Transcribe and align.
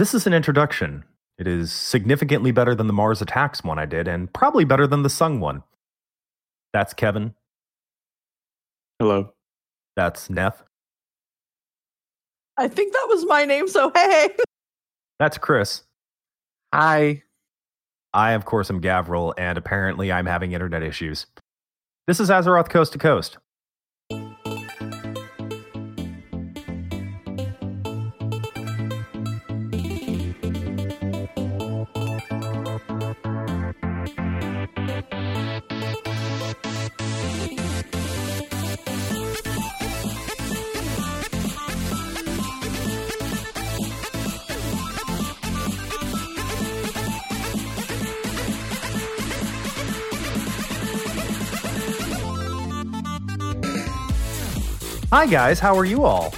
this 0.00 0.14
is 0.14 0.26
an 0.26 0.32
introduction. 0.32 1.04
It 1.36 1.46
is 1.46 1.70
significantly 1.70 2.52
better 2.52 2.74
than 2.74 2.86
the 2.86 2.92
Mars 2.94 3.20
Attacks 3.20 3.62
one 3.62 3.78
I 3.78 3.84
did, 3.84 4.08
and 4.08 4.32
probably 4.32 4.64
better 4.64 4.86
than 4.86 5.02
the 5.02 5.10
Sung 5.10 5.40
one. 5.40 5.62
That's 6.72 6.94
Kevin. 6.94 7.34
Hello. 8.98 9.34
That's 9.96 10.28
Neth. 10.28 10.62
I 12.56 12.66
think 12.66 12.94
that 12.94 13.06
was 13.10 13.26
my 13.26 13.44
name, 13.44 13.68
so 13.68 13.92
hey. 13.94 14.30
That's 15.18 15.36
Chris. 15.36 15.82
Hi. 16.72 17.22
I, 18.14 18.32
of 18.32 18.46
course, 18.46 18.70
am 18.70 18.80
Gavriil, 18.80 19.34
and 19.36 19.58
apparently 19.58 20.10
I'm 20.10 20.24
having 20.24 20.52
internet 20.52 20.82
issues. 20.82 21.26
This 22.06 22.20
is 22.20 22.30
Azeroth 22.30 22.70
Coast 22.70 22.94
to 22.94 22.98
Coast. 22.98 23.36
Hi, 55.20 55.26
guys. 55.26 55.60
How 55.60 55.76
are 55.76 55.84
you 55.84 56.06
all? 56.06 56.32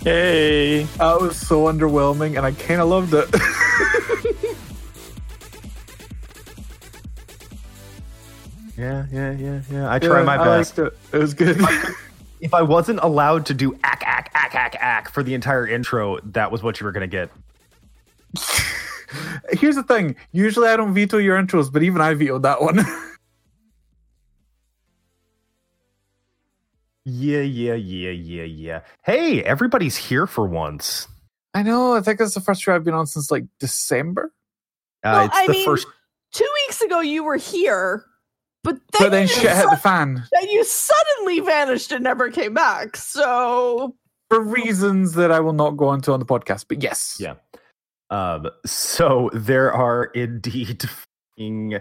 Hey. 0.00 0.84
That 0.96 1.20
was 1.20 1.36
so 1.36 1.64
underwhelming, 1.64 2.38
and 2.38 2.46
I 2.46 2.52
kind 2.52 2.80
of 2.80 2.88
loved 2.88 3.12
it. 3.12 3.28
Yeah, 8.78 9.04
yeah, 9.12 9.32
yeah, 9.32 9.60
yeah. 9.70 9.92
I 9.92 9.98
try 9.98 10.20
Yeah, 10.20 10.24
my 10.24 10.36
I 10.38 10.44
best. 10.44 10.78
liked 10.78 10.94
it. 10.94 10.98
It 11.12 11.18
was 11.18 11.34
good. 11.34 11.60
If 12.40 12.54
I 12.54 12.62
wasn't 12.62 13.00
allowed 13.00 13.44
to 13.46 13.54
do 13.54 13.78
ack, 13.84 14.02
ack, 14.06 14.30
ack, 14.34 14.54
ack, 14.54 14.76
ack 14.80 15.10
for 15.10 15.22
the 15.22 15.34
entire 15.34 15.66
intro, 15.66 16.18
that 16.32 16.50
was 16.50 16.62
what 16.62 16.80
you 16.80 16.86
were 16.86 16.92
going 16.92 17.08
to 17.08 17.16
get. 17.16 17.30
Here's 19.60 19.76
the 19.76 19.82
thing. 19.82 20.16
Usually 20.32 20.68
I 20.68 20.76
don't 20.76 20.94
veto 20.94 21.18
your 21.18 21.40
intros, 21.40 21.70
but 21.70 21.82
even 21.82 22.00
I 22.00 22.14
vetoed 22.14 22.44
that 22.44 22.62
one. 22.62 22.80
Yeah, 27.04 27.40
yeah, 27.40 27.74
yeah, 27.74 28.10
yeah, 28.10 28.44
yeah. 28.44 28.80
Hey, 29.02 29.42
everybody's 29.44 29.96
here 29.96 30.26
for 30.26 30.46
once. 30.46 31.06
I 31.52 31.62
know. 31.62 31.94
I 31.94 32.00
think 32.00 32.20
it's 32.20 32.34
the 32.34 32.40
first 32.40 32.66
year 32.66 32.74
I've 32.74 32.84
been 32.84 32.94
on 32.94 33.06
since 33.06 33.30
like 33.30 33.44
December. 33.60 34.32
Uh, 35.04 35.10
Well, 35.12 35.26
it's 35.26 35.36
I 35.36 35.46
the 35.46 35.52
mean, 35.52 35.64
first. 35.66 35.86
Two 36.32 36.48
weeks 36.66 36.80
ago 36.80 37.00
you 37.00 37.22
were 37.22 37.36
here, 37.36 38.04
but 38.64 38.74
then, 38.92 39.02
But 39.02 39.08
then 39.10 39.22
you, 39.22 39.28
shit 39.28 39.54
hit 39.54 39.70
the 39.70 39.76
fan 39.76 40.24
then 40.32 40.48
you 40.48 40.64
suddenly 40.64 41.38
vanished 41.40 41.92
and 41.92 42.02
never 42.02 42.30
came 42.30 42.54
back. 42.54 42.96
So 42.96 43.94
for 44.30 44.40
reasons 44.40 45.12
that 45.12 45.30
I 45.30 45.38
will 45.38 45.52
not 45.52 45.76
go 45.76 45.92
into 45.92 46.12
on 46.12 46.18
the 46.18 46.26
podcast. 46.26 46.64
But 46.68 46.82
yes. 46.82 47.18
Yeah. 47.20 47.34
Um, 48.10 48.48
so 48.66 49.30
there 49.32 49.72
are 49.72 50.06
indeed 50.06 50.84
f***ing, 50.84 51.78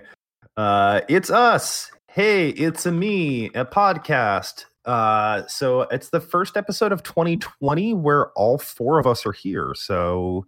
uh 0.58 1.02
it's 1.08 1.32
us. 1.32 1.90
Hey, 2.10 2.50
it's 2.50 2.86
a 2.86 2.92
me, 2.92 3.48
a 3.56 3.66
podcast. 3.66 4.66
Uh 4.86 5.46
so 5.48 5.82
it's 5.82 6.10
the 6.10 6.20
first 6.20 6.58
episode 6.58 6.92
of 6.92 7.04
2020 7.04 7.94
where 7.94 8.32
all 8.32 8.58
four 8.58 9.00
of 9.00 9.08
us 9.08 9.26
are 9.26 9.32
here. 9.32 9.74
So 9.76 10.46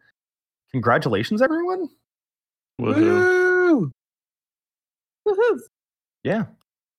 congratulations 0.72 1.42
everyone. 1.42 1.90
Woohoo. 2.82 3.72
Woo! 3.72 3.92
woohoo. 5.28 5.60
Yeah. 6.24 6.46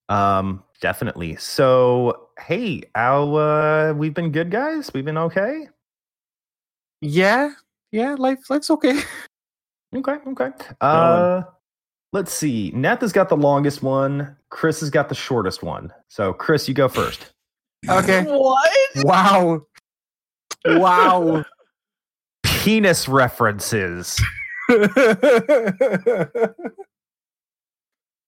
Um 0.08 0.62
definitely. 0.80 1.36
So 1.36 2.28
hey, 2.40 2.82
how 2.94 3.34
uh 3.34 3.94
we've 3.96 4.14
been 4.14 4.32
good 4.32 4.50
guys? 4.50 4.90
We've 4.94 5.04
been 5.04 5.18
okay? 5.18 5.68
Yeah. 7.02 7.50
Yeah. 7.92 8.14
Life. 8.18 8.48
Life's 8.50 8.70
okay. 8.70 9.00
Okay, 9.94 10.16
okay. 10.26 10.50
Uh 10.80 11.42
let's 12.12 12.32
see. 12.32 12.72
Neth 12.72 13.00
has 13.00 13.12
got 13.12 13.28
the 13.28 13.36
longest 13.36 13.82
one. 13.82 14.36
Chris 14.50 14.80
has 14.80 14.90
got 14.90 15.08
the 15.08 15.14
shortest 15.14 15.62
one. 15.62 15.92
So 16.08 16.32
Chris, 16.32 16.68
you 16.68 16.74
go 16.74 16.88
first. 16.88 17.32
Okay. 17.88 18.24
What? 18.26 18.72
wow. 18.96 19.62
Wow. 20.64 21.44
Penis 22.42 23.08
references. 23.08 24.20
oh, 24.70 24.94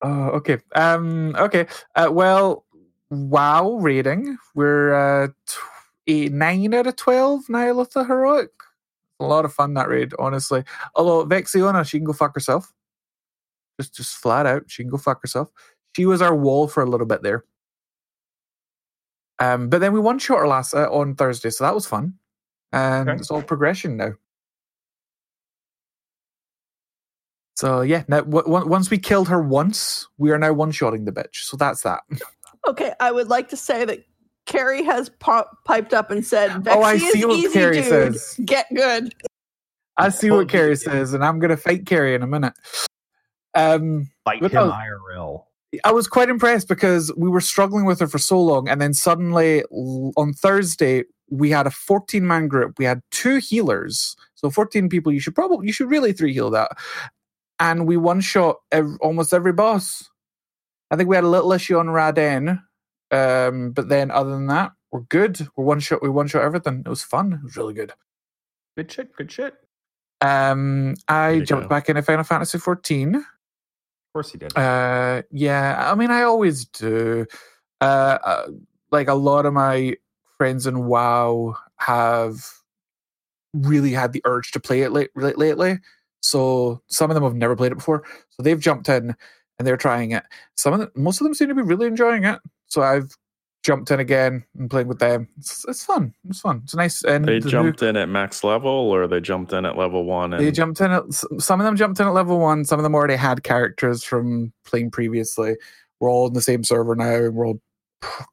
okay. 0.03 0.58
Um. 0.75 1.34
Okay. 1.37 1.66
Uh, 1.94 2.08
well, 2.10 2.64
wow. 3.10 3.72
Rating. 3.75 4.37
We're 4.54 4.94
uh, 4.94 5.28
tw- 5.47 5.58
a 6.06 6.28
nine 6.28 6.75
out 6.75 6.87
of 6.87 6.97
twelve. 6.97 7.47
Ny'alotha 7.48 8.06
heroic. 8.06 8.50
A 9.20 9.25
lot 9.25 9.44
of 9.44 9.53
fun 9.53 9.75
that 9.75 9.88
raid, 9.88 10.12
honestly. 10.19 10.62
Although 10.94 11.26
Vexiona, 11.26 11.88
she 11.88 11.98
can 11.98 12.04
go 12.04 12.12
fuck 12.12 12.34
herself. 12.34 12.72
Just, 13.81 13.94
just 13.94 14.16
flat 14.16 14.47
out, 14.47 14.64
she 14.69 14.82
can 14.82 14.91
go 14.91 14.97
fuck 14.97 15.20
herself. 15.22 15.50
She 15.97 16.06
was 16.06 16.22
our 16.22 16.34
wall 16.34 16.69
for 16.69 16.82
a 16.82 16.87
little 16.87 17.06
bit 17.06 17.22
there. 17.22 17.44
Um, 19.41 19.69
but 19.69 19.81
then 19.81 19.93
we 19.93 20.00
one 20.00 20.19
shot 20.19 20.38
her 20.38 20.49
last 20.49 20.75
uh, 20.75 20.88
on 20.91 21.15
Thursday, 21.15 21.50
so 21.50 21.65
that 21.65 21.75
was 21.75 21.87
fun. 21.87 22.15
And 22.72 23.09
Okay. 23.09 23.19
it's 23.19 23.31
all 23.31 23.43
progression 23.43 23.97
now. 23.97 24.12
So 27.56 27.81
yeah, 27.81 28.04
now 28.09 28.21
w- 28.21 28.44
w- 28.44 28.66
once 28.69 28.91
we 28.91 28.99
killed 28.99 29.28
her 29.28 29.41
once, 29.43 30.06
we 30.16 30.31
are 30.31 30.38
now 30.38 30.53
one 30.53 30.71
shotting 30.71 31.04
the 31.04 31.12
bitch. 31.12 31.37
So 31.43 31.56
that's 31.56 31.82
that. 31.82 32.00
Okay, 32.69 32.93
I 33.00 33.10
would 33.10 33.28
like 33.28 33.49
to 33.49 33.56
say 33.56 33.84
that 33.84 34.04
Carrie 34.47 34.82
has 34.84 35.09
po- 35.09 35.47
piped 35.65 35.93
up 35.94 36.10
and 36.10 36.25
said, 36.25 36.65
Vexy 36.65 36.78
Oh, 36.78 36.82
I 36.82 36.94
is 36.94 37.12
see 37.12 37.25
what 37.25 37.37
easy, 37.37 37.53
Carrie 37.53 37.76
dude. 37.76 37.84
says. 37.84 38.41
Get 38.44 38.66
good. 38.75 39.12
I 39.97 40.10
see 40.10 40.31
what 40.31 40.49
Carrie 40.49 40.76
says, 40.76 41.12
and 41.15 41.25
I'm 41.25 41.41
gonna 41.41 41.56
fight 41.56 41.84
Carrie 41.87 42.15
in 42.15 42.22
a 42.22 42.26
minute. 42.26 42.53
Um, 43.55 44.09
Fight 44.25 44.43
him 44.43 44.53
no. 44.53 44.70
IRL. 44.70 45.44
I 45.84 45.93
was 45.93 46.09
quite 46.09 46.29
impressed 46.29 46.69
because 46.69 47.12
we 47.17 47.29
were 47.29 47.41
struggling 47.41 47.84
with 47.84 48.01
her 48.01 48.06
for 48.06 48.19
so 48.19 48.41
long, 48.41 48.69
and 48.69 48.81
then 48.81 48.95
suddenly 48.95 49.65
on 49.65 50.33
Thursday 50.33 51.05
we 51.31 51.51
had 51.51 51.67
a 51.67 51.71
14 51.71 52.27
man 52.27 52.49
group. 52.49 52.79
We 52.79 52.87
had 52.87 53.03
two 53.11 53.37
healers, 53.37 54.17
so 54.34 54.51
14 54.51 54.89
people. 54.89 55.12
You 55.12 55.21
should 55.21 55.34
probably 55.34 55.67
you 55.67 55.73
should 55.73 55.91
really 55.91 56.12
three 56.12 56.33
heal 56.33 56.51
that, 56.51 56.73
and 57.61 57.87
we 57.87 57.97
one 57.97 58.21
shot 58.21 58.56
ev- 58.73 58.99
almost 59.01 59.34
every 59.34 59.53
boss. 59.53 60.09
I 60.91 60.97
think 60.97 61.09
we 61.09 61.17
had 61.17 61.25
a 61.25 61.29
little 61.29 61.53
issue 61.53 61.79
on 61.79 61.87
Raden, 61.89 62.62
um, 63.11 63.73
but 63.73 63.91
then 63.91 64.11
other 64.11 64.31
than 64.31 64.47
that, 64.47 64.73
we're 64.91 65.00
good. 65.00 65.47
We're 65.55 65.65
one 65.65 65.81
shot. 65.81 66.03
We 66.03 66.09
one 66.09 66.29
shot 66.29 66.43
everything. 66.43 66.83
It 66.85 66.89
was 66.89 67.03
fun. 67.03 67.35
It 67.35 67.45
was 67.45 67.56
really 67.56 67.75
good. 67.75 67.93
Good 68.77 68.91
shit, 68.91 69.15
good 69.17 69.31
shit. 69.31 69.55
Um, 70.21 70.95
I 71.09 71.33
you 71.33 71.45
jumped 71.45 71.65
go. 71.65 71.69
back 71.69 71.89
into 71.89 72.03
Final 72.03 72.25
Fantasy 72.25 72.59
14. 72.59 73.25
Course 74.12 74.32
he 74.32 74.38
did. 74.38 74.56
Uh, 74.56 75.22
yeah, 75.30 75.91
I 75.91 75.94
mean, 75.94 76.10
I 76.10 76.22
always 76.22 76.64
do. 76.64 77.26
Uh, 77.80 78.19
uh, 78.24 78.46
like 78.91 79.08
a 79.08 79.14
lot 79.14 79.46
of 79.46 79.52
my 79.52 79.96
friends 80.36 80.66
in 80.66 80.86
WoW 80.86 81.56
have 81.76 82.44
really 83.54 83.92
had 83.92 84.12
the 84.12 84.22
urge 84.24 84.50
to 84.52 84.60
play 84.60 84.82
it 84.82 84.92
late, 84.92 85.10
late, 85.14 85.38
lately. 85.38 85.78
So 86.20 86.82
some 86.88 87.10
of 87.10 87.14
them 87.14 87.24
have 87.24 87.34
never 87.34 87.56
played 87.56 87.72
it 87.72 87.76
before, 87.76 88.04
so 88.30 88.42
they've 88.42 88.58
jumped 88.58 88.88
in 88.88 89.14
and 89.58 89.66
they're 89.66 89.76
trying 89.76 90.12
it. 90.12 90.25
Some 90.56 90.72
of 90.72 90.80
them, 90.80 90.90
most 90.94 91.20
of 91.20 91.25
them 91.25 91.34
seem 91.34 91.48
to 91.48 91.54
be 91.54 91.62
really 91.62 91.86
enjoying 91.86 92.25
it. 92.25 92.40
So 92.66 92.82
I've 92.82 93.16
jumped 93.69 93.91
in 93.91 94.01
again 94.01 94.43
and 94.59 94.71
playing 94.71 94.89
with 94.89 94.99
them. 94.99 95.29
It's, 95.37 95.62
it's 95.69 95.84
fun. 95.84 96.15
It's 96.27 96.41
fun. 96.41 96.62
It's 96.65 96.75
nice. 96.75 97.05
And 97.05 97.27
They 97.27 97.39
the 97.39 97.45
new- 97.45 97.51
jumped 97.51 97.83
in 97.83 97.99
at 97.99 98.09
max 98.09 98.43
level, 98.43 98.71
or 98.71 99.06
they 99.06 99.21
jumped 99.21 99.53
in 99.53 99.67
at 99.67 99.77
level 99.77 100.05
one. 100.06 100.32
And 100.32 100.43
they 100.43 100.50
jumped 100.50 100.81
in 100.81 100.91
at 100.91 101.03
some 101.12 101.61
of 101.61 101.65
them 101.67 101.76
jumped 101.76 102.00
in 102.00 102.06
at 102.06 102.15
level 102.15 102.38
one. 102.41 102.65
Some 102.65 102.79
of 102.79 102.82
them 102.82 102.94
already 102.94 103.17
had 103.17 103.44
characters 103.44 104.03
from 104.03 104.55
playing 104.65 104.91
previously. 104.91 105.55
We're 106.00 106.09
all 106.11 106.29
in 106.29 106.32
the 106.32 106.41
same 106.41 106.65
server 106.65 106.97
now, 106.97 107.26
and 107.26 107.35
we're 107.35 107.47
all 107.47 107.61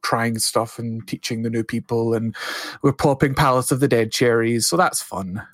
trying 0.02 0.38
stuff 0.38 0.78
and 0.78 1.06
teaching 1.06 1.42
the 1.42 1.50
new 1.50 1.62
people, 1.64 2.14
and 2.14 2.34
we're 2.80 2.94
popping 2.94 3.34
Palace 3.34 3.70
of 3.70 3.80
the 3.80 3.88
Dead 3.88 4.10
cherries. 4.12 4.66
So 4.66 4.78
that's 4.78 5.02
fun. 5.02 5.46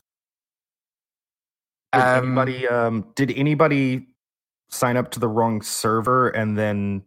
Did 1.93 2.03
um, 2.03 2.25
anybody 2.25 2.69
um 2.69 3.05
did 3.17 3.33
anybody 3.33 4.07
sign 4.71 4.97
up 4.97 5.11
to 5.11 5.21
the 5.21 5.29
wrong 5.29 5.61
server 5.61 6.29
and 6.29 6.57
then 6.57 7.03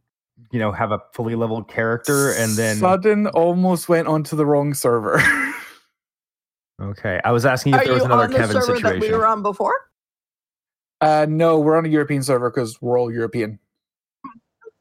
you 0.55 0.59
know 0.61 0.71
have 0.71 0.93
a 0.93 1.01
fully 1.13 1.35
leveled 1.35 1.67
character 1.67 2.31
and 2.31 2.53
then 2.55 2.77
sudden 2.77 3.27
almost 3.27 3.89
went 3.89 4.07
onto 4.07 4.37
the 4.37 4.45
wrong 4.45 4.73
server. 4.73 5.21
Okay. 6.81 7.21
I 7.23 7.31
was 7.31 7.45
asking 7.45 7.73
if 7.73 7.79
Are 7.79 7.83
there 7.85 7.93
was 7.93 8.01
you 8.01 8.05
another 8.07 8.23
on 8.25 8.31
the 8.31 8.37
Kevin 8.37 8.61
server 8.61 8.79
that 8.81 8.99
we 8.99 9.09
were 9.11 9.25
on 9.25 9.41
before? 9.41 9.73
uh, 10.99 11.25
no, 11.29 11.57
we're 11.57 11.77
on 11.77 11.85
a 11.85 11.89
European 11.89 12.21
server 12.21 12.49
because 12.49 12.81
we're 12.81 12.99
all 12.99 13.09
European. 13.09 13.59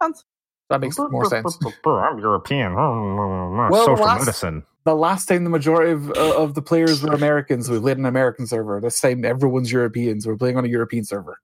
That 0.01 0.81
makes 0.81 0.99
more 0.99 1.25
sense. 1.27 1.57
I'm 1.87 2.19
European. 2.19 2.75
Well, 3.71 3.87
Social 3.87 4.05
last- 4.05 4.21
medicine. 4.27 4.65
the 4.85 4.97
last 4.97 5.27
time 5.27 5.45
the 5.45 5.51
majority 5.51 5.93
of, 5.93 6.11
uh, 6.11 6.37
of 6.37 6.55
the 6.55 6.63
players 6.63 7.01
were 7.01 7.13
Americans, 7.13 7.71
we 7.71 7.79
played 7.79 7.99
an 7.99 8.07
American 8.07 8.49
server. 8.49 8.81
This 8.81 9.01
time 9.01 9.25
everyone's 9.25 9.71
Europeans. 9.71 10.27
We're 10.27 10.37
playing 10.37 10.57
on 10.57 10.65
a 10.65 10.69
European 10.69 11.05
server. 11.05 11.39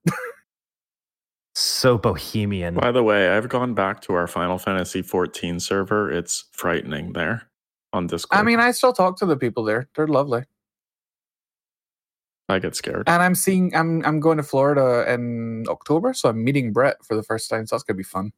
So 1.53 1.97
bohemian. 1.97 2.75
By 2.75 2.91
the 2.91 3.03
way, 3.03 3.29
I've 3.29 3.49
gone 3.49 3.73
back 3.73 4.01
to 4.01 4.13
our 4.13 4.27
Final 4.27 4.57
Fantasy 4.57 5.01
14 5.01 5.59
server. 5.59 6.09
It's 6.09 6.45
frightening 6.51 7.13
there 7.13 7.49
on 7.91 8.07
Discord. 8.07 8.39
I 8.39 8.43
mean, 8.43 8.59
I 8.59 8.71
still 8.71 8.93
talk 8.93 9.17
to 9.19 9.25
the 9.25 9.35
people 9.35 9.63
there. 9.63 9.89
They're 9.95 10.07
lovely. 10.07 10.43
I 12.47 12.59
get 12.59 12.75
scared. 12.75 13.07
And 13.07 13.21
I'm 13.21 13.35
seeing 13.35 13.75
I'm 13.75 14.05
I'm 14.05 14.19
going 14.19 14.37
to 14.37 14.43
Florida 14.43 15.11
in 15.11 15.65
October, 15.69 16.13
so 16.13 16.29
I'm 16.29 16.43
meeting 16.43 16.73
Brett 16.73 16.97
for 17.05 17.15
the 17.15 17.23
first 17.23 17.49
time. 17.49 17.65
So 17.65 17.75
that's 17.75 17.83
gonna 17.83 17.97
be 17.97 18.03
fun. 18.03 18.31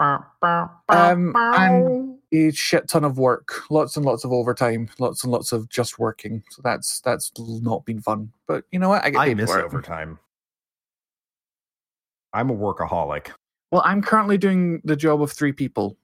Um, 0.00 1.32
and 1.36 2.18
a 2.32 2.50
shit 2.52 2.88
ton 2.88 3.04
of 3.04 3.18
work, 3.18 3.70
lots 3.70 3.96
and 3.96 4.04
lots 4.04 4.24
of 4.24 4.32
overtime, 4.32 4.88
lots 4.98 5.22
and 5.22 5.32
lots 5.32 5.52
of 5.52 5.68
just 5.68 5.98
working. 5.98 6.42
So 6.50 6.62
that's 6.62 7.00
that's 7.00 7.32
not 7.38 7.84
been 7.84 8.00
fun. 8.00 8.32
But 8.46 8.64
you 8.72 8.78
know 8.78 8.88
what? 8.88 9.04
I 9.04 9.10
get 9.10 9.20
I 9.20 9.28
paid 9.28 9.36
miss 9.36 9.50
for 9.50 9.64
overtime. 9.64 10.18
I'm 12.32 12.50
a 12.50 12.54
workaholic. 12.54 13.30
Well, 13.70 13.82
I'm 13.84 14.02
currently 14.02 14.38
doing 14.38 14.80
the 14.84 14.96
job 14.96 15.22
of 15.22 15.32
three 15.32 15.52
people. 15.52 15.96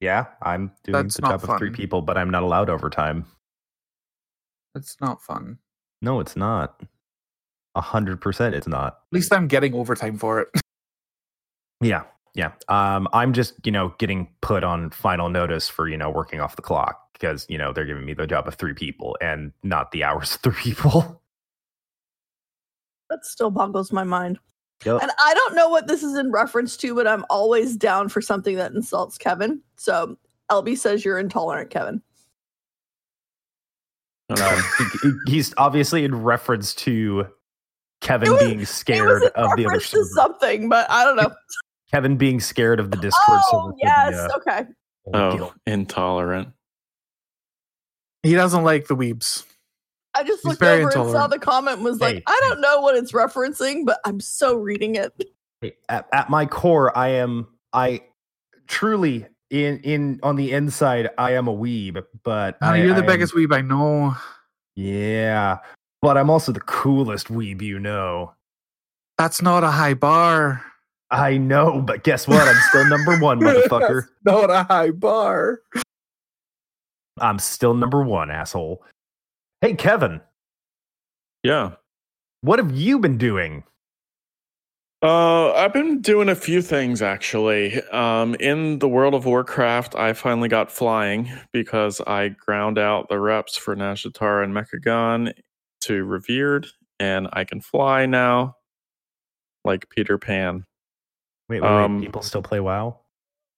Yeah, 0.00 0.26
I'm 0.42 0.72
doing 0.84 1.02
That's 1.02 1.16
the 1.16 1.22
not 1.22 1.40
job 1.40 1.50
of 1.50 1.58
three 1.58 1.70
people, 1.70 2.02
but 2.02 2.16
I'm 2.16 2.30
not 2.30 2.42
allowed 2.42 2.70
overtime. 2.70 3.26
It's 4.74 4.96
not 5.00 5.22
fun. 5.22 5.58
No, 6.00 6.20
it's 6.20 6.36
not. 6.36 6.82
A 7.74 7.80
hundred 7.80 8.20
percent, 8.20 8.54
it's 8.54 8.68
not. 8.68 8.86
At 8.86 9.12
least 9.12 9.32
I'm 9.32 9.48
getting 9.48 9.74
overtime 9.74 10.18
for 10.18 10.40
it. 10.40 10.48
Yeah, 11.80 12.02
yeah. 12.34 12.50
Um, 12.66 13.06
I'm 13.12 13.32
just 13.32 13.54
you 13.64 13.70
know 13.70 13.94
getting 13.98 14.28
put 14.40 14.64
on 14.64 14.90
final 14.90 15.28
notice 15.28 15.68
for 15.68 15.88
you 15.88 15.96
know 15.96 16.10
working 16.10 16.40
off 16.40 16.56
the 16.56 16.62
clock 16.62 17.12
because 17.12 17.46
you 17.48 17.56
know 17.56 17.72
they're 17.72 17.84
giving 17.84 18.04
me 18.04 18.14
the 18.14 18.26
job 18.26 18.48
of 18.48 18.56
three 18.56 18.74
people 18.74 19.16
and 19.20 19.52
not 19.62 19.92
the 19.92 20.02
hours 20.04 20.34
of 20.34 20.40
three 20.40 20.60
people. 20.60 21.22
That 23.10 23.24
still 23.24 23.50
boggles 23.50 23.92
my 23.92 24.02
mind. 24.02 24.40
Yep. 24.84 25.02
And 25.02 25.10
I 25.24 25.34
don't 25.34 25.54
know 25.56 25.68
what 25.68 25.88
this 25.88 26.02
is 26.02 26.16
in 26.16 26.30
reference 26.30 26.76
to, 26.78 26.94
but 26.94 27.06
I'm 27.06 27.24
always 27.30 27.76
down 27.76 28.08
for 28.08 28.20
something 28.20 28.56
that 28.56 28.72
insults 28.72 29.18
Kevin. 29.18 29.60
So 29.76 30.16
LB 30.50 30.78
says 30.78 31.04
you're 31.04 31.18
intolerant, 31.18 31.70
Kevin. 31.70 32.00
Okay. 34.30 34.58
He- 35.02 35.32
He's 35.32 35.54
obviously 35.56 36.04
in 36.04 36.22
reference 36.22 36.74
to 36.76 37.26
Kevin 38.00 38.30
was- 38.32 38.42
being 38.42 38.60
it 38.60 38.66
scared 38.68 39.08
was 39.08 39.22
in 39.22 39.28
of 39.28 39.32
the 39.34 39.40
other 39.40 39.62
reference 39.64 39.90
to 39.90 39.96
server. 39.96 40.08
something, 40.14 40.68
but 40.68 40.88
I 40.90 41.04
don't 41.04 41.16
know. 41.16 41.32
Kevin 41.90 42.16
being 42.16 42.38
scared 42.38 42.80
of 42.80 42.90
the 42.90 42.98
Discord 42.98 43.40
server. 43.50 43.62
oh 43.62 43.70
the, 43.70 43.76
yes, 43.82 44.14
uh, 44.14 44.28
okay. 44.36 44.66
oh, 45.14 45.36
guild. 45.36 45.52
intolerant. 45.66 46.48
He 48.22 48.34
doesn't 48.34 48.62
like 48.62 48.88
the 48.88 48.94
weebs. 48.96 49.44
I 50.18 50.24
just 50.24 50.40
He's 50.42 50.48
looked 50.50 50.60
very 50.60 50.84
over 50.84 50.98
and 50.98 51.10
saw 51.12 51.26
the 51.28 51.38
comment 51.38 51.76
and 51.76 51.84
was 51.84 52.00
like, 52.00 52.16
Hey, 52.16 52.22
I 52.26 52.38
don't 52.48 52.60
know 52.60 52.80
what 52.80 52.96
it's 52.96 53.12
referencing, 53.12 53.86
but 53.86 54.00
I'm 54.04 54.20
so 54.20 54.56
reading 54.56 54.96
it. 54.96 55.12
At, 55.88 56.06
at 56.12 56.30
my 56.30 56.46
core 56.46 56.96
i 56.96 57.08
am 57.08 57.48
i 57.72 58.00
truly 58.68 59.26
in 59.50 59.80
in 59.80 60.20
on 60.22 60.36
the 60.36 60.52
inside 60.52 61.10
i 61.18 61.32
am 61.32 61.48
a 61.48 61.52
weeb 61.52 62.00
but 62.22 62.60
No, 62.62 62.68
I, 62.68 62.76
you're 62.76 62.88
the 62.90 62.94
I 62.94 62.98
am- 63.00 63.06
biggest 63.06 63.34
weeb 63.34 63.52
I 63.52 63.60
know. 63.62 64.14
yeah 64.76 65.58
but 66.00 66.16
i'm 66.16 66.30
also 66.30 66.52
the 66.52 66.60
coolest 66.60 67.26
weeb 67.26 67.60
you 67.60 67.80
know 67.80 68.34
That's 69.16 69.42
not 69.42 69.64
a 69.64 69.70
high 69.72 69.94
bar. 69.94 70.64
i 71.10 71.36
know 71.36 71.80
but 71.82 72.04
guess 72.04 72.28
what 72.28 72.46
i'm 72.46 72.60
still 72.68 72.84
number 72.88 73.18
one 73.18 73.40
motherfucker 73.42 74.02
That's 74.22 74.36
not 74.36 74.50
a 74.50 74.62
high 74.62 74.90
bar. 74.90 75.58
i'm 77.20 77.40
still 77.40 77.74
number 77.74 78.00
one 78.04 78.30
asshole 78.30 78.84
hey 79.60 79.74
kevin 79.74 80.20
Yeah. 81.42 81.72
what 82.42 82.58
have 82.58 82.72
you 82.72 82.98
been 82.98 83.18
doing 83.18 83.64
Uh, 85.00 85.52
I've 85.52 85.72
been 85.72 86.00
doing 86.02 86.28
a 86.28 86.34
few 86.34 86.60
things 86.60 87.02
actually. 87.02 87.80
Um, 87.92 88.34
in 88.40 88.80
the 88.80 88.88
World 88.88 89.14
of 89.14 89.26
Warcraft, 89.26 89.94
I 89.94 90.12
finally 90.12 90.48
got 90.48 90.72
flying 90.72 91.30
because 91.52 92.00
I 92.04 92.30
ground 92.30 92.78
out 92.78 93.08
the 93.08 93.20
reps 93.20 93.56
for 93.56 93.76
Nazjatar 93.76 94.42
and 94.42 94.52
Mechagon 94.52 95.32
to 95.82 96.04
Revered, 96.04 96.66
and 96.98 97.28
I 97.32 97.44
can 97.44 97.60
fly 97.60 98.06
now, 98.06 98.56
like 99.64 99.88
Peter 99.88 100.18
Pan. 100.18 100.64
wait, 101.48 101.60
wait, 101.62 101.68
Um, 101.68 101.98
wait 102.00 102.06
people 102.06 102.22
still 102.22 102.42
play 102.42 102.58
wow 102.58 102.98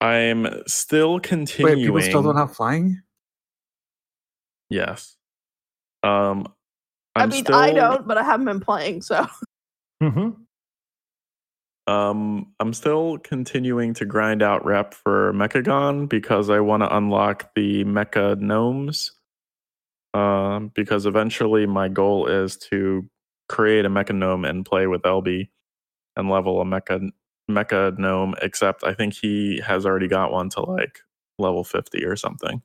I'm 0.02 0.46
still 0.66 1.20
continuing. 1.20 1.78
Wait, 1.78 1.86
people 1.86 2.02
still 2.02 2.22
don't 2.22 2.36
have 2.36 2.54
flying? 2.54 3.00
Yes. 4.68 5.16
Um, 6.02 6.46
i 7.14 7.22
I'm 7.22 7.30
mean, 7.30 7.44
still, 7.44 7.56
I 7.56 7.72
don't, 7.72 8.06
but 8.06 8.18
I 8.18 8.22
haven't 8.22 8.46
been 8.46 8.60
playing, 8.60 9.02
so 9.02 9.26
mm-hmm. 10.02 10.30
Um, 11.90 12.52
I'm 12.60 12.72
still 12.72 13.18
continuing 13.18 13.94
to 13.94 14.04
grind 14.04 14.42
out 14.42 14.64
rep 14.64 14.94
for 14.94 15.32
Mechagon 15.32 16.08
because 16.08 16.48
I 16.48 16.60
want 16.60 16.84
to 16.84 16.96
unlock 16.96 17.52
the 17.56 17.84
Mecha 17.84 18.38
Gnomes. 18.38 19.10
Um, 20.14 20.70
because 20.74 21.06
eventually 21.06 21.66
my 21.66 21.88
goal 21.88 22.26
is 22.26 22.56
to 22.70 23.08
create 23.48 23.84
a 23.84 23.90
Mecha 23.90 24.14
Gnome 24.14 24.44
and 24.44 24.64
play 24.64 24.86
with 24.86 25.02
LB 25.02 25.48
and 26.16 26.30
level 26.30 26.60
a 26.60 26.64
Mecha 26.64 27.10
Mecha 27.50 27.98
Gnome. 27.98 28.34
Except 28.40 28.84
I 28.84 28.94
think 28.94 29.14
he 29.14 29.60
has 29.64 29.84
already 29.84 30.08
got 30.08 30.30
one 30.30 30.48
to 30.50 30.60
like 30.60 31.00
level 31.40 31.64
50 31.64 32.04
or 32.04 32.14
something. 32.14 32.62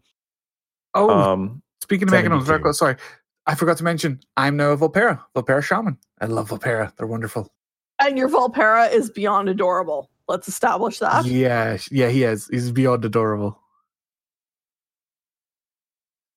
Oh, 0.93 1.09
Um, 1.09 1.63
speaking 1.81 2.07
of 2.07 2.13
Mecha 2.13 2.29
gnomes, 2.29 2.45
very 2.45 2.59
quick, 2.59 2.75
sorry. 2.75 2.97
I 3.47 3.55
forgot 3.55 3.77
to 3.77 3.83
mention, 3.83 4.19
I'm 4.37 4.57
now 4.57 4.71
a 4.71 4.77
Volpera, 4.77 5.21
Volpera 5.35 5.63
Shaman. 5.63 5.97
I 6.19 6.25
love 6.25 6.49
Volpera. 6.49 6.91
They're 6.97 7.07
wonderful. 7.07 7.51
and 7.99 8.17
your 8.17 8.27
Volpera 8.29 8.91
is 8.91 9.09
beyond 9.11 9.49
adorable. 9.49 10.09
Let's 10.27 10.47
establish 10.47 10.99
that. 10.99 11.25
Yeah, 11.25 11.77
yeah, 11.91 12.09
he 12.09 12.23
is. 12.23 12.47
He's 12.47 12.71
beyond 12.71 13.05
adorable. 13.05 13.59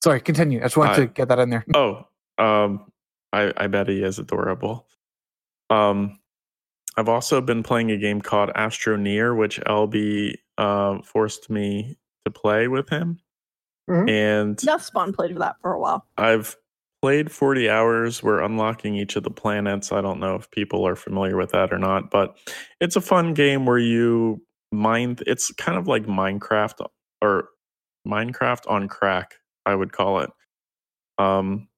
Sorry, 0.03 0.21
continue. 0.21 0.61
I 0.61 0.65
just 0.65 0.77
wanted 0.77 0.93
I- 0.93 0.97
to 0.97 1.07
get 1.07 1.29
that 1.29 1.39
in 1.39 1.51
there. 1.51 1.65
Oh, 1.75 2.05
um, 2.39 2.93
I, 3.33 3.53
I 3.57 3.67
bet 3.67 3.89
he 3.89 4.03
is 4.03 4.19
adorable. 4.19 4.87
Um, 5.71 6.19
I've 6.97 7.09
also 7.09 7.41
been 7.41 7.63
playing 7.63 7.91
a 7.91 7.97
game 7.97 8.21
called 8.21 8.51
Astroneer, 8.51 9.37
which 9.37 9.61
LB 9.63 10.35
uh, 10.57 10.99
forced 11.03 11.51
me 11.51 11.97
to 12.25 12.31
play 12.31 12.69
with 12.69 12.89
him, 12.89 13.19
Mhm. 13.89 14.09
and 14.11 14.63
Enough 14.63 14.83
spawn 14.83 15.13
played 15.13 15.33
for 15.33 15.39
that 15.41 15.57
for 15.63 15.73
a 15.73 15.81
while. 15.81 16.07
I've 16.17 16.57
played 17.03 17.31
40 17.31 17.71
hours. 17.71 18.23
We're 18.23 18.41
unlocking 18.41 18.97
each 18.97 19.17
of 19.17 19.23
the 19.23 19.31
planets. 19.31 19.93
I 19.93 20.01
don't 20.01 20.21
know 20.21 20.35
if 20.35 20.51
people 20.51 20.87
are 20.87 20.97
familiar 20.97 21.37
with 21.37 21.53
that 21.53 21.73
or 21.73 21.79
not, 21.79 22.11
but 22.11 22.37
it's 22.81 22.97
a 22.97 23.01
fun 23.01 23.35
game 23.35 23.67
where 23.67 23.79
you 23.79 24.43
mine. 24.73 25.17
It's 25.27 25.53
kind 25.53 25.79
of 25.79 25.87
like 25.87 26.05
Minecraft 26.07 26.87
or 27.23 27.49
Minecraft 28.07 28.69
on 28.69 28.89
crack, 28.89 29.35
I 29.67 29.75
would 29.75 29.93
call 29.93 30.21
it. 30.21 30.31
Um, 31.19 31.69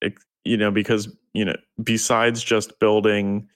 it, 0.00 0.14
you 0.44 0.56
know, 0.56 0.70
because 0.70 1.14
you 1.34 1.44
know, 1.44 1.56
besides 1.82 2.42
just 2.42 2.78
building 2.80 3.48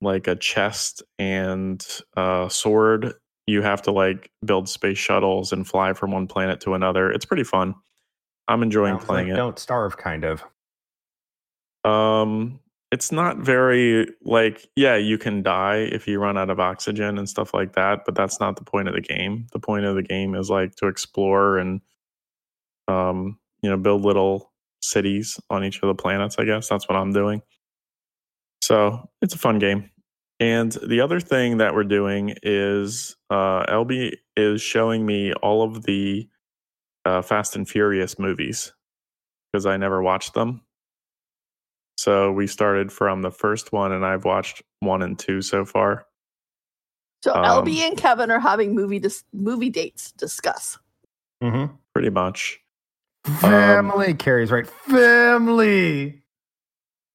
like 0.00 0.26
a 0.26 0.36
chest 0.36 1.02
and 1.18 1.84
a 2.16 2.48
sword, 2.50 3.14
you 3.46 3.62
have 3.62 3.82
to 3.82 3.92
like 3.92 4.30
build 4.44 4.68
space 4.68 4.98
shuttles 4.98 5.52
and 5.52 5.66
fly 5.66 5.92
from 5.92 6.12
one 6.12 6.26
planet 6.26 6.60
to 6.60 6.74
another. 6.74 7.10
It's 7.10 7.24
pretty 7.24 7.44
fun. 7.44 7.74
I'm 8.48 8.62
enjoying 8.62 8.94
Sounds 8.94 9.04
playing 9.06 9.28
like 9.28 9.34
it. 9.34 9.36
don't 9.36 9.58
starve 9.58 9.96
kind 9.96 10.24
of 10.24 10.44
Um, 11.84 12.60
it's 12.92 13.10
not 13.10 13.38
very 13.38 14.08
like 14.22 14.68
yeah, 14.76 14.96
you 14.96 15.18
can 15.18 15.42
die 15.42 15.88
if 15.92 16.06
you 16.06 16.20
run 16.20 16.38
out 16.38 16.50
of 16.50 16.60
oxygen 16.60 17.18
and 17.18 17.28
stuff 17.28 17.52
like 17.54 17.74
that, 17.74 18.04
but 18.04 18.14
that's 18.14 18.40
not 18.40 18.56
the 18.56 18.64
point 18.64 18.88
of 18.88 18.94
the 18.94 19.00
game. 19.00 19.46
The 19.52 19.58
point 19.58 19.84
of 19.84 19.96
the 19.96 20.02
game 20.02 20.34
is 20.34 20.50
like 20.50 20.76
to 20.76 20.86
explore 20.86 21.58
and 21.58 21.80
um, 22.88 23.38
you 23.62 23.70
know, 23.70 23.76
build 23.76 24.02
little 24.02 24.52
cities 24.80 25.40
on 25.50 25.64
each 25.64 25.82
of 25.82 25.88
the 25.88 25.94
planets, 25.94 26.36
I 26.38 26.44
guess. 26.44 26.68
That's 26.68 26.88
what 26.88 26.96
I'm 26.96 27.12
doing. 27.12 27.42
So, 28.62 29.08
it's 29.22 29.34
a 29.34 29.38
fun 29.38 29.58
game. 29.58 29.90
And 30.40 30.72
the 30.86 31.00
other 31.00 31.20
thing 31.20 31.58
that 31.58 31.74
we're 31.74 31.84
doing 31.84 32.34
is 32.42 33.16
uh 33.30 33.64
LB 33.66 34.14
is 34.36 34.60
showing 34.60 35.06
me 35.06 35.32
all 35.34 35.62
of 35.62 35.84
the 35.84 36.28
uh, 37.04 37.22
Fast 37.22 37.56
and 37.56 37.68
Furious 37.68 38.18
movies 38.18 38.72
because 39.52 39.66
I 39.66 39.76
never 39.76 40.02
watched 40.02 40.34
them. 40.34 40.62
So 41.96 42.32
we 42.32 42.46
started 42.46 42.90
from 42.90 43.22
the 43.22 43.30
first 43.30 43.72
one, 43.72 43.92
and 43.92 44.04
I've 44.04 44.24
watched 44.24 44.62
one 44.80 45.02
and 45.02 45.18
two 45.18 45.42
so 45.42 45.64
far. 45.64 46.06
So 47.22 47.32
Um, 47.34 47.64
LB 47.64 47.78
and 47.78 47.96
Kevin 47.96 48.30
are 48.30 48.40
having 48.40 48.74
movie 48.74 48.98
dis- 48.98 49.24
movie 49.32 49.70
dates 49.70 50.12
discuss. 50.12 50.78
mm-hmm. 51.42 51.72
Pretty 51.94 52.10
much, 52.10 52.60
family 53.24 54.12
carries 54.14 54.50
right 54.50 54.66
family 54.66 56.22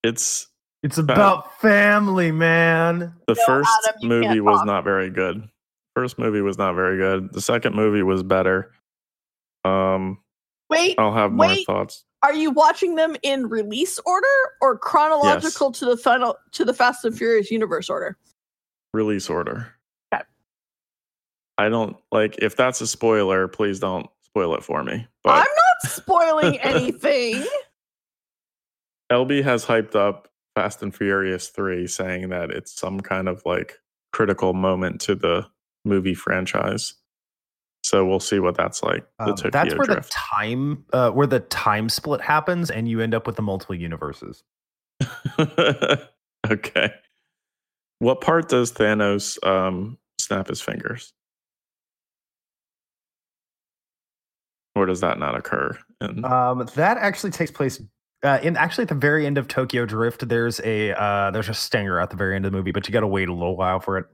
it's 0.04 0.48
it's 0.82 0.98
about 0.98 1.60
family 1.60 2.32
man 2.32 3.14
the 3.28 3.36
No, 3.36 3.46
first 3.46 3.70
Adam, 3.88 4.08
movie 4.10 4.40
was 4.40 4.64
not 4.66 4.84
very 4.84 5.10
good. 5.10 5.48
First 5.96 6.18
movie 6.18 6.42
was 6.42 6.58
not 6.58 6.74
very 6.76 6.98
good. 6.98 7.34
The 7.34 7.42
second 7.42 7.76
movie 7.76 8.04
was 8.04 8.24
better. 8.24 8.72
Um, 9.66 10.20
Wait, 10.70 10.96
I'll 11.00 11.14
have 11.14 11.32
more 11.32 11.56
thoughts. 11.66 12.06
are 12.22 12.34
you 12.34 12.52
watching 12.52 12.96
them 12.96 13.16
in 13.24 13.50
release 13.50 14.00
order 14.06 14.28
or 14.62 14.78
chronological 14.78 15.72
to 15.72 15.86
the 15.86 15.98
final 15.98 16.38
to 16.52 16.64
the 16.66 16.74
Fast 16.74 17.04
and 17.06 17.18
Furious 17.18 17.52
universe 17.52 17.90
order? 17.90 18.18
Release 18.94 19.30
order. 19.30 19.74
Okay. 20.14 20.24
I 21.58 21.70
don't 21.70 21.98
like 22.12 22.38
if 22.40 22.56
that's 22.56 22.82
a 22.82 22.88
spoiler. 22.88 23.48
Please 23.48 23.80
don't 23.80 24.08
spoil 24.22 24.56
it 24.56 24.64
for 24.64 24.84
me. 24.84 25.08
But 25.24 25.32
I'm 25.32 25.40
not 25.40 25.92
spoiling 25.92 26.60
anything. 26.62 27.46
LB 29.12 29.44
has 29.44 29.66
hyped 29.66 29.96
up 29.96 30.28
Fast 30.56 30.84
and 30.84 30.96
Furious 30.96 31.50
3, 31.50 31.88
saying 31.88 32.30
that 32.30 32.52
it's 32.52 32.78
some 32.78 33.00
kind 33.00 33.28
of 33.28 33.42
like 33.46 33.80
critical 34.14 34.54
moment 34.54 35.02
to 35.02 35.16
the 35.16 35.48
movie 35.86 36.14
franchise. 36.14 36.94
So 37.90 38.06
we'll 38.06 38.20
see 38.20 38.38
what 38.38 38.56
that's 38.56 38.84
like. 38.84 39.04
Um, 39.18 39.34
that's 39.52 39.74
where 39.74 39.88
Drift. 39.88 40.12
the 40.14 40.20
time 40.36 40.86
uh, 40.94 41.10
where 41.10 41.26
the 41.26 41.40
time 41.40 41.90
split 41.90 42.22
happens, 42.22 42.70
and 42.70 42.88
you 42.88 43.02
end 43.02 43.16
up 43.16 43.26
with 43.26 43.36
the 43.36 43.42
multiple 43.42 43.74
universes. 43.74 44.44
okay. 46.48 46.94
What 47.98 48.22
part 48.22 48.48
does 48.48 48.72
Thanos 48.72 49.44
um, 49.44 49.98
snap 50.22 50.50
his 50.50 50.62
fingers? 50.62 51.14
Or 54.76 54.86
does 54.86 55.02
that 55.02 55.18
not 55.18 55.36
occur? 55.36 55.76
in- 56.00 56.24
Um, 56.24 56.70
that 56.76 57.00
actually 57.00 57.32
takes 57.32 57.50
place 57.50 57.82
uh, 58.22 58.38
in 58.44 58.56
actually 58.56 58.84
at 58.84 58.90
the 58.90 58.94
very 58.94 59.26
end 59.26 59.40
of 59.40 59.48
Tokyo 59.48 59.88
Drift. 59.88 60.30
There's 60.30 60.60
a 60.64 60.94
uh, 60.94 61.32
there's 61.32 61.50
a 61.50 61.56
stinger 61.56 62.00
at 62.00 62.12
the 62.12 62.18
very 62.18 62.36
end 62.36 62.46
of 62.46 62.52
the 62.52 62.58
movie, 62.60 62.72
but 62.72 62.88
you 62.88 62.94
got 62.94 63.00
to 63.00 63.08
wait 63.08 63.30
a 63.30 63.34
little 63.34 63.58
while 63.58 63.80
for 63.80 63.98
it. 63.98 64.06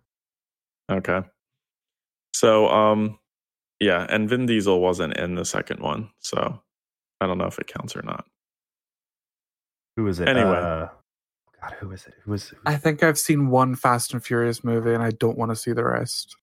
Okay. 0.89 1.23
So, 2.33 2.69
um, 2.69 3.19
yeah, 3.79 4.05
and 4.09 4.29
Vin 4.29 4.45
Diesel 4.45 4.79
wasn't 4.79 5.17
in 5.17 5.35
the 5.35 5.45
second 5.45 5.81
one, 5.81 6.09
so 6.19 6.61
I 7.21 7.27
don't 7.27 7.37
know 7.37 7.45
if 7.45 7.59
it 7.59 7.67
counts 7.67 7.95
or 7.95 8.01
not. 8.01 8.25
Who 9.97 10.07
is 10.07 10.19
it? 10.19 10.27
Anyway. 10.27 10.57
Uh, 10.57 10.87
God, 11.61 11.75
who 11.79 11.91
is 11.91 12.05
it? 12.05 12.13
Who 12.23 12.33
is? 12.33 12.49
Who, 12.49 12.57
I 12.65 12.75
think 12.75 13.03
I've 13.03 13.19
seen 13.19 13.49
one 13.49 13.75
Fast 13.75 14.13
and 14.13 14.23
Furious 14.23 14.63
movie, 14.63 14.93
and 14.93 15.03
I 15.03 15.11
don't 15.11 15.37
want 15.37 15.51
to 15.51 15.55
see 15.55 15.71
the 15.71 15.83
rest. 15.83 16.35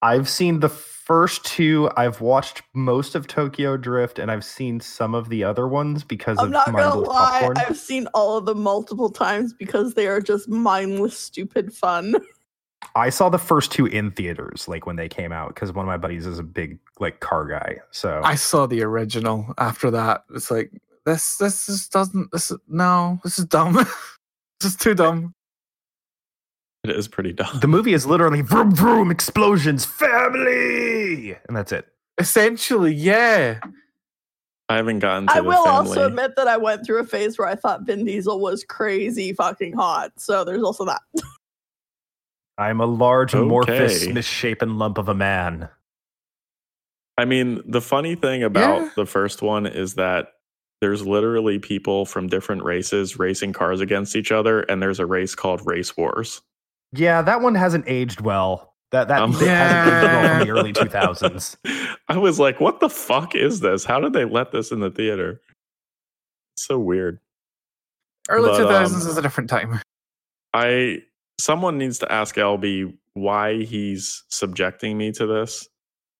I've 0.00 0.28
seen 0.28 0.60
the 0.60 0.68
first 0.68 1.44
two. 1.44 1.90
I've 1.96 2.20
watched 2.20 2.62
most 2.74 3.14
of 3.14 3.26
Tokyo 3.26 3.76
Drift, 3.76 4.18
and 4.18 4.30
I've 4.30 4.44
seen 4.44 4.78
some 4.78 5.14
of 5.14 5.28
the 5.28 5.42
other 5.42 5.66
ones 5.66 6.04
because 6.04 6.38
I'm 6.38 6.46
of 6.46 6.50
not 6.52 6.66
gonna 6.66 6.94
lie, 6.94 7.40
popcorn. 7.40 7.56
I've 7.58 7.76
seen 7.76 8.06
all 8.14 8.36
of 8.36 8.46
them 8.46 8.62
multiple 8.62 9.10
times 9.10 9.52
because 9.52 9.94
they 9.94 10.06
are 10.06 10.20
just 10.20 10.48
mindless, 10.48 11.18
stupid 11.18 11.72
fun. 11.72 12.14
I 12.94 13.10
saw 13.10 13.28
the 13.28 13.38
first 13.38 13.72
two 13.72 13.86
in 13.86 14.10
theaters, 14.12 14.66
like 14.68 14.86
when 14.86 14.96
they 14.96 15.08
came 15.08 15.32
out, 15.32 15.54
because 15.54 15.72
one 15.72 15.84
of 15.84 15.88
my 15.88 15.96
buddies 15.96 16.26
is 16.26 16.38
a 16.38 16.42
big 16.44 16.78
like 17.00 17.20
car 17.20 17.46
guy. 17.46 17.78
So 17.90 18.20
I 18.24 18.34
saw 18.34 18.66
the 18.66 18.82
original. 18.82 19.52
After 19.58 19.90
that, 19.90 20.24
it's 20.34 20.50
like 20.50 20.72
this. 21.04 21.36
This 21.36 21.66
just 21.66 21.92
doesn't. 21.92 22.30
This 22.32 22.50
is 22.50 22.58
no. 22.68 23.20
This 23.24 23.38
is 23.38 23.44
dumb. 23.44 23.74
this 24.60 24.70
is 24.70 24.76
too 24.76 24.94
dumb. 24.94 25.34
It 26.84 26.90
is 26.90 27.08
pretty 27.08 27.32
dumb. 27.32 27.58
the 27.60 27.68
movie 27.68 27.92
is 27.92 28.06
literally 28.06 28.40
vroom 28.40 28.74
vroom 28.74 29.10
explosions, 29.10 29.84
family, 29.84 31.36
and 31.48 31.56
that's 31.56 31.72
it. 31.72 31.86
Essentially, 32.18 32.94
yeah. 32.94 33.60
I 34.70 34.76
haven't 34.76 34.98
gotten 34.98 35.26
to 35.28 35.32
I 35.32 35.40
the 35.40 35.44
will 35.44 35.64
family. 35.64 35.88
also 35.88 36.06
admit 36.06 36.36
that 36.36 36.46
I 36.46 36.58
went 36.58 36.84
through 36.84 36.98
a 36.98 37.04
phase 37.04 37.38
where 37.38 37.48
I 37.48 37.54
thought 37.54 37.86
Vin 37.86 38.04
Diesel 38.04 38.38
was 38.38 38.64
crazy 38.64 39.32
fucking 39.32 39.72
hot. 39.72 40.12
So 40.18 40.44
there's 40.44 40.62
also 40.62 40.84
that. 40.84 41.00
I'm 42.58 42.80
a 42.80 42.86
large, 42.86 43.34
amorphous, 43.34 44.02
Okay. 44.02 44.12
misshapen 44.12 44.78
lump 44.78 44.98
of 44.98 45.08
a 45.08 45.14
man. 45.14 45.68
I 47.16 47.24
mean, 47.24 47.62
the 47.66 47.80
funny 47.80 48.14
thing 48.14 48.42
about 48.42 48.80
Yeah. 48.82 48.90
the 48.96 49.06
first 49.06 49.42
one 49.42 49.66
is 49.66 49.94
that 49.94 50.32
there's 50.80 51.06
literally 51.06 51.58
people 51.58 52.04
from 52.04 52.28
different 52.28 52.62
races 52.64 53.18
racing 53.18 53.52
cars 53.52 53.80
against 53.80 54.14
each 54.16 54.30
other, 54.30 54.60
and 54.62 54.80
there's 54.82 55.00
a 55.00 55.06
race 55.06 55.34
called 55.34 55.62
Race 55.66 55.96
Wars. 55.96 56.42
Yeah, 56.92 57.22
that 57.22 57.40
one 57.40 57.54
hasn't 57.54 57.84
aged 57.88 58.20
well. 58.20 58.74
That 58.92 59.08
that 59.08 59.20
Um, 59.22 59.32
bit 59.32 59.40
hasn't 59.48 59.94
aged 59.94 60.02
well 60.04 60.28
from 60.38 60.46
the 60.46 60.52
early 60.52 60.72
2000s. 60.72 61.56
I 62.08 62.16
was 62.16 62.38
like, 62.40 62.60
what 62.60 62.80
the 62.80 62.88
fuck 62.88 63.34
is 63.34 63.60
this? 63.60 63.84
How 63.84 64.00
did 64.00 64.12
they 64.12 64.24
let 64.24 64.50
this 64.52 64.70
in 64.72 64.80
the 64.80 64.90
theater? 64.90 65.40
so 66.56 66.76
weird. 66.78 67.20
Early 68.28 68.48
But, 68.50 68.58
two 68.58 68.64
thousands 68.64 69.04
um, 69.04 69.10
is 69.12 69.16
a 69.16 69.22
different 69.22 69.48
time. 69.48 69.80
I 70.52 71.04
someone 71.40 71.78
needs 71.78 71.98
to 72.00 72.12
ask 72.12 72.36
LB 72.36 72.94
why 73.14 73.62
he's 73.62 74.24
subjecting 74.28 74.96
me 74.96 75.12
to 75.12 75.26
this. 75.26 75.68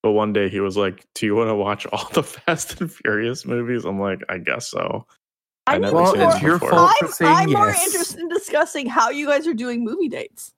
But 0.02 0.12
one 0.12 0.32
day 0.32 0.48
he 0.48 0.60
was 0.60 0.76
like, 0.76 1.06
"Do 1.14 1.26
you 1.26 1.34
want 1.34 1.48
to 1.48 1.54
watch 1.54 1.86
all 1.86 2.08
the 2.12 2.22
Fast 2.22 2.80
and 2.80 2.90
Furious 2.90 3.44
movies?" 3.44 3.84
I'm 3.84 4.00
like, 4.00 4.20
"I 4.28 4.38
guess 4.38 4.68
so." 4.68 5.06
I 5.66 5.74
I'm, 5.74 5.82
never 5.82 5.96
Well, 5.96 6.12
seen 6.12 6.20
more, 6.20 6.32
it's 6.32 6.42
your 6.42 6.58
fault 6.58 6.92
I'm, 7.02 7.08
saying 7.08 7.32
I'm 7.32 7.52
more 7.52 7.68
interested 7.68 8.20
in 8.20 8.28
discussing 8.28 8.86
how 8.86 9.10
you 9.10 9.26
guys 9.26 9.46
are 9.46 9.54
doing 9.54 9.84
movie 9.84 10.08
dates. 10.08 10.54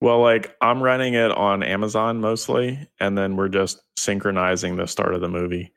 Well, 0.00 0.20
like 0.20 0.54
I'm 0.60 0.82
renting 0.82 1.14
it 1.14 1.32
on 1.32 1.62
Amazon 1.62 2.20
mostly, 2.20 2.88
and 3.00 3.16
then 3.16 3.36
we're 3.36 3.48
just 3.48 3.82
synchronizing 3.98 4.76
the 4.76 4.86
start 4.86 5.14
of 5.14 5.22
the 5.22 5.28
movie. 5.28 5.72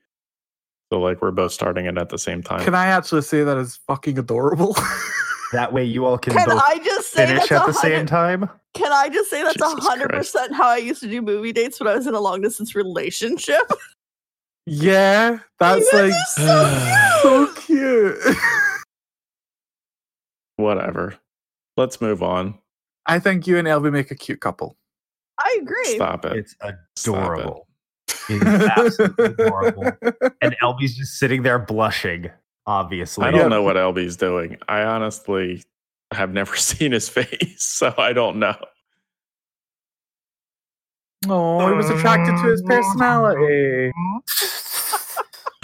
So 0.92 1.00
like 1.00 1.22
we're 1.22 1.32
both 1.32 1.54
starting 1.54 1.86
it 1.86 1.98
at 1.98 2.10
the 2.10 2.20
same 2.20 2.44
time. 2.44 2.64
Can 2.64 2.76
I 2.76 2.88
actually 2.88 3.22
say 3.22 3.44
that 3.44 3.58
is 3.58 3.78
fucking 3.88 4.20
adorable? 4.20 4.76
That 5.54 5.74
way 5.74 5.84
you 5.84 6.06
all 6.06 6.18
can, 6.18 6.34
Can 6.34 6.48
both 6.48 6.62
I 6.64 6.80
just 6.84 7.12
say 7.12 7.26
finish 7.26 7.52
at 7.52 7.66
the 7.66 7.74
same 7.74 8.06
time. 8.06 8.48
Can 8.76 8.92
I 8.92 9.10
just 9.10 9.30
say 9.32 9.42
that's 9.44 9.56
a 9.56 9.60
Jesus 9.60 9.88
hundred 9.88 10.10
percent 10.12 10.54
how 10.54 10.68
I 10.68 10.78
used 10.78 11.02
to 11.02 11.10
do 11.10 11.22
movie 11.22 11.52
dates 11.52 11.80
when 11.80 11.88
I 11.88 11.96
was 11.96 12.06
in 12.06 12.14
a 12.14 12.20
long 12.20 12.42
distance 12.42 12.76
relationship? 12.76 13.62
yeah, 14.68 15.40
that's 15.60 15.92
You 15.92 16.00
like 16.00 16.12
guys 16.12 16.38
are 16.38 17.22
so 17.22 17.24
so 17.24 17.54
cute. 17.62 18.22
cute. 18.22 18.38
Whatever. 20.58 21.16
Let's 21.78 22.02
move 22.02 22.22
on. 22.22 22.60
I 23.06 23.20
think 23.20 23.48
you 23.48 23.58
and 23.58 23.68
Elby 23.68 23.92
make 23.92 24.12
a 24.12 24.16
cute 24.16 24.42
couple. 24.42 24.76
I 25.40 25.58
agree. 25.62 25.96
Stop 25.96 26.26
it. 26.26 26.38
It's 26.38 26.52
Stop 26.54 26.70
it. 26.70 26.76
adorable. 27.08 27.68
It's 28.32 28.44
absolutely 28.46 29.26
adorable. 29.26 29.92
And 30.42 30.56
Elby's 30.62 30.96
just 30.96 31.18
sitting 31.18 31.42
there 31.42 31.58
blushing, 31.58 32.30
obviously. 32.70 33.26
I 33.26 33.32
don't 33.32 33.42
Yeah. 33.42 33.48
know 33.48 33.64
what 33.64 33.76
LB's 33.76 34.16
doing. 34.16 34.58
I 34.70 34.84
honestly 34.84 35.64
have 36.14 36.32
never 36.32 36.56
seen 36.70 36.92
his 36.92 37.10
face, 37.10 37.64
so 37.64 37.94
I 37.98 38.14
don't 38.14 38.38
know. 38.38 38.56
Oh, 41.28 41.68
he 41.68 41.74
was 41.74 41.90
attracted 41.90 42.38
to 42.38 42.44
his 42.50 42.62
personality. 42.62 43.92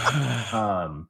um, 0.54 1.08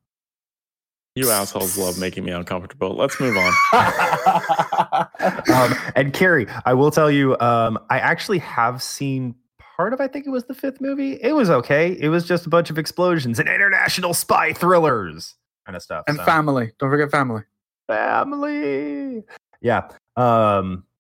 you 1.16 1.32
assholes 1.32 1.78
love 1.78 1.98
making 1.98 2.26
me 2.26 2.32
uncomfortable. 2.32 2.96
Let's 2.96 3.20
move 3.20 3.36
on. 3.38 3.54
um, 5.52 5.76
and 5.96 6.14
Carrie, 6.14 6.46
I 6.66 6.74
will 6.76 6.92
tell 6.92 7.10
you, 7.10 7.40
um, 7.40 7.80
I 7.90 7.98
actually 8.00 8.38
have 8.40 8.84
seen 8.84 9.34
part 9.78 9.94
of. 9.94 10.02
I 10.02 10.08
think 10.08 10.28
it 10.28 10.30
was 10.30 10.46
the 10.46 10.54
fifth 10.54 10.80
movie. 10.80 11.14
It 11.14 11.32
was 11.34 11.50
okay. 11.50 11.98
It 12.00 12.10
was 12.10 12.28
just 12.28 12.46
a 12.46 12.50
bunch 12.50 12.70
of 12.70 12.78
explosions 12.78 13.40
and 13.40 13.50
international 13.50 14.14
spy 14.14 14.54
thrillers 14.54 15.34
kind 15.66 15.76
of 15.76 15.82
stuff. 15.82 16.04
And 16.08 16.18
so. 16.18 16.24
family. 16.24 16.72
Don't 16.80 16.90
forget 16.90 17.12
family. 17.12 17.44
family. 17.88 19.24
Yeah. 19.62 19.90
Um. 20.16 20.86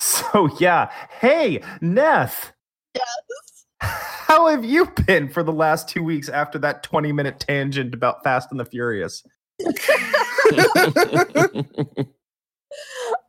So 0.00 0.48
yeah. 0.60 0.92
Hey, 1.20 1.58
Neth. 1.82 2.52
Yes. 2.94 3.66
How 3.80 4.46
have 4.46 4.64
you 4.64 4.86
been 5.06 5.28
for 5.28 5.42
the 5.42 5.52
last 5.52 5.88
two 5.88 6.04
weeks 6.04 6.28
after 6.28 6.56
that 6.60 6.84
twenty-minute 6.84 7.40
tangent 7.40 7.94
about 7.94 8.22
Fast 8.22 8.52
and 8.52 8.60
the 8.60 8.64
Furious? 8.64 9.24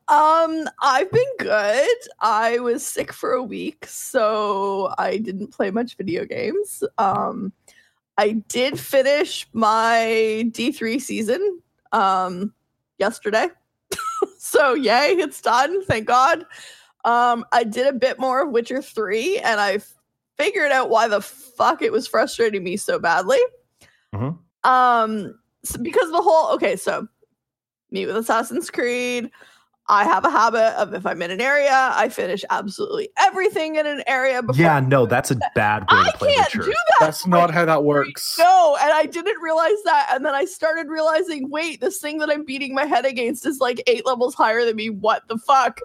Um, 0.10 0.68
I've 0.82 1.12
been 1.12 1.36
good. 1.38 1.98
I 2.20 2.58
was 2.58 2.84
sick 2.84 3.14
for 3.14 3.34
a 3.34 3.44
week, 3.44 3.86
so 3.86 4.92
I 4.98 5.18
didn't 5.18 5.54
play 5.54 5.70
much 5.70 5.98
video 5.98 6.26
games. 6.26 6.84
Um, 6.98 7.54
I 8.20 8.34
did 8.50 8.78
finish 8.78 9.48
my 9.54 10.44
D3 10.52 11.00
season 11.02 11.62
um 11.94 12.54
yesterday. 12.98 13.48
so 14.38 14.74
yay, 14.74 15.16
it's 15.18 15.40
done. 15.42 15.82
Thank 15.86 16.06
God. 16.06 16.46
Um, 17.06 17.46
I 17.54 17.64
did 17.64 17.88
a 17.88 17.94
bit 17.94 18.20
more 18.20 18.44
of 18.44 18.52
Witcher 18.52 18.82
3 18.82 19.40
and 19.40 19.62
I 19.62 19.80
figured 20.38 20.74
out 20.74 20.90
why 20.90 21.08
the 21.08 21.22
fuck 21.22 21.82
it 21.82 21.94
was 21.94 22.08
frustrating 22.10 22.62
me 22.62 22.76
so 22.76 23.00
badly. 23.00 23.40
Mhm. 24.14 24.38
Um, 24.66 25.40
so 25.64 25.80
because 25.80 26.12
the 26.12 26.22
whole 26.22 26.54
okay, 26.56 26.76
so 26.76 27.08
me 27.90 28.06
with 28.06 28.18
Assassin's 28.18 28.70
Creed. 28.70 29.32
I 29.90 30.04
have 30.04 30.24
a 30.24 30.30
habit 30.30 30.80
of 30.80 30.94
if 30.94 31.06
I'm 31.06 31.22
in 31.24 31.32
an 31.32 31.42
area, 31.42 31.92
I 31.94 32.10
finish 32.10 32.46
absolutely 32.52 33.10
everything 33.18 33.76
in 33.76 33.88
an 33.88 34.04
area 34.06 34.44
before. 34.44 34.62
Yeah, 34.62 34.80
no, 34.80 35.08
that's 35.08 35.32
a 35.32 35.40
bad 35.56 35.82
way 35.82 35.88
I 35.90 36.12
to 36.12 36.18
play 36.18 36.36
can't 36.36 36.48
Witcher. 36.54 36.70
do 36.70 36.72
that. 36.72 36.98
That's 37.00 37.26
not 37.26 37.52
how 37.52 37.66
that 37.66 37.84
works. 37.84 38.38
No, 38.38 38.78
and 38.80 38.92
I 38.94 39.08
didn't 39.08 39.42
realize 39.42 39.82
that. 39.86 40.12
And 40.14 40.24
then 40.24 40.36
I 40.36 40.46
started 40.46 40.90
realizing, 40.90 41.50
wait, 41.50 41.82
this 41.82 41.98
thing 41.98 42.20
that 42.20 42.30
I'm 42.30 42.46
beating 42.46 42.76
my 42.76 42.86
head 42.86 43.06
against 43.06 43.48
is 43.48 43.60
like 43.60 43.82
eight 43.88 44.06
levels 44.06 44.36
higher 44.36 44.64
than 44.64 44.76
me. 44.76 44.92
What 44.92 45.28
the 45.28 45.40
fuck? 45.40 45.80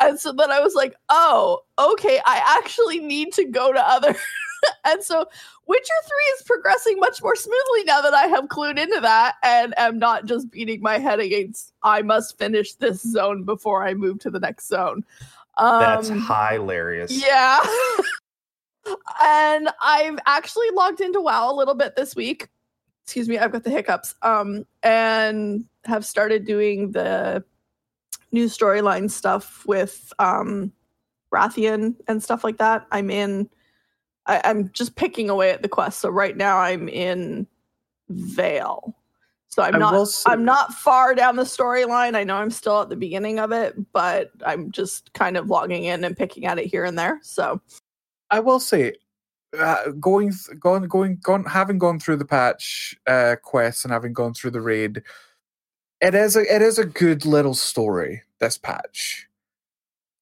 And 0.00 0.18
so 0.18 0.32
then 0.32 0.50
I 0.50 0.60
was 0.60 0.74
like, 0.74 0.94
oh, 1.10 1.60
okay, 1.78 2.18
I 2.24 2.58
actually 2.58 2.98
need 3.00 3.34
to 3.34 3.44
go 3.44 3.72
to 3.72 3.80
other 3.80 4.16
and 4.84 5.02
so 5.02 5.26
Witcher 5.70 5.94
3 6.04 6.16
is 6.34 6.42
progressing 6.42 6.98
much 6.98 7.22
more 7.22 7.36
smoothly 7.36 7.84
now 7.84 8.00
that 8.00 8.12
I 8.12 8.26
have 8.26 8.46
clued 8.46 8.76
into 8.76 8.98
that 9.02 9.36
and 9.44 9.72
am 9.78 10.00
not 10.00 10.24
just 10.24 10.50
beating 10.50 10.82
my 10.82 10.98
head 10.98 11.20
against 11.20 11.72
I 11.84 12.02
must 12.02 12.36
finish 12.38 12.72
this 12.74 13.00
zone 13.02 13.44
before 13.44 13.86
I 13.86 13.94
move 13.94 14.18
to 14.20 14.30
the 14.30 14.40
next 14.40 14.66
zone. 14.66 15.04
Um, 15.58 15.78
That's 15.78 16.08
hilarious. 16.08 17.12
yeah. 17.12 17.60
and 19.22 19.68
I've 19.80 20.18
actually 20.26 20.70
logged 20.72 21.00
into 21.00 21.20
WoW 21.20 21.52
a 21.52 21.54
little 21.54 21.76
bit 21.76 21.94
this 21.94 22.16
week. 22.16 22.48
Excuse 23.04 23.28
me, 23.28 23.38
I've 23.38 23.52
got 23.52 23.62
the 23.62 23.70
hiccups. 23.70 24.16
Um, 24.22 24.66
and 24.82 25.66
have 25.84 26.04
started 26.04 26.46
doing 26.46 26.90
the 26.90 27.44
new 28.32 28.46
storyline 28.46 29.08
stuff 29.08 29.64
with 29.68 30.12
um 30.18 30.72
Wrathion 31.32 31.94
and 32.08 32.20
stuff 32.20 32.42
like 32.42 32.58
that. 32.58 32.88
I'm 32.90 33.08
in 33.08 33.48
I, 34.30 34.40
I'm 34.44 34.70
just 34.70 34.94
picking 34.94 35.28
away 35.28 35.50
at 35.50 35.62
the 35.62 35.68
quest. 35.68 35.98
So 35.98 36.08
right 36.08 36.36
now 36.36 36.58
I'm 36.58 36.88
in 36.88 37.48
Vale. 38.08 38.96
So 39.48 39.64
I'm 39.64 39.74
I 39.74 39.78
not 39.78 40.08
I'm 40.26 40.44
not 40.44 40.72
far 40.72 41.16
down 41.16 41.34
the 41.34 41.42
storyline. 41.42 42.14
I 42.14 42.22
know 42.22 42.36
I'm 42.36 42.52
still 42.52 42.80
at 42.80 42.88
the 42.88 42.96
beginning 42.96 43.40
of 43.40 43.50
it, 43.50 43.74
but 43.92 44.30
I'm 44.46 44.70
just 44.70 45.12
kind 45.12 45.36
of 45.36 45.50
logging 45.50 45.84
in 45.84 46.04
and 46.04 46.16
picking 46.16 46.46
at 46.46 46.60
it 46.60 46.66
here 46.66 46.84
and 46.84 46.96
there. 46.96 47.18
So 47.22 47.60
I 48.30 48.38
will 48.38 48.60
say, 48.60 48.94
uh, 49.58 49.90
going, 49.98 50.30
th- 50.30 50.60
going, 50.60 50.84
going, 50.86 51.18
going, 51.20 51.44
having 51.44 51.78
gone 51.78 51.98
through 51.98 52.18
the 52.18 52.24
patch 52.24 52.94
uh, 53.08 53.34
quests 53.42 53.84
and 53.84 53.92
having 53.92 54.12
gone 54.12 54.34
through 54.34 54.52
the 54.52 54.60
raid, 54.60 55.02
it 56.00 56.14
is 56.14 56.36
a 56.36 56.54
it 56.54 56.62
is 56.62 56.78
a 56.78 56.86
good 56.86 57.26
little 57.26 57.54
story. 57.54 58.22
This 58.38 58.56
patch, 58.56 59.26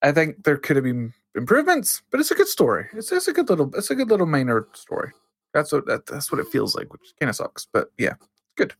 I 0.01 0.11
think 0.11 0.43
there 0.43 0.57
could 0.57 0.75
have 0.75 0.85
been 0.85 1.13
improvements, 1.35 2.01
but 2.11 2.19
it's 2.19 2.31
a 2.31 2.35
good 2.35 2.47
story. 2.47 2.87
It's, 2.93 3.11
it's 3.11 3.27
a 3.27 3.33
good 3.33 3.49
little 3.49 3.73
it's 3.75 3.89
a 3.91 3.95
good 3.95 4.09
little 4.09 4.25
minor 4.25 4.67
story. 4.73 5.11
That's 5.53 5.71
what 5.71 5.85
that, 5.87 6.05
that's 6.05 6.31
what 6.31 6.39
it 6.39 6.47
feels 6.47 6.75
like, 6.75 6.91
which 6.91 7.13
kind 7.19 7.29
of 7.29 7.35
sucks, 7.35 7.67
but 7.71 7.89
yeah, 7.97 8.13
good. 8.55 8.73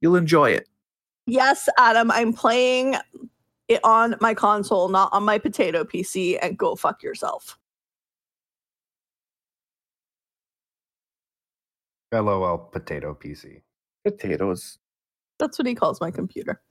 You'll 0.00 0.16
enjoy 0.16 0.50
it. 0.50 0.68
yes, 1.26 1.68
Adam, 1.78 2.10
I'm 2.10 2.32
playing 2.32 2.96
it 3.68 3.80
on 3.82 4.14
my 4.20 4.34
console, 4.34 4.88
not 4.88 5.12
on 5.12 5.24
my 5.24 5.38
potato 5.38 5.84
PC, 5.84 6.38
and 6.40 6.56
go 6.56 6.76
fuck 6.76 7.02
yourself. 7.02 7.58
LOL 12.12 12.58
potato 12.58 13.14
PC. 13.14 13.62
Potatoes. 14.04 14.78
That's 15.38 15.58
what 15.58 15.66
he 15.66 15.74
calls 15.74 16.00
my 16.00 16.10
computer. 16.10 16.62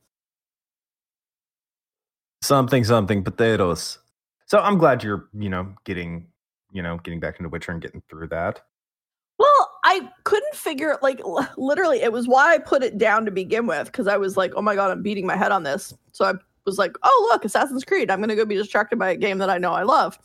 Something 2.45 2.83
something 2.83 3.23
potatoes. 3.23 3.97
So 4.45 4.59
I'm 4.59 4.77
glad 4.77 5.03
you're, 5.03 5.29
you 5.33 5.49
know, 5.49 5.73
getting, 5.83 6.27
you 6.71 6.83
know, 6.83 6.99
getting 6.99 7.19
back 7.19 7.39
into 7.39 7.49
Witcher 7.49 7.71
and 7.71 7.81
getting 7.81 8.03
through 8.07 8.27
that. 8.27 8.61
Well, 9.39 9.71
I 9.83 10.07
couldn't 10.25 10.53
figure 10.53 10.95
like 11.01 11.19
l- 11.21 11.49
literally 11.57 12.03
it 12.03 12.11
was 12.11 12.27
why 12.27 12.53
I 12.53 12.59
put 12.59 12.83
it 12.83 12.99
down 12.99 13.25
to 13.25 13.31
begin 13.31 13.65
with 13.65 13.87
because 13.87 14.07
I 14.07 14.17
was 14.17 14.37
like, 14.37 14.53
"Oh 14.55 14.61
my 14.61 14.75
god, 14.75 14.91
I'm 14.91 15.01
beating 15.01 15.25
my 15.25 15.35
head 15.35 15.51
on 15.51 15.63
this." 15.63 15.91
So 16.11 16.23
I 16.23 16.33
was 16.67 16.77
like, 16.77 16.95
"Oh, 17.01 17.29
look, 17.31 17.45
Assassin's 17.45 17.83
Creed. 17.83 18.11
I'm 18.11 18.19
going 18.19 18.29
to 18.29 18.35
go 18.35 18.45
be 18.45 18.53
distracted 18.53 18.99
by 18.99 19.09
a 19.09 19.17
game 19.17 19.39
that 19.39 19.49
I 19.49 19.57
know 19.57 19.73
I 19.73 19.81
love." 19.81 20.19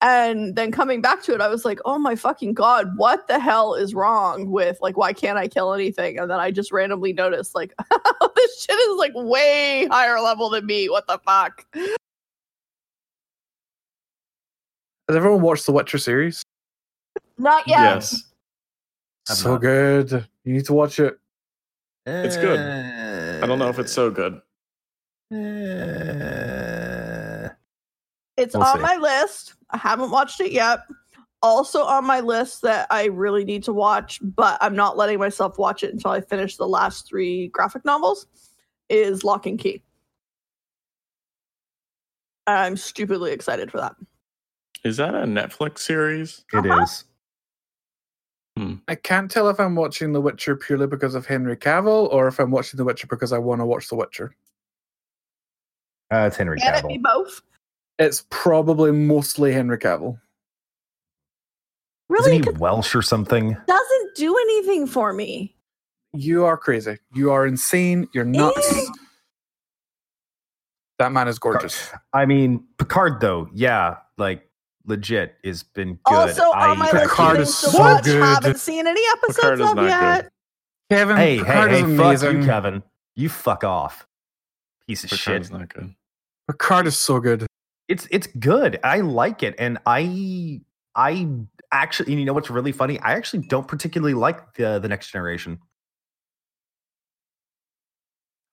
And 0.00 0.54
then 0.54 0.70
coming 0.70 1.00
back 1.00 1.22
to 1.22 1.34
it, 1.34 1.40
I 1.40 1.48
was 1.48 1.64
like, 1.64 1.78
"Oh 1.84 1.98
my 1.98 2.14
fucking 2.14 2.54
god, 2.54 2.96
what 2.96 3.26
the 3.26 3.38
hell 3.38 3.74
is 3.74 3.94
wrong 3.94 4.50
with 4.50 4.78
like 4.82 4.96
why 4.96 5.12
can't 5.12 5.38
I 5.38 5.48
kill 5.48 5.72
anything?" 5.72 6.18
And 6.18 6.30
then 6.30 6.38
I 6.38 6.50
just 6.50 6.72
randomly 6.72 7.12
noticed 7.12 7.54
like 7.54 7.72
this 8.36 8.64
shit 8.64 8.78
is 8.78 8.98
like 8.98 9.12
way 9.14 9.86
higher 9.90 10.20
level 10.20 10.50
than 10.50 10.66
me. 10.66 10.90
What 10.90 11.06
the 11.06 11.18
fuck? 11.24 11.64
Has 15.08 15.16
everyone 15.16 15.42
watched 15.42 15.66
the 15.66 15.72
Witcher 15.72 15.98
series? 15.98 16.42
Not 17.38 17.66
yet. 17.66 17.80
Yes. 17.80 18.24
I'm 19.28 19.36
so 19.36 19.52
not. 19.52 19.60
good. 19.62 20.26
You 20.44 20.52
need 20.52 20.66
to 20.66 20.72
watch 20.74 20.98
it. 20.98 21.18
It's 22.06 22.36
good. 22.36 22.60
I 22.60 23.46
don't 23.46 23.58
know 23.58 23.68
if 23.68 23.78
it's 23.78 23.92
so 23.92 24.10
good. 24.10 24.40
Eh. 25.32 26.73
It's 28.36 28.54
We'll 28.54 28.64
on 28.64 28.76
see. 28.76 28.82
my 28.82 28.96
list. 28.96 29.54
I 29.70 29.76
haven't 29.76 30.10
watched 30.10 30.40
it 30.40 30.52
yet. 30.52 30.80
Also 31.42 31.82
on 31.84 32.06
my 32.06 32.20
list 32.20 32.62
that 32.62 32.86
I 32.90 33.04
really 33.06 33.44
need 33.44 33.62
to 33.64 33.72
watch, 33.72 34.18
but 34.22 34.56
I'm 34.62 34.74
not 34.74 34.96
letting 34.96 35.18
myself 35.18 35.58
watch 35.58 35.82
it 35.82 35.92
until 35.92 36.10
I 36.10 36.20
finish 36.22 36.56
the 36.56 36.66
last 36.66 37.06
three 37.06 37.48
graphic 37.48 37.84
novels 37.84 38.26
is 38.88 39.24
Locke 39.24 39.46
and 39.46 39.58
Key. 39.58 39.82
I'm 42.46 42.76
stupidly 42.76 43.32
excited 43.32 43.70
for 43.70 43.78
that. 43.78 43.94
Is 44.84 44.96
that 44.98 45.14
a 45.14 45.18
Netflix 45.24 45.80
series? 45.80 46.44
It 46.52 46.66
Uh-huh. 46.66 46.82
is. 46.82 47.04
I 48.88 48.94
can't 48.94 49.30
tell 49.30 49.48
if 49.48 49.58
I'm 49.58 49.74
watching 49.74 50.12
The 50.12 50.20
Witcher 50.20 50.56
purely 50.56 50.86
because 50.86 51.14
of 51.14 51.26
Henry 51.26 51.56
Cavill 51.56 52.08
or 52.12 52.28
if 52.28 52.38
I'm 52.38 52.50
watching 52.50 52.78
The 52.78 52.84
Witcher 52.84 53.06
because 53.06 53.32
I 53.32 53.38
want 53.38 53.60
to 53.60 53.66
watch 53.66 53.88
The 53.88 53.96
Witcher. 53.96 54.34
Uh, 56.12 56.24
it's 56.28 56.36
Henry 56.36 56.60
Can 56.60 56.74
it 56.74 56.86
be 56.86 56.98
Cavill. 56.98 57.02
both? 57.02 57.40
It's 57.98 58.24
probably 58.30 58.90
mostly 58.92 59.52
Henry 59.52 59.78
Cavill. 59.78 60.18
Really? 62.08 62.32
Isn't 62.36 62.44
he 62.44 62.52
'Cause 62.52 62.60
Welsh 62.60 62.94
or 62.94 63.02
something? 63.02 63.56
doesn't 63.66 64.16
do 64.16 64.36
anything 64.36 64.86
for 64.86 65.12
me. 65.12 65.56
You 66.12 66.44
are 66.44 66.56
crazy. 66.56 66.98
You 67.14 67.30
are 67.32 67.46
insane. 67.46 68.08
You're 68.12 68.24
nuts. 68.24 68.90
That 70.98 71.12
man 71.12 71.26
is 71.28 71.38
gorgeous. 71.38 71.90
I 72.12 72.24
mean, 72.26 72.64
Picard 72.78 73.20
though, 73.20 73.48
yeah, 73.52 73.96
like 74.16 74.48
legit 74.86 75.36
has 75.44 75.62
been 75.62 75.98
good. 76.04 76.14
Also 76.14 76.42
on 76.52 76.78
my 76.78 76.88
I- 76.88 76.92
list 76.92 77.04
Picard 77.10 77.36
of 77.36 77.42
is 77.42 77.56
so 77.56 77.78
watch, 77.78 78.04
good. 78.04 78.22
haven't 78.22 78.58
seen 78.58 78.86
any 78.86 79.02
episodes 79.16 79.60
of 79.60 79.76
yet. 79.82 80.22
good. 80.24 80.30
Kevin, 80.90 81.16
Hey, 81.16 81.38
Picard 81.38 81.70
hey, 81.70 81.82
is 81.82 81.86
hey, 81.90 81.96
fuck 81.96 82.32
you, 82.34 82.44
Kevin. 82.44 82.82
You 83.16 83.28
fuck 83.28 83.64
off. 83.64 84.06
Piece 84.86 85.02
of 85.04 85.10
Picard 85.10 85.20
shit. 85.20 85.42
is 85.42 85.50
not 85.50 85.72
good. 85.72 85.94
Picard 86.48 86.86
is 86.86 86.96
so 86.98 87.18
good. 87.18 87.46
It's 87.88 88.08
it's 88.10 88.26
good. 88.38 88.80
I 88.82 89.00
like 89.00 89.42
it, 89.42 89.54
and 89.58 89.78
I 89.86 90.60
I 90.94 91.28
actually, 91.72 92.14
you 92.14 92.24
know 92.24 92.32
what's 92.32 92.50
really 92.50 92.72
funny? 92.72 92.98
I 93.00 93.12
actually 93.14 93.46
don't 93.46 93.68
particularly 93.68 94.14
like 94.14 94.54
the 94.54 94.78
the 94.78 94.88
next 94.88 95.10
generation. 95.10 95.58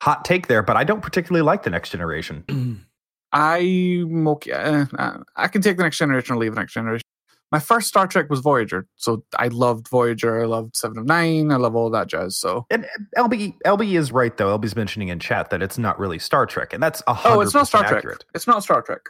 Hot 0.01 0.25
take 0.25 0.47
there, 0.47 0.63
but 0.63 0.75
I 0.75 0.83
don't 0.83 1.01
particularly 1.01 1.43
like 1.43 1.63
the 1.63 1.69
next 1.69 1.91
generation. 1.91 2.85
I'm 3.31 4.27
okay. 4.27 4.51
uh, 4.51 4.85
uh, 4.97 5.17
I 5.35 5.47
can 5.47 5.61
take 5.61 5.77
the 5.77 5.83
next 5.83 5.97
generation 5.99 6.35
or 6.35 6.39
leave 6.39 6.53
the 6.53 6.59
next 6.59 6.73
generation. 6.73 7.03
My 7.51 7.59
first 7.59 7.87
Star 7.87 8.07
Trek 8.07 8.29
was 8.29 8.39
Voyager, 8.39 8.87
so 8.95 9.23
I 9.37 9.49
loved 9.49 9.89
Voyager. 9.89 10.41
I 10.41 10.45
loved 10.45 10.75
Seven 10.75 10.97
of 10.97 11.05
Nine. 11.05 11.51
I 11.51 11.57
love 11.57 11.75
all 11.75 11.89
that 11.89 12.07
jazz. 12.07 12.37
So 12.37 12.65
And 12.69 12.87
LB 13.17 13.55
LB 13.65 13.97
is 13.97 14.11
right 14.11 14.35
though. 14.35 14.57
LB's 14.57 14.75
mentioning 14.75 15.09
in 15.09 15.19
chat 15.19 15.49
that 15.51 15.61
it's 15.61 15.77
not 15.77 15.99
really 15.99 16.17
Star 16.17 16.45
Trek, 16.45 16.73
and 16.73 16.81
that's 16.81 17.01
a 17.07 17.17
oh, 17.25 17.41
it's 17.41 17.53
not 17.53 17.67
Star 17.67 17.83
accurate. 17.83 18.03
Trek. 18.03 18.29
It's 18.33 18.47
not 18.47 18.63
Star 18.63 18.81
Trek. 18.81 19.01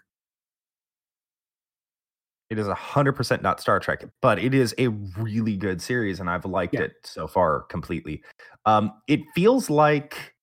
It 2.52 2.60
is 2.60 2.68
a 2.68 2.76
hundred 2.76 3.14
percent 3.14 3.42
not 3.42 3.62
Star 3.62 3.80
Trek, 3.80 4.04
but 4.22 4.38
it 4.38 4.54
is 4.54 4.76
a 4.78 4.90
really 4.90 5.56
good 5.56 5.82
series, 5.82 6.20
and 6.20 6.30
I've 6.30 6.44
liked 6.44 6.74
Yeah. 6.74 6.82
it 6.82 6.92
so 7.06 7.26
far 7.26 7.62
completely. 7.62 8.22
Um, 8.66 8.92
it 9.08 9.22
feels 9.34 9.70
like 9.70 10.36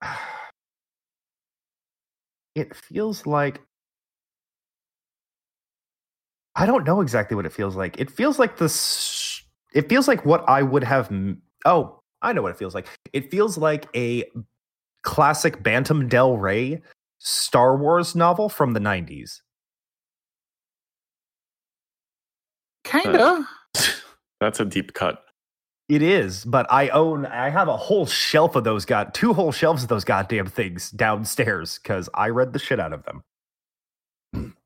it 2.54 2.74
feels 2.74 3.26
like 3.26 3.60
I 6.56 6.64
don't 6.64 6.84
know 6.84 7.02
exactly 7.02 7.34
what 7.36 7.44
it 7.44 7.52
feels 7.52 7.76
like. 7.76 8.00
It 8.00 8.10
feels 8.10 8.38
like 8.38 8.56
this. 8.56 9.42
It 9.74 9.90
feels 9.90 10.08
like 10.08 10.24
what 10.24 10.42
I 10.48 10.62
would 10.62 10.84
have. 10.84 11.12
Oh, 11.66 12.00
I 12.22 12.32
know 12.32 12.40
what 12.40 12.50
it 12.52 12.56
feels 12.56 12.74
like. 12.74 12.86
It 13.12 13.30
feels 13.30 13.58
like 13.58 13.86
a 13.94 14.24
classic 15.02 15.62
Bantam 15.62 16.08
Del 16.08 16.38
Rey 16.38 16.80
Star 17.18 17.76
Wars 17.76 18.16
novel 18.16 18.48
from 18.48 18.72
the 18.72 18.80
nineties. 22.92 23.12
Kinda. 23.12 23.48
That's 24.40 24.60
a 24.60 24.64
deep 24.64 24.92
cut. 24.94 25.24
It 25.88 26.02
is, 26.02 26.44
but 26.44 26.66
I 26.70 26.88
own. 26.90 27.24
I 27.26 27.48
have 27.48 27.68
a 27.68 27.76
whole 27.76 28.04
shelf 28.06 28.54
of 28.56 28.64
those. 28.64 28.84
Got 28.84 29.14
two 29.14 29.32
whole 29.32 29.52
shelves 29.52 29.82
of 29.82 29.88
those 29.88 30.04
goddamn 30.04 30.46
things 30.46 30.90
downstairs 30.90 31.78
because 31.82 32.10
I 32.14 32.28
read 32.28 32.52
the 32.52 32.58
shit 32.58 32.78
out 32.78 32.92
of 32.92 33.04
them. 33.04 34.54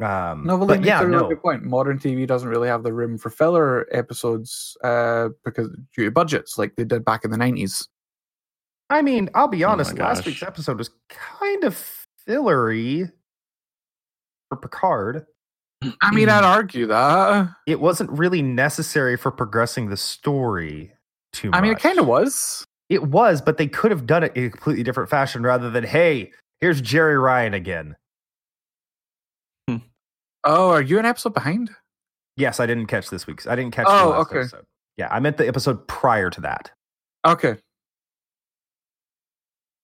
Um, 0.00 0.46
No, 0.46 0.56
but, 0.56 0.66
but 0.66 0.84
yeah, 0.84 1.02
a 1.02 1.06
really 1.06 1.18
no. 1.22 1.28
good 1.28 1.42
point. 1.42 1.62
Modern 1.64 1.98
TV 1.98 2.26
doesn't 2.26 2.48
really 2.48 2.68
have 2.68 2.82
the 2.82 2.92
room 2.92 3.18
for 3.18 3.28
filler 3.28 3.86
episodes 3.94 4.74
uh, 4.82 5.28
because 5.44 5.68
due 5.94 6.04
to 6.04 6.10
budgets, 6.10 6.56
like 6.56 6.74
they 6.76 6.84
did 6.84 7.04
back 7.04 7.22
in 7.24 7.30
the 7.30 7.36
nineties. 7.36 7.86
I 8.88 9.02
mean, 9.02 9.28
I'll 9.34 9.48
be 9.48 9.62
Oh 9.64 9.70
honest. 9.70 9.96
last 9.98 10.24
week's 10.24 10.42
episode 10.42 10.78
was 10.78 10.90
kind 11.10 11.64
of 11.64 11.76
fillery 12.26 13.04
for 13.04 13.12
Picard. 14.56 15.26
I 16.02 16.10
mean, 16.12 16.28
I'd 16.28 16.44
argue 16.44 16.86
that. 16.86 17.48
It 17.66 17.80
wasn't 17.80 18.10
really 18.10 18.42
necessary 18.42 19.16
for 19.16 19.30
progressing 19.30 19.88
the 19.88 19.96
story 19.96 20.92
too 21.32 21.50
much. 21.50 21.58
I 21.58 21.62
mean, 21.62 21.72
it 21.72 21.78
kind 21.78 21.98
of 21.98 22.06
was. 22.06 22.64
It 22.88 23.04
was, 23.04 23.40
but 23.40 23.56
they 23.56 23.66
could 23.66 23.90
have 23.90 24.06
done 24.06 24.24
it 24.24 24.36
in 24.36 24.44
a 24.44 24.50
completely 24.50 24.82
different 24.82 25.08
fashion 25.08 25.42
rather 25.42 25.70
than, 25.70 25.84
hey, 25.84 26.32
Here's 26.60 26.82
Jeri 26.82 27.20
Ryan 27.20 27.54
again. 27.54 27.96
Oh, 30.44 30.70
are 30.70 30.82
you 30.82 30.98
an 30.98 31.06
episode 31.06 31.34
behind? 31.34 31.70
Yes, 32.36 32.60
I 32.60 32.66
didn't 32.66 32.86
catch 32.86 33.10
this 33.10 33.26
week's. 33.26 33.46
I 33.46 33.56
didn't 33.56 33.72
catch 33.72 33.86
Oh, 33.88 33.98
the 33.98 34.10
last 34.10 34.26
okay. 34.28 34.38
episode. 34.40 34.64
Yeah, 34.96 35.08
I 35.10 35.20
meant 35.20 35.36
the 35.38 35.48
episode 35.48 35.86
prior 35.88 36.30
to 36.30 36.40
that. 36.42 36.70
Okay. 37.26 37.56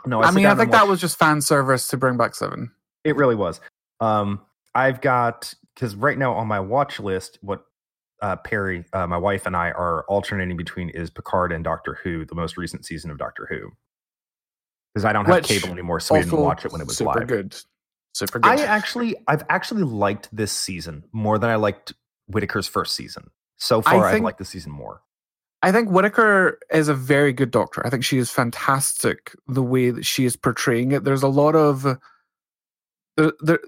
No, 0.07 0.23
I, 0.23 0.27
sit 0.27 0.35
mean, 0.35 0.47
I 0.47 0.55
think 0.55 0.71
that 0.73 0.87
was 0.87 1.01
just 1.01 1.19
fan 1.19 1.41
service 1.41 1.89
to 1.89 1.97
bring 1.97 2.17
back 2.17 2.35
seven. 2.35 2.71
It 3.05 3.17
really 3.17 3.35
was. 3.35 3.61
Um, 4.01 4.41
I've 4.77 5.01
got 5.01 5.55
because 5.75 5.95
right 5.97 6.19
now 6.19 6.35
on 6.35 6.47
my 6.47 6.61
watch 6.61 7.01
list, 7.01 7.39
what 7.41 7.65
uh, 8.23 8.37
Perry, 8.37 8.85
uh, 8.93 9.07
my 9.07 9.19
wife, 9.19 9.47
and 9.47 9.57
I 9.57 9.71
are 9.71 10.05
alternating 10.09 10.57
between 10.57 10.89
is 10.91 11.11
Picard 11.11 11.53
and 11.53 11.65
Doctor 11.65 11.99
Who, 12.03 12.25
the 12.25 12.35
most 12.35 12.57
recent 12.57 12.85
season 12.85 13.11
of 13.11 13.19
Doctor 13.19 13.47
Who. 13.51 13.71
Because 14.95 15.05
I 15.05 15.13
don't 15.13 15.27
have 15.27 15.35
Which 15.37 15.49
cable 15.49 15.71
anymore, 15.71 16.01
so 16.01 16.15
we 16.15 16.23
didn't 16.23 16.41
watch 16.41 16.65
it 16.65 16.73
when 16.73 16.81
it 16.81 16.87
was 16.87 16.97
super 16.97 17.19
live. 17.19 17.27
good. 17.27 17.57
Super 18.15 18.39
good. 18.39 18.49
I 18.49 18.65
actually, 18.65 19.15
I've 19.29 19.45
actually 19.51 19.83
liked 19.83 20.35
this 20.35 20.53
season 20.53 21.05
more 21.13 21.39
than 21.39 21.51
I 21.51 21.57
liked 21.57 21.93
Whittaker's 22.29 22.67
first 22.67 22.95
season. 22.95 23.31
So 23.59 23.81
I 23.81 23.93
far, 23.93 24.07
I've 24.07 24.23
liked 24.23 24.39
the 24.39 24.45
season 24.47 24.73
more. 24.73 25.03
I 25.63 25.73
think 25.73 25.91
Whitaker 25.91 26.59
is 26.73 26.89
a 26.89 26.95
very 26.95 27.33
good 27.33 27.51
doctor. 27.51 27.87
I 27.87 27.91
think 27.91 28.05
she 28.05 28.19
is 28.19 28.31
fantastic 28.31 29.35
the 29.47 29.63
way 29.63 29.91
that 29.91 30.07
she 30.07 30.25
is 30.25 30.37
portraying 30.37 30.93
it. 30.93 31.05
There's 31.05 31.23
a 31.23 31.29
lot 31.29 31.55
of 31.55 31.99
there, 33.17 33.33
there 33.41 33.61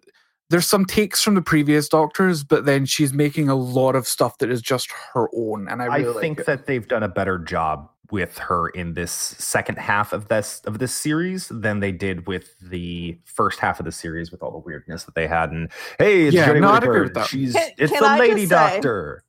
there's 0.50 0.66
some 0.66 0.84
takes 0.86 1.22
from 1.22 1.34
the 1.34 1.42
previous 1.42 1.88
doctors, 1.88 2.42
but 2.44 2.64
then 2.64 2.86
she's 2.86 3.12
making 3.12 3.48
a 3.48 3.54
lot 3.54 3.94
of 3.94 4.06
stuff 4.06 4.38
that 4.38 4.50
is 4.50 4.62
just 4.62 4.90
her 5.14 5.28
own. 5.34 5.68
And 5.68 5.82
I 5.82 5.86
I, 5.86 5.96
really 5.98 6.12
like 6.14 6.20
think 6.20 6.40
it. 6.40 6.46
that 6.46 6.66
they've 6.66 6.86
done 6.88 7.02
a 7.02 7.08
better 7.08 7.38
job 7.38 7.90
with 8.10 8.38
her 8.38 8.70
in 8.70 8.94
this 8.94 9.12
second 9.12 9.76
half 9.76 10.14
of 10.14 10.28
this 10.28 10.62
of 10.64 10.78
this 10.78 10.94
series 10.94 11.48
than 11.48 11.80
they 11.80 11.92
did 11.92 12.26
with 12.26 12.58
the 12.60 13.18
first 13.26 13.60
half 13.60 13.78
of 13.78 13.84
the 13.84 13.92
series 13.92 14.32
with 14.32 14.42
all 14.42 14.50
the 14.50 14.58
weirdness 14.58 15.04
that 15.04 15.14
they 15.14 15.26
had. 15.26 15.50
And 15.50 15.70
hey, 15.98 16.22
it's 16.26 16.34
Yeah, 16.34 16.48
Jodie 16.48 16.60
no, 16.62 16.70
I'd 16.70 16.86
Whittaker. 16.86 17.24
She's 17.26 17.52
Can- 17.52 17.70
it's 17.76 17.92
can 17.92 18.02
the 18.02 18.08
I 18.08 18.18
lady 18.18 18.46
just 18.46 18.50
say- 18.50 18.74
doctor. 18.76 19.24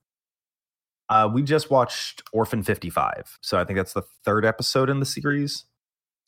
Uh, 1.09 1.27
we 1.33 1.41
just 1.41 1.71
watched 1.71 2.21
Orphan 2.33 2.61
55, 2.61 3.39
so 3.41 3.59
I 3.59 3.65
think 3.65 3.77
that's 3.77 3.93
the 3.93 4.03
third 4.23 4.45
episode 4.45 4.91
in 4.91 4.99
the 4.99 5.07
series. 5.07 5.65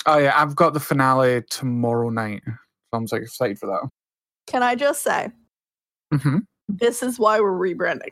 Oh 0.08 0.18
yeah, 0.18 0.34
I've 0.36 0.56
got 0.56 0.74
the 0.74 0.80
finale 0.80 1.44
tomorrow 1.52 2.10
night. 2.10 2.42
So 2.48 2.54
I'm 2.94 3.08
so 3.08 3.18
excited 3.18 3.60
for 3.60 3.68
that. 3.68 3.88
Can 4.48 4.64
I 4.64 4.76
just 4.76 5.02
say, 5.04 5.30
hmm 6.14 6.40
this 6.70 7.04
is 7.04 7.20
why 7.20 7.42
we're 7.42 7.52
rebranding. 7.52 8.12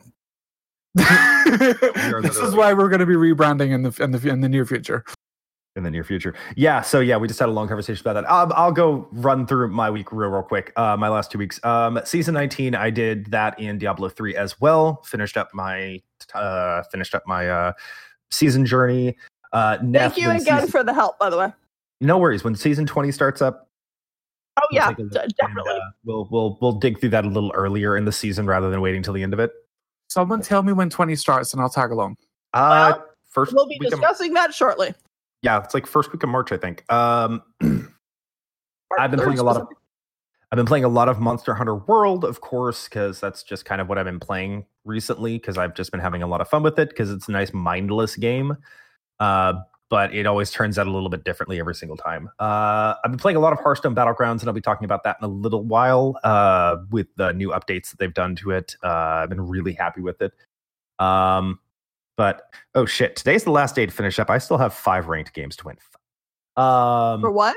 this 0.94 2.36
is 2.36 2.54
why 2.54 2.72
we're 2.74 2.88
going 2.88 3.00
to 3.00 3.06
be 3.06 3.14
rebranding 3.14 3.70
in 3.72 3.82
the 3.82 4.02
in 4.02 4.10
the 4.10 4.28
in 4.28 4.40
the 4.40 4.48
near 4.48 4.66
future. 4.66 5.04
in 5.76 5.82
the 5.82 5.90
near 5.90 6.04
future. 6.04 6.34
Yeah, 6.56 6.82
so 6.82 7.00
yeah, 7.00 7.16
we 7.16 7.26
just 7.28 7.40
had 7.40 7.48
a 7.48 7.52
long 7.52 7.68
conversation 7.68 8.02
about 8.02 8.14
that. 8.20 8.30
I'll, 8.30 8.52
I'll 8.54 8.72
go 8.72 9.08
run 9.12 9.46
through 9.46 9.68
my 9.68 9.90
week 9.90 10.12
real, 10.12 10.28
real 10.28 10.42
quick. 10.42 10.72
Uh, 10.76 10.96
my 10.98 11.08
last 11.08 11.30
two 11.30 11.38
weeks. 11.38 11.58
Um, 11.64 12.00
season 12.04 12.34
19, 12.34 12.74
I 12.74 12.90
did 12.90 13.26
that 13.30 13.58
in 13.58 13.78
Diablo 13.78 14.08
3 14.08 14.36
as 14.36 14.60
well. 14.60 15.02
Finished 15.06 15.36
up 15.36 15.48
my 15.54 16.02
uh, 16.34 16.82
finished 16.90 17.14
up 17.14 17.22
my 17.26 17.48
uh, 17.48 17.72
season 18.30 18.66
journey. 18.66 19.16
Uh, 19.52 19.78
Neth, 19.78 19.98
Thank 20.12 20.16
you 20.18 20.30
again 20.30 20.42
season- 20.58 20.68
for 20.70 20.84
the 20.84 20.92
help, 20.92 21.18
by 21.18 21.30
the 21.30 21.38
way. 21.38 21.52
no 22.00 22.18
worries. 22.18 22.44
When 22.44 22.54
season 22.56 22.84
20 22.84 23.10
starts 23.12 23.40
up, 23.40 23.68
Oh 24.62 24.66
we'll 24.70 24.76
yeah, 24.80 24.88
take 24.88 24.98
look 24.98 25.10
d- 25.12 25.18
and, 25.20 25.34
definitely. 25.36 25.72
uh, 25.72 25.80
we'll 26.04 26.28
we'll 26.30 26.58
we'll 26.60 26.72
dig 26.72 27.00
through 27.00 27.10
that 27.10 27.24
a 27.24 27.28
little 27.28 27.50
earlier 27.54 27.96
in 27.96 28.04
the 28.04 28.12
season 28.12 28.46
rather 28.46 28.70
than 28.70 28.80
waiting 28.80 29.02
till 29.02 29.14
the 29.14 29.22
end 29.22 29.32
of 29.32 29.40
it. 29.40 29.50
Someone 30.08 30.42
tell 30.42 30.62
me 30.62 30.72
when 30.72 30.90
20 30.90 31.14
starts 31.16 31.52
and 31.52 31.62
I'll 31.62 31.68
tag 31.70 31.90
along. 31.92 32.16
Uh, 32.52 32.94
Well, 32.96 33.06
first 33.28 33.52
We'll 33.54 33.66
be 33.66 33.76
week 33.80 33.92
of- 33.92 34.00
discussing 34.00 34.34
that 34.34 34.52
shortly. 34.52 34.92
yeah, 35.42 35.62
it's 35.62 35.72
like 35.72 35.86
first 35.86 36.12
week 36.12 36.22
of 36.24 36.28
March, 36.28 36.50
I 36.52 36.56
think. 36.56 36.84
Um, 36.92 37.42
I've 38.98 39.10
been 39.10 39.20
playing 39.20 39.38
a 39.38 39.42
lot 39.44 39.56
of 39.56 39.68
I've 40.52 40.56
been 40.56 40.66
playing 40.66 40.82
a 40.82 40.88
lot 40.88 41.08
of 41.08 41.20
Monster 41.20 41.54
Hunter 41.54 41.76
World, 41.76 42.24
of 42.24 42.40
course, 42.40 42.88
because 42.88 43.20
that's 43.20 43.44
just 43.44 43.64
kind 43.64 43.80
of 43.80 43.88
what 43.88 43.98
I've 43.98 44.04
been 44.04 44.18
playing 44.18 44.66
recently. 44.84 45.38
Because 45.38 45.56
I've 45.56 45.74
just 45.76 45.92
been 45.92 46.00
having 46.00 46.24
a 46.24 46.26
lot 46.26 46.40
of 46.40 46.48
fun 46.48 46.64
with 46.64 46.76
it. 46.80 46.88
Because 46.88 47.08
it's 47.12 47.28
a 47.28 47.30
nice 47.32 47.52
mindless 47.54 48.16
game, 48.16 48.56
uh, 49.20 49.52
but 49.90 50.14
it 50.14 50.24
always 50.26 50.50
turns 50.50 50.78
out 50.78 50.86
a 50.86 50.90
little 50.90 51.08
bit 51.10 51.24
differently 51.24 51.58
every 51.60 51.74
single 51.74 51.96
time. 51.96 52.30
Uh, 52.38 52.94
I've 53.04 53.10
been 53.10 53.18
playing 53.18 53.36
a 53.36 53.40
lot 53.40 53.52
of 53.52 53.58
Hearthstone 53.58 53.94
Battlegrounds, 53.94 54.40
and 54.40 54.44
I'll 54.48 54.54
be 54.54 54.60
talking 54.62 54.84
about 54.86 55.02
that 55.04 55.16
in 55.20 55.24
a 55.24 55.28
little 55.28 55.64
while 55.64 56.18
uh, 56.24 56.76
with 56.90 57.08
the 57.16 57.32
new 57.32 57.50
updates 57.50 57.90
that 57.90 57.98
they've 57.98 58.14
done 58.14 58.36
to 58.36 58.52
it. 58.52 58.76
Uh, 58.82 58.88
I've 58.88 59.28
been 59.28 59.46
really 59.46 59.72
happy 59.74 60.00
with 60.00 60.22
it. 60.22 60.32
Um, 60.98 61.58
but 62.16 62.54
oh 62.74 62.86
shit, 62.86 63.16
today's 63.16 63.44
the 63.44 63.50
last 63.50 63.74
day 63.74 63.84
to 63.84 63.92
finish 63.92 64.18
up. 64.18 64.30
I 64.30 64.38
still 64.38 64.58
have 64.58 64.72
five 64.74 65.08
ranked 65.08 65.34
games 65.34 65.56
to 65.56 65.66
win. 65.66 65.76
Um, 66.56 67.20
For 67.20 67.30
what? 67.30 67.56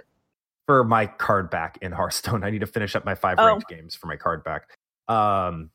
for 0.66 0.84
my 0.86 1.06
card 1.06 1.50
back 1.50 1.78
in 1.82 1.92
Hearthstone. 1.92 2.44
I 2.44 2.50
need 2.50 2.60
to 2.62 2.66
finish 2.68 2.96
up 2.96 3.04
my 3.04 3.16
five 3.16 3.38
Oh. 3.38 3.46
ranked 3.48 3.68
games 3.68 3.96
for 3.96 4.08
my 4.08 4.16
card 4.16 4.44
back. 4.44 4.70
Um 5.10 5.70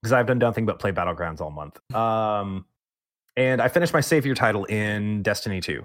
because 0.00 0.14
I've 0.14 0.26
done 0.26 0.38
nothing 0.38 0.64
but 0.66 0.78
play 0.80 0.90
battlegrounds 0.92 1.40
all 1.42 1.50
month. 1.50 1.78
Um 1.94 2.64
and 3.36 3.60
I 3.62 3.68
finished 3.68 3.92
my 3.92 4.00
savior 4.00 4.34
title 4.34 4.64
in 4.66 5.22
Destiny 5.22 5.60
2. 5.60 5.84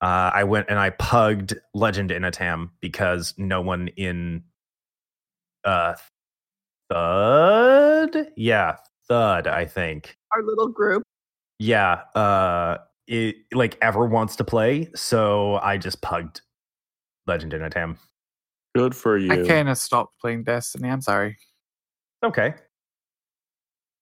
Uh 0.00 0.30
I 0.34 0.44
went 0.44 0.66
and 0.68 0.78
I 0.78 0.90
pugged 0.90 1.54
Legend 1.74 2.10
Inatam 2.10 2.70
because 2.80 3.34
no 3.38 3.60
one 3.60 3.88
in 3.96 4.42
uh 5.64 5.94
Thud? 6.90 8.28
Yeah, 8.36 8.76
Thud, 9.08 9.46
I 9.46 9.64
think 9.66 10.16
Our 10.32 10.42
little 10.42 10.68
group. 10.68 11.02
yeah 11.58 12.02
uh 12.14 12.78
it 13.06 13.36
like 13.52 13.76
ever 13.82 14.06
wants 14.06 14.36
to 14.36 14.44
play 14.44 14.88
so 14.94 15.56
i 15.62 15.76
just 15.76 16.00
pugged 16.02 16.40
legend 17.26 17.52
in 17.52 17.62
a 17.62 17.68
tam 17.70 17.98
Good 18.74 18.94
for 18.96 19.18
you. 19.18 19.30
I 19.44 19.46
kind 19.46 19.68
of 19.68 19.76
stopped 19.76 20.18
playing 20.18 20.44
Destiny. 20.44 20.88
I'm 20.88 21.02
sorry. 21.02 21.36
okay 22.24 22.54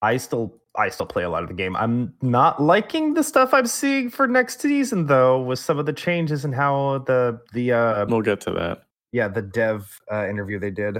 i 0.02 0.16
still 0.16 0.59
i 0.76 0.88
still 0.88 1.06
play 1.06 1.22
a 1.24 1.28
lot 1.30 1.42
of 1.42 1.48
the 1.48 1.54
game 1.54 1.74
i'm 1.76 2.12
not 2.22 2.62
liking 2.62 3.14
the 3.14 3.22
stuff 3.24 3.52
i'm 3.52 3.66
seeing 3.66 4.08
for 4.10 4.26
next 4.28 4.60
season 4.60 5.06
though 5.06 5.40
with 5.42 5.58
some 5.58 5.78
of 5.78 5.86
the 5.86 5.92
changes 5.92 6.44
and 6.44 6.54
how 6.54 6.98
the 7.06 7.40
the 7.52 7.72
uh 7.72 8.06
We'll 8.08 8.22
get 8.22 8.40
to 8.42 8.52
that. 8.52 8.82
yeah 9.12 9.28
the 9.28 9.42
dev 9.42 9.98
uh, 10.12 10.28
interview 10.28 10.58
they 10.58 10.70
did 10.70 10.98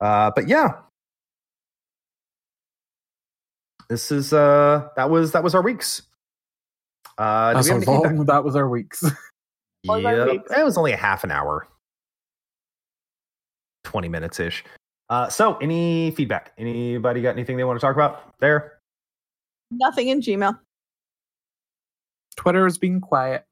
uh 0.00 0.30
but 0.34 0.46
yeah 0.48 0.74
this 3.88 4.12
is 4.12 4.32
uh 4.32 4.88
that 4.96 5.10
was 5.10 5.32
that 5.32 5.42
was 5.42 5.54
our 5.54 5.62
weeks 5.62 6.02
uh 7.18 7.54
That's 7.54 7.66
we 7.66 7.74
have 7.74 7.84
how 7.84 7.92
feedback? 7.94 8.16
long 8.16 8.26
that 8.26 8.44
was 8.44 8.54
our 8.56 8.68
weeks. 8.68 9.02
Was 9.86 10.04
our 10.04 10.16
Yep. 10.16 10.28
weeks. 10.28 10.50
It 10.56 10.64
was 10.64 10.76
only 10.76 10.92
a 10.92 10.96
half 10.96 11.22
an 11.24 11.30
hour. 11.30 11.66
20 13.84 14.08
minutes 14.08 14.38
ish. 14.40 14.64
Uh, 15.10 15.28
so, 15.28 15.56
any 15.58 16.10
feedback? 16.10 16.52
Anybody 16.58 17.22
got 17.22 17.30
anything 17.30 17.56
they 17.56 17.64
want 17.64 17.78
to 17.80 17.84
talk 17.84 17.94
about 17.94 18.34
there? 18.40 18.78
Nothing 19.70 20.08
in 20.08 20.20
Gmail. 20.20 20.58
Twitter 22.36 22.66
is 22.66 22.78
being 22.78 23.00
quiet. 23.00 23.44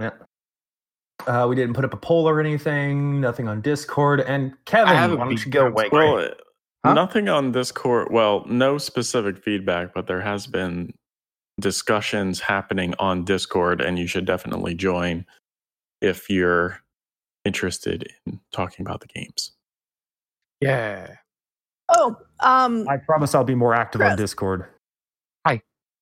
Yeah. 0.00 0.10
Uh, 1.26 1.46
we 1.48 1.56
didn't 1.56 1.74
put 1.74 1.84
up 1.84 1.92
a 1.94 1.96
poll 1.96 2.28
or 2.28 2.40
anything. 2.40 3.20
Nothing 3.20 3.48
on 3.48 3.60
Discord. 3.60 4.20
And 4.20 4.52
Kevin, 4.66 5.18
why 5.18 5.24
don't 5.24 5.44
you 5.44 5.50
go? 5.50 5.72
count. 5.72 5.92
Well, 5.92 6.18
uh, 6.18 6.28
Huh? 6.84 6.94
nothing 6.94 7.28
on 7.28 7.50
Discord. 7.50 8.08
Well, 8.12 8.44
no 8.46 8.78
specific 8.78 9.42
feedback, 9.42 9.92
but 9.92 10.06
there 10.06 10.20
has 10.20 10.46
been 10.46 10.94
discussions 11.60 12.38
happening 12.38 12.94
on 13.00 13.24
Discord, 13.24 13.80
and 13.80 13.98
you 13.98 14.06
should 14.06 14.24
definitely 14.24 14.76
join 14.76 15.26
if 16.00 16.30
you're 16.30 16.78
interested 17.44 18.08
in 18.26 18.38
talking 18.52 18.86
about 18.86 19.00
the 19.00 19.08
games. 19.08 19.50
Yeah. 20.60 21.14
Oh, 21.90 22.16
um, 22.40 22.86
I 22.88 22.96
promise 22.98 23.34
I'll 23.34 23.44
be 23.44 23.54
more 23.54 23.74
active 23.74 24.00
on 24.02 24.16
Discord. 24.16 24.60
Discord. 24.60 24.74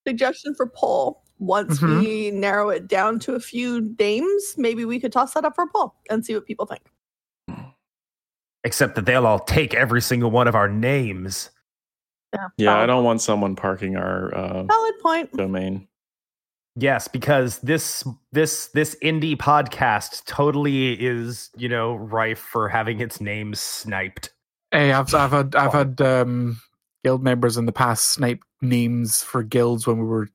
suggestion 0.07 0.55
for 0.55 0.65
poll. 0.67 1.21
Once 1.37 1.81
Mhm. 1.81 1.99
we 1.99 2.31
narrow 2.31 2.69
it 2.69 2.87
down 2.87 3.19
to 3.19 3.35
a 3.35 3.41
few 3.41 3.93
names, 3.99 4.55
maybe 4.57 4.85
we 4.85 5.01
could 5.01 5.11
toss 5.11 5.33
that 5.33 5.43
up 5.43 5.53
for 5.53 5.65
a 5.65 5.67
poll 5.67 5.95
and 6.09 6.25
see 6.25 6.33
what 6.33 6.45
people 6.45 6.65
think. 6.65 6.81
Except 8.63 8.95
that 8.95 9.05
they'll 9.05 9.27
all 9.27 9.39
take 9.39 9.73
every 9.73 10.01
single 10.01 10.31
one 10.31 10.47
of 10.47 10.55
our 10.55 10.69
names. 10.69 11.49
Yeah, 12.33 12.47
yeah 12.57 12.77
I 12.79 12.85
don't 12.85 13.03
want 13.03 13.21
someone 13.21 13.55
parking 13.55 13.97
our 13.97 14.33
uh, 14.33 14.63
Valid 14.63 14.99
point. 15.01 15.33
domain. 15.33 15.87
Yes, 16.77 17.07
because 17.09 17.59
this 17.59 18.07
this 18.31 18.67
this 18.67 18.95
indie 19.03 19.35
podcast 19.35 20.23
totally 20.25 20.93
is, 20.93 21.49
you 21.57 21.67
know, 21.67 21.95
rife 21.95 22.39
for 22.39 22.69
having 22.69 23.01
its 23.01 23.19
name 23.19 23.55
sniped. 23.55 24.31
Hey, 24.71 24.91
I've 24.91 25.13
I've 25.13 25.31
had 25.31 25.55
I've 25.55 25.73
had 25.73 26.01
um, 26.01 26.59
guild 27.03 27.23
members 27.23 27.57
in 27.57 27.65
the 27.65 27.71
past 27.71 28.11
snipe 28.11 28.41
names 28.61 29.21
for 29.23 29.43
guilds 29.43 29.87
when 29.87 29.97
we 29.97 30.05
were 30.05 30.27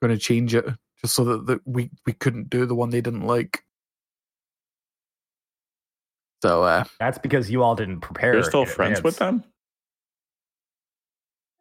going 0.00 0.12
to 0.12 0.18
change 0.18 0.54
it, 0.54 0.66
just 1.00 1.14
so 1.14 1.24
that, 1.24 1.46
that 1.46 1.60
we 1.64 1.90
we 2.04 2.12
couldn't 2.12 2.50
do 2.50 2.66
the 2.66 2.74
one 2.74 2.90
they 2.90 3.00
didn't 3.00 3.26
like. 3.26 3.62
So 6.42 6.64
uh, 6.64 6.84
That's 6.98 7.18
because 7.18 7.50
you 7.50 7.62
all 7.62 7.76
didn't 7.76 8.00
prepare. 8.00 8.34
You're 8.34 8.42
still 8.42 8.62
in 8.62 8.68
friends 8.68 9.02
with 9.02 9.16
them? 9.18 9.44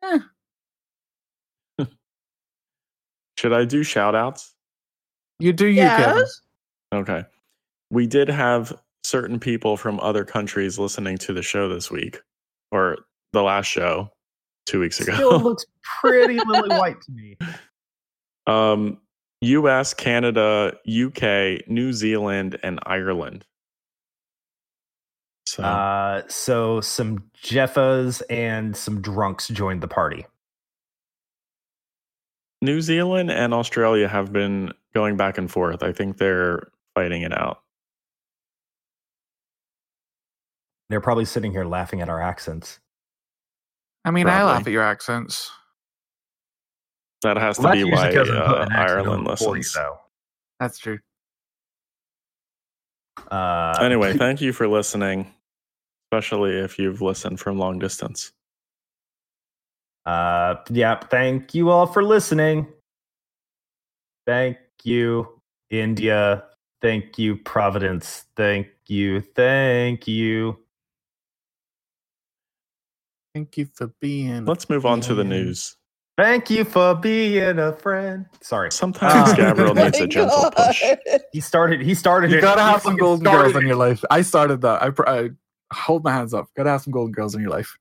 Eh. 0.03 0.19
Should 3.37 3.53
I 3.53 3.65
do 3.65 3.83
shout 3.83 4.15
outs? 4.15 4.55
you 5.37 5.53
do 5.53 5.67
you, 5.67 5.81
Kevin. 5.81 6.17
Yes. 6.17 6.41
Okay. 6.93 7.23
We 7.91 8.07
did 8.07 8.27
have 8.27 8.73
certain 9.03 9.39
people 9.39 9.77
from 9.77 9.99
other 9.99 10.23
countries 10.25 10.77
listening 10.79 11.17
to 11.19 11.33
the 11.33 11.41
show 11.41 11.69
this 11.69 11.89
week 11.91 12.21
or 12.71 12.97
the 13.33 13.41
last 13.41 13.67
show 13.67 14.09
two 14.65 14.79
weeks 14.79 14.99
ago. 14.99 15.13
Still 15.15 15.39
looks 15.43 15.65
pretty 16.01 16.39
lily 16.45 16.69
white 16.69 17.01
to 17.01 17.11
me. 17.11 17.37
um, 18.47 18.99
U.S., 19.41 19.93
Canada, 19.93 20.73
UK, 20.87 21.67
New 21.67 21.93
Zealand, 21.93 22.59
and 22.61 22.79
Ireland. 22.85 23.45
So 25.47 25.63
Uh, 25.63 26.21
so 26.27 26.79
some 26.81 27.23
Jeffas 27.33 28.21
and 28.29 28.75
some 28.75 29.01
drunks 29.01 29.47
joined 29.47 29.81
the 29.81 29.87
party. 29.87 30.25
New 32.61 32.79
Zealand 32.81 33.31
and 33.31 33.53
Australia 33.53 34.07
have 34.07 34.31
been 34.31 34.71
going 34.93 35.17
back 35.17 35.39
and 35.39 35.49
forth. 35.49 35.81
I 35.81 35.91
think 35.91 36.17
they're 36.17 36.67
fighting 36.93 37.23
it 37.23 37.33
out. 37.33 37.63
They're 40.91 40.99
probably 41.01 41.23
sitting 41.25 41.51
here 41.53 41.63
laughing 41.63 42.01
at 42.01 42.09
our 42.09 42.21
accents. 42.21 42.79
I 44.03 44.11
mean, 44.11 44.27
I 44.27 44.43
laugh 44.43 44.67
at 44.67 44.73
your 44.73 44.83
accents. 44.83 45.49
That 47.23 47.37
has 47.37 47.55
to 47.57 47.61
be 47.63 47.67
that's 47.69 47.77
usually 47.77 47.91
why 47.93 48.13
'cause 48.13 48.29
I'm 48.29 48.45
putting 48.47 48.73
uh, 48.73 48.77
Ireland 48.77 49.27
on 49.27 49.37
for 49.37 49.55
you, 49.55 49.59
listens. 49.61 49.77
That's 50.59 50.79
true. 50.79 50.99
Uh, 53.29 53.77
Anyway, 53.81 54.13
thank 54.17 54.41
you 54.41 54.51
for 54.51 54.67
listening, 54.67 55.31
especially 56.11 56.57
if 56.57 56.77
you've 56.77 57.01
listened 57.01 57.39
from 57.39 57.57
long 57.57 57.79
distance. 57.79 58.33
Uh, 60.05 60.55
yeah, 60.71 60.99
thank 60.99 61.53
you 61.53 61.69
all 61.69 61.85
for 61.85 62.03
listening. 62.03 62.67
Thank 64.25 64.57
you, 64.83 65.39
India. 65.69 66.45
Thank 66.81 67.19
you, 67.19 67.37
Providence. 67.37 68.25
Thank 68.35 68.67
you. 68.87 69.21
Thank 69.21 70.07
you. 70.07 70.57
Thank 73.33 73.57
you 73.57 73.67
for 73.73 73.87
being. 73.99 74.45
Let's 74.45 74.69
move 74.69 74.85
on 74.85 75.01
to 75.01 75.13
the 75.13 75.23
news. 75.23 75.75
Thank 76.17 76.49
you 76.49 76.65
for 76.65 76.93
being 76.95 77.57
a 77.57 77.73
friend. 77.73 78.25
Sorry, 78.41 78.71
Sometimes 78.71 79.31
Uh, 79.31 79.35
Gabriel 79.35 79.73
needs 79.75 79.97
a 79.97 80.01
my 80.01 80.05
gentle 80.07 80.51
push. 80.51 80.83
He 81.31 81.39
started. 81.39 81.81
He 81.81 81.95
started. 81.95 82.31
You 82.31 82.37
it. 82.37 82.41
gotta 82.41 82.61
He 82.61 82.67
have 82.69 82.81
some 82.81 82.91
fucking 82.93 82.99
golden 82.99 83.25
started 83.25 83.43
girls 83.43 83.55
in 83.55 83.63
it. 83.63 83.67
your 83.67 83.77
life. 83.77 84.03
I 84.11 84.21
started 84.21 84.61
that. 84.61 84.83
I, 84.83 84.89
pr- 84.89 85.07
I 85.07 85.29
hold 85.73 86.03
my 86.03 86.11
hands 86.11 86.33
up. 86.33 86.47
Gotta 86.57 86.69
have 86.69 86.81
some 86.81 86.91
golden 86.91 87.13
girls 87.13 87.33
in 87.33 87.41
your 87.41 87.49
life. 87.49 87.75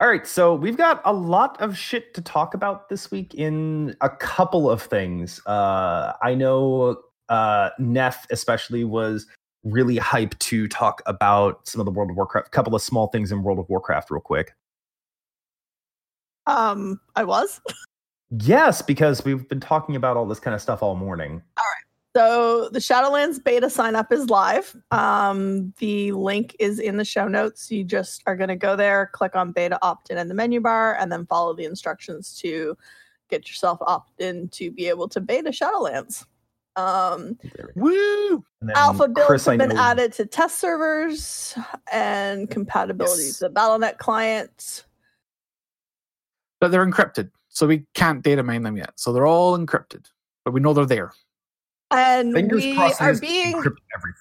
All 0.00 0.08
right, 0.08 0.26
so 0.26 0.54
we've 0.54 0.76
got 0.76 1.00
a 1.06 1.12
lot 1.12 1.60
of 1.62 1.76
shit 1.76 2.12
to 2.14 2.20
talk 2.20 2.52
about 2.54 2.88
this 2.90 3.10
week 3.10 3.34
in 3.34 3.96
a 4.02 4.10
couple 4.10 4.68
of 4.70 4.82
things. 4.82 5.40
Uh, 5.46 6.12
I 6.22 6.34
know 6.34 6.98
uh, 7.30 7.70
Neth 7.80 8.24
especially 8.30 8.84
was 8.84 9.26
really 9.66 9.96
hyped 9.96 10.38
to 10.38 10.68
talk 10.68 11.02
about 11.06 11.66
some 11.66 11.80
of 11.80 11.84
the 11.84 11.90
World 11.90 12.10
of 12.10 12.16
Warcraft, 12.16 12.46
a 12.46 12.50
couple 12.50 12.74
of 12.74 12.82
small 12.82 13.08
things 13.08 13.32
in 13.32 13.42
World 13.42 13.58
of 13.58 13.68
Warcraft, 13.68 14.10
real 14.10 14.20
quick. 14.20 14.54
Um, 16.46 17.00
I 17.16 17.24
was. 17.24 17.60
Yes, 18.30 18.80
because 18.82 19.24
we've 19.24 19.48
been 19.48 19.60
talking 19.60 19.96
about 19.96 20.16
all 20.16 20.26
this 20.26 20.40
kind 20.40 20.54
of 20.54 20.60
stuff 20.60 20.82
all 20.82 20.94
morning. 20.94 21.42
All 21.56 21.64
right. 21.64 21.86
So 22.16 22.70
the 22.70 22.78
Shadowlands 22.78 23.42
beta 23.44 23.68
sign 23.68 23.94
up 23.94 24.10
is 24.10 24.30
live. 24.30 24.74
Um, 24.90 25.74
the 25.78 26.12
link 26.12 26.56
is 26.58 26.78
in 26.78 26.96
the 26.96 27.04
show 27.04 27.28
notes. 27.28 27.70
You 27.70 27.84
just 27.84 28.22
are 28.26 28.36
going 28.36 28.48
to 28.48 28.56
go 28.56 28.74
there, 28.74 29.10
click 29.12 29.36
on 29.36 29.52
beta 29.52 29.78
opt 29.82 30.10
in 30.10 30.16
in 30.16 30.28
the 30.28 30.34
menu 30.34 30.60
bar, 30.60 30.96
and 30.96 31.12
then 31.12 31.26
follow 31.26 31.54
the 31.54 31.66
instructions 31.66 32.38
to 32.40 32.76
get 33.28 33.48
yourself 33.48 33.78
opt 33.82 34.20
in 34.20 34.48
to 34.48 34.70
be 34.70 34.88
able 34.88 35.08
to 35.08 35.20
beta 35.20 35.50
Shadowlands. 35.50 36.24
Um, 36.76 37.38
Woo! 37.74 38.44
Alpha 38.74 39.08
builds 39.08 39.26
Chris, 39.26 39.46
have 39.46 39.58
been 39.58 39.72
added 39.76 40.12
to 40.14 40.26
test 40.26 40.58
servers 40.58 41.56
and 41.90 42.50
compatibility 42.50 43.24
Yes. 43.24 43.38
to 43.38 43.44
the 43.44 43.50
Battle.net 43.50 43.98
clients. 43.98 44.84
But 46.60 46.70
they're 46.70 46.86
encrypted, 46.86 47.30
so 47.48 47.66
we 47.66 47.86
can't 47.94 48.22
data 48.22 48.42
mine 48.42 48.62
them 48.62 48.76
yet. 48.76 48.92
So 48.96 49.12
they're 49.12 49.26
all 49.26 49.56
encrypted, 49.56 50.04
but 50.44 50.52
we 50.52 50.60
know 50.60 50.74
they're 50.74 50.86
there. 50.86 51.12
And 51.92 52.32
Fingers 52.32 52.64
we 52.64 52.76
are 52.76 53.14
being. 53.18 53.62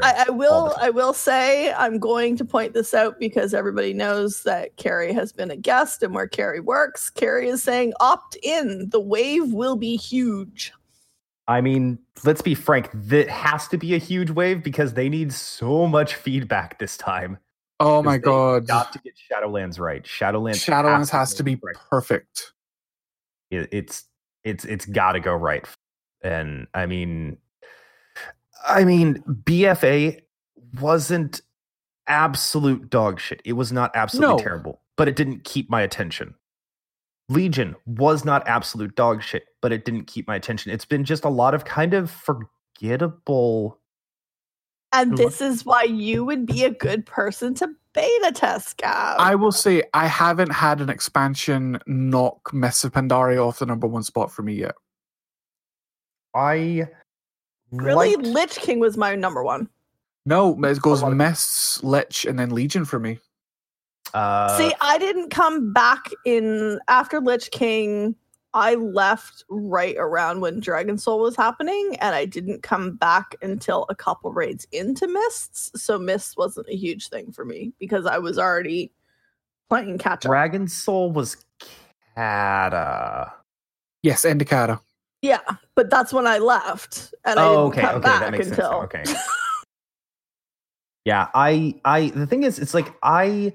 I, 0.03 0.25
I 0.27 0.31
will. 0.31 0.75
I 0.79 0.91
will 0.91 1.13
say 1.13 1.73
I'm 1.73 1.97
going 1.97 2.37
to 2.37 2.45
point 2.45 2.73
this 2.73 2.93
out 2.93 3.19
because 3.19 3.55
everybody 3.55 3.91
knows 3.91 4.43
that 4.43 4.75
Carrie 4.77 5.13
has 5.13 5.31
been 5.31 5.49
a 5.49 5.55
guest 5.55 6.03
and 6.03 6.13
where 6.13 6.27
Carrie 6.27 6.59
works. 6.59 7.09
Carrie 7.09 7.47
is 7.47 7.63
saying 7.63 7.93
opt 7.99 8.37
in. 8.43 8.89
The 8.91 8.99
wave 8.99 9.51
will 9.51 9.75
be 9.75 9.95
huge. 9.95 10.73
I 11.47 11.61
mean, 11.61 11.99
let's 12.23 12.41
be 12.41 12.55
frank. 12.55 12.89
That 12.93 13.29
has 13.29 13.67
to 13.69 13.77
be 13.77 13.93
a 13.93 13.99
huge 13.99 14.31
wave 14.31 14.63
because 14.63 14.93
they 14.93 15.09
need 15.09 15.31
so 15.31 15.87
much 15.87 16.15
feedback 16.15 16.79
this 16.79 16.97
time. 16.97 17.37
Oh 17.79 18.01
my 18.01 18.17
god. 18.17 18.67
Got 18.67 18.93
to 18.93 18.99
get 18.99 19.13
Shadowlands 19.15 19.79
right. 19.79 20.03
Shadowlands. 20.03 20.63
Shadowlands 20.65 21.09
has 21.11 21.33
to 21.35 21.43
be 21.43 21.59
right. 21.61 21.75
perfect. 21.89 22.53
It, 23.51 23.69
it's 23.71 24.05
it's 24.43 24.65
it's 24.65 24.85
got 24.85 25.13
to 25.13 25.19
go 25.19 25.35
right. 25.35 25.67
And 26.23 26.67
I 26.73 26.85
mean, 26.85 27.37
I 28.67 28.85
mean, 28.85 29.21
BFA 29.27 30.21
wasn't 30.79 31.41
absolute 32.07 32.89
dog 32.89 33.19
shit. 33.19 33.41
It 33.45 33.53
was 33.53 33.71
not 33.71 33.91
absolutely 33.93 34.37
No. 34.37 34.39
terrible, 34.41 34.81
but 34.95 35.07
it 35.07 35.15
didn't 35.15 35.43
keep 35.43 35.69
my 35.69 35.81
attention. 35.81 36.33
Legion 37.29 37.75
was 37.85 38.23
not 38.23 38.47
absolute 38.47 38.95
dog 38.95 39.23
shit, 39.23 39.45
but 39.61 39.71
it 39.71 39.85
didn't 39.85 40.05
keep 40.05 40.27
my 40.27 40.35
attention. 40.35 40.71
It's 40.71 40.85
been 40.85 41.03
just 41.03 41.25
a 41.25 41.29
lot 41.29 41.53
of 41.53 41.65
kind 41.65 41.93
of 41.93 42.11
forgettable. 42.11 43.79
And 44.93 45.17
this 45.17 45.41
is 45.41 45.65
why 45.65 45.83
you 45.83 46.23
would 46.23 46.45
be 46.45 46.63
a 46.63 46.69
good 46.69 47.05
person 47.05 47.53
to 47.55 47.69
beta 47.93 48.31
test, 48.33 48.77
Gav. 48.77 49.19
I 49.19 49.35
will 49.35 49.51
say 49.51 49.83
I 49.93 50.07
haven't 50.07 50.51
had 50.51 50.79
an 50.81 50.89
expansion 50.89 51.79
knock 51.87 52.53
Mists 52.53 52.85
Pandaria 52.85 53.45
off 53.45 53.59
the 53.59 53.65
number 53.65 53.87
one 53.87 54.03
spot 54.03 54.31
for 54.31 54.43
me 54.43 54.53
yet. 54.53 54.75
I 56.33 56.87
really, 57.71 58.15
liked- 58.15 58.27
Lich 58.27 58.55
King 58.57 58.79
was 58.79 58.97
my 58.97 59.15
number 59.15 59.43
one. 59.43 59.67
No, 60.25 60.51
it 60.63 60.81
goes 60.81 61.01
lot 61.01 61.11
of- 61.11 61.17
Mists, 61.17 61.83
Lich, 61.83 62.25
and 62.25 62.37
then 62.37 62.51
Legion 62.51 62.85
for 62.85 62.99
me. 62.99 63.19
Uh, 64.15 64.57
See, 64.57 64.73
I 64.79 64.97
didn't 64.97 65.29
come 65.29 65.73
back 65.73 66.09
in 66.25 66.79
after 66.87 67.19
Lich 67.19 67.51
King. 67.51 68.15
I 68.53 68.75
left 68.75 69.43
right 69.49 69.97
around 69.97 70.39
when 70.39 70.61
Dragon 70.61 70.97
Soul 70.97 71.19
was 71.19 71.35
happening, 71.35 71.97
and 71.99 72.15
I 72.15 72.23
didn't 72.23 72.63
come 72.63 72.95
back 72.95 73.35
until 73.41 73.85
a 73.89 73.95
couple 73.95 74.31
raids 74.31 74.65
into 74.71 75.05
Mists. 75.09 75.69
So 75.75 75.99
Mists 75.99 76.37
wasn't 76.37 76.69
a 76.69 76.75
huge 76.77 77.09
thing 77.09 77.33
for 77.33 77.43
me 77.43 77.73
because 77.77 78.05
I 78.05 78.17
was 78.17 78.39
already 78.39 78.93
playing 79.69 79.97
catch 79.97 80.25
up. 80.25 80.29
Dragon 80.29 80.69
Soul 80.69 81.11
was 81.11 81.35
Cata. 82.15 83.33
Yes, 84.01 84.23
and 84.23 84.31
Indicator. 84.33 84.79
yeah, 85.21 85.41
but 85.75 85.89
that's 85.89 86.13
when 86.13 86.25
I 86.25 86.37
left, 86.37 87.13
and 87.25 87.37
I 87.37 87.43
Oh, 87.43 87.49
didn't 87.49 87.65
okay, 87.67 87.81
come 87.81 87.95
okay, 87.95 87.99
back 88.03 88.19
that 88.21 88.31
makes 88.31 88.47
until 88.47 88.69
sense. 88.69 88.83
Okay. 88.85 89.03
yeah, 91.05 91.27
I, 91.33 91.75
I. 91.83 92.09
The 92.11 92.25
thing 92.27 92.43
is, 92.43 92.59
it's 92.59 92.73
like 92.73 92.93
I. 93.03 93.53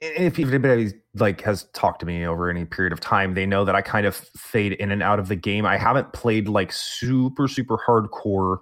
If 0.00 0.38
anybody 0.38 0.92
like 1.14 1.40
has 1.42 1.64
talked 1.72 2.00
to 2.00 2.06
me 2.06 2.26
over 2.26 2.50
any 2.50 2.64
period 2.64 2.92
of 2.92 3.00
time, 3.00 3.34
they 3.34 3.46
know 3.46 3.64
that 3.64 3.74
I 3.74 3.82
kind 3.82 4.06
of 4.06 4.14
fade 4.14 4.72
in 4.74 4.90
and 4.90 5.02
out 5.02 5.18
of 5.18 5.28
the 5.28 5.36
game. 5.36 5.64
I 5.64 5.78
haven't 5.78 6.12
played 6.12 6.48
like 6.48 6.72
super 6.72 7.48
super 7.48 7.78
hardcore 7.78 8.58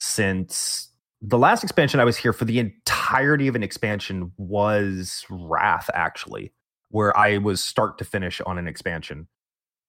since 0.00 0.90
the 1.22 1.38
last 1.38 1.62
expansion 1.62 2.00
I 2.00 2.04
was 2.04 2.16
here 2.16 2.32
for 2.32 2.44
the 2.44 2.58
entirety 2.58 3.46
of 3.48 3.54
an 3.54 3.62
expansion 3.62 4.32
was 4.38 5.24
Wrath 5.28 5.90
actually, 5.94 6.52
where 6.90 7.16
I 7.16 7.38
was 7.38 7.62
start 7.62 7.98
to 7.98 8.04
finish 8.04 8.40
on 8.42 8.58
an 8.58 8.66
expansion. 8.66 9.28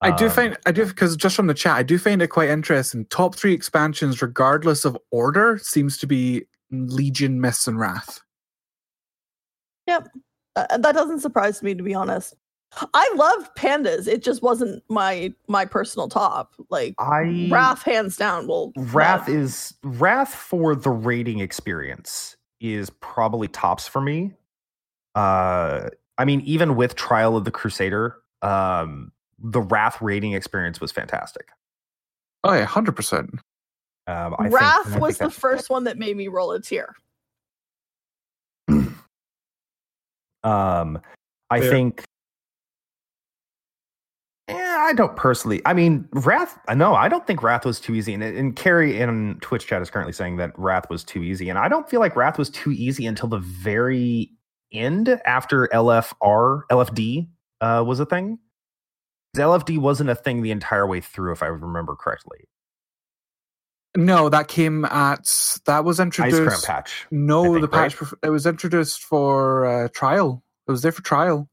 I 0.01 0.11
do 0.11 0.25
Um, 0.25 0.31
find 0.31 0.57
I 0.65 0.71
do 0.71 0.85
because 0.85 1.15
just 1.15 1.35
from 1.35 1.47
the 1.47 1.53
chat, 1.53 1.75
I 1.75 1.83
do 1.83 1.97
find 1.99 2.21
it 2.21 2.27
quite 2.27 2.49
interesting. 2.49 3.05
Top 3.05 3.35
three 3.35 3.53
expansions, 3.53 4.21
regardless 4.21 4.83
of 4.83 4.97
order, 5.11 5.59
seems 5.61 5.97
to 5.99 6.07
be 6.07 6.43
Legion, 6.71 7.39
Mists, 7.39 7.67
and 7.67 7.79
Wrath. 7.79 8.21
Uh, 10.55 10.77
that 10.77 10.93
doesn't 10.93 11.19
surprise 11.21 11.63
me 11.63 11.73
to 11.75 11.83
be 11.83 11.93
honest. 11.93 12.35
I 12.93 13.11
love 13.15 13.53
pandas. 13.55 14.07
It 14.07 14.23
just 14.23 14.41
wasn't 14.41 14.81
my 14.89 15.33
my 15.47 15.65
personal 15.65 16.07
top. 16.07 16.53
Like 16.69 16.95
I 16.99 17.49
Wrath, 17.51 17.83
hands 17.83 18.15
down. 18.17 18.47
Will 18.47 18.71
Wrath 18.77 19.27
love. 19.27 19.37
is 19.37 19.73
Wrath 19.83 20.33
for 20.33 20.73
the 20.75 20.89
rating 20.89 21.39
experience 21.39 22.37
is 22.61 22.89
probably 22.89 23.47
tops 23.49 23.87
for 23.87 23.99
me. 24.01 24.33
Uh 25.15 25.89
I 26.17 26.25
mean 26.25 26.39
even 26.41 26.75
with 26.77 26.95
Trial 26.95 27.35
of 27.35 27.43
the 27.45 27.51
Crusader, 27.51 28.15
um 28.41 29.11
the 29.37 29.61
Wrath 29.61 30.01
rating 30.01 30.31
experience 30.33 30.79
was 30.79 30.91
fantastic. 30.93 31.49
Oh 32.45 32.53
yeah, 32.53 32.63
hundred 32.65 32.95
percent. 32.95 33.31
Um 34.07 34.35
I 34.39 34.43
think- 34.43 34.55
Wrath 34.55 34.85
and 34.85 34.95
I 34.95 34.99
was 34.99 35.17
think 35.17 35.31
the 35.33 35.39
first 35.39 35.69
one 35.69 35.83
that 35.85 35.97
made 35.97 36.15
me 36.15 36.29
roll 36.29 36.51
a 36.53 36.61
tear. 36.61 36.95
um 40.43 40.99
I 41.49 41.59
Fair. 41.59 41.69
think 41.69 42.03
Yeah, 44.49 44.77
I 44.79 44.93
don't 44.93 45.15
personally. 45.15 45.61
I 45.65 45.73
mean, 45.73 46.07
Wrath. 46.11 46.59
No, 46.75 46.93
I 46.93 47.07
don't 47.07 47.25
think 47.25 47.41
Wrath 47.43 47.65
was 47.65 47.79
too 47.79 47.95
easy. 47.95 48.13
And, 48.13 48.23
and 48.23 48.55
Carrie 48.55 48.99
in 48.99 49.37
Twitch 49.41 49.65
chat 49.67 49.81
is 49.81 49.89
currently 49.89 50.13
saying 50.13 50.37
that 50.37 50.57
Wrath 50.57 50.89
was 50.89 51.03
too 51.03 51.23
easy, 51.23 51.49
and 51.49 51.57
I 51.57 51.67
don't 51.69 51.89
feel 51.89 51.99
like 51.99 52.15
Wrath 52.15 52.37
was 52.37 52.49
too 52.49 52.71
easy 52.71 53.05
until 53.05 53.29
the 53.29 53.39
very 53.39 54.31
end 54.73 55.09
after 55.25 55.67
LFR 55.73 56.63
LFD 56.71 57.27
uh, 57.61 57.83
was 57.85 57.99
a 57.99 58.05
thing. 58.05 58.39
LFD 59.37 59.77
wasn't 59.77 60.09
a 60.09 60.15
thing 60.15 60.41
the 60.41 60.51
entire 60.51 60.85
way 60.85 60.99
through, 60.99 61.31
if 61.31 61.41
I 61.41 61.47
remember 61.47 61.95
correctly. 61.95 62.39
No, 63.95 64.29
that 64.29 64.47
came 64.47 64.85
at 64.85 65.59
that 65.65 65.83
was 65.83 65.99
introduced. 65.99 66.35
Ice 66.35 66.39
introduced. 66.39 66.65
cream 66.65 66.75
patch. 66.75 67.07
No, 67.11 67.43
think, 67.43 67.61
the 67.61 67.67
patch 67.67 67.97
bef- 67.97 68.13
it 68.23 68.29
was 68.29 68.45
introduced 68.45 69.03
for 69.03 69.65
uh, 69.65 69.87
trial. 69.89 70.43
It 70.67 70.71
was 70.71 70.81
there 70.81 70.93
for 70.93 71.01
trial. 71.01 71.49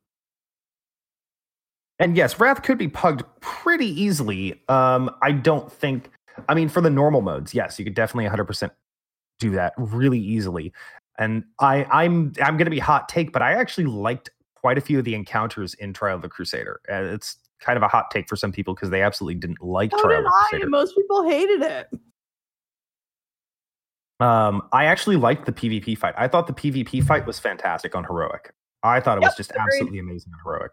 And 1.98 2.16
yes, 2.16 2.38
Wrath 2.38 2.62
could 2.62 2.78
be 2.78 2.86
pugged 2.86 3.24
pretty 3.40 3.86
easily. 3.86 4.62
Um, 4.68 5.10
I 5.20 5.32
don't 5.32 5.70
think. 5.70 6.10
I 6.48 6.54
mean, 6.54 6.68
for 6.68 6.80
the 6.80 6.90
normal 6.90 7.22
modes, 7.22 7.52
yes, 7.52 7.78
you 7.78 7.84
could 7.84 7.94
definitely 7.94 8.30
100% 8.30 8.70
do 9.40 9.50
that 9.50 9.72
really 9.76 10.20
easily. 10.20 10.72
And 11.18 11.42
I, 11.58 11.84
I'm, 11.84 12.32
I'm 12.40 12.56
going 12.56 12.66
to 12.66 12.70
be 12.70 12.78
hot 12.78 13.08
take, 13.08 13.32
but 13.32 13.42
I 13.42 13.54
actually 13.54 13.86
liked 13.86 14.30
quite 14.54 14.78
a 14.78 14.80
few 14.80 15.00
of 15.00 15.04
the 15.04 15.16
encounters 15.16 15.74
in 15.74 15.92
Trial 15.92 16.14
of 16.14 16.22
the 16.22 16.28
Crusader. 16.28 16.80
Uh, 16.88 17.12
it's 17.12 17.36
kind 17.58 17.76
of 17.76 17.82
a 17.82 17.88
hot 17.88 18.12
take 18.12 18.28
for 18.28 18.36
some 18.36 18.52
people 18.52 18.74
because 18.74 18.90
they 18.90 19.02
absolutely 19.02 19.34
didn't 19.34 19.60
like 19.60 19.90
So 19.90 20.02
Trial 20.02 20.10
did 20.10 20.18
of 20.18 20.24
the 20.24 20.30
I. 20.30 20.46
Crusader. 20.50 20.70
Most 20.70 20.94
people 20.94 21.28
hated 21.28 21.62
it. 21.62 21.88
Um, 24.20 24.62
I 24.72 24.86
actually 24.86 25.16
liked 25.16 25.46
the 25.46 25.52
PvP 25.52 25.96
fight. 25.96 26.14
I 26.16 26.28
thought 26.28 26.46
the 26.46 26.52
PvP 26.52 27.04
fight 27.04 27.26
was 27.26 27.38
fantastic 27.38 27.94
on 27.94 28.04
Heroic. 28.04 28.52
I 28.82 29.00
thought 29.00 29.18
it 29.18 29.22
was 29.22 29.36
just 29.36 29.50
agreed. 29.50 29.64
absolutely 29.66 29.98
amazing 30.00 30.32
on 30.32 30.40
Heroic. 30.44 30.72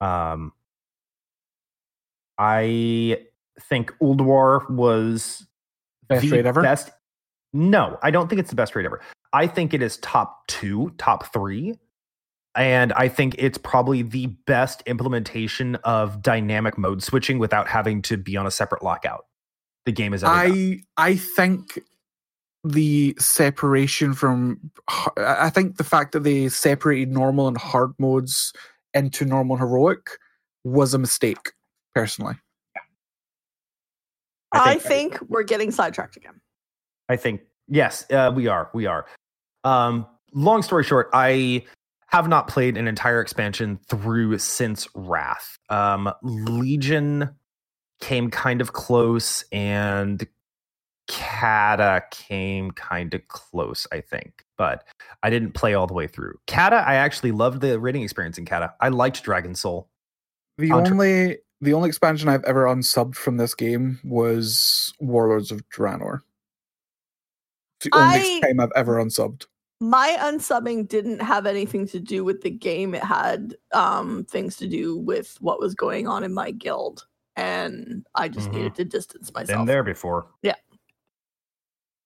Um, 0.00 0.52
I 2.38 3.18
think 3.60 3.92
Ulduar 4.00 4.68
was 4.70 5.46
Best 6.08 6.22
the 6.22 6.30
raid 6.30 6.46
ever? 6.46 6.62
Best. 6.62 6.90
No, 7.52 7.98
I 8.02 8.10
don't 8.10 8.28
think 8.28 8.40
it's 8.40 8.50
the 8.50 8.56
best 8.56 8.74
raid 8.74 8.86
ever. 8.86 9.00
I 9.32 9.46
think 9.46 9.74
it 9.74 9.82
is 9.82 9.96
top 9.98 10.46
two, 10.48 10.92
top 10.98 11.32
three. 11.32 11.74
And 12.56 12.92
I 12.92 13.08
think 13.08 13.34
it's 13.38 13.58
probably 13.58 14.02
the 14.02 14.26
best 14.26 14.82
implementation 14.86 15.74
of 15.76 16.22
dynamic 16.22 16.78
mode 16.78 17.02
switching 17.02 17.38
without 17.38 17.68
having 17.68 18.00
to 18.02 18.16
be 18.16 18.36
on 18.36 18.46
a 18.46 18.50
separate 18.50 18.82
lockout. 18.82 19.26
The 19.86 19.92
game 19.92 20.14
is 20.14 20.22
ever 20.22 20.48
done. 20.48 20.80
I 20.96 21.10
I 21.10 21.16
think 21.16 21.80
the 22.64 23.14
separation 23.18 24.14
from 24.14 24.58
I 24.88 25.46
I 25.46 25.50
think 25.50 25.76
the 25.76 25.84
fact 25.84 26.12
that 26.12 26.24
they 26.24 26.48
separated 26.48 27.12
normal 27.12 27.46
and 27.46 27.56
hard 27.58 27.92
modes 27.98 28.52
into 28.94 29.24
normal 29.24 29.56
and 29.56 29.60
heroic 29.60 30.18
was 30.64 30.94
a 30.94 30.98
mistake, 30.98 31.52
personally. 31.94 32.36
I 34.52 34.58
I 34.72 34.78
think, 34.78 35.18
think- 35.18 35.30
we're 35.30 35.42
getting 35.42 35.70
sidetracked 35.70 36.16
again. 36.16 36.40
I 37.08 37.16
think 37.16 37.42
yes, 37.68 38.10
uh, 38.10 38.32
we 38.34 38.46
are. 38.46 38.70
We 38.72 38.86
are. 38.86 39.06
Um, 39.64 40.06
long 40.32 40.62
story 40.62 40.84
short, 40.84 41.10
I 41.12 41.64
have 42.06 42.28
not 42.28 42.48
played 42.48 42.76
an 42.76 42.86
entire 42.88 43.20
expansion 43.20 43.78
through 43.88 44.38
since 44.38 44.86
Wrath. 44.94 45.58
Um, 45.68 46.10
Legion 46.22 47.28
came 48.00 48.30
kind 48.30 48.60
of 48.60 48.72
close, 48.72 49.44
and 49.52 50.26
Cata 51.08 52.02
came 52.10 52.70
kind 52.72 53.12
of 53.14 53.26
close, 53.28 53.86
I 53.92 54.00
think, 54.00 54.44
but 54.56 54.84
I 55.22 55.30
didn't 55.30 55.52
play 55.52 55.74
all 55.74 55.86
the 55.86 55.94
way 55.94 56.06
through. 56.06 56.38
Cata, 56.46 56.76
I 56.76 56.94
actually 56.94 57.32
loved 57.32 57.60
the 57.60 57.78
raiding 57.78 58.02
experience 58.02 58.38
in 58.38 58.46
Cata. 58.46 58.72
I 58.80 58.88
liked 58.88 59.22
Dragon 59.22 59.54
Soul. 59.54 59.88
The 60.58 60.68
Contra- 60.70 60.92
only 60.94 61.38
the 61.60 61.72
only 61.74 61.88
expansion 61.88 62.28
I've 62.28 62.44
ever 62.44 62.64
unsubbed 62.64 63.14
from 63.16 63.36
this 63.38 63.54
game 63.54 63.98
was 64.04 64.92
Warlords 65.00 65.50
of 65.50 65.66
Draenor. 65.70 66.20
It's 67.80 67.90
the 67.90 67.96
only 67.98 68.18
I- 68.18 68.40
time 68.42 68.60
I've 68.60 68.72
ever 68.76 68.96
unsubbed. 68.96 69.46
My 69.80 70.16
unsubbing 70.20 70.88
didn't 70.88 71.20
have 71.20 71.46
anything 71.46 71.86
to 71.88 72.00
do 72.00 72.24
with 72.24 72.42
the 72.42 72.50
game. 72.50 72.94
It 72.94 73.02
had 73.02 73.56
um, 73.72 74.24
things 74.30 74.56
to 74.56 74.68
do 74.68 74.96
with 74.96 75.36
what 75.40 75.58
was 75.60 75.74
going 75.74 76.06
on 76.06 76.22
in 76.24 76.32
my 76.32 76.52
guild, 76.52 77.06
and 77.36 78.06
I 78.14 78.28
just 78.28 78.48
Mhm. 78.50 78.54
needed 78.54 78.74
to 78.76 78.84
distance 78.84 79.32
myself. 79.34 79.58
Been 79.58 79.66
there 79.66 79.82
before. 79.82 80.26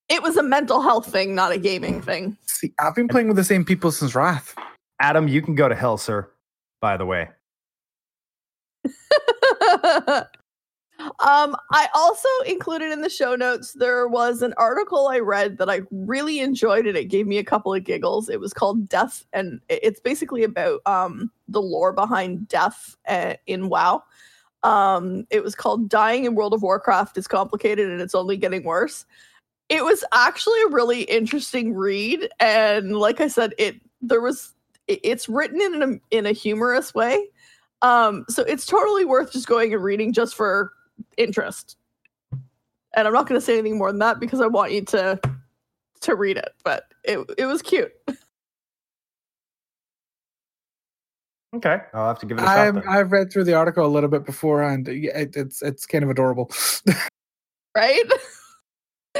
It 0.08 0.22
was 0.22 0.36
a 0.36 0.42
mental 0.42 0.80
health 0.80 1.10
thing, 1.10 1.34
not 1.34 1.52
a 1.52 1.58
gaming 1.58 2.00
thing. 2.00 2.36
See, 2.46 2.72
I've 2.78 2.94
been 2.94 3.08
playing 3.08 3.28
with 3.28 3.36
the 3.36 3.44
same 3.44 3.64
people 3.64 3.92
since 3.92 4.14
Wrath. 4.14 4.54
Adam, 5.00 5.28
you 5.28 5.42
can 5.42 5.54
go 5.54 5.68
to 5.68 5.74
hell, 5.74 5.98
sir. 5.98 6.30
By 6.80 6.96
the 6.96 7.06
way. 7.06 7.28
um, 10.98 11.56
I 11.72 11.88
also 11.94 12.28
included 12.46 12.90
in 12.90 13.02
the 13.02 13.10
show 13.10 13.36
notes 13.36 13.72
there 13.72 14.08
was 14.08 14.42
an 14.42 14.54
article 14.56 15.08
I 15.08 15.18
read 15.18 15.58
that 15.58 15.68
I 15.68 15.82
really 15.90 16.40
enjoyed 16.40 16.86
and 16.86 16.96
it 16.96 17.06
gave 17.06 17.26
me 17.26 17.38
a 17.38 17.44
couple 17.44 17.74
of 17.74 17.84
giggles. 17.84 18.28
It 18.28 18.40
was 18.40 18.54
called 18.54 18.88
Death, 18.88 19.24
and 19.32 19.60
it's 19.68 20.00
basically 20.00 20.44
about 20.44 20.80
um 20.86 21.30
the 21.48 21.62
lore 21.62 21.92
behind 21.92 22.48
death 22.48 22.96
uh, 23.08 23.34
in 23.46 23.68
WoW. 23.68 24.02
Um, 24.62 25.26
it 25.30 25.42
was 25.42 25.54
called 25.54 25.88
Dying 25.88 26.24
in 26.24 26.34
World 26.34 26.54
of 26.54 26.62
Warcraft 26.62 27.16
is 27.16 27.28
complicated 27.28 27.90
and 27.90 28.00
it's 28.00 28.14
only 28.14 28.36
getting 28.36 28.64
worse. 28.64 29.04
It 29.68 29.84
was 29.84 30.04
actually 30.12 30.62
a 30.62 30.68
really 30.68 31.02
interesting 31.02 31.74
read, 31.74 32.28
and 32.40 32.96
like 32.96 33.20
I 33.20 33.28
said, 33.28 33.54
it 33.58 33.76
there 34.00 34.20
was 34.20 34.54
it- 34.86 35.00
it's 35.02 35.28
written 35.28 35.60
in 35.60 35.82
a 35.82 36.16
in 36.16 36.26
a 36.26 36.32
humorous 36.32 36.94
way. 36.94 37.28
Um, 37.82 38.24
so 38.28 38.42
it's 38.44 38.66
totally 38.66 39.04
worth 39.04 39.32
just 39.32 39.46
going 39.48 39.72
and 39.74 39.82
reading 39.82 40.12
just 40.12 40.34
for 40.34 40.72
interest. 41.16 41.76
And 42.96 43.06
I'm 43.06 43.14
not 43.14 43.28
going 43.28 43.40
to 43.40 43.44
say 43.44 43.58
anything 43.58 43.78
more 43.78 43.90
than 43.92 44.00
that 44.00 44.20
because 44.20 44.40
I 44.40 44.46
want 44.48 44.72
you 44.72 44.84
to 44.86 45.20
to 46.02 46.14
read 46.16 46.36
it. 46.38 46.50
But 46.64 46.84
it 47.04 47.20
it 47.38 47.46
was 47.46 47.62
cute. 47.62 47.92
Okay, 51.54 51.78
I'll 51.94 52.08
have 52.08 52.18
to 52.20 52.26
give 52.26 52.38
it 52.38 52.44
a 52.44 52.46
shot. 52.46 52.56
I'm, 52.56 52.74
then. 52.76 52.84
I've 52.88 53.10
read 53.12 53.32
through 53.32 53.44
the 53.44 53.54
article 53.54 53.84
a 53.84 53.88
little 53.88 54.10
bit 54.10 54.26
before, 54.26 54.62
and 54.62 54.86
it, 54.88 55.34
it's 55.36 55.62
it's 55.62 55.86
kind 55.86 56.04
of 56.04 56.10
adorable. 56.10 56.50
right? 57.76 58.04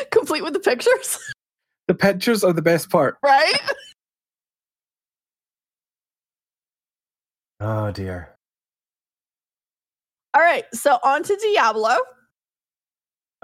Complete 0.10 0.42
with 0.42 0.52
the 0.52 0.60
pictures, 0.60 1.18
the 1.86 1.94
pictures 1.94 2.44
are 2.44 2.52
the 2.52 2.62
best 2.62 2.90
part. 2.90 3.16
right? 3.22 3.60
Oh 7.60 7.90
dear. 7.90 8.36
All 10.34 10.42
right, 10.42 10.64
so 10.72 10.98
on 11.02 11.22
to 11.24 11.36
Diablo. 11.42 11.96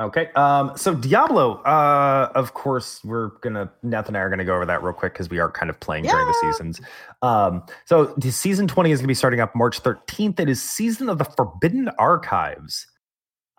Okay. 0.00 0.28
Um. 0.36 0.72
So 0.76 0.94
Diablo. 0.94 1.62
Uh. 1.62 2.30
Of 2.34 2.54
course, 2.54 3.00
we're 3.04 3.28
gonna 3.42 3.70
Neth 3.84 4.08
and 4.08 4.16
I 4.16 4.20
are 4.20 4.30
gonna 4.30 4.44
go 4.44 4.54
over 4.54 4.66
that 4.66 4.82
real 4.82 4.92
quick 4.92 5.12
because 5.14 5.30
we 5.30 5.38
are 5.38 5.50
kind 5.50 5.70
of 5.70 5.78
playing 5.80 6.04
during 6.04 6.26
the 6.26 6.34
seasons. 6.40 6.80
Um. 7.22 7.64
So 7.86 8.06
the 8.16 8.30
season 8.32 8.66
twenty 8.68 8.90
is 8.90 9.00
gonna 9.00 9.08
be 9.08 9.14
starting 9.14 9.40
up 9.40 9.54
March 9.54 9.80
thirteenth. 9.80 10.38
It 10.40 10.48
is 10.48 10.62
season 10.62 11.08
of 11.08 11.18
the 11.18 11.24
Forbidden 11.24 11.88
Archives. 11.98 12.86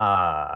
Uh. 0.00 0.54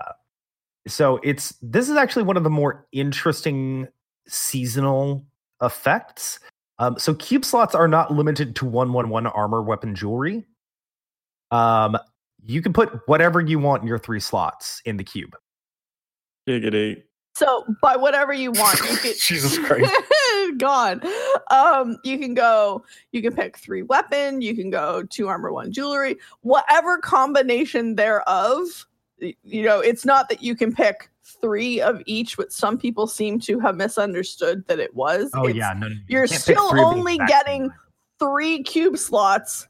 So 0.87 1.21
it's 1.23 1.55
this 1.62 1.88
is 1.88 1.97
actually 1.97 2.23
one 2.23 2.37
of 2.37 2.45
the 2.45 2.51
more 2.51 2.87
interesting 2.93 3.88
seasonal 4.27 5.27
effects. 5.62 6.40
Um. 6.79 6.99
So 6.99 7.14
cube 7.14 7.45
slots 7.45 7.75
are 7.75 7.88
not 7.88 8.12
limited 8.12 8.57
to 8.57 8.66
one 8.66 8.93
one 8.93 9.09
one 9.09 9.27
armor, 9.27 9.62
weapon, 9.62 9.95
jewelry. 9.95 10.45
Um. 11.51 11.99
You 12.47 12.62
can 12.62 12.73
put 12.73 13.07
whatever 13.07 13.40
you 13.40 13.59
want 13.59 13.83
in 13.83 13.88
your 13.88 13.99
three 13.99 14.21
slots 14.21 14.81
in 14.87 14.97
the 14.97 15.05
cube. 15.05 15.37
Giggity. 16.49 17.03
So 17.35 17.64
by 17.81 17.97
whatever 17.97 18.33
you 18.33 18.51
want, 18.53 18.81
you 18.81 18.97
can 19.03 19.14
Jesus 19.19 19.59
Christ. 19.66 19.93
gone. 20.59 21.01
Um, 21.51 21.97
you 22.05 22.19
can 22.19 22.35
go. 22.35 22.85
You 23.12 23.23
can 23.23 23.35
pick 23.35 23.59
three 23.59 23.83
weapon. 23.83 24.40
You 24.43 24.55
can 24.55 24.71
go 24.71 25.05
two 25.05 25.29
armor, 25.29 25.53
one 25.53 25.73
jewelry. 25.73 26.16
Whatever 26.43 26.99
combination 26.99 27.95
thereof. 27.97 28.87
You 29.20 29.62
know, 29.62 29.80
it's 29.80 30.04
not 30.04 30.28
that 30.28 30.42
you 30.42 30.54
can 30.56 30.74
pick 30.74 31.11
three 31.40 31.80
of 31.80 32.02
each, 32.06 32.37
what 32.38 32.52
some 32.52 32.76
people 32.78 33.06
seem 33.06 33.38
to 33.40 33.59
have 33.61 33.76
misunderstood 33.76 34.66
that 34.68 34.79
it 34.81 34.94
was. 34.94 35.31
Oh 35.35 35.46
It's 35.46 35.56
yeah, 35.56 35.73
no, 35.77 35.88
no, 35.88 35.94
you 35.94 36.00
you're 36.08 36.27
still 36.27 36.71
three 36.71 36.81
of 36.81 36.87
the 36.87 36.96
only 36.98 37.18
getting- 37.27 37.71
three 38.18 38.62
cube 38.62 38.98
slots, 38.98 39.66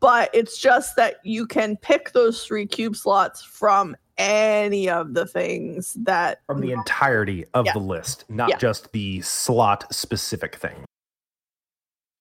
but 0.00 0.30
it's 0.34 0.58
just 0.58 0.96
that 0.96 1.16
you 1.24 1.46
can 1.46 1.76
pick 1.76 2.12
those 2.12 2.44
three 2.44 2.66
cube 2.66 2.96
slots 2.96 3.42
from 3.42 3.96
any 4.16 4.88
of 4.88 5.14
the 5.14 5.26
things 5.26 5.94
that 5.94 6.40
from 6.46 6.60
the 6.60 6.72
entirety 6.72 7.44
of 7.54 7.66
Yeah. 7.66 7.72
the 7.72 7.80
list, 7.80 8.24
not 8.28 8.48
Yeah. 8.48 8.56
just 8.58 8.92
the 8.92 9.20
slot 9.22 9.92
specific 9.92 10.54
thing. 10.56 10.84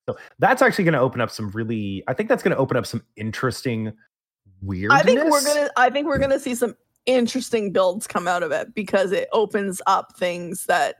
So 0.09 0.17
that's 0.39 0.61
actually 0.61 0.83
going 0.83 0.93
to 0.95 0.99
open 0.99 1.21
up 1.21 1.29
some 1.31 1.49
really. 1.51 2.03
I 2.07 2.13
think 2.13 2.27
that's 2.29 2.43
going 2.43 2.51
to 2.55 2.57
open 2.57 2.75
up 2.77 2.85
some 2.85 3.03
interesting 3.15 3.93
weirdness. 4.63 4.99
I 4.99 5.03
think 5.03 5.23
we're 5.29 5.43
gonna 5.43 5.69
I 5.77 5.89
think 5.89 6.07
we're 6.07 6.19
gonna 6.19 6.39
see 6.39 6.55
some 6.55 6.75
interesting 7.05 7.71
builds 7.71 8.07
come 8.07 8.27
out 8.27 8.43
of 8.43 8.51
it 8.51 8.73
because 8.73 9.11
it 9.11 9.27
opens 9.33 9.81
up 9.87 10.15
things 10.17 10.65
that 10.65 10.95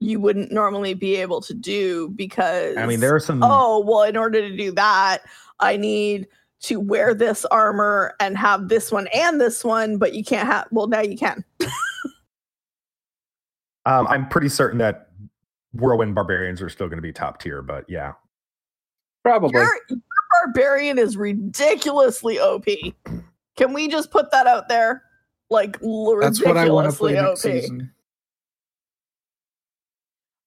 you 0.00 0.18
wouldn't 0.18 0.50
normally 0.50 0.94
be 0.94 1.16
able 1.16 1.40
to 1.42 1.54
do 1.54 2.08
because 2.10 2.76
I 2.76 2.86
mean, 2.86 3.00
there 3.00 3.14
are 3.14 3.20
some. 3.20 3.42
oh 3.42 3.80
well 3.80 4.02
in 4.02 4.16
order 4.16 4.40
to 4.40 4.56
do 4.56 4.72
that 4.72 5.18
i 5.60 5.76
need 5.76 6.26
to 6.62 6.78
wear 6.78 7.12
this 7.12 7.44
armor 7.46 8.14
and 8.20 8.38
have 8.38 8.68
this 8.68 8.90
one 8.90 9.08
and 9.12 9.40
this 9.40 9.64
one, 9.64 9.98
but 9.98 10.14
you 10.14 10.24
can't 10.24 10.46
have. 10.46 10.68
Well, 10.70 10.86
now 10.86 11.00
you 11.00 11.16
can. 11.16 11.44
Um, 13.84 14.06
I'm 14.06 14.28
pretty 14.28 14.48
certain 14.48 14.78
that 14.78 15.08
whirlwind 15.72 16.14
barbarians 16.14 16.62
are 16.62 16.68
still 16.68 16.86
going 16.86 16.98
to 16.98 17.02
be 17.02 17.12
top 17.12 17.40
tier, 17.42 17.62
but 17.62 17.84
yeah. 17.88 18.12
Probably. 19.24 19.50
Your, 19.58 19.76
your 19.88 19.98
barbarian 20.40 20.98
is 20.98 21.16
ridiculously 21.16 22.38
OP. 22.38 22.66
Can 23.56 23.72
we 23.72 23.88
just 23.88 24.10
put 24.10 24.30
that 24.30 24.46
out 24.46 24.68
there? 24.68 25.02
Like 25.50 25.76
l- 25.82 26.16
That's 26.20 26.42
what 26.42 26.56
I 26.56 26.68
want 26.70 26.90
to 26.90 26.96
play 26.96 27.12
ridiculously 27.12 27.52
next 27.52 27.58
OP. 27.58 27.62
season. 27.62 27.92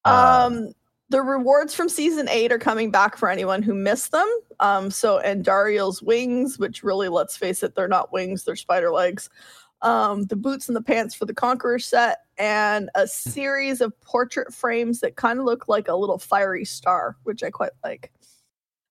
Um, 0.06 0.72
the 1.10 1.22
rewards 1.22 1.74
from 1.74 1.90
season 1.90 2.28
eight 2.30 2.52
are 2.52 2.60
coming 2.60 2.92
back 2.92 3.18
for 3.18 3.30
anyone 3.30 3.62
who 3.62 3.74
missed 3.74 4.12
them. 4.12 4.28
Um, 4.60 4.90
so 4.92 5.20
and 5.20 5.44
Dariel's 5.44 6.02
wings, 6.02 6.58
which 6.60 6.84
really, 6.84 7.10
let's 7.10 7.38
face 7.38 7.64
it, 7.64 7.76
they're 7.76 7.88
not 7.88 8.12
wings, 8.14 8.44
they're 8.44 8.56
spider 8.56 8.92
legs. 8.92 9.30
Um, 9.82 10.24
the 10.24 10.36
boots 10.36 10.68
and 10.68 10.76
the 10.76 10.82
pants 10.82 11.14
for 11.14 11.26
the 11.26 11.34
Conqueror 11.34 11.78
set, 11.80 12.20
and 12.38 12.90
a 12.96 13.08
series 13.08 13.82
of 13.82 14.00
portrait 14.02 14.54
frames 14.54 15.00
that 15.02 15.16
kind 15.16 15.38
of 15.38 15.46
look 15.46 15.68
like 15.68 15.88
a 15.88 15.96
little 15.96 16.18
fiery 16.18 16.66
star, 16.66 17.18
which 17.24 17.44
I 17.44 17.52
quite 17.52 17.72
like. 17.84 18.12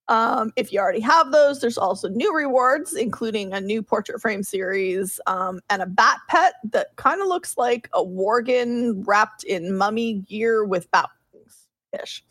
Um, 0.09 0.53
if 0.57 0.73
you 0.73 0.81
already 0.81 1.01
have 1.01 1.33
those, 1.33 1.61
there's 1.61 1.79
also 1.79 2.09
new 2.09 2.35
rewards, 2.35 2.93
including 2.93 3.53
a 3.53 3.61
new 3.61 3.83
portrait 3.83 4.21
frame 4.21 4.43
series 4.43 5.21
um, 5.27 5.61
and 5.71 5.81
a 5.81 5.87
bat 5.87 6.19
pet 6.29 6.55
that 6.73 6.95
kind 6.97 7.23
of 7.23 7.29
looks 7.29 7.57
like 7.57 7.89
a 7.95 8.05
worgen 8.05 9.03
wrapped 9.07 9.45
in 9.45 9.77
mummy 9.77 10.15
gear 10.15 10.65
with 10.65 10.91
bat 10.91 11.09
wings 11.33 11.69
ish. 12.03 12.23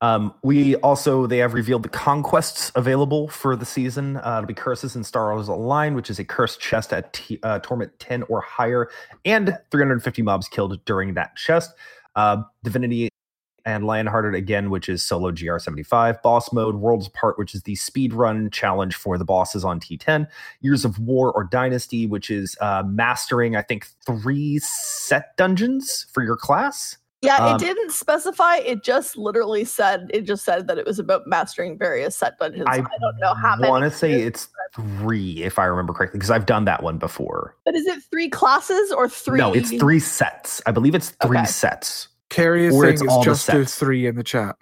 Um, 0.00 0.34
we 0.42 0.74
also 0.76 1.28
they 1.28 1.38
have 1.38 1.54
revealed 1.54 1.84
the 1.84 1.88
conquests 1.88 2.72
available 2.74 3.28
for 3.28 3.54
the 3.54 3.64
season. 3.64 4.16
Uh, 4.16 4.38
it'll 4.38 4.48
be 4.48 4.54
curses 4.54 4.96
and 4.96 5.06
stars 5.06 5.46
align, 5.46 5.94
which 5.94 6.10
is 6.10 6.18
a 6.18 6.24
cursed 6.24 6.60
chest 6.60 6.92
at 6.92 7.12
t- 7.12 7.38
uh, 7.44 7.60
torment 7.60 7.96
ten 8.00 8.24
or 8.24 8.40
higher, 8.40 8.90
and 9.24 9.56
350 9.70 10.22
mobs 10.22 10.48
killed 10.48 10.84
during 10.86 11.14
that 11.14 11.36
chest. 11.36 11.70
Uh, 12.16 12.42
Divinity 12.64 13.08
and 13.64 13.84
Lionhearted 13.84 14.34
again, 14.34 14.70
which 14.70 14.88
is 14.88 15.02
solo 15.02 15.30
GR75. 15.30 16.22
Boss 16.22 16.52
mode, 16.52 16.76
Worlds 16.76 17.06
Apart, 17.06 17.38
which 17.38 17.54
is 17.54 17.62
the 17.62 17.74
speed 17.76 18.12
run 18.12 18.50
challenge 18.50 18.94
for 18.94 19.18
the 19.18 19.24
bosses 19.24 19.64
on 19.64 19.80
T10. 19.80 20.26
Years 20.60 20.84
of 20.84 20.98
War 20.98 21.32
or 21.32 21.44
Dynasty, 21.44 22.06
which 22.06 22.30
is 22.30 22.56
uh, 22.60 22.82
mastering, 22.86 23.56
I 23.56 23.62
think, 23.62 23.86
three 24.06 24.58
set 24.58 25.36
dungeons 25.36 26.06
for 26.12 26.22
your 26.22 26.36
class. 26.36 26.96
Yeah, 27.24 27.36
Um, 27.36 27.54
it 27.54 27.58
didn't 27.60 27.92
specify. 27.92 28.56
It 28.56 28.82
just 28.82 29.16
literally 29.16 29.64
said 29.64 30.10
it 30.12 30.22
just 30.22 30.44
said 30.44 30.66
that 30.66 30.76
it 30.76 30.84
was 30.84 30.98
about 30.98 31.24
mastering 31.24 31.78
various 31.78 32.16
set 32.16 32.36
dungeons. 32.40 32.64
I, 32.66 32.78
don't 32.78 33.18
know 33.20 33.32
how 33.34 33.54
many. 33.54 33.70
want 33.70 33.84
to 33.84 33.96
say 33.96 34.22
it's 34.22 34.48
three, 34.74 35.40
if 35.44 35.56
I 35.56 35.66
remember 35.66 35.92
correctly, 35.92 36.18
because 36.18 36.32
I've 36.32 36.46
done 36.46 36.64
that 36.64 36.82
one 36.82 36.98
before. 36.98 37.54
but 37.64 37.76
is 37.76 37.86
it 37.86 38.02
three 38.10 38.28
classes 38.28 38.90
or 38.90 39.08
three? 39.08 39.38
No, 39.38 39.52
it's 39.54 39.70
three 39.70 40.00
sets. 40.00 40.60
I 40.66 40.72
believe 40.72 40.96
it's 40.96 41.10
three 41.22 41.38
Okay. 41.38 41.46
sets. 41.46 42.08
Carrie 42.32 42.66
is 42.66 42.74
Or 42.74 42.82
saying 42.82 42.94
it's 42.94 43.02
it's 43.02 43.12
all 43.12 43.20
the 43.20 43.24
just 43.24 43.46
do 43.50 43.62
sets. 43.64 43.78
three 43.78 44.06
in 44.06 44.16
the 44.16 44.22
chat. 44.24 44.56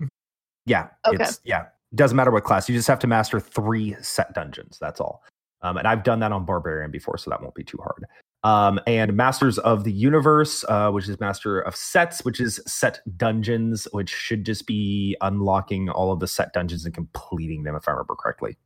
Yeah, 0.67 0.89
Okay. 1.07 1.23
it's 1.25 1.41
yeah. 1.45 1.67
Doesn't 1.95 2.17
matter 2.17 2.31
what 2.31 2.45
class. 2.45 2.69
You 2.69 2.75
just 2.77 2.87
have 2.89 2.99
to 3.01 3.07
master 3.07 3.41
three 3.41 3.97
set 4.01 4.33
dungeons. 4.35 4.79
That's 4.81 5.01
all. 5.01 5.23
Um, 5.63 5.77
and 5.77 5.87
I've 5.89 6.05
done 6.05 6.21
that 6.21 6.33
on 6.33 6.45
Barbarian 6.45 6.91
before, 6.91 7.19
so 7.19 7.31
that 7.31 7.43
won't 7.43 7.55
be 7.55 7.65
too 7.65 7.79
hard. 7.79 8.05
Um, 8.43 8.81
and 8.87 9.15
Masters 9.15 9.59
of 9.59 9.85
the 9.85 9.93
Universe, 9.93 10.65
uh, 10.69 10.91
which 10.91 11.09
is 11.09 11.21
Master 11.21 11.61
of 11.61 11.77
Sets, 11.77 12.25
which 12.25 12.41
is 12.41 12.61
set 12.67 13.01
dungeons, 13.19 13.87
which 13.93 14.09
should 14.09 14.47
just 14.47 14.67
be 14.67 15.17
unlocking 15.21 15.91
all 15.91 16.11
of 16.13 16.21
the 16.21 16.27
set 16.29 16.53
dungeons 16.55 16.85
and 16.87 16.95
completing 16.95 17.65
them, 17.65 17.77
if 17.77 17.87
I 17.87 17.91
remember 17.91 18.15
correctly. 18.15 18.57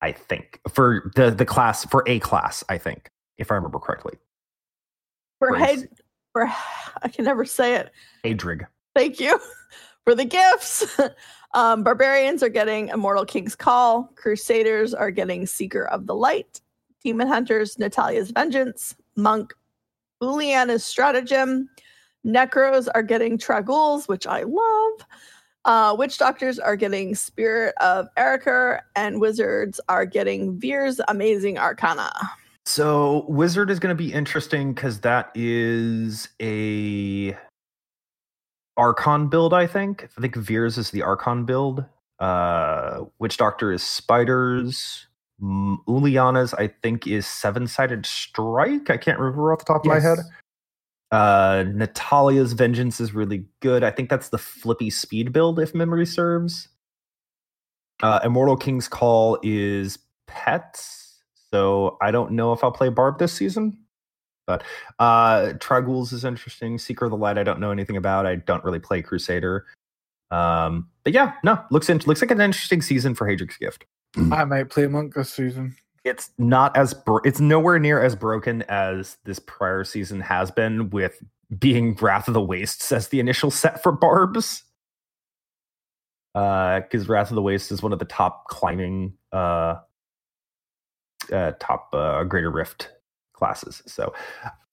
I 0.00 0.12
think 0.12 0.60
for 0.72 1.12
the 1.16 1.30
the 1.30 1.44
class 1.44 1.84
for 1.86 2.02
a 2.06 2.18
class, 2.20 2.64
I 2.68 2.78
think 2.78 3.10
if 3.38 3.50
I 3.52 3.54
remember 3.56 3.78
correctly. 3.78 4.14
for 5.38 5.48
for 5.48 5.56
head 5.56 5.88
for 6.32 6.50
I 7.02 7.08
can 7.08 7.24
never 7.24 7.44
say 7.44 7.76
it. 7.76 7.90
Haedrig. 8.24 8.66
Thank 8.94 9.20
you 9.20 9.38
for 10.04 10.14
the 10.14 10.24
gifts. 10.24 11.00
um, 11.54 11.82
barbarians 11.82 12.42
are 12.42 12.48
getting 12.48 12.88
Immortal 12.88 13.24
King's 13.24 13.54
Call. 13.54 14.12
Crusaders 14.16 14.94
are 14.94 15.10
getting 15.10 15.46
Seeker 15.46 15.86
of 15.86 16.06
the 16.06 16.14
Light. 16.14 16.60
Demon 17.02 17.28
Hunters, 17.28 17.78
Natalia's 17.78 18.30
Vengeance. 18.30 18.94
Monk, 19.16 19.52
Uliana's 20.22 20.84
Stratagem. 20.84 21.68
Necros 22.24 22.88
are 22.94 23.02
getting 23.02 23.36
Trag'Oul's, 23.36 24.06
which 24.06 24.26
I 24.26 24.44
love. 24.44 25.06
Uh, 25.64 25.94
Witch 25.98 26.18
Doctors 26.18 26.58
are 26.58 26.76
getting 26.76 27.14
Spirit 27.14 27.74
of 27.80 28.06
Arachyr, 28.16 28.80
and 28.96 29.20
Wizards 29.20 29.80
are 29.88 30.06
getting 30.06 30.58
Vyr's 30.58 31.00
Amazing 31.08 31.58
Arcana. 31.58 32.12
So 32.64 33.24
wizard 33.28 33.70
is 33.70 33.78
going 33.78 33.96
to 33.96 34.02
be 34.02 34.12
interesting 34.12 34.72
because 34.72 35.00
that 35.00 35.30
is 35.34 36.28
a 36.40 37.36
archon 38.76 39.28
build. 39.28 39.52
I 39.52 39.66
think. 39.66 40.08
I 40.16 40.20
think 40.20 40.36
Vyr's 40.36 40.78
is 40.78 40.90
the 40.90 41.02
archon 41.02 41.44
build. 41.44 41.84
Uh, 42.18 43.04
Witch 43.18 43.36
Doctor 43.36 43.72
is 43.72 43.82
spiders. 43.82 45.06
Uliana's 45.42 46.54
I 46.54 46.68
think 46.68 47.06
is 47.06 47.26
seven 47.26 47.66
sided 47.66 48.06
strike. 48.06 48.90
I 48.90 48.96
can't 48.96 49.18
remember 49.18 49.52
off 49.52 49.58
the 49.58 49.64
top 49.64 49.80
of 49.80 49.86
my 49.86 49.98
head. 49.98 50.18
Uh, 51.10 51.64
Natalia's 51.66 52.54
vengeance 52.54 53.00
is 53.00 53.12
really 53.12 53.44
good. 53.60 53.84
I 53.84 53.90
think 53.90 54.08
that's 54.08 54.30
the 54.30 54.38
flippy 54.38 54.88
speed 54.88 55.32
build, 55.32 55.58
if 55.58 55.74
memory 55.74 56.06
serves. 56.06 56.68
Uh, 58.02 58.20
Immortal 58.24 58.56
King's 58.56 58.88
Call 58.88 59.38
is 59.42 59.98
pets, 60.26 61.01
so 61.52 61.98
I 62.00 62.10
don't 62.10 62.32
know 62.32 62.52
if 62.52 62.64
I'll 62.64 62.72
play 62.72 62.88
Barb 62.88 63.18
this 63.18 63.32
season. 63.32 63.78
But 64.46 64.64
uh, 64.98 65.52
Trag'Oul's 65.58 66.12
is 66.12 66.24
interesting. 66.24 66.78
Seeker 66.78 67.04
of 67.04 67.10
the 67.12 67.16
Light, 67.16 67.38
I 67.38 67.44
don't 67.44 67.60
know 67.60 67.70
anything 67.70 67.96
about. 67.96 68.26
I 68.26 68.36
don't 68.36 68.64
really 68.64 68.80
play 68.80 69.00
Crusader. 69.00 69.66
Um, 70.32 70.88
but 71.04 71.12
yeah, 71.12 71.34
no, 71.44 71.62
looks 71.70 71.88
in, 71.88 71.98
looks 72.06 72.22
like 72.22 72.30
an 72.30 72.40
interesting 72.40 72.82
season 72.82 73.14
for 73.14 73.26
Haedrig's 73.28 73.56
Gift. 73.56 73.84
I 74.32 74.44
might 74.44 74.70
play 74.70 74.86
Monk 74.86 75.14
this 75.14 75.32
season. 75.32 75.76
It's 76.04 76.30
not 76.38 76.76
as 76.76 76.94
bro- 76.94 77.20
it's 77.24 77.38
nowhere 77.38 77.78
near 77.78 78.02
as 78.02 78.16
broken 78.16 78.62
as 78.62 79.16
this 79.24 79.38
prior 79.38 79.84
season 79.84 80.20
has 80.20 80.50
been 80.50 80.90
with 80.90 81.22
being 81.58 81.94
Wrath 81.94 82.26
of 82.26 82.34
the 82.34 82.42
Wastes 82.42 82.90
as 82.90 83.08
the 83.08 83.20
initial 83.20 83.50
set 83.50 83.82
for 83.82 83.92
Barbs. 83.92 84.64
Uh, 86.34 86.80
because 86.80 87.08
Wrath 87.08 87.30
of 87.30 87.36
the 87.36 87.42
Wastes 87.42 87.70
is 87.70 87.82
one 87.82 87.92
of 87.92 87.98
the 87.98 88.06
top 88.06 88.48
climbing 88.48 89.12
uh, 89.32 89.76
uh 91.32 91.52
top 91.58 91.88
uh, 91.94 92.24
Greater 92.24 92.50
Rift 92.50 92.90
classes. 93.32 93.82
So 93.86 94.12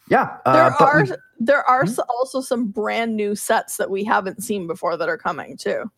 yeah, 0.09 0.37
uh, 0.45 0.53
There 0.53 0.87
are 0.87 1.03
we- 1.03 1.11
there 1.39 1.63
are 1.63 1.83
Mhm. 1.85 1.99
also 2.09 2.41
some 2.41 2.67
brand 2.67 3.15
new 3.15 3.35
sets 3.35 3.77
that 3.77 3.89
we 3.89 4.03
haven't 4.03 4.43
seen 4.43 4.67
before 4.67 4.97
that 4.97 5.07
are 5.09 5.17
coming 5.17 5.55
too. 5.57 5.89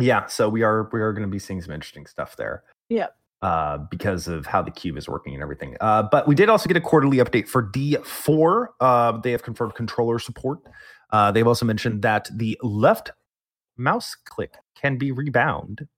yeah, 0.00 0.26
so 0.26 0.48
we 0.48 0.62
are 0.62 0.88
we 0.92 1.00
are 1.00 1.12
going 1.12 1.26
to 1.26 1.30
be 1.30 1.38
seeing 1.38 1.60
some 1.60 1.72
interesting 1.72 2.06
stuff 2.06 2.36
there. 2.36 2.62
Yep. 2.88 3.16
Uh, 3.42 3.78
because 3.90 4.28
of 4.28 4.44
how 4.44 4.60
the 4.60 4.70
cube 4.70 4.98
is 4.98 5.08
working 5.08 5.32
and 5.32 5.42
everything. 5.42 5.74
Uh, 5.80 6.02
but 6.02 6.28
we 6.28 6.34
did 6.34 6.50
also 6.50 6.68
get 6.68 6.76
a 6.76 6.80
quarterly 6.80 7.18
update 7.18 7.48
for 7.48 7.62
D4. 7.62 8.66
Uh, 8.80 9.12
they 9.12 9.30
have 9.30 9.42
confirmed 9.42 9.74
controller 9.74 10.18
support. 10.18 10.58
Uh, 11.10 11.32
they've 11.32 11.46
also 11.46 11.64
mentioned 11.64 12.02
that 12.02 12.28
the 12.34 12.58
left 12.62 13.10
mouse 13.80 14.14
click 14.14 14.54
can 14.74 14.96
be 14.98 15.10
rebound. 15.12 15.88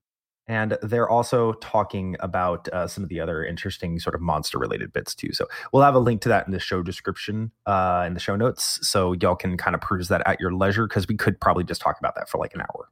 And 0.45 0.77
they're 0.81 1.07
also 1.07 1.53
talking 1.53 2.17
about 2.19 2.67
uh, 2.69 2.85
some 2.87 3.01
of 3.01 3.09
the 3.09 3.21
other 3.21 3.45
interesting 3.45 3.97
sort 3.99 4.13
of 4.13 4.19
monster 4.19 4.59
related 4.59 4.91
bits 4.91 5.15
too. 5.15 5.31
So 5.31 5.47
we'll 5.71 5.83
have 5.83 5.95
a 5.95 5.99
link 5.99 6.21
to 6.23 6.29
that 6.29 6.45
in 6.45 6.51
the 6.51 6.59
show 6.59 6.83
description, 6.83 7.51
uh, 7.65 8.03
in 8.05 8.13
the 8.13 8.19
show 8.19 8.35
notes. 8.35 8.85
So 8.85 9.13
y'all 9.21 9.37
can 9.37 9.55
kind 9.55 9.73
of 9.73 9.79
peruse 9.79 10.09
that 10.09 10.21
at 10.25 10.41
your 10.41 10.53
leisure 10.53 10.85
because 10.85 11.07
we 11.07 11.15
could 11.15 11.39
probably 11.39 11.63
just 11.63 11.79
talk 11.81 11.97
about 11.97 12.15
that 12.15 12.27
for 12.27 12.39
like 12.39 12.53
an 12.55 12.61
hour. 12.61 12.89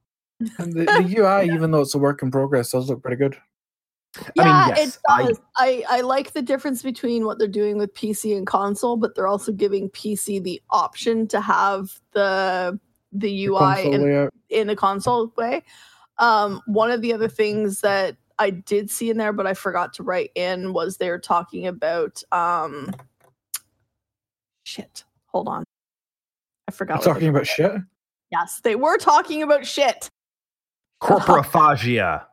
And 0.59 0.71
the, 0.73 0.85
the 0.85 1.15
UI, 1.19 1.45
even 1.53 1.71
though 1.71 1.81
it's 1.81 1.93
a 1.93 1.97
work 1.97 2.23
in 2.23 2.31
progress, 2.31 2.71
does 2.71 2.89
look 2.89 3.01
pretty 3.01 3.17
good. 3.17 3.35
I 4.15 4.19
mean, 4.21 4.47
Yeah, 4.47 4.67
yes, 4.69 4.95
it 4.95 5.01
I- 5.09 5.23
does. 5.27 5.39
I, 5.57 5.83
I 5.89 6.01
like 6.01 6.31
the 6.31 6.41
difference 6.41 6.81
between 6.81 7.25
what 7.25 7.37
they're 7.37 7.47
doing 7.49 7.77
with 7.77 7.93
PC 7.93 8.35
and 8.35 8.47
console, 8.47 8.95
but 8.95 9.13
they're 9.15 9.27
also 9.27 9.51
giving 9.51 9.89
PC 9.89 10.41
the 10.41 10.61
option 10.69 11.27
to 11.27 11.41
have 11.41 11.99
the 12.13 12.79
the 13.11 13.27
The 13.27 13.45
UI 13.47 13.57
console 13.59 13.93
in, 13.93 14.01
layout. 14.03 14.33
in 14.49 14.69
a 14.69 14.75
console 14.75 15.33
way. 15.37 15.63
Um, 16.17 16.61
one 16.65 16.91
of 16.91 17.01
the 17.01 17.13
other 17.13 17.27
things 17.27 17.81
that 17.81 18.15
I 18.39 18.49
did 18.51 18.89
see 18.89 19.09
in 19.09 19.17
there, 19.17 19.33
but 19.33 19.45
I 19.47 19.53
forgot 19.53 19.93
to 19.95 20.03
write 20.03 20.31
in, 20.35 20.73
was 20.73 20.97
they 20.97 21.09
were 21.09 21.19
talking 21.19 21.67
about 21.67 22.21
um, 22.31 22.91
shit. 24.63 25.03
Hold 25.27 25.47
on, 25.47 25.63
I 26.67 26.71
forgot. 26.71 26.97
what 26.99 27.05
they- 27.05 27.11
Talking 27.13 27.27
about 27.29 27.47
shit. 27.47 27.71
Yes, 28.31 28.61
they 28.63 28.75
were 28.75 28.97
talking 28.97 29.43
about 29.43 29.65
shit. 29.65 30.07
Corporophagia. 31.01 32.25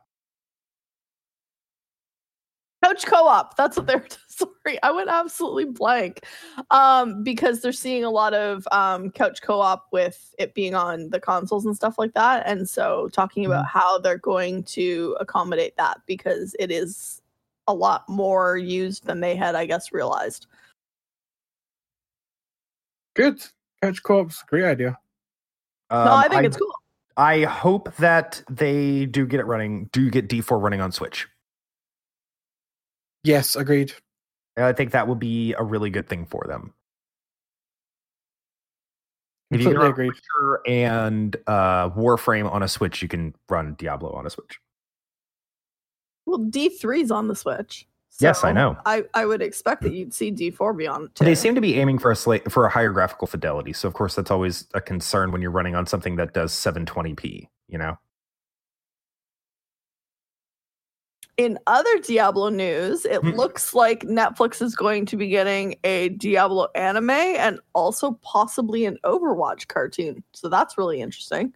Couch 2.83 3.05
co-op 3.05 3.55
that's 3.57 3.77
what 3.77 3.87
they're 3.87 4.05
sorry 4.27 4.81
i 4.83 4.91
went 4.91 5.09
absolutely 5.09 5.65
blank 5.65 6.25
um 6.71 7.23
because 7.23 7.61
they're 7.61 7.71
seeing 7.71 8.03
a 8.03 8.09
lot 8.09 8.33
of 8.33 8.67
um 8.71 9.09
couch 9.11 9.41
co-op 9.41 9.87
with 9.91 10.33
it 10.37 10.53
being 10.53 10.75
on 10.75 11.09
the 11.09 11.19
consoles 11.19 11.65
and 11.65 11.75
stuff 11.75 11.97
like 11.97 12.13
that 12.13 12.43
and 12.45 12.69
so 12.69 13.09
talking 13.11 13.45
about 13.45 13.65
how 13.65 13.97
they're 13.99 14.17
going 14.17 14.63
to 14.63 15.15
accommodate 15.19 15.75
that 15.77 15.99
because 16.05 16.55
it 16.59 16.71
is 16.71 17.21
a 17.67 17.73
lot 17.73 18.07
more 18.07 18.57
used 18.57 19.05
than 19.05 19.19
they 19.19 19.35
had 19.35 19.55
i 19.55 19.65
guess 19.65 19.91
realized 19.91 20.47
Good. 23.15 23.43
Couch 23.81 24.01
co-op's 24.03 24.43
a 24.43 24.45
great 24.45 24.63
idea. 24.63 24.97
no 25.91 25.97
Um, 25.97 26.07
i 26.07 26.27
think 26.29 26.45
it's 26.45 26.55
cool 26.57 26.73
I 27.17 27.43
hope 27.43 27.93
that 27.97 28.41
they 28.49 29.05
do 29.05 29.27
get 29.27 29.41
it 29.41 29.45
running, 29.45 29.89
do 29.91 30.09
get 30.09 30.29
D4 30.29 30.61
running 30.61 30.79
on 30.79 30.93
Switch. 30.93 31.27
Yes, 33.23 33.55
agreed. 33.55 33.93
And 34.55 34.65
I 34.65 34.73
think 34.73 34.91
that 34.91 35.07
would 35.07 35.19
be 35.19 35.53
a 35.53 35.63
really 35.63 35.89
good 35.89 36.07
thing 36.07 36.25
for 36.25 36.45
them. 36.47 36.73
If 39.51 39.61
you 39.61 39.67
can 39.67 39.73
Completely 39.73 39.83
run 39.83 39.91
agreed. 39.91 40.07
Witcher 40.09 40.61
and 40.67 41.35
uh, 41.47 41.89
Warframe 41.91 42.51
on 42.51 42.61
a 42.61 42.67
Switch, 42.67 43.01
you 43.01 43.07
can 43.07 43.33
run 43.49 43.73
Diablo 43.79 44.11
on 44.13 44.25
a 44.25 44.29
Switch. 44.29 44.59
well 46.25 46.39
d3's 46.39 47.09
on 47.09 47.27
the 47.27 47.35
switch 47.35 47.87
Yes, 48.19 48.43
I 48.43 48.51
know. 48.51 48.75
i 48.85 49.03
i 49.13 49.25
would 49.25 49.41
expect 49.41 49.81
that 49.83 49.93
you'd 49.93 50.13
see 50.13 50.29
d4 50.31 50.75
be 50.77 50.85
on 50.87 51.09
too. 51.15 51.23
They 51.23 51.35
seem 51.35 51.55
to 51.55 51.61
be 51.61 51.79
aiming 51.79 51.99
for 51.99 52.11
a 52.11 52.15
slight 52.15 52.51
for 52.51 52.65
a 52.65 52.69
higher 52.69 52.91
graphical 52.91 53.27
fidelity. 53.27 53.71
So 53.71 53.87
of 53.87 53.93
course 53.93 54.13
that's 54.15 54.29
always 54.29 54.67
a 54.73 54.81
concern 54.81 55.31
when 55.31 55.41
you're 55.41 55.51
running 55.51 55.73
on 55.75 55.85
something 55.85 56.17
that 56.17 56.33
does 56.33 56.51
720p, 56.51 57.47
you 57.69 57.77
know. 57.77 57.97
In 61.39 61.57
other 61.67 61.99
Diablo 61.99 62.49
news, 62.49 63.05
it 63.05 63.21
Hmm. 63.21 63.29
looks 63.29 63.73
like 63.73 64.01
Netflix 64.01 64.61
is 64.61 64.75
going 64.75 65.05
to 65.05 65.15
be 65.15 65.29
getting 65.29 65.75
a 65.85 66.09
Diablo 66.09 66.67
anime 66.75 67.11
and 67.11 67.61
also 67.73 68.19
possibly 68.21 68.85
an 68.85 68.97
Overwatch 69.05 69.69
cartoon. 69.69 70.21
So 70.33 70.49
that's 70.49 70.77
really 70.77 70.99
interesting. 70.99 71.53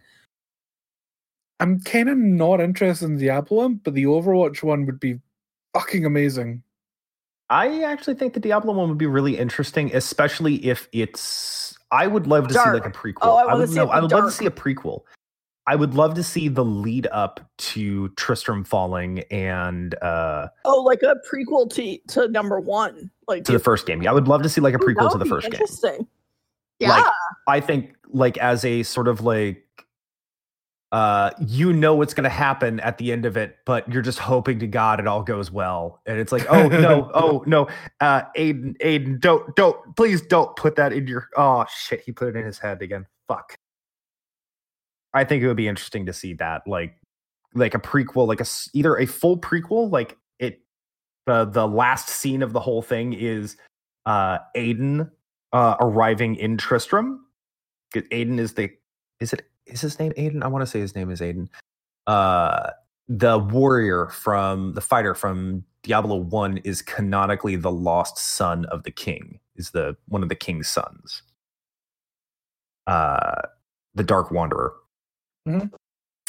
I'm 1.60 1.80
kind 1.80 2.08
of 2.08 2.16
not 2.16 2.62
interested 2.62 3.04
in 3.04 3.18
Diablo 3.18 3.58
one, 3.58 3.74
but 3.84 3.92
the 3.92 4.04
Overwatch 4.04 4.62
one 4.62 4.86
would 4.86 4.98
be 4.98 5.20
fucking 5.74 6.06
amazing. 6.06 6.62
I 7.50 7.82
actually 7.82 8.14
think 8.14 8.32
the 8.32 8.40
Diablo 8.40 8.72
one 8.72 8.88
would 8.88 8.96
be 8.96 9.04
really 9.04 9.36
interesting, 9.36 9.94
especially 9.94 10.64
if 10.64 10.88
it's. 10.92 11.76
I 11.90 12.06
would 12.06 12.26
love 12.26 12.48
to 12.48 12.54
see 12.54 12.70
like 12.70 12.86
a 12.86 12.90
prequel. 12.90 13.18
Oh, 13.20 13.36
I 13.36 13.44
wanna 13.44 13.58
would 13.58 13.68
see 13.68 13.74
no, 13.74 13.90
I 13.90 14.00
would 14.00 14.10
love 14.10 14.24
to 14.24 14.30
see 14.32 14.46
a 14.46 14.50
prequel. 14.50 15.02
I 15.66 15.76
would 15.76 15.94
love 15.94 16.14
to 16.14 16.22
see 16.22 16.48
the 16.48 16.64
lead 16.64 17.06
up 17.10 17.40
to 17.56 18.08
Tristram 18.10 18.64
falling 18.64 19.20
and 19.30 19.94
uh 20.02 20.48
Oh, 20.64 20.82
like 20.82 21.02
a 21.02 21.16
prequel 21.30 21.72
to 21.74 21.98
to 22.08 22.28
number 22.28 22.60
one, 22.60 23.10
like 23.26 23.44
to 23.44 23.52
the 23.52 23.58
first 23.58 23.86
game. 23.86 24.02
Yeah, 24.02 24.10
I 24.10 24.14
would 24.14 24.28
love 24.28 24.42
to 24.42 24.48
see 24.48 24.60
like 24.60 24.74
a 24.74 24.78
prequel 24.78 25.10
to 25.12 25.18
the 25.18 25.24
be 25.24 25.30
first 25.30 25.50
game. 25.50 25.54
Interesting. 25.54 26.06
Yeah, 26.80 26.90
Like, 26.90 27.04
I 27.46 27.60
think 27.60 27.94
like 28.08 28.36
as 28.38 28.64
a 28.64 28.82
sort 28.82 29.08
of 29.08 29.22
like 29.22 29.64
uh 30.92 31.30
you 31.44 31.72
know 31.72 31.94
what's 31.96 32.14
going 32.14 32.24
to 32.24 32.30
happen 32.30 32.78
at 32.80 32.98
the 32.98 33.10
end 33.10 33.26
of 33.26 33.36
it 33.36 33.56
but 33.66 33.90
you're 33.90 34.02
just 34.02 34.20
hoping 34.20 34.60
to 34.60 34.66
god 34.68 35.00
it 35.00 35.08
all 35.08 35.24
goes 35.24 35.50
well 35.50 36.00
and 36.06 36.20
it's 36.20 36.30
like 36.30 36.46
oh 36.48 36.68
no 36.68 37.10
oh 37.14 37.42
no 37.46 37.66
uh 38.00 38.22
aiden 38.36 38.76
aiden 38.78 39.18
don't 39.18 39.56
don't 39.56 39.96
please 39.96 40.22
don't 40.22 40.54
put 40.54 40.76
that 40.76 40.92
in 40.92 41.08
your 41.08 41.28
oh 41.36 41.64
shit 41.68 42.00
he 42.02 42.12
put 42.12 42.28
it 42.28 42.36
in 42.36 42.44
his 42.44 42.58
head 42.58 42.80
again 42.80 43.04
fuck 43.26 43.58
i 45.14 45.24
think 45.24 45.42
it 45.42 45.46
would 45.46 45.56
be 45.56 45.68
interesting 45.68 46.04
to 46.06 46.12
see 46.12 46.34
that 46.34 46.62
like 46.66 46.94
like 47.54 47.74
a 47.74 47.78
prequel 47.78 48.26
like 48.26 48.40
a 48.40 48.46
either 48.72 48.96
a 48.98 49.06
full 49.06 49.38
prequel 49.38 49.90
like 49.90 50.18
it 50.38 50.60
the 51.26 51.44
the 51.44 51.66
last 51.66 52.08
scene 52.08 52.42
of 52.42 52.52
the 52.52 52.60
whole 52.60 52.82
thing 52.82 53.12
is 53.12 53.56
uh 54.06 54.38
aiden 54.56 55.10
uh 55.52 55.76
arriving 55.80 56.34
in 56.36 56.56
Tristram. 56.56 57.24
aiden 57.94 58.38
is 58.38 58.54
the 58.54 58.70
is 59.20 59.32
it 59.32 59.46
is 59.66 59.80
his 59.80 59.98
name 59.98 60.12
aiden? 60.12 60.42
I 60.42 60.48
want 60.48 60.62
to 60.62 60.66
say 60.66 60.80
his 60.80 60.94
name 60.94 61.10
is 61.10 61.20
aiden. 61.20 61.48
Uh 62.06 62.70
the 63.08 63.38
warrior 63.38 64.06
from 64.08 64.72
the 64.72 64.80
fighter 64.80 65.14
from 65.14 65.62
diablo 65.82 66.16
1 66.16 66.58
is 66.58 66.80
canonically 66.80 67.54
the 67.54 67.70
lost 67.70 68.16
son 68.16 68.64
of 68.66 68.82
the 68.84 68.90
king 68.90 69.38
is 69.56 69.70
the 69.70 69.96
one 70.08 70.22
of 70.22 70.28
the 70.28 70.34
king's 70.34 70.68
sons. 70.68 71.22
Uh 72.86 73.42
the 73.94 74.02
dark 74.02 74.30
wanderer 74.32 74.74
Mhm. 75.46 75.70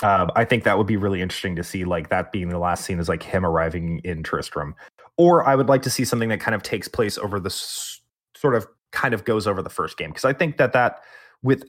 um, 0.03 0.31
I 0.35 0.45
think 0.45 0.63
that 0.65 0.77
would 0.77 0.87
be 0.87 0.97
really 0.97 1.21
interesting 1.21 1.55
to 1.57 1.63
see, 1.63 1.85
like 1.85 2.09
that 2.09 2.31
being 2.31 2.49
the 2.49 2.59
last 2.59 2.85
scene 2.85 2.99
is 2.99 3.09
like 3.09 3.23
him 3.23 3.45
arriving 3.45 3.99
in 4.03 4.23
Tristram. 4.23 4.75
Or 5.17 5.45
I 5.47 5.55
would 5.55 5.69
like 5.69 5.83
to 5.83 5.89
see 5.89 6.05
something 6.05 6.29
that 6.29 6.41
kind 6.41 6.55
of 6.55 6.63
takes 6.63 6.87
place 6.87 7.17
over 7.17 7.39
the 7.39 7.49
s- 7.49 8.01
sort 8.35 8.55
of 8.55 8.67
kind 8.91 9.13
of 9.13 9.25
goes 9.25 9.47
over 9.47 9.61
the 9.61 9.69
first 9.69 9.97
game 9.97 10.09
because 10.11 10.25
I 10.25 10.33
think 10.33 10.57
that 10.57 10.73
that 10.73 11.01
with 11.43 11.63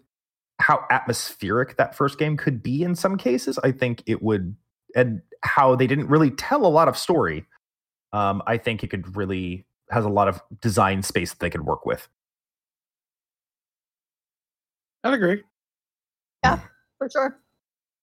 how 0.60 0.84
atmospheric 0.90 1.76
that 1.78 1.94
first 1.96 2.18
game 2.18 2.36
could 2.36 2.62
be 2.62 2.82
in 2.82 2.94
some 2.96 3.16
cases, 3.18 3.58
I 3.64 3.72
think 3.72 4.02
it 4.06 4.22
would 4.22 4.56
and 4.96 5.22
how 5.44 5.76
they 5.76 5.86
didn't 5.86 6.08
really 6.08 6.30
tell 6.32 6.66
a 6.66 6.68
lot 6.68 6.88
of 6.88 6.98
story. 6.98 7.46
Um, 8.12 8.42
I 8.46 8.58
think 8.58 8.84
it 8.84 8.90
could 8.90 9.16
really 9.16 9.66
has 9.90 10.04
a 10.04 10.08
lot 10.10 10.28
of 10.28 10.42
design 10.62 11.02
space 11.02 11.30
that 11.32 11.40
they 11.40 11.50
could 11.50 11.66
work 11.66 11.86
with. 11.86 12.08
I'd 15.04 15.14
agree. 15.14 15.42
For 16.98 17.08
sure. 17.10 17.38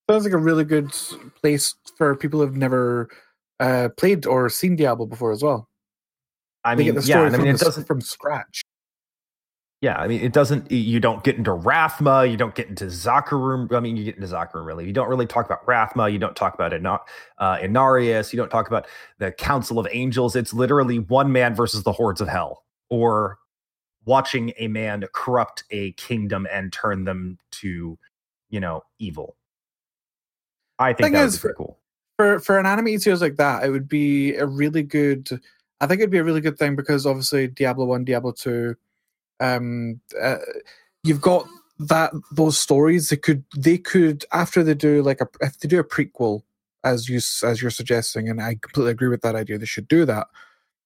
Sounds 0.10 0.26
like 0.26 0.34
a 0.34 0.38
really 0.38 0.66
good 0.66 0.92
place 1.42 1.76
for 1.98 2.16
people 2.16 2.42
who've 2.42 2.58
never 2.58 3.10
uh, 3.60 3.90
played 3.96 4.26
or 4.26 4.50
seen 4.50 4.76
Diablo 4.76 5.06
before 5.06 5.32
as 5.32 5.42
well. 5.42 5.70
I 6.64 6.76
They 6.76 6.92
mean, 6.92 7.02
yeah, 7.04 7.22
I 7.22 7.30
mean, 7.30 7.48
it 7.48 7.60
the 7.60 7.66
doesn't 7.66 7.86
from 7.86 8.02
scratch. 8.02 8.64
Yeah, 9.82 9.98
I 9.98 10.08
mean, 10.08 10.22
it 10.22 10.32
doesn't. 10.32 10.72
You 10.72 11.02
don't 11.02 11.26
get 11.26 11.36
into 11.36 11.52
Rathma. 11.52 12.32
You 12.32 12.38
don't 12.38 12.56
get 12.56 12.70
into 12.70 12.86
Zakarum. 12.86 13.70
I 13.74 13.82
mean, 13.82 13.98
you 13.98 14.06
get 14.06 14.16
into 14.16 14.28
Zakarum 14.28 14.66
really. 14.66 14.88
You 14.88 14.94
don't 14.94 15.10
really 15.10 15.26
talk 15.26 15.46
about 15.46 15.66
Rathma. 15.66 16.10
You 16.10 16.20
don't 16.20 16.38
talk 16.38 16.54
about 16.54 16.74
Ina- 16.74 17.02
uh, 17.38 17.58
Inarius. 17.58 18.32
You 18.32 18.38
don't 18.38 18.50
talk 18.50 18.68
about 18.68 18.88
the 19.18 19.34
Council 19.34 19.80
of 19.80 19.88
Angels. 19.92 20.38
It's 20.38 20.54
literally 20.54 21.00
one 21.00 21.34
man 21.34 21.54
versus 21.54 21.84
the 21.84 21.92
hordes 21.92 22.22
of 22.22 22.30
hell, 22.30 22.64
or 22.90 23.40
watching 24.06 24.54
a 24.58 24.70
man 24.70 25.04
corrupt 25.14 25.66
a 25.70 25.92
kingdom 25.94 26.48
and 26.50 26.72
turn 26.72 27.04
them 27.04 27.38
to, 27.52 27.98
you 28.54 28.60
know, 28.60 28.84
evil. 29.00 29.36
I 30.78 30.94
think 30.94 31.16
that 31.16 31.26
is, 31.26 31.34
would 31.34 31.38
be 31.38 31.42
pretty 31.42 31.58
cool. 31.58 31.80
for 32.18 32.40
for 32.40 32.60
an 32.60 32.68
animated 32.68 33.02
series 33.02 33.22
like 33.22 33.38
that, 33.38 33.66
it 33.66 33.72
would 33.72 33.90
be 33.90 34.36
a 34.36 34.46
really 34.46 34.84
good. 34.84 35.28
I 35.82 35.88
think 35.88 36.00
it'd 36.00 36.12
be 36.12 36.20
a 36.20 36.24
really 36.24 36.40
good 36.40 36.60
thing 36.60 36.76
because 36.76 37.08
obviously 37.08 37.48
Diablo 37.48 37.86
One, 37.86 38.06
Diablo 38.06 38.32
Two, 38.32 38.76
um, 39.40 40.00
uh, 40.22 40.38
you've 41.04 41.20
got 41.20 41.48
that 41.80 42.14
those 42.32 42.60
stories. 42.60 43.10
They 43.10 43.18
could 43.18 43.44
they 43.58 43.80
could 43.80 44.24
after 44.32 44.64
they 44.64 44.76
do 44.76 45.02
like 45.02 45.20
a 45.20 45.28
if 45.42 45.58
they 45.58 45.68
do 45.68 45.80
a 45.80 45.84
prequel 45.84 46.44
as 46.84 47.10
you 47.10 47.18
as 47.18 47.60
you're 47.60 47.72
suggesting, 47.72 48.30
and 48.30 48.40
I 48.40 48.60
completely 48.62 48.92
agree 48.92 49.10
with 49.10 49.22
that 49.22 49.36
idea. 49.36 49.58
They 49.58 49.66
should 49.66 49.88
do 49.88 50.06
that. 50.06 50.28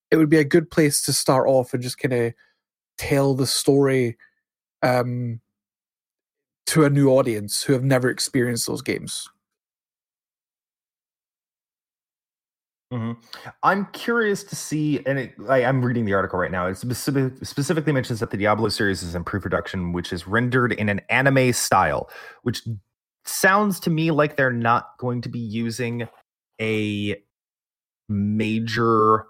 It 0.09 0.15
would 0.15 0.29
be 0.29 0.39
a 0.39 0.45
good 0.45 0.71
place 0.71 1.01
to 1.01 1.11
start 1.11 1.49
off 1.49 1.73
and 1.73 1.83
just 1.83 1.97
kind 1.97 2.13
of 2.13 2.33
tell 2.97 3.33
the 3.33 3.45
story 3.45 4.17
um, 4.81 5.41
to 6.67 6.85
a 6.85 6.89
new 6.89 7.09
audience 7.09 7.63
who 7.63 7.73
have 7.73 7.83
never 7.83 8.09
experienced 8.09 8.67
those 8.67 8.81
games. 8.81 9.29
Mhm. 12.93 13.17
I'm 13.63 13.85
curious 13.87 14.45
to 14.45 14.55
see, 14.55 15.03
and 15.05 15.19
it, 15.19 15.33
I, 15.49 15.65
I'm 15.65 15.83
reading 15.83 16.05
the 16.05 16.13
article 16.13 16.39
right 16.39 16.51
now. 16.51 16.67
It 16.67 16.77
specific, 16.77 17.33
specifically 17.45 17.91
mentions 17.91 18.21
that 18.21 18.31
the 18.31 18.37
Diablo 18.37 18.69
series 18.69 19.03
is 19.03 19.13
in 19.13 19.25
pre-production, 19.25 19.91
which 19.91 20.13
is 20.13 20.25
rendered 20.25 20.71
in 20.71 20.87
an 20.87 21.01
anime 21.09 21.51
style, 21.51 22.09
which 22.43 22.61
sounds 23.25 23.81
to 23.81 23.89
me 23.89 24.11
like 24.11 24.37
they're 24.37 24.53
not 24.53 24.97
going 24.99 25.19
to 25.21 25.29
be 25.29 25.39
using 25.39 26.07
a 26.61 27.21
major. 28.09 29.25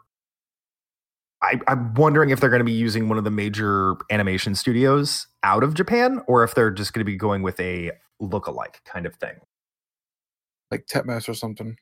I, 1.41 1.59
I'm 1.67 1.93
wondering 1.93 2.31
if 2.31 2.39
they're 2.39 2.49
going 2.49 2.61
to 2.61 2.65
be 2.65 2.71
using 2.71 3.09
one 3.09 3.17
of 3.17 3.23
the 3.23 3.31
major 3.31 3.95
animation 4.09 4.55
studios 4.55 5.27
out 5.43 5.63
of 5.63 5.73
Japan, 5.73 6.21
or 6.27 6.43
if 6.43 6.55
they're 6.55 6.71
just 6.71 6.93
going 6.93 7.01
to 7.01 7.09
be 7.09 7.15
going 7.15 7.43
with 7.43 7.59
a 7.59 7.91
look-alike 8.19 8.81
kind 8.85 9.05
of 9.05 9.15
thing. 9.15 9.35
Like 10.71 10.87
Titmouse 10.87 11.29
or 11.29 11.33
something. 11.33 11.77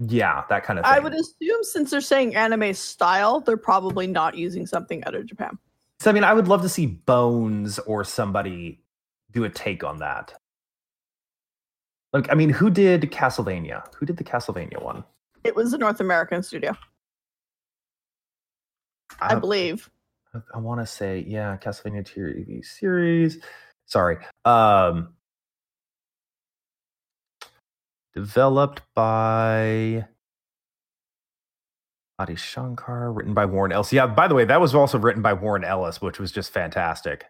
Yeah, 0.00 0.44
that 0.48 0.64
kind 0.64 0.78
of 0.78 0.84
thing. 0.84 0.94
I 0.94 0.98
would 0.98 1.14
assume 1.14 1.62
since 1.62 1.90
they're 1.90 2.00
saying 2.00 2.34
anime 2.34 2.74
style, 2.74 3.40
they're 3.40 3.56
probably 3.56 4.06
not 4.06 4.36
using 4.36 4.66
something 4.66 5.04
out 5.04 5.14
of 5.14 5.26
Japan. 5.26 5.58
So 6.00 6.10
I 6.10 6.14
mean, 6.14 6.24
I 6.24 6.32
would 6.32 6.48
love 6.48 6.62
to 6.62 6.68
see 6.68 6.86
Bones 6.86 7.78
or 7.80 8.04
somebody 8.04 8.82
do 9.30 9.44
a 9.44 9.50
take 9.50 9.84
on 9.84 9.98
that. 9.98 10.34
Like, 12.12 12.32
I 12.32 12.34
mean, 12.34 12.50
who 12.50 12.70
did 12.70 13.02
Castlevania? 13.02 13.84
Who 13.94 14.06
did 14.06 14.16
the 14.16 14.24
Castlevania 14.24 14.82
one? 14.82 15.04
It 15.44 15.54
was 15.54 15.72
a 15.72 15.78
North 15.78 16.00
American 16.00 16.42
studio, 16.42 16.76
I 19.20 19.34
believe. 19.36 19.90
I 20.54 20.58
want 20.58 20.80
to 20.80 20.86
say, 20.86 21.24
yeah, 21.26 21.56
Castlevania 21.56 22.04
TV 22.04 22.64
series. 22.64 23.38
Sorry. 23.86 24.18
Um 24.44 25.14
developed 28.14 28.82
by 28.94 30.06
Adi 32.18 32.34
Shankar, 32.36 33.12
written 33.12 33.32
by 33.32 33.46
Warren 33.46 33.72
Ellis. 33.72 33.92
Yeah, 33.92 34.06
by 34.06 34.28
the 34.28 34.34
way, 34.34 34.44
that 34.44 34.60
was 34.60 34.74
also 34.74 34.98
written 34.98 35.22
by 35.22 35.32
Warren 35.32 35.64
Ellis, 35.64 36.02
which 36.02 36.18
was 36.18 36.30
just 36.32 36.52
fantastic. 36.52 37.24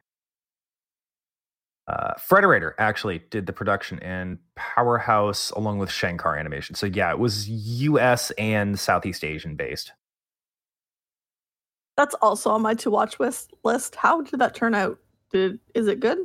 Uh, 1.86 2.14
Frederator 2.14 2.72
actually 2.78 3.20
did 3.30 3.46
the 3.46 3.52
production 3.52 3.98
and 4.00 4.38
Powerhouse 4.56 5.50
along 5.52 5.78
with 5.78 5.90
Shankar 5.90 6.36
Animation. 6.36 6.74
So 6.74 6.86
yeah, 6.86 7.10
it 7.10 7.18
was 7.18 7.48
U.S. 7.48 8.30
and 8.32 8.78
Southeast 8.78 9.24
Asian 9.24 9.56
based. 9.56 9.92
That's 12.00 12.14
also 12.22 12.48
on 12.48 12.62
my 12.62 12.72
to 12.76 12.90
watch 12.90 13.20
list. 13.20 13.52
List. 13.62 13.94
How 13.94 14.22
did 14.22 14.40
that 14.40 14.54
turn 14.54 14.74
out? 14.74 14.98
Did 15.32 15.60
is 15.74 15.86
it 15.86 16.00
good? 16.00 16.16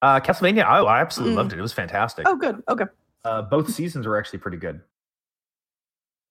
Uh, 0.00 0.20
Castlevania, 0.20 0.64
Oh, 0.66 0.86
I 0.86 1.00
absolutely 1.02 1.34
Mm. 1.34 1.36
loved 1.36 1.52
it. 1.52 1.58
It 1.58 1.62
was 1.62 1.74
fantastic. 1.74 2.26
Oh, 2.26 2.34
good. 2.34 2.62
Okay. 2.66 2.86
Uh, 3.26 3.42
both 3.42 3.68
seasons 3.70 4.06
were 4.06 4.16
actually 4.18 4.38
pretty 4.38 4.56
good. 4.56 4.80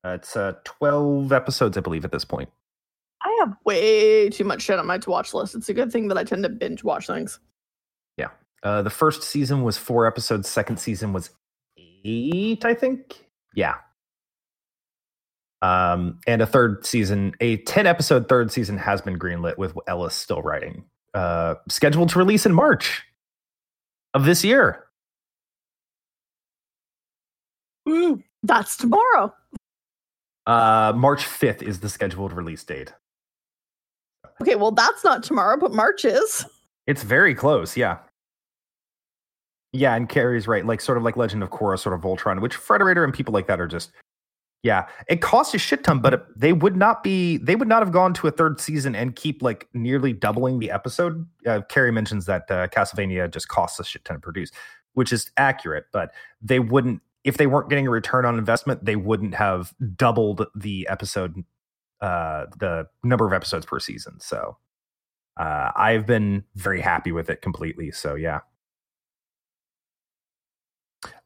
Uh, 0.04 0.14
it's 0.20 0.36
uh, 0.36 0.54
12 0.64 1.32
episodes, 1.32 1.78
I 1.78 1.82
believe, 1.82 2.06
at 2.06 2.12
this 2.12 2.26
point. 2.26 2.50
I 3.22 3.38
have 3.42 3.56
way 3.66 4.30
too 4.32 4.46
much 4.46 4.64
shit 4.64 4.80
on 4.80 4.88
my 4.88 4.98
to 4.98 5.12
watch 5.12 5.32
list. 5.32 5.54
It's 5.54 5.70
a 5.70 5.76
good 5.76 5.92
thing 5.92 6.08
that 6.08 6.18
I 6.18 6.24
tend 6.24 6.42
to 6.42 6.50
binge 6.50 6.84
watch 6.84 7.06
things. 7.06 7.40
Yeah. 8.18 8.30
Uh, 8.64 8.82
the 8.82 8.90
first 8.90 9.22
season 9.22 9.62
was 9.62 9.78
four 9.78 10.08
episodes. 10.08 10.50
Second 10.50 10.78
season 10.80 11.14
was 11.14 11.30
eight, 11.78 12.66
I 12.66 12.74
think. 12.74 13.28
Yeah. 13.54 13.76
Um, 15.62 16.20
and 16.28 16.42
a 16.42 16.46
third 16.46 16.86
season, 16.86 17.34
a 17.40 17.58
10 17.58 17.88
episode 17.88 18.30
third 18.30 18.52
season 18.52 18.78
has 18.78 19.02
been 19.02 19.18
greenlit 19.18 19.58
with 19.58 19.76
Ellis 19.88 20.14
still 20.14 20.42
writing. 20.42 20.86
Uh, 21.14 21.56
scheduled 21.68 22.10
to 22.10 22.20
release 22.20 22.46
in 22.46 22.54
March 22.54 23.04
of 24.14 24.26
this 24.26 24.44
year. 24.44 24.84
That's 28.44 28.78
tomorrow. 28.78 29.34
Uh, 30.46 30.94
March 30.96 31.26
5th 31.26 31.62
is 31.62 31.80
the 31.80 31.90
scheduled 31.90 32.34
release 32.34 32.64
date. 32.64 32.94
Okay, 34.42 34.56
well 34.56 34.72
that's 34.72 35.04
not 35.04 35.24
tomorrow, 35.24 35.58
but 35.58 35.74
March 35.74 36.06
is. 36.06 36.46
It's 36.86 37.04
very 37.04 37.34
close, 37.34 37.76
yeah. 37.76 37.98
Yeah, 39.74 39.96
and 39.96 40.08
Carrie's 40.08 40.48
right, 40.48 40.66
like 40.66 40.80
sort 40.80 40.98
of 40.98 41.04
like 41.04 41.18
Legend 41.18 41.44
of 41.44 41.50
Korra, 41.50 41.78
sort 41.78 41.94
of 41.94 42.02
Voltron, 42.02 42.42
which 42.42 42.58
Frederator 42.58 43.04
and 43.04 43.14
people 43.14 43.34
like 43.34 43.48
that 43.48 43.60
are 43.60 43.68
just, 43.68 43.92
yeah, 44.64 44.88
it 45.08 45.22
costs 45.22 45.54
a 45.54 45.58
shit 45.58 45.84
ton, 45.84 46.00
but 46.00 46.28
they 46.36 46.52
would 46.54 46.76
not 46.76 47.04
be, 47.04 47.38
they 47.38 47.56
would 47.56 47.68
not 47.68 47.82
have 47.82 47.92
gone 47.92 48.14
to 48.16 48.28
a 48.28 48.32
third 48.32 48.60
season 48.60 48.96
and 48.96 49.16
keep 49.16 49.42
like 49.42 49.68
nearly 49.74 50.14
doubling 50.14 50.60
the 50.60 50.72
episode. 50.72 51.26
Uh, 51.46 51.62
Carrie 51.70 51.92
mentions 51.92 52.26
that 52.26 52.50
uh, 52.50 52.68
Castlevania 52.68 53.32
just 53.32 53.48
costs 53.48 53.80
a 53.80 53.84
shit 53.84 54.04
ton 54.04 54.18
to 54.18 54.22
produce, 54.22 54.52
which 54.94 55.14
is 55.14 55.32
accurate, 55.38 55.86
but 55.94 56.12
they 56.42 56.60
wouldn't, 56.60 57.02
if 57.24 57.38
they 57.38 57.48
weren't 57.48 57.70
getting 57.70 57.88
a 57.88 57.92
return 57.92 58.26
on 58.26 58.38
investment, 58.38 58.84
they 58.84 58.96
wouldn't 58.96 59.36
have 59.36 59.74
doubled 59.96 60.46
the 60.56 60.88
episode, 60.90 61.44
uh, 62.02 62.46
the 62.60 62.88
number 63.04 63.26
of 63.28 63.34
episodes 63.34 63.66
per 63.66 63.80
season. 63.80 64.20
So, 64.20 64.58
uh, 65.38 65.72
I've 65.76 66.06
been 66.06 66.44
very 66.56 66.82
happy 66.82 67.12
with 67.12 67.30
it 67.30 67.42
completely. 67.42 67.92
So 67.92 68.16
yeah. 68.16 68.40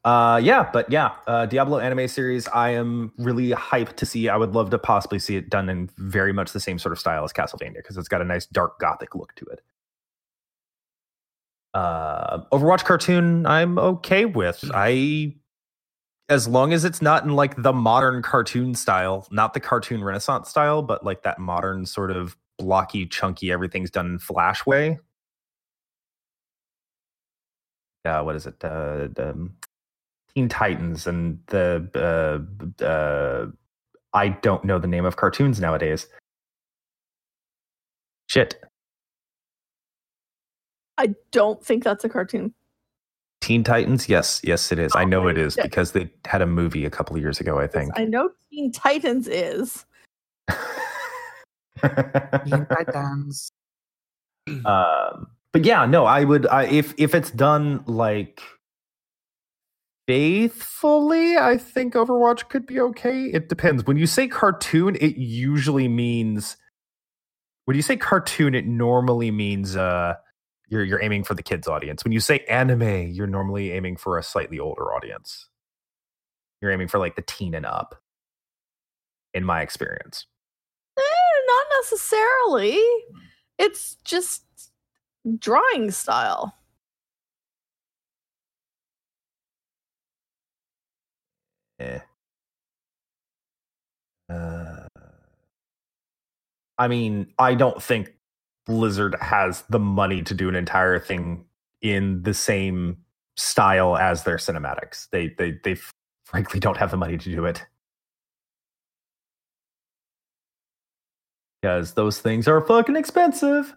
Uh 0.04 0.40
yeah, 0.42 0.68
but 0.72 0.90
yeah, 0.90 1.12
uh 1.28 1.46
Diablo 1.46 1.78
anime 1.78 2.08
series 2.08 2.48
I 2.48 2.70
am 2.70 3.12
really 3.18 3.50
hyped 3.50 3.94
to 3.96 4.06
see. 4.06 4.28
I 4.28 4.36
would 4.36 4.52
love 4.52 4.70
to 4.70 4.78
possibly 4.78 5.20
see 5.20 5.36
it 5.36 5.48
done 5.48 5.68
in 5.68 5.90
very 5.96 6.32
much 6.32 6.52
the 6.52 6.58
same 6.60 6.78
sort 6.80 6.92
of 6.92 6.98
style 6.98 7.22
as 7.22 7.32
Castlevania 7.32 7.76
because 7.76 7.96
it's 7.96 8.08
got 8.08 8.20
a 8.20 8.24
nice 8.24 8.46
dark 8.46 8.80
gothic 8.80 9.14
look 9.14 9.32
to 9.36 9.44
it. 9.46 9.60
Uh 11.74 12.40
Overwatch 12.52 12.84
cartoon 12.84 13.46
I'm 13.46 13.78
okay 13.78 14.24
with. 14.24 14.64
I 14.74 15.34
as 16.28 16.48
long 16.48 16.72
as 16.72 16.84
it's 16.84 17.02
not 17.02 17.24
in 17.24 17.32
like 17.34 17.60
the 17.62 17.72
modern 17.72 18.22
cartoon 18.22 18.74
style, 18.74 19.26
not 19.30 19.54
the 19.54 19.60
cartoon 19.60 20.04
renaissance 20.04 20.48
style, 20.48 20.82
but 20.82 21.04
like 21.04 21.22
that 21.24 21.38
modern 21.38 21.86
sort 21.86 22.10
of 22.10 22.36
blocky, 22.58 23.06
chunky, 23.06 23.52
everything's 23.52 23.90
done 23.90 24.06
in 24.06 24.18
flash 24.18 24.66
way. 24.66 24.98
Uh, 28.04 28.22
what 28.22 28.34
is 28.36 28.46
it? 28.46 28.62
Uh, 28.64 29.08
um, 29.18 29.54
Teen 30.34 30.48
Titans 30.48 31.06
and 31.06 31.38
the 31.48 31.88
uh, 32.80 32.84
uh, 32.84 33.46
I 34.14 34.28
don't 34.28 34.64
know 34.64 34.78
the 34.78 34.86
name 34.88 35.04
of 35.04 35.16
cartoons 35.16 35.60
nowadays. 35.60 36.06
Shit. 38.28 38.62
I 40.98 41.14
don't 41.32 41.64
think 41.64 41.84
that's 41.84 42.04
a 42.04 42.08
cartoon. 42.08 42.54
Teen 43.40 43.64
Titans? 43.64 44.08
Yes, 44.08 44.40
yes, 44.44 44.70
it 44.72 44.78
is. 44.78 44.92
I 44.94 45.02
Oh, 45.02 45.06
know 45.06 45.26
it 45.28 45.36
is 45.36 45.38
right. 45.38 45.46
is 45.48 45.56
Yeah. 45.58 45.62
because 45.64 45.92
they 45.92 46.10
had 46.24 46.42
a 46.42 46.46
movie 46.46 46.84
a 46.84 46.90
couple 46.90 47.16
of 47.16 47.22
years 47.22 47.40
ago, 47.40 47.58
I 47.58 47.66
think. 47.66 47.92
I 47.96 48.04
know 48.04 48.30
Teen 48.50 48.70
Titans 48.72 49.26
is. 49.28 49.84
Teen 50.48 50.56
Titans. 52.70 53.50
um 54.64 55.26
but 55.52 55.64
yeah 55.64 55.86
no 55.86 56.04
i 56.04 56.24
would 56.24 56.46
I, 56.48 56.64
if 56.64 56.94
if 56.98 57.14
it's 57.14 57.30
done 57.30 57.82
like 57.86 58.42
faithfully 60.06 61.36
i 61.36 61.56
think 61.56 61.94
overwatch 61.94 62.48
could 62.48 62.66
be 62.66 62.80
okay. 62.80 63.26
It 63.26 63.48
depends. 63.48 63.84
When 63.84 63.96
you 63.96 64.06
say 64.06 64.28
cartoon 64.28 64.96
it 64.96 65.16
usually 65.16 65.88
means 65.88 66.56
when 67.66 67.76
you 67.76 67.82
say 67.82 67.96
cartoon 67.96 68.54
it 68.54 68.66
normally 68.66 69.30
means 69.30 69.76
uh 69.76 70.14
you're 70.68 70.84
you're 70.84 71.02
aiming 71.02 71.24
for 71.24 71.34
the 71.34 71.42
kids 71.42 71.68
audience. 71.68 72.04
When 72.04 72.12
you 72.12 72.20
say 72.20 72.40
anime 72.48 73.12
you're 73.12 73.26
normally 73.26 73.72
aiming 73.72 73.96
for 73.96 74.18
a 74.18 74.22
slightly 74.22 74.58
older 74.58 74.94
audience. 74.94 75.48
You're 76.60 76.72
aiming 76.72 76.88
for 76.88 76.98
like 76.98 77.16
the 77.16 77.22
teen 77.22 77.54
and 77.54 77.66
up. 77.66 78.00
In 79.34 79.44
my 79.44 79.62
experience. 79.62 80.26
Eh, 80.98 81.02
not 81.46 81.66
necessarily. 81.80 82.78
It's 83.58 83.96
just 84.04 84.44
drawing 85.38 85.90
style. 85.90 86.54
Uh, 94.28 94.86
I 96.78 96.88
mean, 96.88 97.32
I 97.38 97.54
don't 97.54 97.82
think 97.82 98.12
Blizzard 98.66 99.16
has 99.20 99.62
the 99.68 99.78
money 99.78 100.22
to 100.22 100.34
do 100.34 100.48
an 100.48 100.54
entire 100.54 100.98
thing 100.98 101.44
in 101.80 102.22
the 102.22 102.34
same 102.34 102.98
style 103.36 103.96
as 103.96 104.24
their 104.24 104.36
cinematics. 104.36 105.08
They 105.10 105.28
they 105.38 105.58
they 105.64 105.76
frankly 106.24 106.60
don't 106.60 106.76
have 106.76 106.90
the 106.90 106.96
money 106.96 107.18
to 107.18 107.30
do 107.30 107.44
it. 107.44 107.64
Because 111.60 111.94
those 111.94 112.20
things 112.20 112.48
are 112.48 112.60
fucking 112.60 112.96
expensive. 112.96 113.76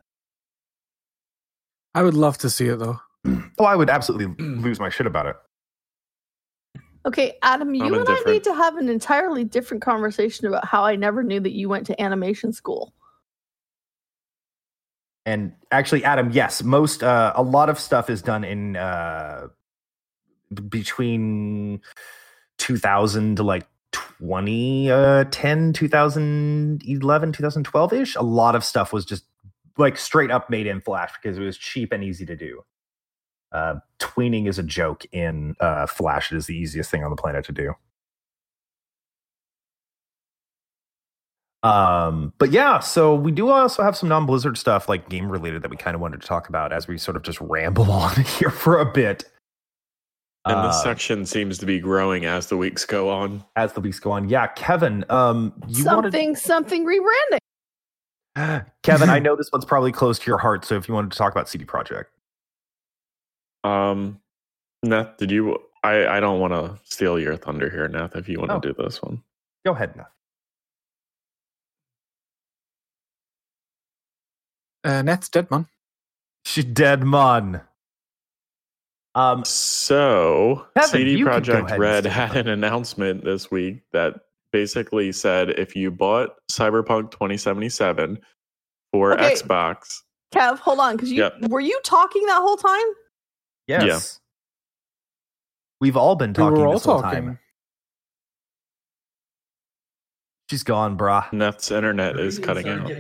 I 1.93 2.01
would 2.01 2.15
love 2.15 2.37
to 2.39 2.49
see 2.49 2.67
it 2.67 2.79
though. 2.79 2.99
Oh, 3.57 3.63
I 3.63 3.75
would 3.77 3.89
absolutely 3.89 4.45
lose 4.45 4.81
my 4.81 4.89
shit 4.89 5.07
about 5.07 5.27
it. 5.27 5.37
Okay, 7.05 7.37
Adam, 7.43 7.75
you 7.75 7.85
I'm 7.85 7.93
and 7.93 8.09
I 8.09 8.19
need 8.25 8.43
to 8.45 8.53
have 8.53 8.77
an 8.77 8.89
entirely 8.89 9.43
different 9.43 9.83
conversation 9.83 10.47
about 10.47 10.65
how 10.65 10.83
I 10.83 10.95
never 10.95 11.21
knew 11.21 11.39
that 11.39 11.51
you 11.51 11.69
went 11.69 11.85
to 11.87 12.01
animation 12.01 12.51
school. 12.51 12.93
And 15.23 15.53
actually, 15.71 16.03
Adam, 16.03 16.31
yes, 16.31 16.63
most 16.63 17.03
uh, 17.03 17.33
a 17.35 17.43
lot 17.43 17.69
of 17.69 17.79
stuff 17.79 18.09
is 18.09 18.23
done 18.23 18.43
in 18.43 18.75
uh, 18.75 19.47
between 20.69 21.81
2000 22.57 23.37
to 23.37 23.43
like 23.43 23.67
2010, 23.91 25.73
2011, 25.73 27.31
2012 27.31 27.93
ish. 27.93 28.15
A 28.15 28.21
lot 28.21 28.55
of 28.55 28.63
stuff 28.63 28.91
was 28.91 29.05
just 29.05 29.25
like 29.77 29.97
straight 29.97 30.31
up 30.31 30.49
made 30.49 30.67
in 30.67 30.81
Flash 30.81 31.11
because 31.21 31.37
it 31.37 31.41
was 31.41 31.57
cheap 31.57 31.91
and 31.91 32.03
easy 32.03 32.25
to 32.25 32.35
do. 32.35 32.63
Uh, 33.55 33.75
tweening 33.99 34.47
is 34.49 34.59
a 34.59 34.63
joke 34.63 35.05
in 35.13 35.55
uh, 35.61 35.85
Flash. 35.87 36.29
It 36.31 36.35
is 36.35 36.45
the 36.45 36.55
easiest 36.55 36.91
thing 36.91 37.05
on 37.05 37.09
the 37.09 37.15
planet 37.15 37.45
to 37.45 37.53
do. 37.53 37.73
Um, 41.63 42.33
but 42.37 42.51
yeah, 42.51 42.79
so 42.79 43.15
we 43.15 43.31
do 43.31 43.49
also 43.49 43.81
have 43.81 43.95
some 43.97 44.09
non-Blizzard 44.09 44.57
stuff 44.57 44.87
like 44.87 45.09
game 45.09 45.31
related 45.31 45.63
that 45.63 45.71
we 45.71 45.77
kind 45.77 45.95
of 45.95 46.01
wanted 46.01 46.21
to 46.21 46.27
talk 46.27 46.47
about 46.47 46.71
as 46.71 46.87
we 46.87 46.97
sort 46.97 47.15
of 47.17 47.23
just 47.23 47.39
ramble 47.41 47.89
on 47.91 48.15
here 48.23 48.51
for 48.51 48.79
a 48.79 48.85
bit. 48.85 49.23
And 50.45 50.57
this 50.69 50.75
Uh, 50.75 50.83
section 50.83 51.25
seems 51.25 51.57
to 51.57 51.65
be 51.65 51.79
growing 51.79 52.25
as 52.25 52.47
the 52.47 52.57
weeks 52.57 52.85
go 52.85 53.09
on. 53.09 53.43
as 53.55 53.73
the 53.73 53.79
weeks 53.81 53.99
go 53.99 54.11
on. 54.11 54.29
Yeah, 54.29 54.45
Kevin, 54.47 55.03
um, 55.09 55.53
you 55.67 55.83
something, 55.83 56.35
something 56.35 56.85
rebranding. 56.85 57.39
Kevin, 58.83 59.09
I 59.09 59.17
know 59.25 59.35
this 59.35 59.49
one's 59.51 59.65
probably 59.65 59.91
close 59.93 60.19
to 60.19 60.27
your 60.29 60.37
heart, 60.37 60.65
so 60.65 60.75
if 60.75 60.87
you 60.87 60.93
wanted 60.93 61.13
to 61.13 61.17
talk 61.17 61.31
about 61.31 61.49
CD 61.49 61.65
Projekt. 61.65 62.05
Um, 63.65 64.19
Neth, 64.85 65.17
did 65.17 65.31
you? 65.31 65.57
I 65.83 66.05
I 66.07 66.19
don't 66.19 66.39
want 66.39 66.53
to 66.53 66.79
steal 66.83 67.19
your 67.19 67.35
thunder 67.37 67.69
here, 67.69 67.89
Neth. 67.89 68.15
If 68.15 68.29
you 68.29 68.39
want 68.39 68.51
to 68.51 68.57
Oh. 68.57 68.59
do 68.59 68.73
this 68.77 69.01
one, 69.01 69.23
Go 69.65 69.71
ahead, 69.73 69.95
Neth. 69.95 70.07
Uh, 74.83 75.01
Neth's 75.01 75.29
dead, 75.29 75.49
man. 75.49 75.67
She 76.45 76.61
dead 76.63 77.03
man. 77.03 77.61
Um, 79.15 79.43
so 79.45 80.67
Kevin, 80.75 80.89
CD 80.89 81.11
you 81.17 81.25
could 81.25 81.45
go 81.45 81.63
Projekt 81.63 81.77
Red 81.79 82.05
had 82.05 82.35
an 82.37 82.49
announcement 82.49 83.23
this 83.23 83.49
week 83.49 83.81
that 83.93 84.13
basically 84.51 85.11
said 85.11 85.51
if 85.51 85.75
you 85.75 85.89
bought 85.89 86.35
Cyberpunk 86.51 87.11
2077 87.11 88.19
for 88.91 89.13
Okay. 89.13 89.33
Xbox, 89.33 90.01
Kev, 90.33 90.59
hold 90.59 90.79
on, 90.79 90.97
because 90.97 91.11
you 91.11 91.19
Yep. 91.23 91.49
were 91.49 91.61
you 91.61 91.79
talking 91.83 92.25
that 92.27 92.41
whole 92.41 92.57
time? 92.57 92.85
Yes. 93.67 94.19
We've 95.81 95.97
all 95.97 96.15
been 96.15 96.31
We 96.31 96.35
talking 96.35 96.59
were 96.59 96.67
all 96.67 96.73
this 96.73 96.85
whole 96.85 97.01
talking. 97.01 97.25
time. 97.25 97.39
She's 100.49 100.63
gone, 100.63 100.97
brah. 100.97 101.31
Neth's 101.33 101.71
internet 101.71 102.19
is 102.19 102.37
cutting 102.37 102.67
out. 102.67 102.91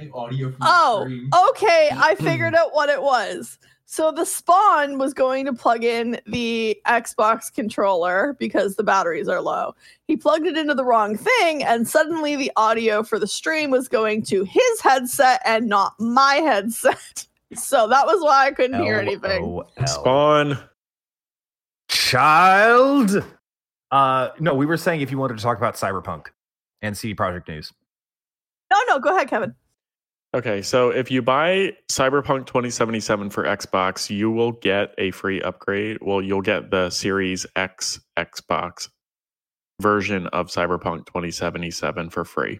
Oh, 0.61 1.07
okay. 1.51 1.89
I 1.95 2.15
figured 2.15 2.55
out 2.55 2.73
what 2.73 2.89
it 2.89 3.01
was. 3.01 3.59
So 3.87 4.11
the 4.11 4.25
spawn 4.25 4.97
was 4.97 5.13
going 5.13 5.45
to 5.45 5.53
plug 5.53 5.83
in 5.83 6.19
the 6.25 6.75
Xbox 6.87 7.53
controller 7.53 8.35
because 8.39 8.75
the 8.75 8.83
batteries 8.83 9.27
are 9.27 9.41
low. 9.41 9.75
He 10.07 10.17
plugged 10.17 10.47
it 10.47 10.57
into 10.57 10.73
the 10.73 10.83
wrong 10.83 11.15
thing, 11.15 11.63
and 11.63 11.87
suddenly 11.87 12.35
the 12.35 12.51
audio 12.55 13.03
for 13.03 13.19
the 13.19 13.27
stream 13.27 13.69
was 13.69 13.87
going 13.87 14.23
to 14.23 14.43
his 14.43 14.81
headset 14.81 15.39
and 15.45 15.67
not 15.67 15.93
my 15.99 16.35
headset. 16.35 17.27
So 17.53 17.87
that 17.87 18.05
was 18.05 18.21
why 18.21 18.47
I 18.47 18.51
couldn't 18.51 18.81
hear 18.81 18.95
anything. 18.95 19.43
LOL. 19.43 19.69
Spawn. 19.85 20.57
Child. 21.89 23.23
Uh, 23.91 24.29
no, 24.39 24.53
we 24.55 24.65
were 24.65 24.77
saying 24.77 25.01
if 25.01 25.11
you 25.11 25.17
wanted 25.17 25.37
to 25.37 25.43
talk 25.43 25.57
about 25.57 25.75
Cyberpunk 25.75 26.27
and 26.81 26.97
CD 26.97 27.13
Projekt 27.15 27.47
News. 27.47 27.71
No, 28.71 28.77
no, 28.87 28.99
go 28.99 29.15
ahead, 29.15 29.29
Kevin. 29.29 29.53
Okay, 30.33 30.61
so 30.61 30.89
if 30.89 31.09
you 31.09 31.21
buy 31.21 31.71
Cyberpunk 31.89 32.45
2077 32.47 33.29
for 33.29 33.43
Xbox, 33.43 34.09
you 34.09 34.29
will 34.29 34.51
get 34.51 34.93
a 34.97 35.11
free 35.11 35.41
upgrade. 35.41 35.99
Well, 36.01 36.21
you'll 36.21 36.41
get 36.41 36.71
the 36.71 36.89
Series 36.89 37.45
X 37.55 38.01
Xbox 38.17 38.89
version 39.79 40.27
of 40.27 40.47
Cyberpunk 40.47 41.05
2077 41.05 42.09
for 42.09 42.25
free. 42.25 42.59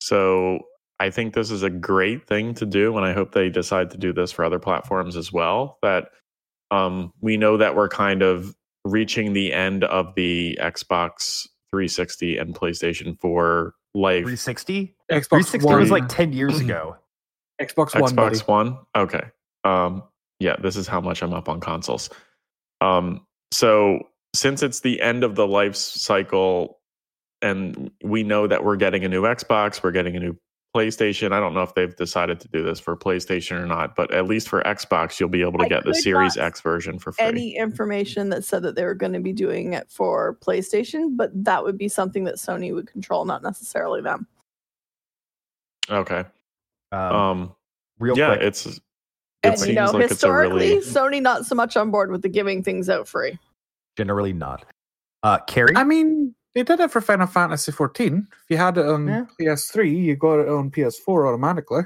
So 0.00 0.60
I 1.02 1.10
think 1.10 1.34
this 1.34 1.50
is 1.50 1.64
a 1.64 1.68
great 1.68 2.28
thing 2.28 2.54
to 2.54 2.64
do, 2.64 2.96
and 2.96 3.04
I 3.04 3.12
hope 3.12 3.32
they 3.32 3.48
decide 3.48 3.90
to 3.90 3.98
do 3.98 4.12
this 4.12 4.30
for 4.30 4.44
other 4.44 4.60
platforms 4.60 5.16
as 5.16 5.32
well. 5.32 5.78
That 5.82 6.10
um, 6.70 7.12
we 7.20 7.36
know 7.36 7.56
that 7.56 7.74
we're 7.74 7.88
kind 7.88 8.22
of 8.22 8.54
reaching 8.84 9.32
the 9.32 9.52
end 9.52 9.82
of 9.82 10.14
the 10.14 10.56
Xbox 10.62 11.48
360 11.72 12.38
and 12.38 12.54
PlayStation 12.54 13.18
4 13.18 13.74
life 13.96 14.22
360? 14.22 14.94
Xbox 15.10 15.26
360 15.28 15.66
One. 15.66 15.80
was 15.80 15.90
like 15.90 16.08
10 16.08 16.32
years 16.34 16.60
ago. 16.60 16.94
Xbox 17.60 18.00
One. 18.00 18.14
buddy. 18.14 18.36
Xbox 18.36 18.46
One. 18.46 18.78
Okay. 18.96 19.24
Um, 19.64 20.04
yeah, 20.38 20.54
this 20.62 20.76
is 20.76 20.86
how 20.86 21.00
much 21.00 21.20
I'm 21.20 21.34
up 21.34 21.48
on 21.48 21.58
consoles. 21.58 22.10
Um, 22.80 23.26
so 23.50 23.98
since 24.36 24.62
it's 24.62 24.80
the 24.80 25.02
end 25.02 25.24
of 25.24 25.34
the 25.34 25.48
life 25.48 25.74
cycle, 25.74 26.78
and 27.40 27.90
we 28.04 28.22
know 28.22 28.46
that 28.46 28.62
we're 28.62 28.76
getting 28.76 29.04
a 29.04 29.08
new 29.08 29.22
Xbox, 29.22 29.82
we're 29.82 29.90
getting 29.90 30.14
a 30.14 30.20
new 30.20 30.36
PlayStation. 30.74 31.32
I 31.32 31.40
don't 31.40 31.54
know 31.54 31.62
if 31.62 31.74
they've 31.74 31.94
decided 31.94 32.40
to 32.40 32.48
do 32.48 32.62
this 32.62 32.80
for 32.80 32.96
PlayStation 32.96 33.60
or 33.60 33.66
not, 33.66 33.94
but 33.94 34.12
at 34.14 34.26
least 34.26 34.48
for 34.48 34.62
Xbox, 34.62 35.20
you'll 35.20 35.28
be 35.28 35.42
able 35.42 35.58
to 35.58 35.64
I 35.64 35.68
get 35.68 35.84
the 35.84 35.94
Series 35.94 36.36
X 36.36 36.60
version 36.60 36.98
for 36.98 37.12
free. 37.12 37.24
Any 37.24 37.56
information 37.56 38.28
that 38.30 38.44
said 38.44 38.62
that 38.62 38.74
they 38.74 38.84
were 38.84 38.94
going 38.94 39.12
to 39.12 39.20
be 39.20 39.32
doing 39.32 39.72
it 39.74 39.90
for 39.90 40.36
PlayStation, 40.40 41.16
but 41.16 41.30
that 41.44 41.62
would 41.62 41.76
be 41.76 41.88
something 41.88 42.24
that 42.24 42.36
Sony 42.36 42.74
would 42.74 42.86
control, 42.86 43.24
not 43.24 43.42
necessarily 43.42 44.00
them. 44.00 44.26
okay. 45.90 46.24
Um, 46.92 46.98
Um, 47.00 47.54
real 47.98 48.16
yeah, 48.16 48.34
quick. 48.36 48.42
it's. 48.42 48.66
It 48.66 48.80
and 49.42 49.58
seems 49.58 49.68
you 49.70 49.74
know, 49.74 49.86
like 49.86 50.02
it's 50.04 50.12
a 50.12 50.14
historically, 50.14 50.68
really. 50.74 50.80
Sony 50.86 51.20
not 51.20 51.46
so 51.46 51.56
much 51.56 51.76
on 51.76 51.90
board 51.90 52.12
with 52.12 52.22
the 52.22 52.28
giving 52.28 52.62
things 52.62 52.88
out 52.88 53.08
free. 53.08 53.36
generally 53.96 54.32
not. 54.32 54.64
Uh, 55.24 55.38
Carrie? 55.48 55.74
I 55.74 55.82
mean, 55.82 56.21
they 56.54 56.62
did 56.62 56.80
it 56.80 56.90
for 56.90 57.00
Final 57.00 57.26
Fantasy 57.26 57.72
14. 57.72 58.28
If 58.30 58.50
you 58.50 58.56
had 58.56 58.76
it 58.78 58.86
on 58.86 59.06
Yeah. 59.06 59.24
PS3, 59.40 59.90
you 60.04 60.16
got 60.16 60.40
it 60.40 60.48
on 60.48 60.70
PS4 60.70 61.28
automatically. 61.28 61.82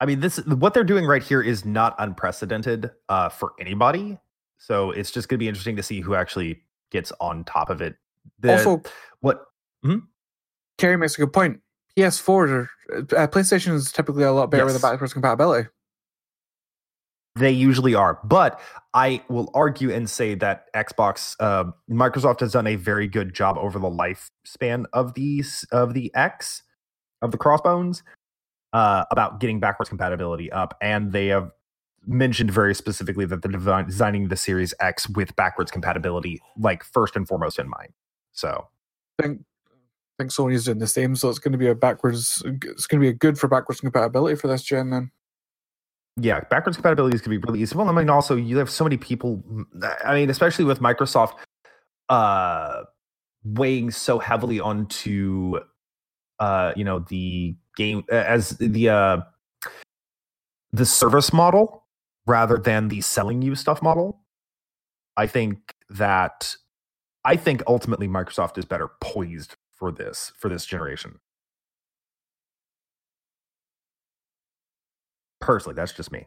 I 0.00 0.06
mean, 0.06 0.20
this 0.20 0.36
what 0.46 0.74
they're 0.74 0.84
doing 0.84 1.06
right 1.06 1.22
here 1.22 1.42
is 1.42 1.64
not 1.64 1.94
unprecedented 1.98 2.90
uh, 3.08 3.28
for 3.30 3.52
anybody. 3.58 4.18
So 4.58 4.90
it's 4.92 5.10
just 5.10 5.28
going 5.28 5.36
to 5.38 5.42
be 5.42 5.48
interesting 5.48 5.76
to 5.76 5.82
see 5.82 6.00
who 6.00 6.14
actually 6.14 6.62
gets 6.90 7.12
on 7.20 7.44
top 7.44 7.70
of 7.70 7.80
it. 7.80 7.96
The, 8.40 8.52
also, 8.52 8.82
what 9.20 9.44
Carrie 10.78 10.96
makes 10.96 11.16
a 11.16 11.20
good 11.22 11.32
point. 11.32 11.60
PS4, 11.96 12.28
are- 12.48 12.70
uh, 12.92 13.26
PlayStation 13.26 13.72
is 13.74 13.90
typically 13.90 14.22
a 14.22 14.30
lot 14.32 14.50
better 14.50 14.64
with 14.64 14.74
the 14.74 14.80
backwards 14.80 15.12
compatibility. 15.12 15.68
They 17.38 17.50
usually 17.50 17.94
are, 17.94 18.18
but 18.24 18.60
I 18.94 19.22
will 19.28 19.50
argue 19.54 19.90
and 19.92 20.08
say 20.08 20.34
that 20.36 20.72
Xbox, 20.74 21.36
uh, 21.40 21.70
Microsoft 21.90 22.40
has 22.40 22.52
done 22.52 22.66
a 22.66 22.76
very 22.76 23.06
good 23.06 23.34
job 23.34 23.56
over 23.58 23.78
the 23.78 23.90
lifespan 23.90 24.84
of 24.92 25.14
these 25.14 25.64
of 25.70 25.94
the 25.94 26.10
X 26.14 26.62
of 27.22 27.30
the 27.30 27.38
Crossbones 27.38 28.02
uh, 28.72 29.04
about 29.10 29.40
getting 29.40 29.60
backwards 29.60 29.88
compatibility 29.88 30.50
up, 30.52 30.76
and 30.80 31.12
they 31.12 31.28
have 31.28 31.50
mentioned 32.06 32.50
very 32.50 32.74
specifically 32.74 33.26
that 33.26 33.42
they're 33.42 33.82
designing 33.82 34.28
the 34.28 34.36
Series 34.36 34.72
X 34.80 35.08
with 35.10 35.34
backwards 35.36 35.70
compatibility, 35.70 36.40
like 36.58 36.82
first 36.82 37.16
and 37.16 37.28
foremost 37.28 37.58
in 37.58 37.68
mind. 37.68 37.92
So 38.32 38.68
I 39.18 39.22
think, 39.22 39.40
I 39.70 40.22
think 40.22 40.30
Sony's 40.30 40.64
doing 40.64 40.78
the 40.78 40.86
same, 40.86 41.16
so 41.16 41.28
it's 41.28 41.38
going 41.38 41.52
to 41.52 41.58
be 41.58 41.68
a 41.68 41.74
backwards. 41.74 42.42
It's 42.44 42.86
going 42.86 43.00
to 43.00 43.04
be 43.04 43.08
a 43.08 43.12
good 43.12 43.38
for 43.38 43.48
backwards 43.48 43.80
compatibility 43.80 44.36
for 44.36 44.48
this 44.48 44.62
gen. 44.62 44.90
Then 44.90 45.10
yeah, 46.20 46.40
backwards 46.50 46.76
going 46.76 46.96
to 46.96 47.28
be 47.28 47.38
really 47.38 47.62
easy. 47.62 47.76
Well, 47.76 47.88
I 47.88 47.92
mean, 47.92 48.10
also 48.10 48.36
you 48.36 48.58
have 48.58 48.70
so 48.70 48.84
many 48.84 48.96
people. 48.96 49.42
I 50.04 50.14
mean, 50.14 50.30
especially 50.30 50.64
with 50.64 50.80
Microsoft 50.80 51.34
uh, 52.08 52.82
weighing 53.44 53.90
so 53.90 54.18
heavily 54.18 54.60
onto, 54.60 55.58
uh, 56.40 56.72
you 56.76 56.84
know, 56.84 57.00
the 57.00 57.56
game 57.76 58.04
as 58.10 58.50
the 58.58 58.88
uh, 58.88 59.20
the 60.72 60.86
service 60.86 61.32
model 61.32 61.84
rather 62.26 62.58
than 62.58 62.88
the 62.88 63.00
selling 63.00 63.42
you 63.42 63.54
stuff 63.54 63.82
model. 63.82 64.20
I 65.16 65.26
think 65.26 65.74
that 65.90 66.56
I 67.24 67.36
think 67.36 67.62
ultimately 67.66 68.08
Microsoft 68.08 68.58
is 68.58 68.64
better 68.64 68.88
poised 69.00 69.56
for 69.72 69.92
this 69.92 70.32
for 70.36 70.48
this 70.48 70.66
generation. 70.66 71.18
Personally, 75.48 75.76
that's 75.76 75.94
just 75.94 76.12
me. 76.12 76.26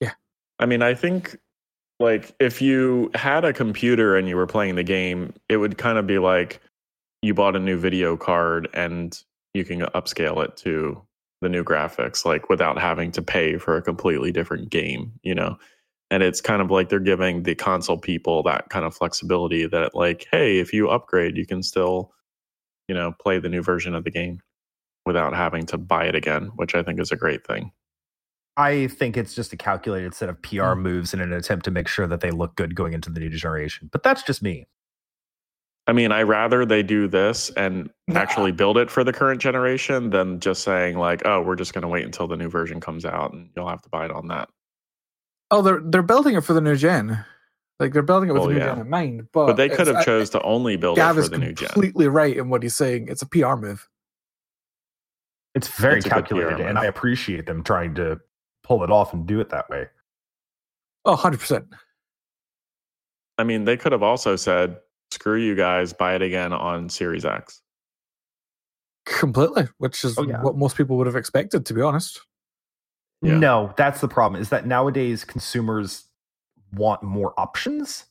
Yeah. 0.00 0.12
I 0.58 0.64
mean, 0.64 0.80
I 0.80 0.94
think 0.94 1.36
like 2.00 2.34
if 2.40 2.62
you 2.62 3.10
had 3.14 3.44
a 3.44 3.52
computer 3.52 4.16
and 4.16 4.26
you 4.26 4.36
were 4.36 4.46
playing 4.46 4.76
the 4.76 4.82
game, 4.82 5.34
it 5.50 5.58
would 5.58 5.76
kind 5.76 5.98
of 5.98 6.06
be 6.06 6.18
like 6.18 6.62
you 7.20 7.34
bought 7.34 7.54
a 7.54 7.58
new 7.58 7.76
video 7.78 8.16
card 8.16 8.66
and 8.72 9.22
you 9.52 9.62
can 9.62 9.80
upscale 9.80 10.42
it 10.42 10.56
to 10.56 11.02
the 11.42 11.50
new 11.50 11.62
graphics, 11.62 12.24
like 12.24 12.48
without 12.48 12.80
having 12.80 13.12
to 13.12 13.20
pay 13.20 13.58
for 13.58 13.76
a 13.76 13.82
completely 13.82 14.32
different 14.32 14.70
game, 14.70 15.12
you 15.22 15.34
know? 15.34 15.58
And 16.10 16.22
it's 16.22 16.40
kind 16.40 16.62
of 16.62 16.70
like 16.70 16.88
they're 16.88 16.98
giving 16.98 17.42
the 17.42 17.54
console 17.54 17.98
people 17.98 18.42
that 18.44 18.70
kind 18.70 18.86
of 18.86 18.96
flexibility 18.96 19.66
that, 19.66 19.94
like, 19.94 20.28
hey, 20.32 20.60
if 20.60 20.72
you 20.72 20.88
upgrade, 20.88 21.36
you 21.36 21.44
can 21.44 21.62
still, 21.62 22.14
you 22.88 22.94
know, 22.94 23.12
play 23.20 23.38
the 23.38 23.50
new 23.50 23.62
version 23.62 23.94
of 23.94 24.04
the 24.04 24.10
game 24.10 24.40
without 25.08 25.34
having 25.34 25.66
to 25.66 25.76
buy 25.78 26.04
it 26.04 26.14
again, 26.14 26.52
which 26.54 26.76
I 26.76 26.84
think 26.84 27.00
is 27.00 27.10
a 27.10 27.16
great 27.16 27.44
thing. 27.44 27.72
I 28.56 28.86
think 28.88 29.16
it's 29.16 29.34
just 29.34 29.52
a 29.52 29.56
calculated 29.56 30.14
set 30.14 30.28
of 30.28 30.40
PR 30.42 30.74
mm. 30.74 30.80
moves 30.82 31.12
in 31.14 31.20
an 31.20 31.32
attempt 31.32 31.64
to 31.64 31.70
make 31.72 31.88
sure 31.88 32.06
that 32.06 32.20
they 32.20 32.30
look 32.30 32.54
good 32.56 32.74
going 32.76 32.92
into 32.92 33.10
the 33.10 33.18
new 33.20 33.30
generation. 33.30 33.88
But 33.92 34.02
that's 34.04 34.22
just 34.22 34.42
me. 34.42 34.66
I 35.86 35.92
mean, 35.92 36.12
I 36.12 36.22
rather 36.22 36.66
they 36.66 36.82
do 36.82 37.08
this 37.08 37.50
and 37.56 37.88
Nah. 38.08 38.20
actually 38.20 38.52
build 38.52 38.76
it 38.76 38.90
for 38.90 39.02
the 39.04 39.12
current 39.12 39.40
generation 39.40 40.10
than 40.10 40.38
just 40.38 40.62
saying 40.62 40.98
like, 40.98 41.22
"Oh, 41.24 41.40
we're 41.40 41.56
just 41.56 41.72
going 41.72 41.82
to 41.82 41.88
wait 41.88 42.04
until 42.04 42.26
the 42.28 42.36
new 42.36 42.48
version 42.50 42.78
comes 42.80 43.04
out 43.06 43.32
and 43.32 43.48
you'll 43.56 43.68
have 43.68 43.82
to 43.82 43.88
buy 43.88 44.04
it 44.04 44.10
on 44.10 44.28
that." 44.28 44.48
oh, 45.50 45.62
they're 45.62 45.80
they're 45.82 46.02
building 46.02 46.34
it 46.36 46.44
for 46.44 46.52
the 46.52 46.60
new 46.60 46.76
gen. 46.76 47.24
Like 47.80 47.92
they're 47.94 48.02
building 48.02 48.28
it 48.28 48.32
with 48.32 48.40
Well, 48.40 48.48
the 48.48 48.54
new 48.54 48.60
yeah. 48.60 48.66
gen 48.74 48.80
in 48.80 48.90
mind. 48.90 49.28
But, 49.32 49.46
But 49.46 49.56
they 49.56 49.68
could 49.70 49.88
it's- 49.88 49.96
have 49.96 50.02
I- 50.02 50.04
chose 50.04 50.28
to 50.30 50.42
only 50.42 50.76
build 50.76 50.96
Gav 50.96 51.16
it 51.16 51.20
is 51.20 51.26
for 51.26 51.30
the 51.30 51.38
new 51.38 51.52
gen. 51.54 51.68
completely 51.70 52.08
right 52.08 52.36
in 52.36 52.50
what 52.50 52.62
he's 52.62 52.74
saying. 52.74 53.06
It's 53.08 53.22
a 53.22 53.26
PR 53.26 53.54
move. 53.56 53.88
It's 55.58 55.68
very 55.68 55.98
It's 55.98 56.08
calculated, 56.08 56.60
and. 56.60 56.78
I 56.78 56.86
appreciate 56.86 57.46
them 57.46 57.62
trying 57.62 57.94
to 57.96 58.20
pull 58.62 58.82
it 58.84 58.90
off 58.90 59.12
and 59.12 59.26
do 59.26 59.40
it 59.40 59.50
that 59.50 59.68
way. 59.68 59.86
Oh, 61.04 61.12
100 61.12 61.38
percent. 61.40 61.66
I 63.38 63.44
mean, 63.44 63.64
they 63.64 63.76
could 63.76 63.92
have 63.92 64.02
also 64.02 64.36
said, 64.36 64.78
"Screw 65.10 65.36
you 65.36 65.54
guys, 65.54 65.92
buy 65.92 66.14
it 66.14 66.22
again 66.22 66.52
on 66.52 66.88
Series 66.88 67.24
X." 67.24 67.60
Completely, 69.04 69.68
which 69.78 70.04
is 70.04 70.16
Oh, 70.18 70.22
yeah. 70.22 70.42
what 70.42 70.56
most 70.56 70.76
people 70.76 70.96
would 70.98 71.06
have 71.06 71.16
expected, 71.16 71.64
to 71.66 71.74
be 71.74 71.80
honest. 71.80 72.20
Yeah. 73.22 73.38
No, 73.38 73.74
that's 73.76 74.00
the 74.00 74.08
problem. 74.08 74.40
Is 74.40 74.50
that 74.50 74.66
nowadays 74.66 75.24
consumers 75.24 76.04
want 76.72 77.02
more 77.02 77.32
options. 77.40 78.04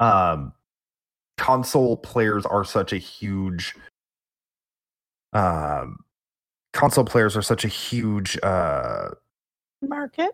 Um, 0.00 0.52
console 1.36 1.96
players 1.98 2.44
are 2.46 2.64
such 2.64 2.92
a 2.92 2.98
huge. 2.98 3.74
Um, 5.32 5.98
console 6.76 7.04
players 7.04 7.36
are 7.36 7.42
such 7.42 7.64
a 7.64 7.68
huge. 7.68 8.38
Uh, 8.42 9.08
Market. 9.82 10.32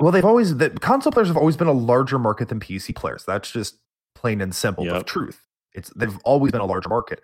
well, 0.00 0.10
they've 0.10 0.24
always 0.24 0.56
the 0.56 0.70
console 0.70 1.12
players 1.12 1.28
have 1.28 1.36
always 1.36 1.56
been 1.56 1.68
a 1.68 1.72
larger 1.72 2.18
market 2.18 2.48
than 2.48 2.60
PC 2.60 2.94
players. 2.94 3.24
That's 3.24 3.50
just 3.50 3.76
plain 4.14 4.40
and 4.40 4.54
simple 4.54 4.84
Yep. 4.84 4.94
of 4.94 5.04
truth. 5.04 5.40
It's 5.74 5.90
they've 5.96 6.16
always 6.24 6.52
been 6.52 6.60
a 6.60 6.66
large 6.66 6.86
market, 6.88 7.22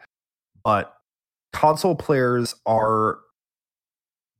but 0.64 0.94
console 1.52 1.94
players 1.94 2.54
are 2.66 3.18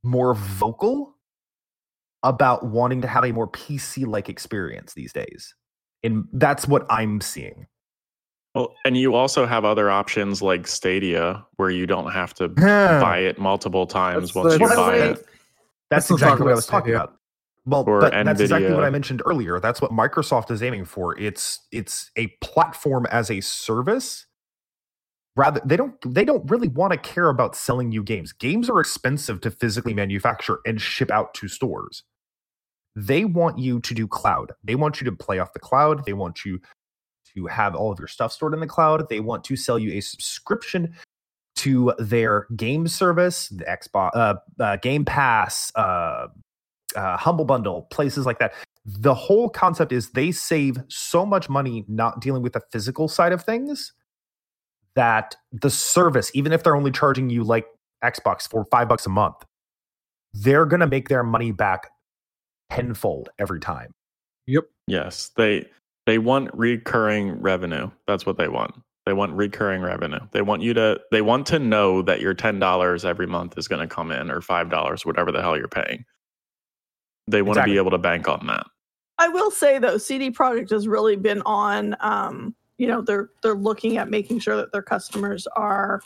more 0.02 0.34
vocal 0.34 1.16
about 2.22 2.66
wanting 2.66 3.00
to 3.02 3.08
have 3.08 3.24
a 3.24 3.32
more 3.32 3.48
PC 3.48 4.06
like 4.06 4.28
experience 4.28 4.94
these 4.94 5.12
days. 5.12 5.54
And 6.02 6.24
that's 6.32 6.66
what 6.68 6.86
I'm 6.90 7.20
seeing. 7.20 7.66
Well, 8.55 8.74
and 8.84 8.96
you 8.96 9.14
also 9.14 9.46
have 9.46 9.64
other 9.64 9.90
options 9.90 10.42
like 10.42 10.66
Stadia, 10.66 11.44
where 11.57 11.70
you 11.70 11.86
don't 11.86 12.11
have 12.12 12.34
to 12.34 12.49
buy 12.49 13.18
it 13.18 13.38
multiple 13.38 13.86
times 13.86 14.32
That's 14.32 14.34
once 14.34 14.55
the- 14.55 14.61
you 14.61 14.68
buy 14.68 14.99
that's- 14.99 15.18
it. 15.18 15.26
That's 15.90 16.11
Let's 16.11 16.20
not 16.22 16.26
talk 16.28 16.34
exactly 16.40 16.44
what 16.44 16.49
I 16.49 16.53
about 16.53 16.57
was 16.57 16.66
talking 16.66 16.94
about. 16.94 17.14
Well, 17.64 17.84
Or 17.86 18.01
but 18.01 18.24
that's 18.24 18.40
exactly 18.40 18.72
what 18.74 18.84
I 18.84 18.90
mentioned 18.90 19.22
earlier. 19.26 19.59
That's 19.61 19.80
what 19.80 19.90
Microsoft 19.90 20.51
is 20.51 20.62
aiming 20.62 20.84
for. 20.86 21.18
It's 21.18 21.66
it's 21.72 22.11
a 22.16 22.28
platform 22.42 23.07
as 23.11 23.30
a 23.30 23.40
service. 23.40 24.26
Rather, 25.36 25.61
they 25.64 25.76
don't 25.76 25.94
they 26.14 26.24
don't 26.24 26.51
really 26.51 26.68
want 26.68 26.92
to 26.92 26.99
care 26.99 27.28
about 27.28 27.55
selling 27.57 27.92
you 27.92 28.03
games. 28.03 28.32
Games 28.32 28.68
are 28.68 28.80
expensive 28.80 29.40
to 29.42 29.51
physically 29.51 29.94
manufacture 29.94 30.59
and 30.66 30.80
ship 30.80 31.11
out 31.11 31.32
to 31.34 31.49
stores. 31.49 32.03
They 32.96 33.24
want 33.24 33.59
you 33.59 33.80
to 33.80 33.94
do 33.94 34.07
cloud. 34.09 34.53
They 34.64 34.74
want 34.74 35.01
you 35.01 35.05
to 35.05 35.12
play 35.16 35.38
off 35.38 35.53
the 35.53 35.61
cloud. 35.61 36.05
They 36.05 36.14
want 36.14 36.44
you 36.44 36.61
to 37.34 37.46
have 37.46 37.74
all 37.74 37.92
of 37.92 37.98
your 37.98 38.08
stuff 38.08 38.32
stored 38.32 38.54
in 38.54 38.60
the 38.60 38.66
cloud. 38.66 39.08
They 39.08 39.20
want 39.20 39.44
to 39.44 39.56
sell 39.56 39.78
you 39.78 39.92
a 39.92 40.00
subscription 40.00 40.94
to 41.56 41.92
their 41.98 42.46
game 42.56 42.86
service, 42.86 43.48
the 43.48 43.64
Xbox, 43.64 44.10
uh, 44.14 44.34
uh, 44.60 44.76
Game 44.76 45.04
Pass, 45.04 45.72
uh, 45.74 46.28
uh, 46.94 47.16
Humble 47.16 47.44
Bundle, 47.44 47.82
places 47.90 48.26
like 48.26 48.38
that. 48.38 48.54
The 48.84 49.14
whole 49.14 49.48
concept 49.48 49.92
is 49.92 50.10
they 50.10 50.30
save 50.30 50.78
so 50.88 51.26
much 51.26 51.48
money 51.48 51.84
not 51.88 52.20
dealing 52.20 52.42
with 52.42 52.52
the 52.52 52.62
physical 52.72 53.08
side 53.08 53.32
of 53.32 53.42
things 53.42 53.92
that 54.94 55.36
the 55.52 55.70
service, 55.70 56.30
even 56.34 56.52
if 56.52 56.62
they're 56.62 56.76
only 56.76 56.90
charging 56.90 57.28
you 57.28 57.44
like 57.44 57.66
Xbox 58.02 58.48
for 58.48 58.64
five 58.66 58.88
bucks 58.88 59.06
a 59.06 59.10
month, 59.10 59.44
they're 60.32 60.66
going 60.66 60.80
to 60.80 60.86
make 60.86 61.08
their 61.08 61.22
money 61.22 61.52
back 61.52 61.90
tenfold 62.70 63.30
every 63.38 63.60
time. 63.60 63.92
Yep. 64.46 64.64
Yes, 64.86 65.30
they 65.36 65.66
they 66.09 66.18
want 66.18 66.48
recurring 66.54 67.38
revenue. 67.38 67.90
That's 68.06 68.24
what 68.24 68.38
they 68.38 68.48
want. 68.48 68.74
They 69.04 69.12
want 69.12 69.32
recurring 69.34 69.82
revenue. 69.82 70.20
They 70.32 70.40
want 70.40 70.62
you 70.62 70.72
to 70.72 70.98
they 71.11 71.20
want 71.20 71.46
to 71.48 71.59
know 71.59 72.00
that 72.00 72.22
your 72.22 72.32
ten 72.32 72.59
dollars 72.59 73.04
every 73.04 73.26
month 73.26 73.59
is 73.59 73.68
going 73.68 73.86
to 73.86 73.94
come 73.94 74.11
in 74.11 74.30
or 74.30 74.40
five 74.40 74.70
dollars, 74.70 75.04
whatever 75.04 75.30
the 75.30 75.42
hell 75.42 75.56
you're 75.56 75.68
paying. 75.68 76.06
They 77.26 77.42
want 77.42 77.59
to 77.59 77.64
be 77.64 77.76
able 77.76 77.90
to 77.90 77.98
bank 77.98 78.26
on 78.26 78.46
that. 78.46 78.66
I 79.18 79.28
will 79.28 79.50
say 79.50 79.78
though, 79.78 79.98
CD 79.98 80.30
Projekt 80.30 80.70
has 80.70 80.88
really 80.88 81.16
been 81.16 81.42
on. 81.42 81.94
Um, 82.00 82.54
you 82.78 82.86
know, 82.86 83.02
they're 83.02 83.28
they're 83.42 83.54
looking 83.54 83.98
at 83.98 84.09
making 84.09 84.38
sure 84.38 84.56
that 84.56 84.72
their 84.72 84.82
customers 84.82 85.46
are 85.56 86.00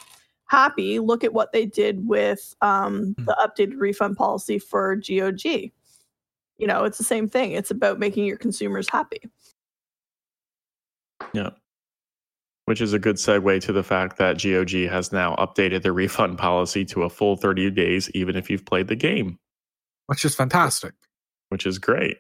happy. 0.47 0.99
Look 0.99 1.23
at 1.23 1.33
what 1.33 1.53
they 1.53 1.65
did 1.65 2.09
with 2.09 2.57
um, 2.61 3.15
the 3.19 3.37
updated 3.39 3.79
refund 3.79 4.17
policy 4.17 4.59
for 4.59 4.97
GOG. 4.97 5.45
You 5.45 6.67
know, 6.67 6.85
it's 6.85 6.99
the 6.99 7.05
same 7.05 7.29
thing. 7.29 7.53
It's 7.53 7.71
about 7.71 8.01
making 8.01 8.25
your 8.25 8.37
consumers 8.37 8.89
happy. 8.89 9.21
Yeah. 11.33 11.51
Which 12.67 12.81
is 12.81 12.93
a 12.93 12.99
good 12.99 13.17
segue 13.17 13.61
to 13.63 13.73
the 13.73 13.83
fact 13.83 14.19
that 14.19 14.41
GOG 14.41 14.89
has 14.89 15.13
now 15.13 15.35
updated 15.37 15.83
their 15.83 15.93
refund 15.93 16.39
policy 16.39 16.85
to 16.87 17.03
a 17.03 17.11
full 17.11 17.37
30 17.37 17.71
days, 17.73 18.11
even 18.15 18.37
if 18.37 18.49
you've 18.49 18.65
played 18.65 18.89
the 18.89 18.97
game, 18.97 19.39
which 20.07 20.25
is 20.25 20.35
fantastic. 20.35 20.95
which 21.49 21.67
is 21.67 21.79
great. 21.79 22.19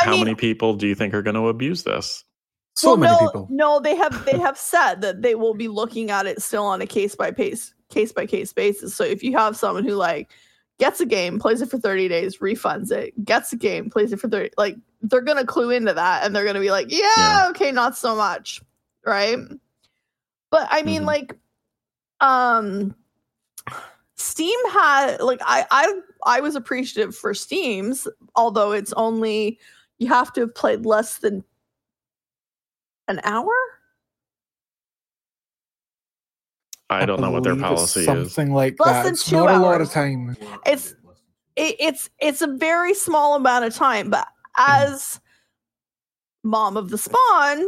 I 0.00 0.06
How 0.06 0.12
mean, 0.12 0.24
many 0.24 0.34
people 0.34 0.74
do 0.74 0.86
you 0.86 0.94
think 0.94 1.12
are 1.14 1.22
going 1.22 1.34
to 1.34 1.48
abuse 1.48 1.82
this? 1.82 2.24
So 2.74 2.88
well, 2.88 2.96
many 2.96 3.12
no, 3.12 3.18
people. 3.18 3.48
No, 3.50 3.80
they 3.80 3.94
have 3.96 4.24
they 4.24 4.38
have 4.38 4.56
said 4.56 5.02
that 5.02 5.22
they 5.22 5.34
will 5.34 5.54
be 5.54 5.68
looking 5.68 6.10
at 6.10 6.26
it 6.26 6.40
still 6.42 6.64
on 6.64 6.80
a 6.80 6.86
case 6.86 7.14
by 7.14 7.30
case 7.30 7.74
case 7.90 8.12
by 8.12 8.26
case 8.26 8.52
basis. 8.52 8.94
So 8.94 9.04
if 9.04 9.22
you 9.22 9.36
have 9.36 9.56
someone 9.56 9.84
who 9.84 9.94
like 9.94 10.32
gets 10.78 11.00
a 11.00 11.06
game, 11.06 11.38
plays 11.38 11.60
it 11.60 11.70
for 11.70 11.78
30 11.78 12.08
days, 12.08 12.38
refunds 12.38 12.90
it, 12.90 13.12
gets 13.24 13.52
a 13.52 13.56
game, 13.56 13.90
plays 13.90 14.12
it 14.12 14.20
for 14.20 14.28
30 14.28 14.50
like 14.56 14.76
they're 15.02 15.20
gonna 15.20 15.44
clue 15.46 15.70
into 15.70 15.92
that 15.94 16.24
and 16.24 16.34
they're 16.34 16.44
gonna 16.44 16.60
be 16.60 16.70
like, 16.70 16.86
Yeah, 16.90 17.06
Yeah. 17.18 17.46
okay, 17.50 17.72
not 17.72 17.96
so 17.96 18.14
much. 18.16 18.62
Right. 19.04 19.38
But 20.50 20.68
I 20.70 20.82
mean 20.82 21.02
Mhm. 21.02 21.06
like 21.06 21.38
um 22.20 22.94
Steam 24.16 24.58
had 24.70 25.20
like 25.20 25.40
I 25.44 25.66
I 25.70 26.00
I 26.24 26.40
was 26.40 26.54
appreciative 26.54 27.16
for 27.16 27.34
Steam's, 27.34 28.06
although 28.36 28.72
it's 28.72 28.92
only 28.92 29.58
you 29.98 30.06
have 30.08 30.32
to 30.34 30.42
have 30.42 30.54
played 30.54 30.86
less 30.86 31.18
than 31.18 31.42
an 33.08 33.20
hour. 33.24 33.50
I 36.90 37.06
don't 37.06 37.20
know 37.20 37.30
what 37.30 37.42
their 37.42 37.54
believe 37.54 37.64
it's 37.72 37.74
policy 37.94 38.00
is. 38.00 38.06
Something 38.06 38.52
like 38.52 38.76
Less 38.78 38.96
that. 38.96 39.04
than 39.04 39.12
It's 39.14 39.24
two 39.28 39.36
not 39.36 39.54
a 39.54 39.58
lot 39.58 39.80
of 39.80 39.90
time. 39.90 40.36
It's 40.66 40.94
it, 41.56 41.76
it's 41.80 42.10
it's 42.20 42.42
a 42.42 42.46
very 42.46 42.94
small 42.94 43.34
amount 43.34 43.64
of 43.64 43.74
time, 43.74 44.10
but 44.10 44.28
as 44.56 45.20
mom 46.42 46.76
of 46.76 46.90
the 46.90 46.98
spawn, 46.98 47.64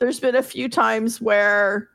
there's 0.00 0.20
been 0.20 0.36
a 0.36 0.42
few 0.42 0.68
times 0.68 1.20
where 1.20 1.88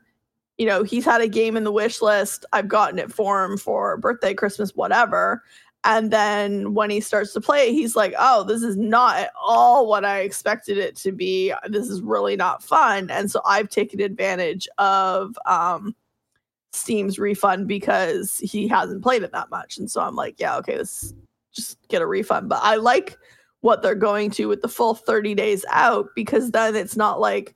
you 0.58 0.66
know 0.66 0.82
he's 0.82 1.04
had 1.04 1.20
a 1.20 1.28
game 1.28 1.56
in 1.56 1.64
the 1.64 1.72
wish 1.72 2.00
list. 2.00 2.44
I've 2.52 2.68
gotten 2.68 2.98
it 2.98 3.12
for 3.12 3.44
him 3.44 3.56
for 3.56 3.96
birthday, 3.96 4.34
Christmas, 4.34 4.74
whatever. 4.74 5.42
And 5.86 6.10
then 6.10 6.72
when 6.72 6.88
he 6.88 7.00
starts 7.00 7.34
to 7.34 7.40
play, 7.42 7.72
he's 7.72 7.94
like, 7.94 8.14
"Oh, 8.18 8.42
this 8.42 8.62
is 8.62 8.76
not 8.76 9.16
at 9.16 9.32
all 9.40 9.86
what 9.86 10.04
I 10.04 10.20
expected 10.20 10.78
it 10.78 10.96
to 10.96 11.12
be. 11.12 11.52
This 11.68 11.88
is 11.88 12.00
really 12.00 12.36
not 12.36 12.62
fun." 12.62 13.10
And 13.10 13.30
so 13.30 13.42
I've 13.44 13.68
taken 13.68 14.00
advantage 14.00 14.66
of 14.78 15.36
um, 15.46 15.94
Steam's 16.72 17.18
refund 17.18 17.68
because 17.68 18.38
he 18.38 18.66
hasn't 18.66 19.02
played 19.02 19.22
it 19.22 19.32
that 19.32 19.50
much. 19.50 19.76
And 19.78 19.90
so 19.90 20.00
I'm 20.00 20.16
like, 20.16 20.40
"Yeah, 20.40 20.56
okay, 20.58 20.76
this 20.76 21.12
just 21.52 21.78
get 21.88 22.02
a 22.02 22.06
refund." 22.06 22.48
But 22.48 22.60
I 22.62 22.76
like 22.76 23.18
what 23.64 23.80
they're 23.80 23.94
going 23.94 24.30
to 24.30 24.44
with 24.44 24.60
the 24.60 24.68
full 24.68 24.94
30 24.94 25.34
days 25.34 25.64
out 25.70 26.10
because 26.14 26.50
then 26.50 26.76
it's 26.76 26.98
not 26.98 27.18
like 27.18 27.54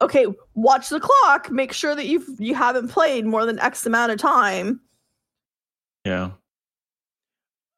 okay 0.00 0.24
watch 0.54 0.88
the 0.88 1.00
clock 1.00 1.50
make 1.50 1.72
sure 1.72 1.96
that 1.96 2.06
you've 2.06 2.28
you 2.38 2.54
haven't 2.54 2.86
played 2.86 3.26
more 3.26 3.44
than 3.44 3.58
x 3.58 3.84
amount 3.84 4.12
of 4.12 4.18
time 4.18 4.80
Yeah. 6.04 6.30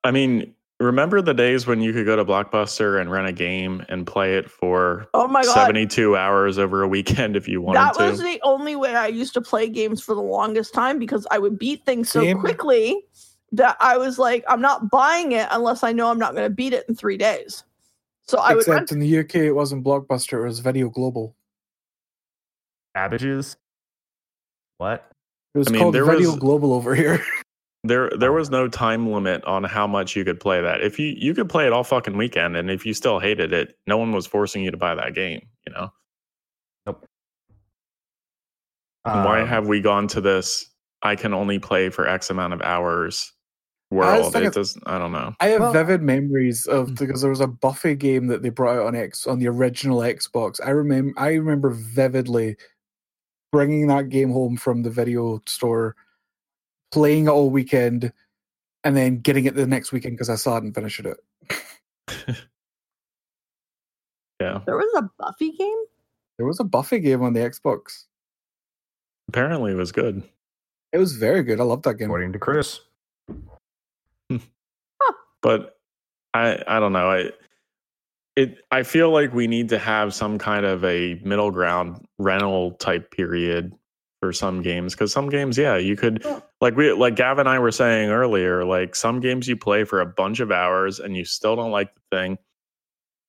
I 0.05 0.11
mean, 0.11 0.53
remember 0.79 1.23
the 1.23 1.33
days 1.33 1.67
when 1.67 1.81
you 1.81 1.93
could 1.93 2.05
go 2.05 2.17
to 2.17 2.25
Blockbuster 2.25 3.01
and 3.01 3.11
rent 3.11 3.27
a 3.29 3.33
game 3.33 3.85
and 3.89 4.07
play 4.07 4.37
it 4.37 4.51
for 4.51 5.07
oh 5.15 5.27
my 5.29 5.43
god 5.43 5.55
72 5.55 6.17
hours 6.17 6.59
over 6.59 6.83
a 6.83 6.89
weekend 6.89 7.37
if 7.37 7.49
you 7.49 7.63
wanted 7.63 7.79
to 7.79 7.85
that 7.85 8.05
to? 8.05 8.11
was 8.11 8.21
the 8.21 8.41
only 8.43 8.77
way 8.77 8.95
i 8.95 9.07
used 9.07 9.33
to 9.35 9.41
play 9.41 9.69
games 9.69 10.03
for 10.03 10.15
the 10.15 10.21
longest 10.21 10.75
time 10.75 10.99
because 10.99 11.27
i 11.31 11.39
would 11.39 11.59
beat 11.59 11.85
things 11.87 12.11
so 12.11 12.21
Same. 12.21 12.39
quickly 12.41 13.01
that 13.53 13.77
i 13.81 13.97
was 13.97 14.19
like 14.19 14.45
i'm 14.49 14.61
not 14.61 14.91
buying 14.91 15.33
it 15.33 15.47
unless 15.51 15.83
i 15.85 15.93
know 15.93 16.11
i'm 16.11 16.19
not 16.19 16.35
going 16.35 16.49
to 16.49 16.55
beat 16.55 16.73
it 16.73 16.85
in 16.89 16.95
three 16.95 17.17
days 17.17 17.65
so 18.27 18.39
i 18.39 18.51
would 18.55 18.61
Except 18.61 18.75
rent 18.75 18.93
in 18.93 18.99
the 19.01 19.19
UK, 19.19 19.35
it 19.37 19.53
wasn't 19.53 19.85
Blockbuster; 19.85 20.43
it 20.43 20.47
was 20.47 20.61
Video 20.61 20.89
Global. 20.89 21.35
Cabbages? 22.95 23.57
What? 24.79 25.11
It 25.55 25.59
was 25.59 25.69
I 25.69 25.73
mean, 25.73 25.83
called 25.83 25.95
there 25.95 26.05
Video 26.05 26.31
was- 26.31 26.39
Global 26.39 26.73
over 26.73 26.95
here. 26.95 27.23
There 27.85 28.11
there 28.17 28.31
was 28.33 28.49
no 28.49 28.69
time 28.69 29.11
limit 29.11 29.45
on 29.45 29.65
how 29.65 29.89
much 29.89 30.15
you 30.15 30.25
could 30.25 30.39
play 30.39 30.63
that. 30.63 30.83
If 30.83 31.01
you 31.01 31.17
you 31.19 31.35
could 31.35 31.49
play 31.49 31.67
it 31.67 31.73
all 31.73 31.83
fucking 31.83 32.17
weekend 32.17 32.57
and 32.57 32.71
if 32.71 32.87
you 32.87 32.95
still 32.95 33.19
hated 33.19 33.53
it, 33.53 33.77
no 33.89 33.99
one 33.99 34.13
was 34.13 34.25
forcing 34.25 34.63
you 34.63 34.71
to 34.71 34.77
buy 34.77 34.95
that 34.95 35.17
game, 35.17 35.45
you 35.67 35.73
know? 35.73 35.93
And 36.87 36.95
why 39.25 39.41
Um, 39.41 39.49
have 39.49 39.67
we 39.67 39.81
gone 39.81 40.07
to 40.09 40.21
this 40.21 40.65
I 41.03 41.17
can 41.17 41.35
only 41.35 41.59
play 41.59 41.89
for 41.89 42.07
X 42.07 42.31
amount 42.31 42.53
of 42.55 42.63
hours 42.63 43.33
world? 43.93 44.33
think 44.33 44.45
It 44.45 44.49
it's- 44.49 44.75
does 44.75 44.79
I 44.87 44.99
don't 44.99 45.13
know. 45.13 45.35
I 45.41 45.49
have 45.49 45.61
Well- 45.61 45.73
vivid 45.73 46.03
memories 46.03 46.67
of 46.67 46.89
Hmm. 46.89 46.95
because 46.95 47.21
there 47.21 47.31
was 47.31 47.41
a 47.41 47.47
Buffy 47.47 47.95
game 47.95 48.27
that 48.29 48.43
they 48.43 48.49
brought 48.51 48.79
out 48.79 48.87
on 48.87 48.95
X 48.97 49.27
on 49.27 49.39
the 49.39 49.49
original 49.49 49.99
Xbox. 50.01 50.61
I 50.65 50.71
remember 50.71 51.13
I 51.19 51.35
remember 51.35 51.71
vividly 51.71 52.57
bringing 53.53 53.87
that 53.89 54.09
game 54.09 54.31
home 54.31 54.57
from 54.57 54.83
the 54.83 54.91
video 54.91 55.41
store, 55.47 55.95
playing 56.91 57.27
it 57.27 57.31
all 57.31 57.51
weekend, 57.51 58.13
and 58.85 58.97
then 58.97 59.19
getting 59.21 59.45
it 59.45 59.55
the 59.55 59.67
next 59.67 59.93
weekend 59.93 60.15
because 60.17 60.31
I 60.31 60.37
saw 60.37 60.57
it 60.57 60.65
and 60.65 60.75
finished 60.75 61.01
it. 61.05 61.19
Yeah. 64.41 64.61
there 64.67 64.77
was 64.77 64.93
a 64.97 65.09
buffy 65.19 65.53
game 65.53 65.85
There 66.37 66.47
was 66.47 66.59
a 66.59 66.65
Buffy 66.65 66.99
game 66.99 67.23
on 67.23 67.33
the 67.35 67.41
Xbox. 67.41 68.07
Apparently 69.29 69.71
it 69.73 69.77
was 69.77 69.93
good. 69.93 70.25
It 70.93 70.99
was 70.99 71.13
very 71.13 71.45
good. 71.45 71.61
I 71.61 71.63
loved 71.63 71.85
that 71.85 71.95
game. 71.95 72.07
according 72.09 72.33
to 72.33 72.39
Chris. 72.41 72.81
but 75.43 75.77
I 76.35 76.63
I 76.67 76.81
don't 76.81 76.93
know. 76.93 77.11
I 77.11 77.31
it 78.37 78.59
I 78.71 78.83
feel 78.83 79.11
like 79.11 79.33
we 79.35 79.47
need 79.47 79.69
to 79.71 79.79
have 79.79 80.15
some 80.15 80.39
kind 80.39 80.65
of 80.65 80.85
a 80.85 81.21
middle 81.25 81.51
ground 81.51 82.07
rental 82.19 82.73
type 82.73 83.11
period 83.11 83.73
for 84.21 84.33
some 84.33 84.63
games 84.63 84.95
because 84.95 85.13
some 85.13 85.29
games, 85.29 85.59
yeah, 85.59 85.77
you 85.77 85.97
could 85.97 86.23
Yeah. 86.25 86.41
like 86.61 86.77
we 86.77 86.93
like 86.93 87.17
Gavin 87.17 87.41
and 87.41 87.49
I 87.49 87.59
were 87.59 87.73
saying 87.73 88.11
earlier, 88.11 88.65
like 88.65 88.95
some 88.95 89.21
games 89.21 89.49
you 89.49 89.57
play 89.57 89.85
for 89.85 90.01
a 90.01 90.07
bunch 90.07 90.41
of 90.41 90.51
hours 90.53 91.01
and 91.01 91.17
you 91.17 91.25
still 91.25 91.57
don't 91.57 91.73
like 91.73 91.95
the 91.95 92.01
thing. 92.17 92.39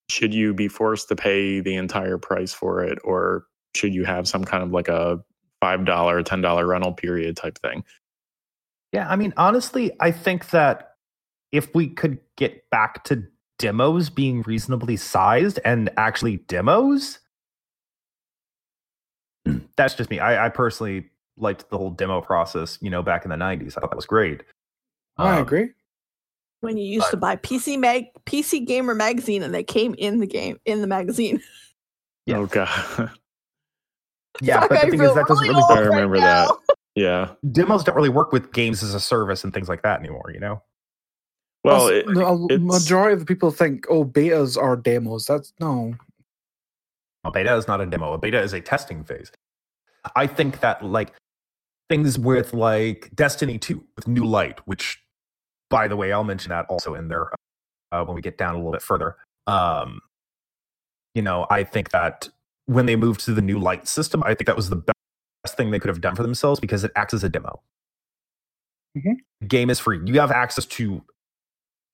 Should 0.09 0.33
you 0.33 0.53
be 0.53 0.67
forced 0.67 1.07
to 1.09 1.15
pay 1.15 1.59
the 1.61 1.75
entire 1.75 2.17
price 2.17 2.53
for 2.53 2.83
it, 2.83 2.99
or 3.03 3.45
should 3.75 3.93
you 3.93 4.05
have 4.05 4.27
some 4.27 4.43
kind 4.43 4.61
of 4.63 4.71
like 4.71 4.87
a 4.87 5.19
five 5.61 5.85
dollar, 5.85 6.21
ten 6.23 6.41
dollar 6.41 6.67
rental 6.67 6.93
period 6.93 7.37
type 7.37 7.57
thing? 7.59 7.83
Yeah, 8.93 9.09
I 9.09 9.15
mean, 9.15 9.33
honestly, 9.37 9.91
I 9.99 10.11
think 10.11 10.51
that 10.51 10.95
if 11.51 11.73
we 11.73 11.87
could 11.87 12.19
get 12.37 12.69
back 12.69 13.03
to 13.05 13.23
demos 13.59 14.09
being 14.09 14.43
reasonably 14.43 14.97
sized 14.97 15.59
and 15.65 15.89
actually 15.97 16.37
demos, 16.47 17.19
that's 19.75 19.95
just 19.95 20.09
me. 20.09 20.19
I, 20.19 20.45
I 20.45 20.49
personally 20.49 21.09
liked 21.37 21.69
the 21.69 21.77
whole 21.77 21.89
demo 21.89 22.21
process, 22.21 22.77
you 22.81 22.89
know, 22.91 23.01
back 23.01 23.25
in 23.25 23.29
the 23.29 23.35
90s. 23.35 23.75
I 23.77 23.81
thought 23.81 23.89
that 23.89 23.95
was 23.95 24.05
great. 24.05 24.43
I 25.17 25.37
Um, 25.37 25.41
agree. 25.41 25.71
When 26.61 26.77
you 26.77 26.85
used 26.85 27.09
to 27.09 27.17
buy 27.17 27.35
PC 27.35 27.77
mag 27.77 28.05
PC 28.25 28.65
Gamer 28.65 28.95
magazine 28.95 29.43
and 29.43 29.53
they 29.53 29.63
came 29.63 29.95
in 29.97 30.19
the 30.19 30.27
game 30.27 30.59
in 30.65 30.81
the 30.81 30.87
magazine. 30.87 31.41
Yeah. 32.25 32.37
Oh 32.37 32.45
god. 32.45 33.11
Yeah, 34.41 34.61
Fuck, 34.61 34.69
but 34.69 34.77
I 34.77 34.85
the 34.85 34.91
thing 34.91 35.01
is, 35.01 35.13
that 35.13 35.27
doesn't 35.27 35.45
really 35.45 35.55
really. 35.55 35.75
I 35.75 35.79
remember 35.81 36.13
right 36.15 36.21
that. 36.21 36.55
now. 36.95 37.01
yeah. 37.01 37.31
Demos 37.51 37.83
don't 37.83 37.95
really 37.95 38.09
work 38.09 38.31
with 38.31 38.51
games 38.53 38.83
as 38.83 38.93
a 38.93 38.99
service 38.99 39.43
and 39.43 39.53
things 39.53 39.69
like 39.69 39.81
that 39.83 39.99
anymore, 39.99 40.31
you 40.33 40.39
know? 40.39 40.61
Well, 41.63 41.87
it, 41.87 42.05
a 42.07 42.45
it's- 42.45 42.59
majority 42.59 43.13
of 43.13 43.19
the 43.19 43.25
people 43.25 43.49
think, 43.49 43.85
"Oh, 43.89 44.03
betas 44.03 44.61
are 44.61 44.75
demos." 44.75 45.25
That's 45.25 45.53
no. 45.61 45.95
A 47.23 47.31
beta 47.31 47.55
is 47.55 47.67
not 47.69 47.79
a 47.79 47.85
demo. 47.85 48.11
A 48.11 48.17
beta 48.17 48.41
is 48.41 48.51
a 48.51 48.59
testing 48.59 49.03
phase. 49.05 49.31
I 50.17 50.27
think 50.27 50.59
that 50.59 50.83
like 50.83 51.13
things 51.89 52.19
with 52.19 52.53
like 52.53 53.09
Destiny 53.15 53.57
2 53.57 53.81
with 53.95 54.07
New 54.09 54.25
Light, 54.25 54.59
which 54.67 55.01
by 55.69 55.87
the 55.87 55.95
way, 55.95 56.11
I'll 56.11 56.25
mention 56.25 56.49
that 56.49 56.65
also 56.67 56.95
in 56.95 57.07
there 57.07 57.29
uh, 57.93 58.03
when 58.03 58.15
we 58.15 58.21
get 58.21 58.37
down 58.37 58.55
a 58.55 58.57
little 58.57 58.73
bit 58.73 58.81
further. 58.81 59.15
Um, 59.47 60.01
you 61.15 61.21
know, 61.21 61.47
I 61.49 61.63
think 61.63 61.91
that 61.91 62.27
when 62.65 62.87
they 62.87 62.97
moved 62.97 63.21
to 63.21 63.33
the 63.33 63.41
New 63.41 63.57
Light 63.57 63.87
system, 63.87 64.21
I 64.25 64.33
think 64.35 64.47
that 64.47 64.57
was 64.57 64.69
the 64.69 64.75
best 64.75 64.92
thing 65.51 65.71
they 65.71 65.79
could 65.79 65.89
have 65.89 66.01
done 66.01 66.15
for 66.15 66.23
themselves 66.23 66.59
because 66.59 66.83
it 66.83 66.91
acts 66.95 67.13
as 67.13 67.23
a 67.23 67.29
demo. 67.29 67.61
Mhm. 68.97 69.17
Game 69.47 69.69
is 69.69 69.79
free. 69.79 69.99
You 70.05 70.19
have 70.19 70.31
access 70.31 70.65
to 70.65 71.03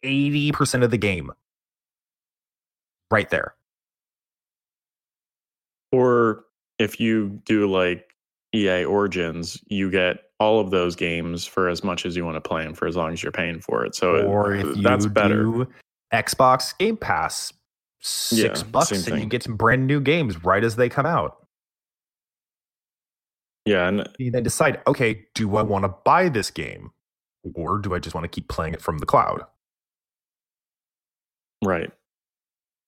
80% 0.04 0.84
of 0.84 0.92
the 0.92 0.98
game 0.98 1.32
right 3.12 3.30
there. 3.30 3.56
or 5.92 6.46
if 6.78 7.00
you 7.00 7.42
do 7.46 7.66
like 7.68 8.16
EA 8.54 8.86
Origins, 8.86 9.60
you 9.70 9.90
get 9.90 10.18
all 10.40 10.60
of 10.60 10.70
those 10.70 10.96
games 10.96 11.46
for 11.48 11.68
as 11.68 11.84
much 11.84 12.06
as 12.06 12.16
you 12.16 12.24
want 12.24 12.36
to 12.36 12.42
play 12.48 12.64
them 12.64 12.76
for 12.76 12.88
as 12.88 12.96
long 12.96 13.12
as 13.12 13.24
you're 13.24 13.32
paying 13.32 13.60
for 13.60 13.84
it. 13.84 13.96
So 13.96 14.16
it- 14.18 14.26
or 14.26 14.54
if 14.54 14.78
you 14.78 14.84
that's 14.84 15.08
better. 15.08 15.44
do 15.46 15.68
Xbox 16.14 16.78
Game 16.78 16.96
Pass, 16.96 17.52
six 18.02 18.62
Yeah, 18.62 18.68
bucks, 18.68 18.92
and 19.08 19.20
you 19.20 19.26
get 19.26 19.42
some 19.42 19.58
brand 19.58 19.88
new 19.88 20.00
games 20.00 20.44
right 20.44 20.64
as 20.64 20.76
they 20.76 20.90
come 20.90 21.08
out. 21.08 21.48
Yeah, 23.66 23.88
and 23.88 24.10
You 24.18 24.32
then 24.32 24.44
decide, 24.44 24.82
okay, 24.88 25.26
do 25.36 25.56
I 25.58 25.62
want 25.64 25.84
to 25.86 25.90
buy 26.06 26.30
this 26.30 26.52
game, 26.52 26.92
or 27.56 27.78
do 27.80 27.94
I 27.94 28.00
just 28.00 28.16
want 28.16 28.26
to 28.26 28.30
keep 28.30 28.48
playing 28.50 28.74
it 28.74 28.82
from 28.82 28.98
the 29.00 29.06
cloud? 29.06 29.44
Right. 31.64 31.92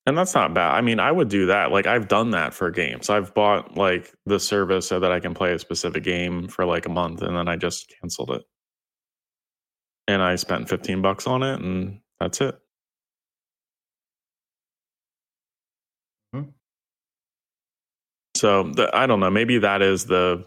And 0.08 0.18
that's 0.18 0.34
not 0.34 0.54
bad. 0.54 0.74
I 0.76 0.82
mean, 0.82 1.00
I 1.00 1.12
would 1.12 1.30
do 1.30 1.48
that. 1.48 1.72
Like 1.72 1.86
I've 1.88 2.08
done 2.08 2.32
that 2.32 2.54
for 2.54 2.72
games. 2.72 3.10
I've 3.10 3.34
bought 3.36 3.78
like 3.78 4.14
the 4.26 4.40
service 4.40 4.88
so 4.88 5.00
that 5.00 5.12
I 5.12 5.20
can 5.20 5.34
play 5.34 5.54
a 5.54 5.60
specific 5.60 6.04
game 6.04 6.48
for 6.48 6.66
like 6.66 6.86
a 6.88 6.90
month 6.90 7.22
and 7.22 7.36
then 7.36 7.48
I 7.48 7.56
just 7.56 7.94
canceled 8.02 8.32
it. 8.32 8.44
And 10.08 10.22
I 10.22 10.36
spent 10.36 10.70
15 10.70 11.02
bucks 11.02 11.28
on 11.28 11.44
it 11.44 11.62
and 11.62 12.02
that's 12.20 12.42
it. 12.42 12.56
Hmm. 16.34 16.44
So 18.36 18.64
the, 18.64 18.90
I 18.96 19.08
don't 19.08 19.20
know, 19.20 19.30
maybe 19.30 19.60
that 19.60 19.82
is 19.82 20.06
the 20.06 20.46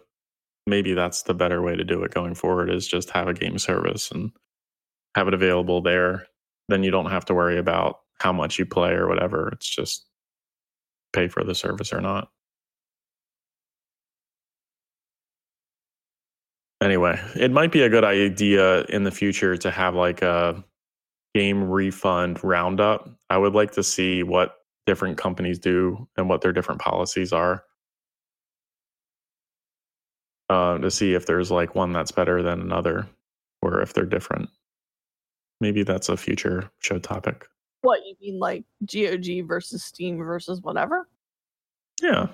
maybe 0.67 0.95
that's 0.95 1.23
the 1.23 1.35
better 1.35 1.63
way 1.63 1.77
to 1.77 1.85
do 1.85 2.03
it 2.03 2.15
going 2.15 2.35
forward 2.35 2.71
is 2.71 2.87
just 2.87 3.11
have 3.11 3.29
a 3.29 3.35
game 3.35 3.59
service 3.59 4.11
and 4.11 4.33
have 5.15 5.29
it 5.29 5.35
available 5.35 5.81
there. 5.83 6.27
Then 6.69 6.83
you 6.83 6.91
don't 6.91 7.11
have 7.11 7.25
to 7.27 7.35
worry 7.35 7.59
about 7.59 8.01
how 8.19 8.33
much 8.33 8.59
you 8.59 8.67
play 8.67 8.93
or 8.93 9.07
whatever. 9.09 9.51
It's 9.53 9.69
just 9.69 10.07
pay 11.13 11.29
for 11.29 11.45
the 11.45 11.55
service 11.55 11.93
or 11.93 12.01
not. 12.01 12.29
Anyway, 16.83 17.19
it 17.37 17.51
might 17.51 17.73
be 17.73 17.83
a 17.83 17.89
good 17.89 18.05
idea 18.05 18.83
in 18.85 19.05
the 19.05 19.11
future 19.11 19.57
to 19.57 19.71
have 19.71 19.95
like 19.95 20.23
a 20.23 20.63
game 21.35 21.65
refund 21.65 22.43
roundup. 22.45 23.09
I 23.31 23.39
would 23.39 23.55
like 23.55 23.73
to 23.73 23.83
see 23.83 24.23
what 24.23 24.57
different 24.87 25.17
companies 25.17 25.59
do 25.59 26.09
and 26.17 26.29
what 26.29 26.43
their 26.43 26.53
different 26.53 26.81
policies 26.81 27.33
are. 27.33 27.65
Uh, 30.51 30.77
to 30.77 30.91
see 30.91 31.15
if 31.15 31.25
there's 31.25 31.51
like 31.51 31.75
one 31.75 31.93
that's 31.93 32.13
better 32.13 32.43
than 32.43 32.61
another 32.61 33.09
or 33.63 33.81
if 33.81 33.95
they're 33.95 34.05
different. 34.05 34.51
Maybe 35.61 35.83
that's 35.83 36.11
a 36.11 36.19
future 36.19 36.71
show 36.81 36.99
topic. 36.99 37.47
What 37.81 38.01
you 38.05 38.15
mean, 38.21 38.39
like 38.39 38.65
GOG 38.85 39.49
versus 39.49 39.83
Steam 39.83 40.19
versus 40.19 40.61
whatever? 40.61 41.09
Yeah. 42.03 42.27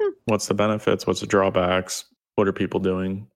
Hmm. 0.00 0.10
What's 0.24 0.48
the 0.48 0.54
benefits? 0.54 1.06
What's 1.06 1.20
the 1.20 1.26
drawbacks? 1.26 2.04
What 2.34 2.48
are 2.48 2.52
people 2.52 2.80
doing? 2.80 3.28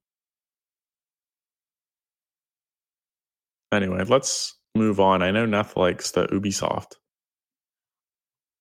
Anyway, 3.72 4.02
let's 4.04 4.54
move 4.74 4.98
on. 5.00 5.22
I 5.22 5.30
know 5.30 5.46
Neth 5.46 5.76
likes 5.76 6.12
the 6.12 6.26
Ubisoft. 6.28 6.94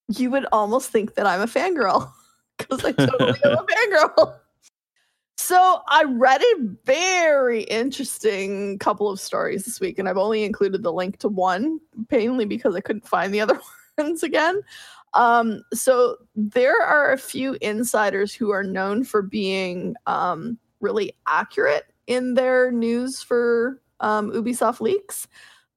You 0.10 0.30
would 0.30 0.46
almost 0.52 0.92
think 0.92 1.16
that 1.16 1.26
I'm 1.26 1.42
a 1.42 1.48
fangirl 1.48 2.12
because 2.58 2.84
I 2.86 2.92
totally 2.92 3.40
am 3.44 3.54
a 3.54 3.64
fangirl. 3.66 4.36
So 5.38 5.82
I 5.88 6.04
read 6.04 6.42
a 6.42 6.66
very 6.86 7.64
interesting 7.64 8.80
couple 8.80 9.10
of 9.10 9.20
stories 9.20 9.66
this 9.66 9.80
week, 9.80 10.00
and 10.00 10.08
I've 10.08 10.18
only 10.18 10.44
included 10.44 10.82
the 10.82 10.94
link 10.94 11.20
to 11.20 11.28
one, 11.28 11.80
mainly 12.10 12.46
because 12.46 12.76
I 12.76 12.82
couldn't 12.82 13.08
find 13.08 13.34
the 13.34 13.42
other 13.42 13.60
ones 13.98 14.24
again. 14.24 14.62
Um, 15.14 15.64
so 15.74 16.18
there 16.36 16.82
are 16.82 17.12
a 17.12 17.18
few 17.18 17.58
insiders 17.62 18.34
who 18.34 18.52
are 18.52 18.64
known 18.64 19.04
for 19.04 19.22
being 19.22 19.96
um, 20.08 20.58
really 20.80 21.14
accurate 21.28 21.86
in 22.08 22.34
their 22.34 22.72
news 22.72 23.22
for 23.22 23.82
um, 24.02 24.32
Ubisoft 24.32 24.82
leaks 24.82 25.28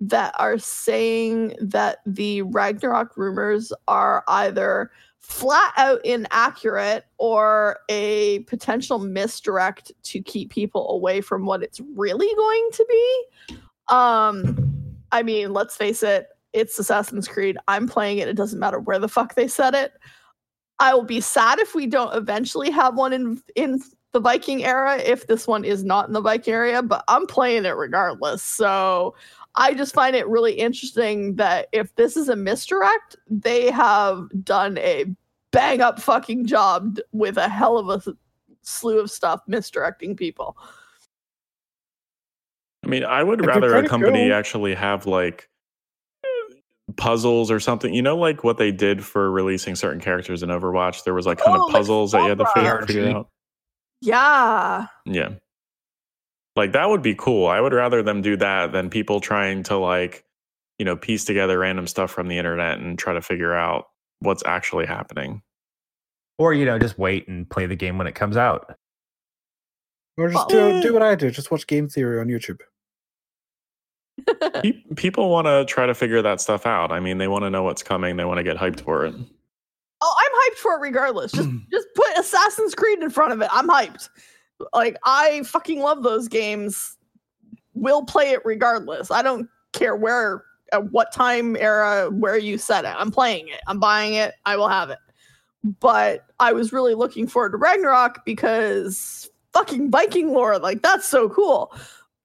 that 0.01 0.35
are 0.39 0.59
saying 0.59 1.55
that 1.61 1.99
the 2.07 2.43
Ragnarok 2.43 3.17
rumors 3.17 3.73
are 3.89 4.23
either 4.29 4.91
flat 5.29 5.75
out 5.77 6.05
inaccurate 6.05 7.05
or 7.19 7.79
a 7.91 8.41
potential 8.41 8.99
misdirect 8.99 9.93
to 10.03 10.23
keep 10.23 10.51
people 10.51 10.91
away 10.91 11.21
from 11.21 11.45
what 11.45 11.63
it's 11.63 11.81
really 11.95 12.35
going 12.35 12.69
to 12.73 12.87
be. 12.89 13.25
Um, 13.89 14.97
I 15.13 15.23
mean, 15.23 15.53
let's 15.53 15.77
face 15.77 16.03
it, 16.03 16.29
it's 16.55 16.79
Assassin's 16.79 17.29
Creed. 17.29 17.59
I'm 17.69 17.87
playing 17.87 18.19
it. 18.19 18.29
It 18.29 18.37
doesn't 18.37 18.59
matter 18.59 18.81
where 18.81 18.99
the 18.99 19.09
fuck 19.09 19.35
they 19.35 19.49
said 19.49 19.75
it. 19.75 19.93
I 20.81 20.95
will 20.95 21.05
be 21.05 21.21
sad 21.21 21.59
if 21.59 21.75
we 21.75 21.87
don't 21.87 22.15
eventually 22.15 22.71
have 22.71 22.97
one 22.97 23.13
in 23.13 23.43
in 23.55 23.83
the 24.13 24.21
Viking 24.21 24.65
era 24.65 24.97
if 24.97 25.27
this 25.27 25.47
one 25.47 25.65
is 25.65 25.85
not 25.85 26.07
in 26.07 26.15
the 26.15 26.23
Viking 26.23 26.55
area, 26.55 26.83
but 26.83 27.05
I'm 27.09 27.27
playing 27.27 27.67
it 27.67 27.77
regardless. 27.77 28.43
So 28.43 29.15
I 29.55 29.75
just 29.75 29.95
find 29.95 30.15
it 30.15 30.27
really 30.29 30.53
interesting 30.55 31.37
that 31.37 31.69
if 31.73 31.95
this 31.97 32.17
is 32.17 32.29
a 32.29 32.37
misdirect, 32.37 33.17
they 33.29 33.71
have 33.71 34.29
done 34.45 34.79
a 34.79 35.07
bang 35.51 35.81
up 35.81 36.01
fucking 36.01 36.47
job 36.47 36.99
with 37.13 37.37
a 37.37 37.49
hell 37.49 37.79
of 37.79 37.89
a 38.07 38.15
slew 38.63 38.99
of 39.01 39.11
stuff 39.11 39.41
misdirecting 39.47 40.15
people. 40.17 40.57
I 42.85 42.89
mean, 42.89 43.05
I 43.05 43.23
would 43.23 43.41
If 43.41 43.47
rather 43.47 43.75
a 43.77 43.89
company 43.89 44.29
cool. 44.29 44.35
actually 44.35 44.75
have 44.75 45.07
like 45.07 45.49
puzzles 46.97 47.51
or 47.51 47.61
something. 47.61 47.93
You 47.93 48.03
know, 48.03 48.17
like 48.17 48.45
what 48.45 48.59
they 48.59 48.71
did 48.71 49.05
for 49.05 49.31
releasing 49.31 49.75
certain 49.75 50.01
characters 50.01 50.43
in 50.43 50.51
Overwatch. 50.51 51.05
There 51.05 51.15
was 51.15 51.27
like 51.27 51.39
kind 51.39 51.57
Oh, 51.59 51.67
of 51.67 51.73
like 51.73 51.81
puzzles 51.81 52.13
that 52.13 52.23
you 52.23 52.29
had 52.29 52.39
to 52.39 52.47
figure, 52.55 52.87
figure 52.87 53.09
out. 53.11 53.29
Yeah. 54.01 54.87
Yeah. 55.05 55.31
Like 56.59 56.73
that 56.73 56.91
would 56.91 57.03
be 57.03 57.15
cool. 57.15 57.47
I 57.47 57.61
would 57.61 57.73
rather 57.73 58.03
them 58.03 58.21
do 58.21 58.37
that 58.37 58.73
than 58.73 58.91
people 58.91 59.21
trying 59.21 59.63
to 59.65 59.79
like, 59.79 60.25
you 60.79 60.85
know, 60.85 60.97
piece 60.97 61.25
together 61.25 61.57
random 61.61 61.87
stuff 61.87 62.11
from 62.11 62.27
the 62.27 62.37
internet 62.37 62.81
and 62.81 62.99
try 62.99 63.13
to 63.13 63.23
figure 63.23 63.55
out 63.55 63.87
what's 64.19 64.43
actually 64.45 64.85
happening. 64.85 65.43
Or, 66.37 66.53
you 66.53 66.65
know, 66.65 66.77
just 66.77 66.99
wait 66.99 67.29
and 67.29 67.49
play 67.49 67.67
the 67.67 67.77
game 67.77 67.97
when 67.97 68.09
it 68.09 68.17
comes 68.17 68.37
out. 68.37 68.75
Or 70.17 70.29
just 70.29 70.49
do, 70.49 70.59
eh. 70.59 70.83
do 70.83 70.93
what 70.93 71.03
I 71.03 71.15
do. 71.15 71.31
Just 71.31 71.53
watch 71.53 71.65
Game 71.69 71.89
Theory 71.89 72.21
on 72.21 72.27
YouTube. 72.27 72.59
People 74.97 75.31
want 75.31 75.47
to 75.47 75.65
try 75.65 75.87
to 75.87 75.95
figure 75.95 76.23
that 76.23 76.41
stuff 76.41 76.67
out. 76.67 76.91
I 76.91 76.99
mean, 76.99 77.19
they 77.19 77.29
want 77.29 77.45
to 77.45 77.51
know 77.51 77.63
what's 77.63 77.85
coming. 77.85 78.17
They 78.17 78.25
want 78.25 78.39
to 78.39 78.45
get 78.45 78.57
hyped 78.57 78.81
for 78.81 79.07
it. 79.07 79.15
Oh, 80.01 80.15
I'm 80.21 80.53
hyped 80.53 80.59
for 80.59 80.75
it 80.75 80.81
regardless. 80.81 81.31
Just 81.31 81.49
just 81.71 81.87
put 81.95 82.19
Assassin's 82.19 82.75
Creed 82.75 83.01
in 83.01 83.11
front 83.11 83.33
of 83.33 83.41
it. 83.43 83.49
I'm 83.53 83.69
hyped. 83.69 84.09
Like 84.73 84.97
I 85.05 85.43
fucking 85.45 85.81
love 85.81 86.03
those 86.03 86.29
games. 86.29 86.97
We'll 87.75 88.05
play 88.05 88.31
it 88.31 88.41
regardless. 88.45 89.11
I 89.11 89.23
don't 89.23 89.49
care 89.73 89.95
where 89.97 90.45
at 90.73 90.91
what 90.93 91.13
time 91.13 91.57
era 91.57 92.11
where 92.11 92.37
you 92.37 92.59
set 92.59 92.85
it. 92.85 92.95
I'm 92.97 93.11
playing 93.11 93.49
it. 93.49 93.61
I'm 93.67 93.81
buying 93.81 94.15
it. 94.15 94.35
I 94.45 94.57
will 94.57 94.69
have 94.69 94.91
it. 94.91 94.99
but 95.81 96.27
I 96.41 96.53
was 96.53 96.73
really 96.73 96.95
looking 96.95 97.27
forward 97.27 97.51
to 97.51 97.59
Ragnarok 97.59 98.25
because 98.25 99.29
fucking 99.53 99.91
Viking 99.91 100.33
lore, 100.33 100.59
like 100.59 100.83
that's 100.83 101.07
so 101.07 101.29
cool. 101.29 101.73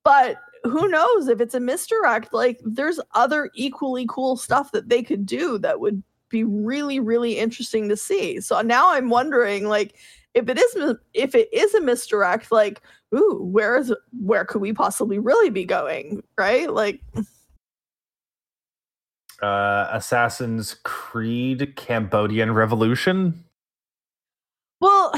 But 0.03 0.37
who 0.63 0.87
knows 0.87 1.27
if 1.27 1.41
it's 1.41 1.55
a 1.55 1.59
misdirect? 1.59 2.33
Like 2.33 2.59
there's 2.63 2.99
other 3.13 3.49
equally 3.53 4.05
cool 4.07 4.37
stuff 4.37 4.71
that 4.71 4.89
they 4.89 5.03
could 5.03 5.25
do 5.25 5.57
that 5.59 5.79
would 5.79 6.03
be 6.29 6.43
really, 6.43 6.99
really 6.99 7.37
interesting 7.37 7.89
to 7.89 7.97
see. 7.97 8.39
So 8.41 8.59
now 8.61 8.91
I'm 8.91 9.09
wondering, 9.09 9.67
like, 9.67 9.95
if 10.33 10.49
it 10.49 10.57
is 10.57 10.95
if 11.13 11.35
it 11.35 11.49
is 11.53 11.73
a 11.73 11.81
misdirect, 11.81 12.51
like, 12.51 12.81
ooh, 13.15 13.39
where 13.41 13.77
is 13.77 13.93
where 14.21 14.45
could 14.45 14.61
we 14.61 14.73
possibly 14.73 15.19
really 15.19 15.49
be 15.49 15.65
going? 15.65 16.23
Right? 16.37 16.69
Like, 16.71 17.01
Uh, 19.41 19.89
Assassin's 19.91 20.75
Creed 20.83 21.75
Cambodian 21.75 22.53
Revolution. 22.53 23.43
Well, 24.79 25.13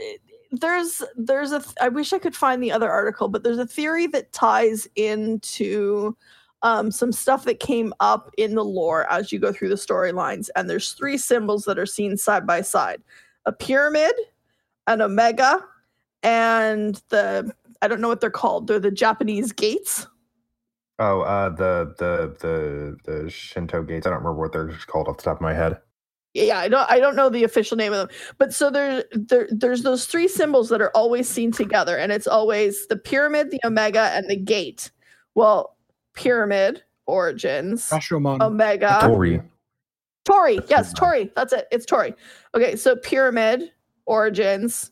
there's 0.52 1.02
there's 1.16 1.52
a 1.52 1.60
th- 1.60 1.74
I 1.80 1.88
wish 1.88 2.12
I 2.12 2.18
could 2.18 2.36
find 2.36 2.62
the 2.62 2.72
other 2.72 2.90
article, 2.90 3.28
but 3.28 3.42
there's 3.42 3.58
a 3.58 3.66
theory 3.66 4.06
that 4.08 4.32
ties 4.32 4.86
into 4.96 6.14
um, 6.60 6.90
some 6.90 7.12
stuff 7.12 7.44
that 7.44 7.60
came 7.60 7.94
up 8.00 8.30
in 8.36 8.54
the 8.54 8.64
lore 8.64 9.10
as 9.10 9.32
you 9.32 9.38
go 9.38 9.52
through 9.52 9.70
the 9.70 9.74
storylines, 9.74 10.50
and 10.54 10.68
there's 10.68 10.92
three 10.92 11.16
symbols 11.16 11.64
that 11.64 11.78
are 11.78 11.86
seen 11.86 12.16
side 12.18 12.46
by 12.46 12.60
side: 12.60 13.02
a 13.46 13.52
pyramid, 13.52 14.12
an 14.86 15.00
omega, 15.00 15.60
and 16.22 17.00
the 17.08 17.52
I 17.80 17.88
don't 17.88 18.00
know 18.00 18.08
what 18.08 18.20
they're 18.20 18.30
called. 18.30 18.66
They're 18.66 18.78
the 18.78 18.90
Japanese 18.90 19.52
gates. 19.52 20.06
Oh, 20.98 21.22
uh, 21.22 21.48
the 21.50 21.94
the 21.98 22.36
the 22.40 22.96
the 23.22 23.30
Shinto 23.30 23.82
gates. 23.82 24.06
I 24.06 24.10
don't 24.10 24.18
remember 24.18 24.38
what 24.40 24.52
they're 24.52 24.70
called 24.86 25.08
off 25.08 25.16
the 25.16 25.22
top 25.24 25.36
of 25.36 25.40
my 25.40 25.54
head. 25.54 25.78
yeah 26.34 26.58
i 26.58 26.66
don't 26.68 26.88
i 26.90 26.98
don't 26.98 27.14
know 27.16 27.28
the 27.28 27.44
official 27.44 27.76
name 27.76 27.92
of 27.92 27.98
them 28.08 28.16
but 28.38 28.54
so 28.54 28.70
there, 28.70 29.04
there 29.12 29.46
there's 29.50 29.82
those 29.82 30.06
three 30.06 30.26
symbols 30.28 30.68
that 30.70 30.80
are 30.80 30.90
always 30.94 31.28
seen 31.28 31.52
together 31.52 31.98
and 31.98 32.10
it's 32.10 32.26
always 32.26 32.86
the 32.86 32.96
pyramid 32.96 33.50
the 33.50 33.60
omega 33.66 34.10
and 34.14 34.30
the 34.30 34.36
gate 34.36 34.90
well 35.34 35.76
pyramid 36.14 36.82
origins 37.06 37.90
Rashomon. 37.90 38.40
omega 38.40 38.98
Tori. 39.02 39.42
tori 40.24 40.58
yes 40.70 40.92
tori 40.94 41.30
that's 41.36 41.52
it 41.52 41.66
it's 41.70 41.84
tori 41.84 42.14
okay 42.54 42.76
so 42.76 42.96
pyramid 42.96 43.70
origins 44.06 44.90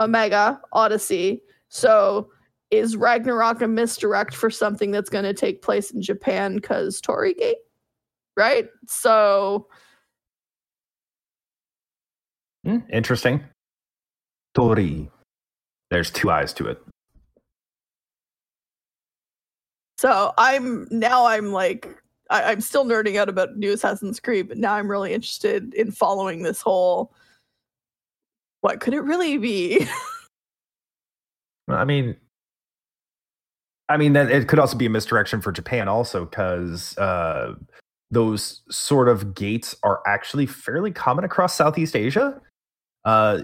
omega 0.00 0.60
odyssey 0.72 1.42
so 1.68 2.30
is 2.70 2.96
ragnarok 2.96 3.62
a 3.62 3.68
misdirect 3.68 4.34
for 4.34 4.50
something 4.50 4.90
that's 4.90 5.10
going 5.10 5.24
to 5.24 5.34
take 5.34 5.62
place 5.62 5.90
in 5.90 6.02
japan 6.02 6.56
because 6.56 7.00
tori 7.00 7.34
gate 7.34 7.58
right 8.36 8.68
so 8.86 9.66
Hmm, 12.68 12.78
interesting. 12.92 13.42
Tori. 14.54 15.10
There's 15.90 16.10
two 16.10 16.30
eyes 16.30 16.52
to 16.54 16.66
it. 16.66 16.78
So 19.96 20.32
I'm 20.36 20.86
now 20.90 21.24
I'm 21.26 21.52
like 21.52 21.88
I, 22.30 22.42
I'm 22.42 22.60
still 22.60 22.84
nerding 22.84 23.16
out 23.16 23.30
about 23.30 23.56
new 23.56 23.72
Assassin's 23.72 24.20
Creed, 24.20 24.48
but 24.48 24.58
now 24.58 24.74
I'm 24.74 24.90
really 24.90 25.14
interested 25.14 25.72
in 25.72 25.90
following 25.90 26.42
this 26.42 26.60
whole 26.60 27.14
what 28.60 28.80
could 28.80 28.94
it 28.94 29.00
really 29.00 29.38
be? 29.38 29.86
I 31.68 31.84
mean, 31.84 32.16
I 33.88 33.96
mean 33.96 34.12
that 34.14 34.30
it 34.30 34.48
could 34.48 34.58
also 34.58 34.76
be 34.76 34.86
a 34.86 34.90
misdirection 34.90 35.40
for 35.40 35.52
Japan, 35.52 35.88
also 35.88 36.24
because 36.24 36.96
uh, 36.98 37.54
those 38.10 38.62
sort 38.70 39.08
of 39.08 39.34
gates 39.34 39.76
are 39.82 40.00
actually 40.06 40.46
fairly 40.46 40.90
common 40.90 41.24
across 41.24 41.54
Southeast 41.54 41.96
Asia. 41.96 42.40
Uh, 43.04 43.40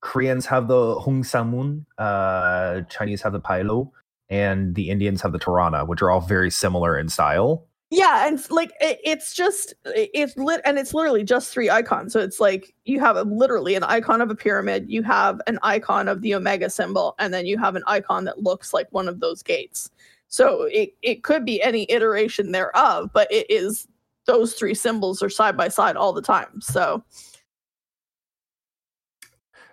Koreans 0.00 0.46
have 0.46 0.68
the 0.68 0.94
Hong 0.96 1.22
Samun, 1.22 1.84
uh, 1.98 2.82
Chinese 2.82 3.22
have 3.22 3.32
the 3.32 3.40
Pailou, 3.40 3.90
and 4.28 4.74
the 4.74 4.90
Indians 4.90 5.22
have 5.22 5.32
the 5.32 5.38
Torana, 5.38 5.86
which 5.86 6.02
are 6.02 6.10
all 6.10 6.20
very 6.20 6.50
similar 6.50 6.98
in 6.98 7.08
style. 7.08 7.66
Yeah, 7.90 8.26
and 8.28 8.40
like 8.50 8.72
it, 8.80 9.00
it's 9.04 9.34
just 9.34 9.74
it- 9.84 10.10
it's 10.14 10.36
lit 10.36 10.60
and 10.64 10.78
it's 10.78 10.94
literally 10.94 11.24
just 11.24 11.52
three 11.52 11.68
icons. 11.70 12.12
So 12.12 12.20
it's 12.20 12.38
like 12.40 12.72
you 12.84 13.00
have 13.00 13.16
a, 13.16 13.22
literally 13.22 13.74
an 13.74 13.82
icon 13.84 14.20
of 14.20 14.30
a 14.30 14.34
pyramid, 14.34 14.86
you 14.88 15.02
have 15.02 15.40
an 15.46 15.58
icon 15.62 16.08
of 16.08 16.22
the 16.22 16.34
omega 16.34 16.70
symbol, 16.70 17.14
and 17.18 17.34
then 17.34 17.46
you 17.46 17.58
have 17.58 17.76
an 17.76 17.82
icon 17.86 18.24
that 18.24 18.42
looks 18.42 18.72
like 18.72 18.86
one 18.92 19.08
of 19.08 19.20
those 19.20 19.42
gates. 19.42 19.90
So 20.28 20.62
it, 20.70 20.94
it 21.02 21.24
could 21.24 21.44
be 21.44 21.60
any 21.60 21.90
iteration 21.90 22.52
thereof, 22.52 23.10
but 23.12 23.30
it 23.32 23.50
is 23.50 23.88
those 24.26 24.54
three 24.54 24.74
symbols 24.74 25.22
are 25.22 25.30
side 25.30 25.56
by 25.56 25.66
side 25.68 25.96
all 25.96 26.12
the 26.12 26.22
time. 26.22 26.60
So 26.60 27.02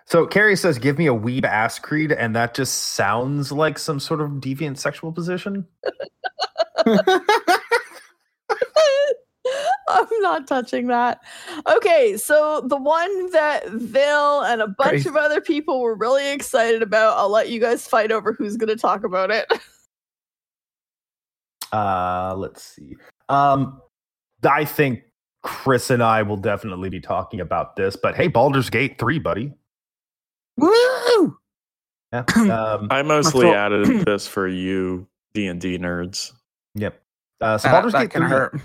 So 0.06 0.26
Carrie 0.26 0.56
says, 0.56 0.78
"Give 0.78 0.96
me 0.98 1.06
a 1.06 1.12
weeb 1.14 1.44
ass 1.44 1.78
creed," 1.78 2.12
and 2.12 2.34
that 2.34 2.54
just 2.54 2.74
sounds 2.94 3.52
like 3.52 3.78
some 3.78 4.00
sort 4.00 4.22
of 4.22 4.30
deviant 4.40 4.78
sexual 4.78 5.12
position. 5.12 5.66
I'm 9.90 10.20
not 10.20 10.46
touching 10.46 10.86
that. 10.88 11.20
Okay, 11.76 12.16
so 12.16 12.62
the 12.66 12.76
one 12.76 13.30
that 13.32 13.68
Vil 13.68 14.42
and 14.42 14.60
a 14.62 14.68
bunch 14.68 14.90
Crazy. 14.90 15.08
of 15.08 15.16
other 15.16 15.40
people 15.40 15.80
were 15.80 15.94
really 15.94 16.30
excited 16.32 16.82
about, 16.82 17.16
I'll 17.18 17.30
let 17.30 17.48
you 17.50 17.60
guys 17.60 17.86
fight 17.86 18.12
over 18.12 18.32
who's 18.32 18.56
going 18.56 18.68
to 18.68 18.76
talk 18.76 19.04
about 19.04 19.30
it. 19.30 19.50
Uh, 21.70 22.34
let's 22.36 22.62
see. 22.62 22.96
Um, 23.28 23.80
I 24.48 24.64
think 24.64 25.02
Chris 25.42 25.90
and 25.90 26.02
I 26.02 26.22
will 26.22 26.38
definitely 26.38 26.88
be 26.88 26.98
talking 26.98 27.40
about 27.40 27.76
this. 27.76 27.94
But 27.94 28.14
hey, 28.16 28.28
Baldur's 28.28 28.70
Gate 28.70 28.98
three, 28.98 29.18
buddy. 29.18 29.52
Woo! 30.56 31.36
Yeah. 32.12 32.24
Um, 32.36 32.88
I 32.90 33.02
mostly 33.02 33.42
thought- 33.48 33.56
added 33.56 33.86
this 34.06 34.26
for 34.26 34.48
you 34.48 35.06
D 35.34 35.46
and 35.46 35.60
D 35.60 35.76
nerds. 35.78 36.32
yep. 36.74 37.02
Uh, 37.42 37.58
so 37.58 37.70
Baldur's 37.70 37.92
that 37.92 38.00
Gate 38.04 38.10
can 38.12 38.22
3, 38.22 38.30
hurt. 38.30 38.60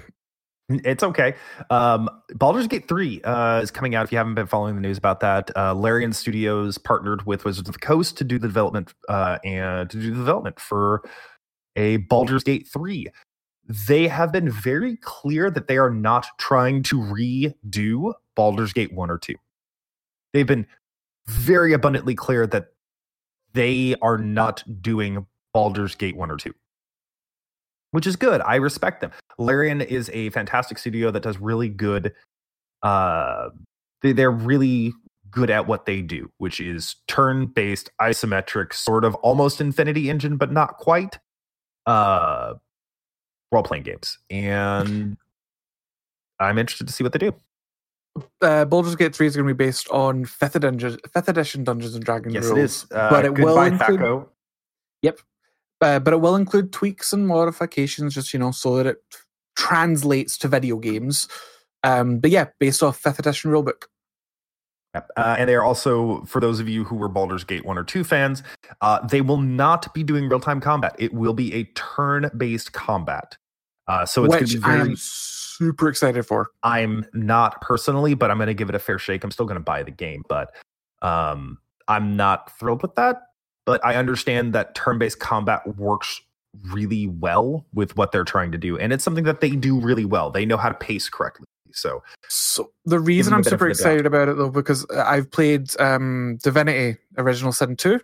It's 0.69 1.03
okay. 1.03 1.35
Um, 1.69 2.09
Baldur's 2.35 2.67
Gate 2.67 2.87
3 2.87 3.21
uh, 3.23 3.59
is 3.61 3.69
coming 3.69 3.95
out. 3.95 4.05
If 4.05 4.11
you 4.11 4.17
haven't 4.17 4.35
been 4.35 4.47
following 4.47 4.75
the 4.75 4.81
news 4.81 4.97
about 4.97 5.19
that, 5.19 5.51
uh, 5.57 5.73
Larian 5.73 6.13
Studios 6.13 6.77
partnered 6.77 7.25
with 7.25 7.43
Wizards 7.43 7.67
of 7.67 7.73
the 7.73 7.79
Coast 7.79 8.17
to 8.19 8.23
do 8.23 8.39
the 8.39 8.47
development 8.47 8.93
uh, 9.09 9.39
and 9.43 9.89
to 9.89 9.97
do 9.97 10.11
the 10.11 10.15
development 10.15 10.59
for 10.59 11.03
a 11.75 11.97
Baldur's 11.97 12.43
Gate 12.43 12.67
3. 12.71 13.07
They 13.87 14.07
have 14.07 14.31
been 14.31 14.49
very 14.49 14.97
clear 14.97 15.51
that 15.51 15.67
they 15.67 15.77
are 15.77 15.89
not 15.89 16.27
trying 16.37 16.83
to 16.83 16.97
redo 16.97 18.13
Baldur's 18.35 18.73
Gate 18.73 18.93
1 18.93 19.09
or 19.09 19.17
2. 19.17 19.35
They've 20.31 20.47
been 20.47 20.65
very 21.27 21.73
abundantly 21.73 22.15
clear 22.15 22.47
that 22.47 22.67
they 23.53 23.95
are 24.01 24.17
not 24.17 24.63
doing 24.81 25.25
Baldur's 25.53 25.95
Gate 25.95 26.15
1 26.15 26.31
or 26.31 26.37
2 26.37 26.53
which 27.93 28.05
is 28.07 28.15
good. 28.15 28.41
I 28.41 28.55
respect 28.55 29.01
them. 29.01 29.11
Larian 29.37 29.81
is 29.81 30.09
a 30.13 30.29
fantastic 30.31 30.77
studio 30.77 31.09
that 31.11 31.21
does 31.23 31.37
really 31.37 31.69
good. 31.69 32.13
Uh, 32.81 33.49
they, 34.01 34.11
they're 34.11 34.31
really 34.31 34.93
good 35.31 35.49
at 35.49 35.67
what 35.67 35.85
they 35.85 36.01
do, 36.01 36.29
which 36.37 36.59
is 36.59 36.95
turn-based, 37.07 37.89
isometric, 38.01 38.73
sort 38.73 39.05
of 39.05 39.15
almost 39.15 39.61
Infinity 39.61 40.09
Engine, 40.09 40.37
but 40.37 40.51
not 40.51 40.77
quite. 40.77 41.17
Uh, 41.85 42.53
role-playing 43.51 43.83
games, 43.83 44.17
and 44.29 45.15
I'm 46.39 46.57
interested 46.57 46.87
to 46.87 46.93
see 46.93 47.03
what 47.03 47.13
they 47.13 47.19
do. 47.19 47.33
Uh, 48.41 48.65
Baldur's 48.65 48.95
Gate 48.95 49.15
3 49.15 49.27
is 49.27 49.35
going 49.35 49.47
to 49.47 49.53
be 49.53 49.57
based 49.65 49.87
on 49.89 50.23
5th 50.25 50.55
edition, 50.55 50.99
5th 51.15 51.27
edition 51.27 51.63
Dungeons 51.63 51.95
and 51.95 52.03
Dragons 52.03 52.33
Yes, 52.35 52.45
rules. 52.45 52.57
it 52.57 52.61
is. 52.63 52.85
Uh, 52.91 53.09
but 53.09 53.25
it 53.25 53.37
will 53.37 53.59
include- 53.61 53.99
THAC0. 53.99 54.27
Uh, 55.81 55.99
but 55.99 56.13
it 56.13 56.21
will 56.21 56.35
include 56.35 56.71
tweaks 56.71 57.11
and 57.11 57.27
modifications, 57.27 58.13
just 58.13 58.33
you 58.33 58.39
know, 58.39 58.51
so 58.51 58.77
that 58.77 58.85
it 58.85 58.97
translates 59.55 60.37
to 60.37 60.47
video 60.47 60.77
games. 60.77 61.27
Um, 61.83 62.19
but 62.19 62.31
yeah, 62.31 62.45
based 62.59 62.81
off 62.81 62.97
fifth 62.97 63.19
edition 63.19 63.51
rulebook. 63.51 63.83
Yep. 64.93 65.09
Uh, 65.17 65.35
and 65.39 65.49
they 65.49 65.55
are 65.55 65.63
also, 65.63 66.23
for 66.25 66.39
those 66.39 66.59
of 66.59 66.69
you 66.69 66.83
who 66.83 66.95
were 66.95 67.09
Baldur's 67.09 67.43
Gate 67.43 67.65
1 67.65 67.77
or 67.77 67.83
2 67.83 68.03
fans, 68.03 68.43
uh, 68.81 69.05
they 69.07 69.21
will 69.21 69.41
not 69.41 69.91
be 69.93 70.03
doing 70.03 70.29
real 70.29 70.39
time 70.39 70.61
combat. 70.61 70.95
It 70.99 71.13
will 71.13 71.33
be 71.33 71.53
a 71.53 71.63
turn 71.73 72.29
based 72.37 72.73
combat. 72.73 73.37
Uh, 73.87 74.05
so 74.05 74.23
it's 74.23 74.33
going 74.33 74.43
which 74.43 74.51
to 74.51 74.59
be 74.59 74.65
I'm 74.65 74.95
super 74.95 75.89
excited 75.89 76.25
for. 76.25 76.51
I'm 76.61 77.05
not 77.13 77.59
personally, 77.59 78.13
but 78.13 78.31
I'm 78.31 78.37
going 78.37 78.47
to 78.47 78.53
give 78.53 78.69
it 78.69 78.75
a 78.75 78.79
fair 78.79 78.99
shake. 78.99 79.23
I'm 79.23 79.31
still 79.31 79.45
going 79.45 79.59
to 79.59 79.63
buy 79.63 79.83
the 79.83 79.91
game, 79.91 80.23
but 80.29 80.53
um, 81.01 81.57
I'm 81.87 82.15
not 82.15 82.57
thrilled 82.57 82.81
with 82.81 82.95
that. 82.95 83.17
But 83.65 83.83
I 83.85 83.95
understand 83.95 84.53
that 84.53 84.75
turn 84.75 84.97
based 84.99 85.19
combat 85.19 85.61
works 85.77 86.21
really 86.71 87.07
well 87.07 87.65
with 87.73 87.95
what 87.97 88.11
they're 88.11 88.23
trying 88.23 88.51
to 88.51 88.57
do. 88.57 88.77
And 88.77 88.91
it's 88.93 89.03
something 89.03 89.23
that 89.23 89.41
they 89.41 89.51
do 89.51 89.79
really 89.79 90.05
well. 90.05 90.29
They 90.29 90.45
know 90.45 90.57
how 90.57 90.69
to 90.69 90.75
pace 90.75 91.09
correctly. 91.09 91.45
So, 91.71 92.03
So 92.27 92.71
the 92.85 92.99
reason 92.99 93.33
I'm 93.33 93.43
super 93.43 93.67
excited 93.67 94.05
about 94.05 94.29
it 94.29 94.37
though, 94.37 94.49
because 94.51 94.85
uh, 94.93 95.03
I've 95.07 95.31
played 95.31 95.69
um, 95.79 96.37
Divinity 96.43 96.99
Original 97.17 97.51
Sin 97.51 97.75
2. 97.75 97.99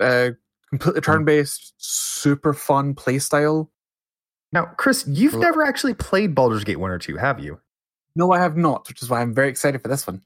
Uh, 0.00 0.30
completely 0.68 1.00
Hmm. 1.00 1.04
turn 1.12 1.24
based, 1.24 1.74
super 1.78 2.52
fun 2.52 2.94
playstyle. 2.94 3.68
now, 4.52 4.66
Chris, 4.76 5.04
you've 5.06 5.36
never 5.36 5.64
actually 5.64 5.94
played 5.94 6.34
Baldur's 6.34 6.64
Gate 6.64 6.78
1 6.80 6.90
or 6.90 6.98
2, 6.98 7.16
have 7.16 7.40
you? 7.40 7.58
No, 8.14 8.32
I 8.32 8.38
have 8.38 8.56
not, 8.58 8.86
which 8.88 9.00
is 9.02 9.08
why 9.08 9.22
I'm 9.22 9.32
very 9.32 9.48
excited 9.48 9.80
for 9.80 9.88
this 9.88 10.06
one. 10.06 10.20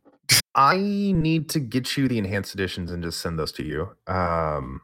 I 0.57 0.79
need 0.79 1.49
to 1.51 1.61
get 1.61 1.97
you 1.97 2.09
the 2.09 2.19
enhanced 2.19 2.55
editions 2.55 2.91
and 2.91 3.03
just 3.03 3.21
send 3.21 3.39
those 3.39 3.53
to 3.53 3.63
you. 3.63 3.91
Um, 4.13 4.81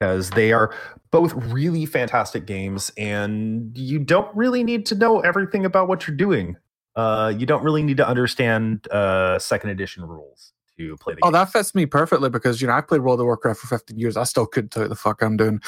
because 0.00 0.30
they 0.30 0.52
are 0.52 0.74
both 1.12 1.32
really 1.34 1.86
fantastic 1.86 2.46
games, 2.46 2.92
and 2.98 3.76
you 3.78 3.98
don't 4.00 4.34
really 4.36 4.62
need 4.64 4.84
to 4.86 4.94
know 4.94 5.20
everything 5.20 5.64
about 5.64 5.88
what 5.88 6.06
you're 6.06 6.16
doing. 6.16 6.56
Uh, 6.96 7.32
you 7.36 7.46
don't 7.46 7.62
really 7.64 7.82
need 7.82 7.96
to 7.96 8.06
understand 8.06 8.86
uh, 8.90 9.38
second 9.38 9.70
edition 9.70 10.04
rules 10.04 10.52
to 10.76 10.96
play 10.98 11.14
the 11.14 11.20
Oh, 11.22 11.28
game. 11.28 11.32
that 11.34 11.50
fits 11.52 11.74
me 11.74 11.86
perfectly 11.86 12.28
because 12.28 12.60
you 12.60 12.66
know 12.66 12.74
I 12.74 12.80
played 12.82 13.00
World 13.02 13.20
of 13.20 13.26
Warcraft 13.26 13.60
for 13.60 13.66
15 13.68 13.98
years. 13.98 14.16
I 14.16 14.24
still 14.24 14.46
couldn't 14.46 14.70
tell 14.70 14.82
you 14.82 14.88
the 14.88 14.96
fuck 14.96 15.22
I'm 15.22 15.36
doing. 15.36 15.60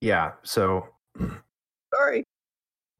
yeah, 0.00 0.32
so 0.42 0.86
Sorry. 1.94 2.24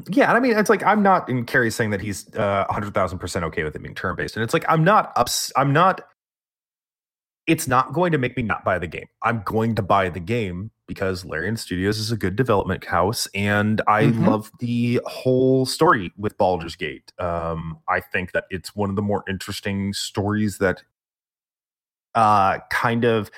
Yeah, 0.08 0.28
and 0.28 0.36
I 0.36 0.40
mean, 0.40 0.56
it's 0.56 0.70
like 0.70 0.82
I'm 0.84 1.02
not 1.02 1.28
in 1.28 1.44
Carrie 1.44 1.70
saying 1.70 1.90
that 1.90 2.00
he's 2.00 2.32
uh, 2.34 2.64
hundred 2.70 2.94
thousand 2.94 3.18
percent 3.18 3.44
okay 3.46 3.64
with 3.64 3.76
it 3.76 3.82
being 3.82 3.94
turn 3.94 4.16
based, 4.16 4.36
and 4.36 4.42
it's 4.44 4.54
like 4.54 4.64
I'm 4.68 4.84
not 4.84 5.12
ups. 5.16 5.52
I'm 5.56 5.72
not. 5.72 6.00
It's 7.48 7.66
not 7.66 7.92
going 7.92 8.12
to 8.12 8.18
make 8.18 8.36
me 8.36 8.44
not 8.44 8.64
buy 8.64 8.78
the 8.78 8.86
game. 8.86 9.06
I'm 9.22 9.42
going 9.44 9.74
to 9.74 9.82
buy 9.82 10.08
the 10.08 10.20
game 10.20 10.70
because 10.86 11.24
Larian 11.24 11.56
Studios 11.56 11.98
is 11.98 12.12
a 12.12 12.16
good 12.16 12.36
development 12.36 12.84
house, 12.84 13.26
and 13.34 13.80
I 13.88 14.04
Mhm. 14.04 14.26
love 14.26 14.50
the 14.60 15.00
whole 15.06 15.66
story 15.66 16.12
with 16.16 16.36
Baldur's 16.38 16.76
Gate. 16.76 17.12
Um, 17.18 17.80
I 17.88 18.00
think 18.00 18.30
that 18.32 18.44
it's 18.50 18.76
one 18.76 18.90
of 18.90 18.96
the 18.96 19.02
more 19.02 19.24
interesting 19.28 19.92
stories 19.92 20.58
that, 20.58 20.84
uh, 22.14 22.58
kind 22.70 23.04
of, 23.04 23.30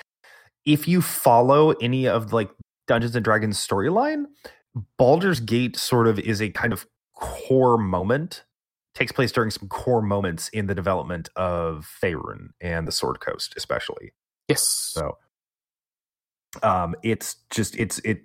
if 0.66 0.86
you 0.86 1.00
follow 1.00 1.70
any 1.80 2.06
of 2.06 2.32
like 2.32 2.50
Dungeons 2.86 3.16
and 3.16 3.24
Dragons 3.24 3.56
storyline, 3.58 4.26
Baldur's 4.98 5.40
Gate 5.40 5.76
sort 5.76 6.06
of 6.06 6.18
is 6.18 6.40
a 6.42 6.50
kind 6.50 6.72
of 6.72 6.86
core 7.14 7.78
moment, 7.78 8.44
takes 8.94 9.12
place 9.12 9.30
during 9.32 9.50
some 9.50 9.68
core 9.68 10.02
moments 10.02 10.48
in 10.48 10.66
the 10.66 10.74
development 10.74 11.28
of 11.36 11.88
Faerun 12.02 12.48
and 12.60 12.86
the 12.88 12.92
Sword 12.92 13.20
Coast, 13.20 13.54
especially. 13.56 14.12
Yes. 14.48 14.66
So 14.66 15.18
um 16.62 16.94
it's 17.02 17.36
just 17.50 17.74
it's 17.76 17.98
it 18.00 18.22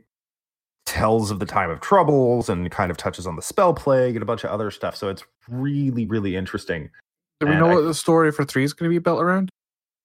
tells 0.86 1.30
of 1.32 1.40
the 1.40 1.46
time 1.46 1.70
of 1.70 1.80
troubles 1.82 2.50
and 2.50 2.70
kind 2.72 2.90
of 2.92 2.98
touches 2.98 3.28
on 3.28 3.36
the 3.36 3.42
spell 3.42 3.74
plague 3.74 4.16
and 4.16 4.24
a 4.24 4.26
bunch 4.26 4.44
of 4.44 4.50
other 4.50 4.72
stuff. 4.72 4.96
So 4.96 5.08
it's 5.10 5.24
really, 5.48 6.06
really 6.08 6.36
interesting. 6.36 6.90
Do 7.40 7.48
we 7.48 7.54
and 7.54 7.60
know 7.62 7.70
I- 7.72 7.76
what 7.76 7.82
the 7.82 7.94
story 7.94 8.32
for 8.32 8.44
three 8.44 8.64
is 8.64 8.74
going 8.74 8.90
to 8.90 8.94
be 8.94 9.00
built 9.00 9.22
around? 9.22 9.50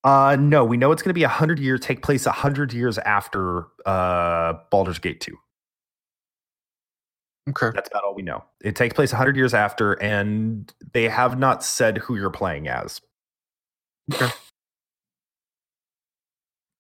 Uh 0.05 0.37
no, 0.39 0.65
we 0.65 0.77
know 0.77 0.93
it's 0.93 1.03
gonna 1.03 1.15
be 1.15 1.23
a 1.25 1.29
hundred 1.29 1.59
years, 1.59 1.81
take 1.81 2.03
place 2.03 2.27
a 2.27 2.33
hundred 2.33 2.73
years 2.75 2.99
after 2.99 3.67
uh 3.87 4.55
Baldur's 4.71 4.99
Gate 4.99 5.21
2. 5.21 5.35
Okay. 7.49 7.71
That's 7.75 7.89
about 7.91 8.05
all 8.05 8.15
we 8.15 8.23
know. 8.23 8.43
It 8.63 8.75
takes 8.75 8.95
place 8.95 9.13
100 9.13 9.37
years 9.37 9.53
after, 9.53 9.93
and 10.03 10.73
they 10.93 11.09
have 11.09 11.39
not 11.39 11.63
said 11.63 11.99
who 11.99 12.17
you're 12.17 12.31
playing 12.31 12.69
as. 12.69 13.01
Okay. 14.13 14.31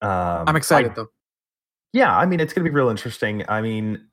Um, 0.00 0.44
I'm 0.48 0.56
excited 0.56 0.92
I- 0.92 0.94
though. 0.94 1.08
yeah, 1.92 2.16
I 2.16 2.26
mean, 2.26 2.40
it's 2.40 2.52
going 2.52 2.64
to 2.64 2.70
be 2.70 2.74
real 2.74 2.88
interesting. 2.88 3.44
I 3.48 3.60
mean, 3.62 4.06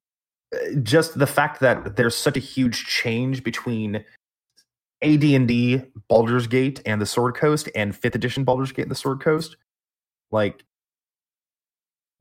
uh, 0.54 0.76
just 0.84 1.18
the 1.18 1.28
fact 1.28 1.60
that 1.62 1.96
there's 1.96 2.16
such 2.16 2.38
a 2.38 2.42
huge 2.42 2.86
change 2.86 3.44
between 3.44 4.04
AD&D, 5.02 5.82
Baldur's 6.10 6.48
Gate, 6.48 6.82
and 6.86 7.02
the 7.02 7.06
Sword 7.06 7.36
Coast, 7.36 7.70
and 7.76 7.94
5th 7.94 8.16
edition 8.16 8.44
Baldur's 8.44 8.72
Gate 8.72 8.84
and 8.84 8.92
the 8.92 8.96
Sword 8.96 9.22
Coast. 9.22 9.56
Like, 10.32 10.64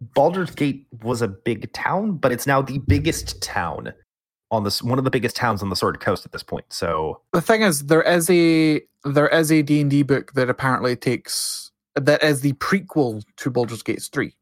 Baldur's 0.01 0.55
Gate 0.55 0.86
was 1.02 1.20
a 1.20 1.28
big 1.28 1.73
town, 1.73 2.12
but 2.16 2.32
it's 2.32 2.47
now 2.47 2.62
the 2.62 2.78
biggest 2.78 3.43
town 3.43 3.93
on 4.51 4.64
this 4.64 4.82
one 4.82 4.98
of 4.98 5.05
the 5.05 5.10
biggest 5.10 5.36
towns 5.36 5.62
on 5.62 5.68
the 5.70 5.77
Sword 5.77 6.01
Coast 6.01 6.24
at 6.27 6.32
this 6.32 6.43
point. 6.43 6.64
So 6.70 7.20
The 7.32 7.40
thing 7.40 7.62
is, 7.62 7.86
there 7.86 8.02
is 8.02 8.28
a 8.31 8.82
there 9.05 9.28
is 9.28 9.51
a 9.52 9.62
D 9.62 9.81
and 9.81 9.90
D 9.90 10.02
book 10.02 10.32
that 10.35 10.51
apparently 10.51 10.97
takes 10.97 11.70
that 11.94 12.22
is 12.22 12.40
the 12.40 12.52
prequel 12.55 13.22
to 13.36 13.51
Baldur's 13.51 13.82
Gate 13.82 14.02
three. 14.12 14.35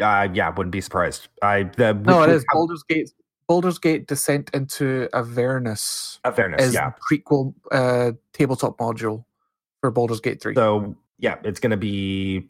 uh, 0.00 0.28
yeah, 0.32 0.48
wouldn't 0.50 0.72
be 0.72 0.80
surprised. 0.80 1.28
I 1.42 1.64
the 1.76 1.92
No, 1.94 2.22
it 2.22 2.30
is 2.30 2.42
have- 2.42 2.46
Baldur's 2.52 2.82
Gate. 2.82 3.10
Baldur's 3.48 3.78
Gate 3.78 4.06
Descent 4.06 4.50
into 4.52 5.08
Avernus 5.14 6.20
fairness, 6.36 6.62
is 6.66 6.74
yeah. 6.74 6.90
the 6.90 7.16
prequel 7.18 7.54
uh, 7.72 8.12
tabletop 8.34 8.76
module 8.76 9.24
for 9.80 9.90
Baldur's 9.90 10.20
Gate 10.20 10.40
three. 10.42 10.54
So 10.54 10.94
yeah, 11.18 11.36
it's 11.44 11.58
going 11.58 11.70
to 11.70 11.76
be 11.78 12.46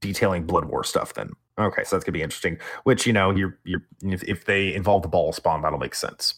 detailing 0.00 0.44
Blood 0.44 0.64
War 0.64 0.82
stuff 0.82 1.14
then. 1.14 1.30
Okay, 1.58 1.84
so 1.84 1.94
that's 1.96 2.04
going 2.04 2.12
to 2.14 2.18
be 2.18 2.22
interesting. 2.22 2.58
Which 2.82 3.06
you 3.06 3.12
know, 3.12 3.30
you're 3.30 3.58
you're 3.64 3.82
if, 4.02 4.22
if 4.24 4.44
they 4.44 4.74
involve 4.74 5.02
the 5.02 5.08
Bhaalspawn, 5.08 5.62
that'll 5.62 5.78
make 5.78 5.94
sense. 5.94 6.34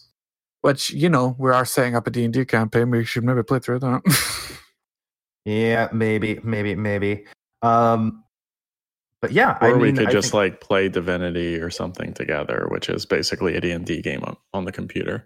Which 0.61 0.91
you 0.91 1.09
know 1.09 1.35
we 1.39 1.51
are 1.51 1.65
setting 1.65 1.95
up 1.95 2.07
a 2.07 2.11
D 2.11 2.23
and 2.25 2.33
D 2.33 2.45
campaign. 2.45 2.89
We 2.91 3.03
should 3.05 3.23
maybe 3.23 3.43
play 3.43 3.59
through 3.59 3.79
that. 3.79 4.01
Yeah, 5.45 5.87
maybe, 5.93 6.41
maybe, 6.43 6.75
maybe. 6.75 7.23
Um, 7.61 8.21
but 9.21 9.31
yeah, 9.31 9.57
Or 9.61 9.69
I 9.69 9.73
we 9.73 9.83
mean, 9.85 9.95
could 9.95 10.09
I 10.09 10.11
just 10.11 10.31
think- 10.31 10.33
like 10.33 10.59
play 10.59 10.89
Divinity 10.89 11.55
or 11.61 11.69
something 11.69 12.13
together, 12.13 12.67
which 12.69 12.89
is 12.89 13.05
basically 13.05 13.55
a 13.55 13.61
D&D 13.61 14.01
game 14.01 14.21
on, 14.25 14.35
on 14.53 14.65
the 14.65 14.73
computer. 14.73 15.25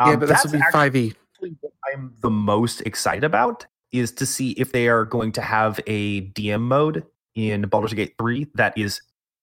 yeah, 0.00 0.12
um, 0.12 0.20
but 0.20 0.28
this 0.28 0.42
that's 0.42 0.52
will 0.52 0.60
be 0.60 0.64
five 0.72 0.94
E. 0.94 1.14
What 1.38 1.72
I'm 1.94 2.12
the 2.20 2.28
most 2.28 2.82
excited 2.82 3.24
about 3.24 3.64
is 3.92 4.12
to 4.12 4.26
see 4.26 4.50
if 4.58 4.72
they 4.72 4.88
are 4.88 5.06
going 5.06 5.32
to 5.32 5.40
have 5.40 5.80
a 5.86 6.20
DM 6.32 6.60
mode 6.60 7.04
in 7.34 7.62
Baldur's 7.62 7.94
Gate 7.94 8.14
3 8.18 8.46
that 8.54 8.76
is 8.76 9.00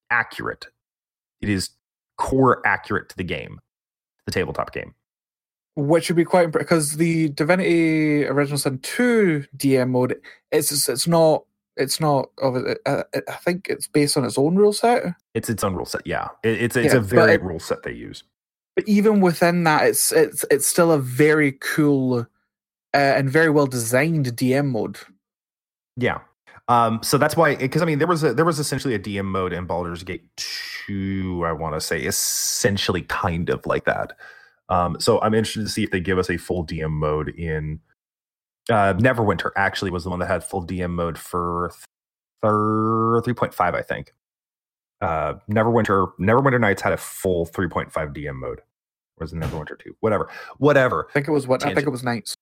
accurate. 0.10 0.66
It 1.42 1.50
is 1.50 1.70
core 2.18 2.66
accurate 2.66 3.10
to 3.10 3.18
the 3.18 3.24
game, 3.24 3.60
the 4.26 4.32
tabletop 4.32 4.74
game. 4.74 4.94
which 5.76 6.10
would 6.10 6.16
be 6.16 6.26
quite 6.26 6.52
because 6.52 6.98
the 6.98 7.30
Divinity 7.30 8.26
Original 8.26 8.58
Sin 8.58 8.80
two 8.80 9.46
DM 9.56 9.90
mode 9.90 10.20
it's 10.52 10.90
it's 10.90 11.08
not 11.08 11.44
it's 11.76 12.00
not 12.00 12.32
of. 12.40 12.56
I 12.88 13.04
think 13.44 13.68
it's 13.70 13.88
based 13.88 14.18
on 14.18 14.26
its 14.26 14.38
own 14.40 14.56
rule 14.56 14.74
set. 14.74 15.04
It's 15.36 15.48
its 15.50 15.64
own 15.64 15.76
rule 15.76 15.86
set. 15.86 16.02
Yeah, 16.08 16.30
It- 16.44 16.62
it's 16.64 16.76
it's 16.76 16.94
Yeah, 16.94 17.00
a 17.00 17.04
very 17.04 17.34
it- 17.36 17.44
rule 17.44 17.60
set 17.60 17.84
they 17.84 17.92
use. 17.94 18.24
But 18.76 18.88
even 18.88 19.22
within 19.22 19.64
that, 19.66 19.86
it's 19.88 20.12
it's 20.12 20.44
it's 20.50 20.66
still 20.68 20.92
a 20.92 20.98
very 21.00 21.52
cool 21.52 22.22
uh, 22.94 22.98
and 22.98 23.30
very 23.30 23.50
well 23.52 23.68
designed 23.68 24.26
DM 24.36 24.70
mode. 24.72 24.98
Yeah. 25.96 26.20
Um, 26.70 27.00
so 27.02 27.18
that's 27.18 27.38
why, 27.38 27.56
because 27.56 27.82
I 27.82 27.86
mean, 27.86 28.00
there 28.00 28.08
was 28.08 28.24
a 28.24 28.34
there 28.34 28.46
was 28.46 28.60
essentially 28.60 28.94
a 28.94 29.00
DM 29.00 29.26
mode 29.26 29.54
in 29.54 29.66
Baldur's 29.66 30.04
Gate 30.04 30.30
two. 30.36 31.44
I 31.46 31.54
want 31.54 31.76
to 31.76 31.82
say 31.82 32.02
essentially 32.02 33.04
kind 33.04 33.50
of 33.50 33.66
like 33.66 33.86
that. 33.86 34.14
Um, 34.70 35.00
so 35.00 35.22
I'm 35.22 35.34
interested 35.34 35.62
to 35.64 35.70
see 35.70 35.84
if 35.84 35.92
they 35.92 36.02
give 36.02 36.18
us 36.18 36.30
a 36.30 36.38
full 36.38 36.66
DM 36.66 36.92
mode 36.92 37.30
in 37.30 37.80
uh, 38.70 38.94
Neverwinter. 38.96 39.52
Actually, 39.56 39.92
was 39.92 40.04
the 40.04 40.10
one 40.10 40.20
that 40.20 40.28
had 40.28 40.44
full 40.44 40.66
DM 40.66 40.92
mode 40.92 41.18
for 41.18 41.72
thir- 42.42 43.22
three 43.24 43.34
point 43.34 43.54
five, 43.54 43.74
I 43.74 43.82
think. 43.82 44.14
Uh, 45.00 45.36
Neverwinter 45.50 46.12
Neverwinter 46.20 46.60
Nights 46.60 46.82
had 46.82 46.92
a 46.92 46.98
full 46.98 47.46
three 47.46 47.70
point 47.70 47.94
five 47.94 48.10
DM 48.10 48.36
mode. 48.36 48.60
Or 49.18 49.24
was 49.24 49.34
it 49.34 49.38
Neverwinter 49.38 49.80
two? 49.80 49.96
Whatever, 50.02 50.30
whatever. 50.58 51.08
I 51.10 51.14
think 51.14 51.28
it 51.28 51.32
was 51.32 51.48
what 51.48 51.66
I 51.66 51.74
think 51.74 51.88
it 51.88 51.92
was 51.92 52.04
Nights. 52.04 52.36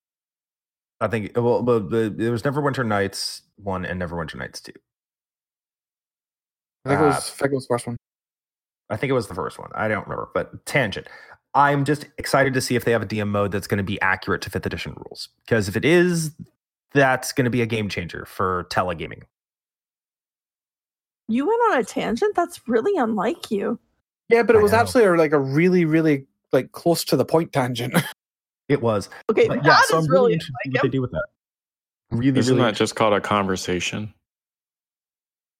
I 1.01 1.07
think 1.07 1.31
well, 1.35 1.61
the, 1.63 1.80
the, 1.80 2.09
there 2.15 2.31
was 2.31 2.43
Neverwinter 2.43 2.85
Nights 2.85 3.41
one 3.57 3.85
and 3.85 4.01
Neverwinter 4.01 4.35
Nights 4.35 4.61
two. 4.61 4.72
I 6.85 6.89
think 6.89 7.01
it 7.01 7.03
Uh, 7.03 7.07
was 7.07 7.15
I 7.31 7.35
think 7.41 7.51
it 7.51 7.55
was 7.55 7.67
the 7.67 7.73
first 7.73 7.88
one. 7.88 7.97
I 8.89 8.97
think 8.97 9.09
it 9.09 9.13
was 9.13 9.27
the 9.27 9.35
first 9.35 9.57
one. 9.59 9.69
I 9.76 9.88
don't 9.88 10.03
remember, 10.03 10.30
but 10.34 10.65
tangent. 10.65 11.07
I'm 11.55 11.85
just 11.85 12.05
excited 12.17 12.53
to 12.53 12.61
see 12.61 12.76
if 12.76 12.85
they 12.85 12.91
have 12.91 13.01
a 13.01 13.05
DM 13.05 13.30
mode 13.30 13.51
that's 13.51 13.65
going 13.67 13.77
to 13.77 13.84
be 13.84 13.99
accurate 14.01 14.41
to 14.43 14.49
fifth 14.49 14.65
edition 14.65 14.93
rules. 14.97 15.30
Because 15.45 15.67
if 15.69 15.76
it 15.76 15.85
is, 15.85 16.31
that's 16.93 17.31
going 17.31 17.45
to 17.45 17.49
be 17.51 17.61
a 17.61 17.65
game 17.65 17.89
changer 17.89 18.26
for 18.26 18.67
telegaming. 18.69 19.23
You 21.27 21.47
went 21.47 21.61
on 21.72 21.80
a 21.80 21.84
tangent. 21.84 22.35
That's 22.35 22.67
really 22.67 22.95
unlike 22.97 23.49
you. 23.49 23.80
Yeah, 24.30 24.43
but 24.43 24.55
it 24.55 24.59
I 24.59 24.61
was 24.61 24.72
know. 24.73 24.80
actually 24.80 25.07
like 25.17 25.31
a 25.31 25.39
really 25.39 25.85
really 25.85 26.26
like 26.51 26.72
close 26.72 27.03
to 27.05 27.15
the 27.17 27.26
point 27.26 27.51
tangent. 27.53 27.93
It 28.67 28.81
was. 28.81 29.09
Okay, 29.29 29.47
But 29.47 29.63
that 29.63 29.65
yeah, 29.65 29.79
is 29.79 29.87
so 29.87 29.97
I'm 29.97 30.07
really, 30.07 30.21
really 30.21 30.33
interested 30.33 30.53
in 30.65 30.71
what 30.73 30.81
they 30.83 30.89
do 30.89 31.01
with 31.01 31.11
that. 31.11 31.25
Really, 32.11 32.39
Isn't 32.39 32.57
really 32.57 32.71
that 32.71 32.77
just 32.77 32.95
called 32.95 33.13
a 33.13 33.21
conversation? 33.21 34.13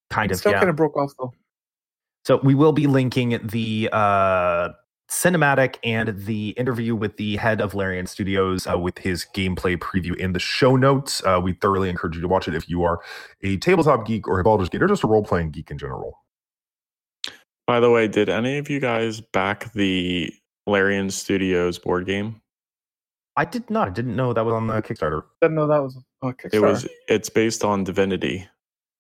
kind 0.10 0.32
it 0.32 0.36
of 0.36 0.40
still 0.40 0.52
yeah. 0.52 0.60
kind 0.60 0.70
of 0.70 0.76
broke 0.76 0.96
off 0.98 1.12
though. 1.20 1.34
So 2.26 2.40
we 2.44 2.56
will 2.56 2.72
be 2.72 2.88
linking 2.88 3.40
the 3.44 3.90
uh, 3.92 4.70
cinematic 5.10 5.76
and 5.84 6.18
the 6.26 6.50
interview 6.52 6.96
with 6.96 7.18
the 7.18 7.36
head 7.36 7.62
of 7.62 7.76
Larian 7.76 8.08
Studios 8.08 8.66
uh, 8.66 8.80
with 8.80 8.98
his 8.98 9.28
gameplay 9.36 9.78
preview 9.78 10.16
in 10.16 10.34
the 10.34 10.40
show 10.40 10.76
notes. 10.76 11.22
Uh, 11.24 11.40
we 11.44 11.54
thoroughly 11.54 11.90
encourage 11.90 12.16
you 12.16 12.22
to 12.22 12.28
watch 12.28 12.48
it 12.48 12.56
if 12.56 12.68
you 12.68 12.84
are 12.84 13.00
a 13.44 13.58
tabletop 13.58 14.08
geek 14.08 14.28
or 14.28 14.40
a 14.40 14.44
Baldur's 14.44 14.70
Gate 14.70 14.82
or 14.82 14.88
just 14.88 15.04
a 15.04 15.08
role 15.08 15.24
playing 15.24 15.52
geek 15.52 15.70
in 15.70 15.78
general. 15.78 16.24
By 17.68 17.80
the 17.80 17.92
way, 17.92 18.08
did 18.08 18.30
any 18.30 18.58
of 18.58 18.70
you 18.70 18.80
guys 18.80 19.22
back 19.22 19.72
the 19.74 20.34
Larian 20.66 21.12
Studios 21.12 21.78
board 21.78 22.08
game? 22.08 22.42
I 23.38 23.46
did 23.46 23.70
not. 23.70 23.88
I 23.90 23.92
didn't 23.92 24.16
know 24.16 24.32
that 24.34 24.46
was 24.46 24.54
on 24.54 24.68
the 24.68 24.82
Kickstarter. 24.82 25.24
Didn't 25.42 25.56
know 25.56 25.68
that 25.68 25.84
was 25.84 25.98
a 26.24 26.28
Kickstarter. 26.34 26.54
It 26.54 26.60
was. 26.62 26.88
It's 27.10 27.30
based 27.30 27.64
on 27.66 27.84
Divinity. 27.84 28.48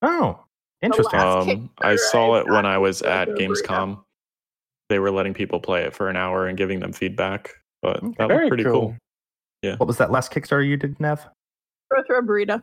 Oh, 0.01 0.39
interesting. 0.81 1.19
Um, 1.19 1.69
I 1.81 1.95
saw 1.95 2.35
it 2.35 2.47
when 2.47 2.65
I 2.65 2.77
was 2.77 3.01
was 3.01 3.09
at 3.09 3.29
Gamescom. 3.29 4.03
They 4.89 4.99
were 4.99 5.09
letting 5.11 5.33
people 5.33 5.59
play 5.59 5.83
it 5.83 5.95
for 5.95 6.09
an 6.09 6.15
hour 6.15 6.47
and 6.47 6.57
giving 6.57 6.79
them 6.79 6.91
feedback, 6.93 7.53
but 7.81 8.03
Okay, 8.03 8.13
that 8.19 8.27
very 8.27 8.39
looked 8.41 8.49
pretty 8.49 8.63
cool. 8.65 8.95
cool. 9.63 9.75
What 9.77 9.87
was 9.87 9.97
that 9.97 10.11
last 10.11 10.31
Kickstarter 10.31 10.67
you 10.67 10.77
did, 10.77 10.97
Neth? 10.99 11.27
throw 12.05 12.19
a 12.19 12.21
burrito. 12.21 12.61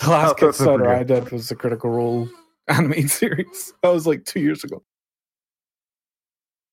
The 0.00 0.10
last 0.10 0.30
Oh, 0.42 0.46
Kickstarter 0.46 0.88
I 0.88 1.04
did 1.04 1.30
was 1.30 1.48
the 1.48 1.54
Critical 1.54 1.90
Role 1.90 2.28
animated 2.68 3.10
series. 3.10 3.72
That 3.82 3.90
was 3.92 4.04
like 4.06 4.24
two 4.24 4.40
years 4.40 4.64
ago. 4.64 4.82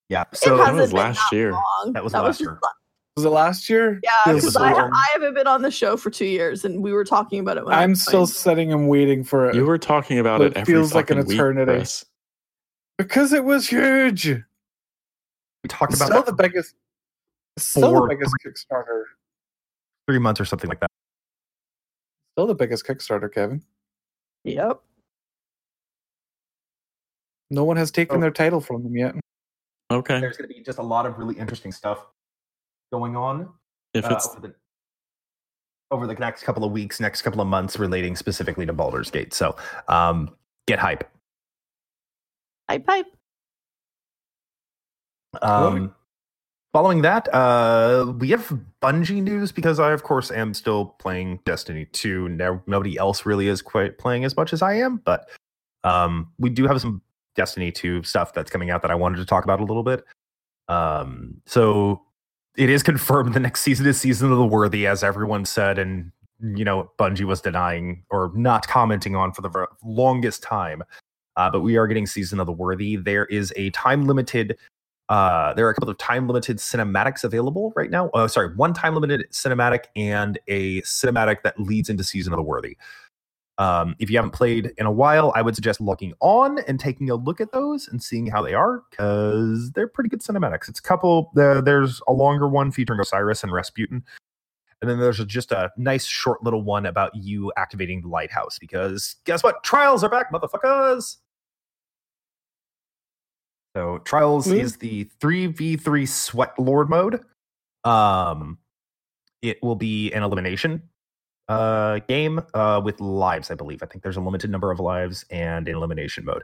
Yeah. 0.08 0.24
So 0.34 0.58
That 0.58 0.74
was 0.74 0.94
last 0.94 1.32
year. 1.32 1.54
That 1.92 2.04
was 2.04 2.14
last 2.14 2.40
year. 2.40 2.60
Just- 3.20 3.26
Was 3.26 3.32
it 3.32 3.36
last 3.36 3.70
year? 3.70 4.00
Yeah, 4.04 4.34
because 4.34 4.54
so 4.54 4.62
I. 4.62 4.72
I 4.92 5.06
haven't 5.14 5.34
been 5.34 5.48
on 5.48 5.62
the 5.62 5.72
show 5.72 5.98
for 5.98 6.10
two 6.10 6.26
years, 6.26 6.66
and 6.66 6.82
we 6.84 6.92
were 6.94 7.04
talking 7.06 7.40
about 7.40 7.58
it. 7.58 7.66
When 7.66 7.74
I 7.74 7.84
I'm 7.84 7.96
still 7.96 8.20
playing. 8.22 8.28
sitting 8.28 8.74
and 8.74 8.90
waiting 8.90 9.24
for 9.24 9.50
it 9.50 9.56
You 9.56 9.66
were 9.66 9.78
talking 9.78 10.20
about 10.20 10.42
It 10.42 10.56
it 10.58 10.66
feels 10.66 10.94
like 10.96 11.10
an 11.10 11.18
fucking 11.18 11.28
week, 11.30 11.36
eternity. 11.38 11.86
Because 12.98 13.34
it 13.34 13.44
was 13.46 13.68
huge. 13.70 14.26
we 14.28 14.44
talked 15.68 15.94
about 15.94 16.08
still 16.08 16.18
that 16.24 16.26
the 16.26 16.34
biggest. 16.34 16.76
Still 17.58 17.94
the 18.02 18.08
biggest 18.08 18.34
Kickstarter. 18.46 19.04
three 20.08 20.20
months 20.20 20.40
or 20.42 20.46
something 20.46 20.70
like 20.70 20.80
that. 20.80 20.90
Still 22.36 22.48
the 22.48 22.56
biggest 22.56 22.86
Kickstarter, 22.86 23.32
Kevin. 23.34 23.62
Yep. 24.46 24.80
No 27.52 27.64
one 27.64 27.78
has 27.78 27.92
taken 27.92 28.18
Oh. 28.18 28.22
their 28.22 28.32
title 28.32 28.62
from 28.62 28.84
them 28.84 28.96
yet. 28.96 29.16
Okay. 29.92 30.20
There's 30.20 30.38
going 30.38 30.48
to 30.50 30.54
be 30.56 30.62
just 30.62 30.78
a 30.78 30.84
lot 30.84 31.06
of 31.06 31.18
really 31.18 31.36
interesting 31.38 31.72
stuff 31.72 32.06
going 32.92 33.16
on 33.16 33.50
If 33.94 34.06
uh, 34.06 34.10
it's 34.12 34.28
over 34.28 34.48
the 34.48 34.56
over 35.92 36.08
the 36.08 36.14
next 36.14 36.44
couple 36.44 36.64
of 36.64 36.72
weeks, 36.72 37.00
next 37.00 37.24
couple 37.24 37.42
of 37.42 37.48
months, 37.48 37.80
relating 37.80 38.16
specifically 38.16 38.66
to 38.66 38.74
Baldur's 38.74 39.10
Gate. 39.10 39.34
So, 39.34 39.56
um, 39.88 40.30
get 40.68 40.80
hype. 40.80 41.10
Hype, 42.70 42.86
hype. 42.88 43.08
Um, 45.42 45.96
following 46.74 47.02
that, 47.02 47.34
uh, 47.34 48.14
we 48.20 48.30
have 48.30 48.56
Bungie 48.82 49.22
news 49.24 49.52
because 49.52 49.80
I, 49.80 49.92
of 49.92 50.04
course, 50.04 50.32
am 50.32 50.54
still 50.54 50.86
playing 51.00 51.40
Destiny 51.46 51.86
2. 51.86 52.30
No, 52.30 52.62
nobody 52.68 52.98
else 52.98 53.26
really 53.26 53.48
is 53.48 53.62
quite 53.62 53.98
playing 53.98 54.26
as 54.26 54.38
much 54.38 54.54
as 54.54 54.62
I 54.62 54.76
am, 54.76 54.98
but 54.98 55.30
um, 55.84 56.32
we 56.38 56.50
do 56.50 56.68
have 56.68 56.80
some 56.82 57.02
Destiny 57.36 57.72
2 57.72 58.04
stuff 58.04 58.34
that's 58.34 58.52
coming 58.52 58.70
out 58.70 58.82
that 58.84 58.92
I 58.92 58.96
wanted 58.96 59.18
to 59.18 59.26
talk 59.26 59.44
about 59.44 59.60
a 59.60 59.66
little 59.66 59.84
bit. 59.84 60.04
Um, 60.68 61.42
so 61.48 62.04
it 62.60 62.70
is 62.70 62.84
confirmed 62.84 63.34
the 63.34 63.40
next 63.40 63.62
season 63.62 63.86
is 63.88 64.00
Season 64.00 64.30
of 64.32 64.38
the 64.38 64.46
Worthy, 64.46 64.86
as 64.86 65.02
everyone 65.02 65.46
said, 65.46 65.80
and 65.80 66.12
you 66.42 66.66
know, 66.66 66.92
Bungie 67.00 67.24
was 67.24 67.40
denying 67.40 68.04
or 68.10 68.32
not 68.36 68.68
commenting 68.68 69.16
on 69.16 69.32
for 69.32 69.42
the 69.42 69.68
longest 69.84 70.44
time. 70.44 70.84
Uh, 71.38 71.50
but 71.50 71.62
we 71.62 71.78
are 71.78 71.88
getting 71.88 72.06
Season 72.06 72.38
of 72.38 72.48
the 72.48 72.52
Worthy. 72.52 72.98
There 72.98 73.26
is 73.28 73.54
a 73.56 73.70
time 73.70 74.08
limited 74.08 74.58
uh, 75.08 75.54
there 75.56 75.66
are 75.66 75.72
a 75.72 75.74
couple 75.74 75.90
of 75.90 75.98
time 75.98 76.28
limited 76.28 76.58
cinematics 76.58 77.24
available 77.24 77.74
right 77.76 77.90
now. 77.90 78.10
Uh, 78.10 78.28
sorry, 78.28 78.54
one 78.56 78.74
time 78.74 78.94
limited 78.94 79.26
cinematic 79.32 79.86
and 79.96 80.38
a 80.48 80.82
cinematic 80.84 81.42
that 81.44 81.60
leads 81.60 81.90
into 81.90 82.04
Season 82.04 82.32
of 82.32 82.38
the 82.38 82.44
Worthy. 82.44 82.78
Um, 83.60 83.94
if 84.00 84.10
you 84.10 84.18
haven't 84.18 84.32
played 84.32 84.72
in 84.78 84.86
a 84.86 84.92
while, 84.92 85.34
I 85.36 85.42
would 85.42 85.54
suggest 85.54 85.82
logging 85.82 86.14
on 86.22 86.60
and 86.60 86.80
taking 86.80 87.10
a 87.10 87.16
look 87.16 87.42
at 87.42 87.52
those 87.52 87.90
and 87.90 88.02
seeing 88.02 88.26
how 88.26 88.42
they 88.42 88.54
are 88.54 88.84
because 88.90 89.72
they're 89.74 89.88
pretty 89.90 90.10
good 90.10 90.22
cinematics. 90.22 90.70
It's 90.70 90.80
a 90.80 90.82
couple. 90.82 91.30
Uh, 91.38 91.60
there's 91.60 92.02
a 92.08 92.14
longer 92.14 92.48
one 92.48 92.72
featuring 92.72 93.02
Osiris 93.02 93.44
and 93.44 93.52
Rasputin, 93.52 94.02
and 94.82 94.90
then 94.90 94.98
there's 94.98 95.20
a, 95.20 95.26
just 95.26 95.52
a 95.52 95.70
nice 95.76 96.06
short 96.06 96.42
little 96.42 96.64
one 96.64 96.86
about 96.86 97.14
you 97.14 97.52
activating 97.58 98.02
the 98.02 98.08
lighthouse 98.08 98.58
because 98.58 99.18
guess 99.26 99.44
what? 99.44 99.62
Trials 99.62 100.06
are 100.06 100.10
back, 100.10 100.32
motherfuckers. 100.32 101.18
So 103.76 104.00
trials 104.00 104.48
Mm. 104.48 104.60
is 104.60 104.78
the 104.78 105.04
three 105.20 105.48
v 105.48 105.76
three 105.76 106.06
sweat 106.06 106.58
lord 106.58 106.90
mode. 106.90 107.22
Um, 107.84 108.58
it 109.42 109.62
will 109.62 109.76
be 109.76 110.12
an 110.14 110.24
elimination 110.24 110.82
uh 111.50 112.00
game 112.08 112.42
uh 112.54 112.80
with 112.84 113.02
lives. 113.02 113.52
I 113.52 113.56
believe. 113.56 113.84
I 113.84 113.88
think 113.88 114.04
there's 114.04 114.18
a 114.18 114.22
limited 114.22 114.50
number 114.50 114.72
of 114.72 114.80
lives 114.80 115.26
and 115.30 115.68
an 115.68 115.76
elimination 115.76 116.24
mode. 116.24 116.44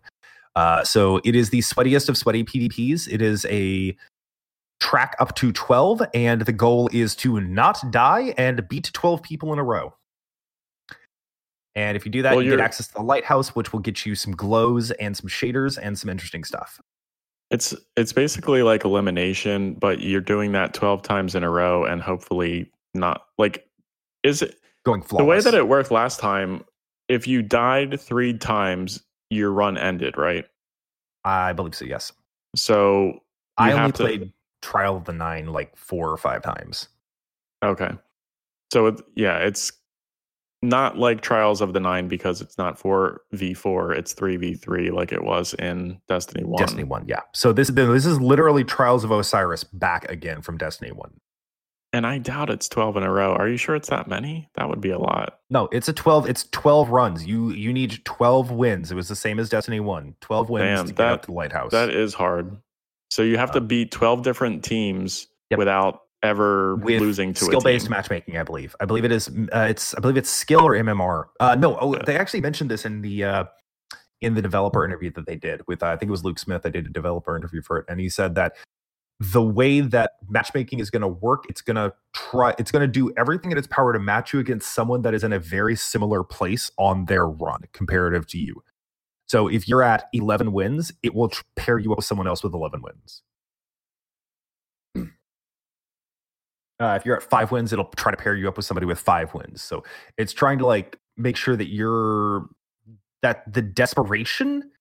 Uh, 0.55 0.83
so 0.83 1.19
it 1.25 1.35
is 1.35 1.49
the 1.49 1.59
sweatiest 1.59 2.07
of 2.09 2.17
sweaty 2.17 2.43
PvPs. 2.43 3.11
It 3.11 3.21
is 3.21 3.45
a 3.49 3.95
track 4.79 5.15
up 5.19 5.35
to 5.35 5.51
12 5.51 6.01
and 6.13 6.41
the 6.41 6.53
goal 6.53 6.89
is 6.91 7.15
to 7.15 7.39
not 7.39 7.79
die 7.91 8.33
and 8.37 8.67
beat 8.67 8.91
12 8.93 9.21
people 9.23 9.53
in 9.53 9.59
a 9.59 9.63
row 9.63 9.93
and 11.75 11.95
if 11.95 12.05
you 12.05 12.11
do 12.11 12.21
that 12.21 12.35
Well, 12.35 12.43
you 12.43 12.51
get 12.51 12.59
access 12.59 12.87
to 12.87 12.93
the 12.95 13.01
lighthouse 13.01 13.55
which 13.55 13.71
will 13.71 13.79
get 13.79 14.05
you 14.05 14.15
some 14.15 14.35
glows 14.35 14.91
and 14.91 15.15
some 15.15 15.29
shaders 15.29 15.79
and 15.81 15.97
some 15.97 16.09
interesting 16.09 16.43
stuff 16.43 16.81
It's 17.51 17.73
it's 17.95 18.11
basically 18.11 18.63
like 18.63 18.83
elimination, 18.83 19.75
but 19.75 20.01
you're 20.01 20.19
doing 20.21 20.51
that 20.51 20.73
12 20.73 21.01
times 21.03 21.35
in 21.35 21.43
a 21.43 21.49
row 21.49 21.85
and 21.85 22.01
hopefully 22.01 22.69
not 22.93 23.27
like 23.37 23.65
is 24.23 24.41
it 24.41 24.55
going 24.85 25.01
flawless 25.01 25.21
the 25.21 25.25
way 25.25 25.39
that 25.41 25.53
it 25.53 25.67
worked 25.67 25.91
last 25.91 26.19
time, 26.19 26.63
if 27.09 27.27
you 27.27 27.41
died 27.41 27.99
3 27.99 28.37
times, 28.37 29.03
your 29.29 29.51
run 29.51 29.77
ended, 29.77 30.17
right? 30.17 30.45
i 31.23 31.51
believe 31.53 31.73
so 31.73 31.85
yes 31.85 32.11
So 32.55 33.19
i 33.57 33.71
only 33.71 33.91
to- 33.91 34.03
played 34.03 34.33
trial 34.61 34.95
of 34.97 35.05
the 35.05 35.13
nine 35.13 35.47
like 35.47 35.75
four 35.75 36.09
or 36.11 36.17
five 36.17 36.41
times 36.43 36.87
Okay. 37.63 37.89
So 38.71 38.87
it, 38.87 39.01
yeah, 39.15 39.37
it's 39.37 39.71
not 40.61 40.97
like 40.99 41.21
Trials 41.21 41.61
of 41.61 41.73
the 41.73 41.79
9 41.79 42.07
because 42.07 42.41
it's 42.41 42.57
not 42.59 42.77
4v4, 42.79 43.95
it's 43.97 44.13
3v3 44.13 44.91
like 44.91 45.11
it 45.11 45.23
was 45.23 45.53
in 45.55 45.99
Destiny 46.07 46.43
1. 46.43 46.59
destiny 46.59 46.83
1 46.83 47.05
yeah 47.07 47.21
so 47.33 47.51
this 47.53 47.69
this 47.69 48.05
is 48.05 48.19
literally 48.19 48.63
trials 48.63 49.03
of 49.03 49.11
osiris 49.11 49.63
back 49.63 50.09
again 50.11 50.41
from 50.41 50.57
destiny 50.57 50.91
1 50.91 51.11
And 51.95 52.05
I 52.05 52.17
doubt 52.17 52.49
it's 52.49 52.67
12 52.67 52.97
in 52.97 53.03
a 53.03 53.11
row. 53.11 53.33
Are 53.33 53.47
you 53.47 53.55
sure 53.55 53.73
it's 53.73 53.87
that 53.89 54.07
many? 54.09 54.49
That 54.55 54.67
would 54.67 54.81
be 54.81 54.89
a 54.89 54.99
lot. 54.99 55.39
no 55.49 55.69
it's 55.71 55.87
a 55.87 55.93
12 55.93 56.27
it's 56.29 56.43
12 56.51 56.89
runs 56.89 57.25
you 57.25 57.51
you 57.51 57.71
need 57.71 58.03
12 58.03 58.51
wins 58.51 58.91
it 58.91 58.95
was 58.95 59.07
the 59.07 59.15
same 59.15 59.39
as 59.39 59.47
destiny 59.47 59.79
1 59.79 60.15
12 60.19 60.49
wins 60.49 60.79
Damn, 60.79 60.85
to 60.87 60.93
get 60.93 61.07
up 61.07 61.21
to 61.21 61.27
the 61.27 61.31
lighthouse 61.33 61.71
That 61.71 61.89
is 61.89 62.13
hard. 62.13 62.57
So 63.11 63.21
you 63.21 63.37
have 63.37 63.51
to 63.51 63.59
Uh, 63.59 63.61
beat 63.61 63.91
12 63.91 64.23
different 64.23 64.63
teams 64.63 65.27
Yep. 65.51 65.59
without 65.59 66.01
ever 66.23 66.75
with 66.77 66.99
losing 66.99 67.33
to 67.33 67.45
a 67.45 67.47
skill-based 67.47 67.87
matchmaking. 67.89 68.35
I 68.37 68.43
believe. 68.43 68.75
I 68.81 68.85
believe 68.85 69.05
it 69.05 69.11
is. 69.11 69.27
Uh, 69.29 69.67
it's. 69.69 69.93
I 69.95 69.99
believe 69.99 70.17
it's 70.17 70.29
skill 70.29 70.61
or 70.67 70.73
MMR. 70.75 71.25
Uh, 71.39 71.53
no. 71.55 71.77
Oh, 71.79 71.93
Yeah. 71.95 72.01
they 72.03 72.17
actually 72.17 72.41
mentioned 72.41 72.71
this 72.71 72.83
in 72.83 73.01
the 73.03 73.23
uh, 73.23 73.43
in 74.21 74.33
the 74.33 74.41
developer 74.41 74.83
interview 74.83 75.11
that 75.11 75.27
they 75.27 75.35
did 75.35 75.61
with. 75.67 75.83
Uh, 75.83 75.87
I 75.87 75.97
think 75.97 76.09
it 76.09 76.11
was 76.11 76.23
Luke 76.23 76.39
Smith. 76.39 76.63
I 76.65 76.69
did 76.69 76.87
a 76.87 76.89
developer 76.89 77.37
interview 77.37 77.61
for 77.61 77.77
it, 77.77 77.85
and 77.87 77.99
he 77.99 78.09
said 78.09 78.33
that 78.35 78.53
the 79.19 79.41
way 79.41 79.79
that 79.79 80.13
matchmaking 80.27 80.79
is 80.79 80.89
going 80.89 81.01
to 81.01 81.07
work, 81.07 81.45
it's 81.47 81.61
going 81.61 81.75
to 81.75 81.93
try. 82.13 82.53
It's 82.59 82.71
going 82.71 82.81
to 82.81 82.87
do 82.87 83.13
everything 83.17 83.51
in 83.51 83.57
its 83.57 83.67
power 83.67 83.93
to 83.93 83.99
match 83.99 84.33
you 84.33 84.39
against 84.39 84.73
someone 84.73 85.03
that 85.03 85.13
is 85.13 85.23
in 85.23 85.31
a 85.31 85.39
very 85.39 85.75
similar 85.75 86.23
place 86.23 86.69
on 86.77 87.05
their 87.05 87.27
run 87.27 87.61
comparative 87.71 88.27
to 88.27 88.37
you. 88.37 88.61
So 89.27 89.47
if 89.47 89.67
you're 89.67 89.83
at 89.83 90.05
11 90.13 90.51
wins, 90.51 90.91
it 91.01 91.15
will 91.15 91.31
pair 91.55 91.79
you 91.79 91.91
up 91.91 91.97
with 91.97 92.05
someone 92.05 92.27
else 92.27 92.43
with 92.43 92.53
11 92.53 92.81
wins. 92.81 93.21
Uh, 96.77 96.97
if 96.99 97.05
you're 97.05 97.15
at 97.15 97.23
five 97.23 97.53
wins, 97.53 97.71
it'll 97.71 97.85
try 97.95 98.11
to 98.11 98.17
pair 98.17 98.35
you 98.35 98.49
up 98.49 98.57
with 98.57 98.65
somebody 98.65 98.85
with 98.85 98.99
five 98.99 99.33
wins. 99.33 99.63
So 99.63 99.85
it's 100.17 100.33
trying 100.33 100.57
to 100.57 100.65
like 100.65 100.99
make 101.15 101.37
sure 101.37 101.55
that 101.55 101.69
you're 101.69 102.49
that 103.21 103.49
the 103.51 103.61
desperation 103.61 104.71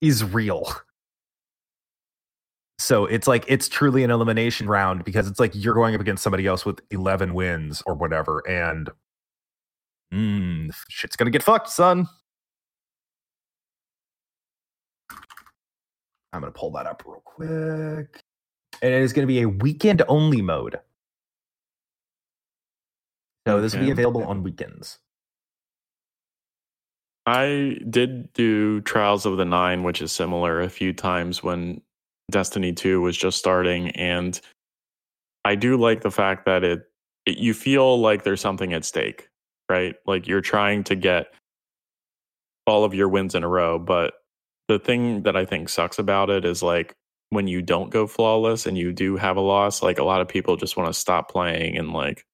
is 0.00 0.24
real. 0.24 0.72
So 2.78 3.06
it's 3.06 3.28
like 3.28 3.44
it's 3.46 3.68
truly 3.68 4.02
an 4.02 4.10
elimination 4.10 4.66
round 4.66 5.04
because 5.04 5.28
it's 5.28 5.38
like 5.38 5.52
you're 5.54 5.74
going 5.74 5.94
up 5.94 6.00
against 6.00 6.22
somebody 6.22 6.46
else 6.46 6.66
with 6.66 6.80
11 6.90 7.32
wins 7.32 7.82
or 7.86 7.94
whatever, 7.94 8.42
and 8.48 8.90
mm, 10.12 10.74
shit's 10.88 11.16
gonna 11.16 11.30
get 11.30 11.42
fucked, 11.42 11.68
son. 11.68 12.08
I'm 16.32 16.40
gonna 16.40 16.50
pull 16.50 16.72
that 16.72 16.86
up 16.86 17.04
real 17.06 17.22
quick, 17.24 18.22
and 18.82 18.92
it 18.92 19.02
is 19.02 19.12
gonna 19.12 19.28
be 19.28 19.42
a 19.42 19.48
weekend 19.48 20.02
only 20.08 20.42
mode. 20.42 20.80
So 23.46 23.60
this 23.60 23.74
will 23.74 23.84
be 23.84 23.90
available 23.90 24.24
on 24.24 24.42
weekends. 24.42 24.98
I 27.26 27.78
did 27.88 28.32
do 28.32 28.80
Trials 28.82 29.24
of 29.24 29.36
the 29.36 29.44
Nine, 29.44 29.82
which 29.82 30.02
is 30.02 30.12
similar 30.12 30.60
a 30.60 30.68
few 30.68 30.92
times 30.92 31.42
when 31.42 31.80
Destiny 32.30 32.72
2 32.72 33.00
was 33.00 33.16
just 33.16 33.38
starting. 33.38 33.90
And 33.90 34.40
I 35.44 35.54
do 35.54 35.76
like 35.76 36.02
the 36.02 36.10
fact 36.10 36.46
that 36.46 36.64
it, 36.64 36.82
it 37.26 37.38
you 37.38 37.54
feel 37.54 38.00
like 38.00 38.24
there's 38.24 38.40
something 38.40 38.72
at 38.72 38.84
stake, 38.84 39.28
right? 39.68 39.94
Like 40.06 40.26
you're 40.26 40.40
trying 40.40 40.84
to 40.84 40.94
get 40.94 41.34
all 42.66 42.84
of 42.84 42.94
your 42.94 43.08
wins 43.08 43.34
in 43.34 43.44
a 43.44 43.48
row. 43.48 43.78
But 43.78 44.14
the 44.68 44.78
thing 44.78 45.22
that 45.24 45.36
I 45.36 45.44
think 45.44 45.68
sucks 45.68 45.98
about 45.98 46.30
it 46.30 46.44
is 46.44 46.62
like 46.62 46.94
when 47.30 47.46
you 47.46 47.60
don't 47.62 47.90
go 47.90 48.06
flawless 48.06 48.66
and 48.66 48.78
you 48.78 48.92
do 48.92 49.16
have 49.16 49.36
a 49.36 49.40
loss, 49.40 49.82
like 49.82 49.98
a 49.98 50.04
lot 50.04 50.20
of 50.20 50.28
people 50.28 50.56
just 50.56 50.76
want 50.76 50.88
to 50.88 50.98
stop 50.98 51.30
playing 51.30 51.76
and 51.76 51.92
like 51.92 52.24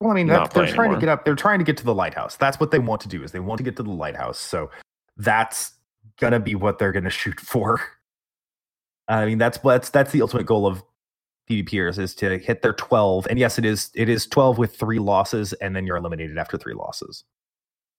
Well, 0.00 0.10
I 0.10 0.14
mean, 0.14 0.26
they're 0.26 0.46
trying 0.48 0.66
anymore. 0.68 0.94
to 0.94 1.00
get 1.00 1.08
up. 1.08 1.24
They're 1.24 1.36
trying 1.36 1.58
to 1.60 1.64
get 1.64 1.76
to 1.78 1.84
the 1.84 1.94
lighthouse. 1.94 2.36
That's 2.36 2.58
what 2.58 2.70
they 2.70 2.78
want 2.78 3.00
to 3.02 3.08
do. 3.08 3.22
Is 3.22 3.32
they 3.32 3.40
want 3.40 3.58
to 3.58 3.64
get 3.64 3.76
to 3.76 3.82
the 3.82 3.90
lighthouse. 3.90 4.38
So 4.38 4.70
that's 5.16 5.72
gonna 6.18 6.40
be 6.40 6.54
what 6.54 6.78
they're 6.78 6.92
gonna 6.92 7.10
shoot 7.10 7.38
for. 7.38 7.80
I 9.08 9.24
mean, 9.26 9.38
that's 9.38 9.58
that's 9.58 9.90
that's 9.90 10.12
the 10.12 10.22
ultimate 10.22 10.46
goal 10.46 10.66
of 10.66 10.82
PvPers 11.48 11.98
is 11.98 12.14
to 12.16 12.38
hit 12.38 12.62
their 12.62 12.72
12. 12.72 13.26
And 13.30 13.38
yes, 13.38 13.58
it 13.58 13.64
is 13.64 13.90
it 13.94 14.08
is 14.08 14.26
12 14.26 14.58
with 14.58 14.76
three 14.76 14.98
losses, 14.98 15.52
and 15.54 15.76
then 15.76 15.86
you're 15.86 15.96
eliminated 15.96 16.38
after 16.38 16.56
three 16.58 16.74
losses. 16.74 17.24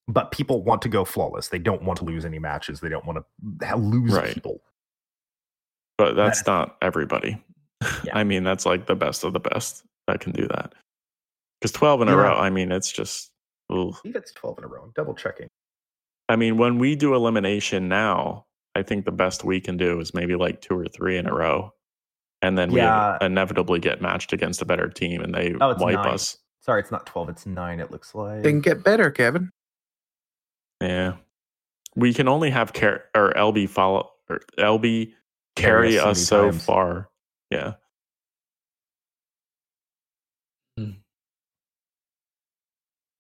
But 0.10 0.32
people 0.32 0.64
want 0.64 0.82
to 0.84 0.90
go 0.90 1.04
flawless. 1.06 1.50
They 1.50 1.60
don't 1.60 1.84
want 1.84 2.00
to 2.00 2.06
lose 2.06 2.24
any 2.26 2.40
matches. 2.40 2.80
They 2.80 2.90
don't 2.90 3.06
want 3.06 3.24
to 3.62 3.76
lose 3.78 4.12
Right. 4.14 4.34
people. 4.34 4.62
But 5.98 6.16
that's 6.16 6.40
is- 6.42 6.48
not 6.48 6.78
everybody. 6.82 7.42
Yeah. 8.04 8.18
I 8.18 8.24
mean, 8.24 8.44
that's 8.44 8.66
like 8.66 8.88
the 8.88 8.96
best 8.96 9.24
of 9.24 9.34
the 9.34 9.40
best 9.40 9.84
that 10.08 10.20
can 10.20 10.32
do 10.32 10.48
that. 10.48 10.74
Because 11.62 11.72
12 11.74 12.02
in 12.02 12.08
a 12.08 12.12
You're 12.12 12.22
row, 12.24 12.30
right. 12.30 12.46
I 12.46 12.50
mean, 12.50 12.72
it's 12.72 12.92
just. 12.92 13.30
ugh. 13.70 13.94
I 13.96 14.00
think 14.02 14.16
it's 14.16 14.32
12 14.32 14.58
in 14.58 14.64
a 14.64 14.68
row. 14.68 14.82
I'm 14.84 14.92
double 14.96 15.14
checking. 15.14 15.48
I 16.28 16.38
mean, 16.38 16.58
when 16.58 16.80
we 16.80 16.96
do 16.96 17.14
elimination 17.14 17.88
now, 17.88 18.47
I 18.78 18.84
think 18.84 19.06
the 19.06 19.12
best 19.12 19.44
we 19.44 19.60
can 19.60 19.76
do 19.76 20.00
is 20.00 20.14
maybe 20.14 20.36
like 20.36 20.62
two 20.62 20.78
or 20.78 20.86
three 20.88 21.18
in 21.18 21.26
a 21.26 21.34
row. 21.34 21.74
And 22.44 22.56
then 22.56 22.70
Yeah. 22.72 23.18
we 23.20 23.26
inevitably 23.26 23.80
get 23.80 24.02
matched 24.04 24.32
against 24.34 24.62
a 24.62 24.66
better 24.66 24.88
team 24.88 25.22
and 25.22 25.34
they 25.34 25.56
Oh, 25.60 25.72
it's 25.72 25.82
wipe 25.82 25.96
nine. 25.96 26.14
us. 26.14 26.38
Sorry, 26.62 26.80
it's 26.82 26.92
not 26.92 27.08
12, 27.08 27.30
it's 27.30 27.46
9, 27.48 27.80
it 27.80 27.90
looks 27.90 28.14
like. 28.14 28.44
Didn't 28.44 28.62
get 28.64 28.84
better, 28.84 29.10
Kevin. 29.10 29.50
Yeah. 30.80 31.16
We 31.96 32.14
can 32.14 32.28
only 32.28 32.52
have 32.52 32.72
car- 32.74 33.06
or 33.16 33.34
LB 33.36 33.66
follow 33.68 34.12
or 34.30 34.42
LB 34.60 35.16
carry, 35.56 35.94
Carry 35.94 35.98
us 35.98 36.04
so 36.04 36.10
us 36.12 36.28
so 36.28 36.44
times. 36.52 36.66
far. 36.66 37.10
Yeah. 37.50 37.74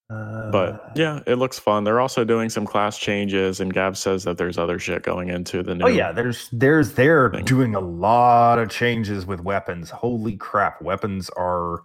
Uh, 0.10 0.50
But 0.52 0.92
yeah, 0.96 1.20
it 1.28 1.36
looks 1.36 1.60
fun. 1.60 1.84
They're 1.84 2.00
also 2.00 2.24
doing 2.24 2.50
some 2.50 2.66
class 2.66 2.98
changes, 2.98 3.60
and 3.60 3.74
Gav 3.74 3.98
says 3.98 4.24
that 4.24 4.38
there's 4.38 4.58
other 4.58 4.80
shit 4.80 5.04
going 5.04 5.28
into 5.30 5.62
the 5.64 5.76
new. 5.76 5.86
Oh 5.86 5.90
yeah, 5.90 6.12
there's 6.14 6.48
there's 6.52 6.94
they're 6.94 7.30
thing. 7.30 7.44
doing 7.46 7.76
a 7.76 7.80
lot 7.82 8.58
of 8.60 8.70
changes 8.70 9.26
with 9.26 9.42
weapons. 9.42 9.90
Holy 9.90 10.38
crap, 10.38 10.82
weapons 10.82 11.30
are 11.38 11.84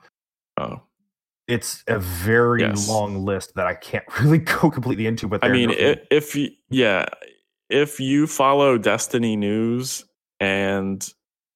Oh. 0.59 0.83
it's 1.49 1.83
a 1.89 1.99
very 1.99 2.61
Yes. 2.61 2.89
long 2.89 3.25
list 3.25 3.55
that 3.57 3.67
I 3.67 3.75
can't 3.75 4.05
really 4.21 4.39
go 4.39 4.71
completely 4.71 5.07
into. 5.07 5.27
But 5.27 5.43
I 5.45 5.49
mean, 5.49 5.71
if 5.77 6.37
you, 6.37 6.51
yeah, 6.71 7.07
if 7.71 7.99
you 7.99 8.27
follow 8.29 8.79
Destiny 8.79 9.35
news 9.35 10.05
and 10.39 11.07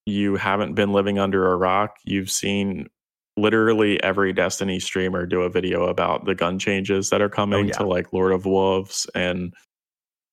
you 0.06 0.34
haven't 0.36 0.74
been 0.74 0.92
living 0.92 1.18
under 1.18 1.52
a 1.52 1.56
rock, 1.56 1.98
you've 2.04 2.30
seen 2.30 2.88
literally 3.36 4.02
every 4.02 4.32
Destiny 4.32 4.80
streamer 4.80 5.26
do 5.26 5.42
a 5.42 5.50
video 5.50 5.84
about 5.84 6.24
the 6.24 6.34
gun 6.34 6.58
changes 6.58 7.10
that 7.10 7.20
are 7.20 7.28
coming 7.28 7.66
Oh, 7.66 7.68
yeah. 7.68 7.72
to 7.74 7.86
like 7.86 8.12
Lord 8.12 8.32
of 8.32 8.46
Wolves 8.46 9.06
and 9.14 9.52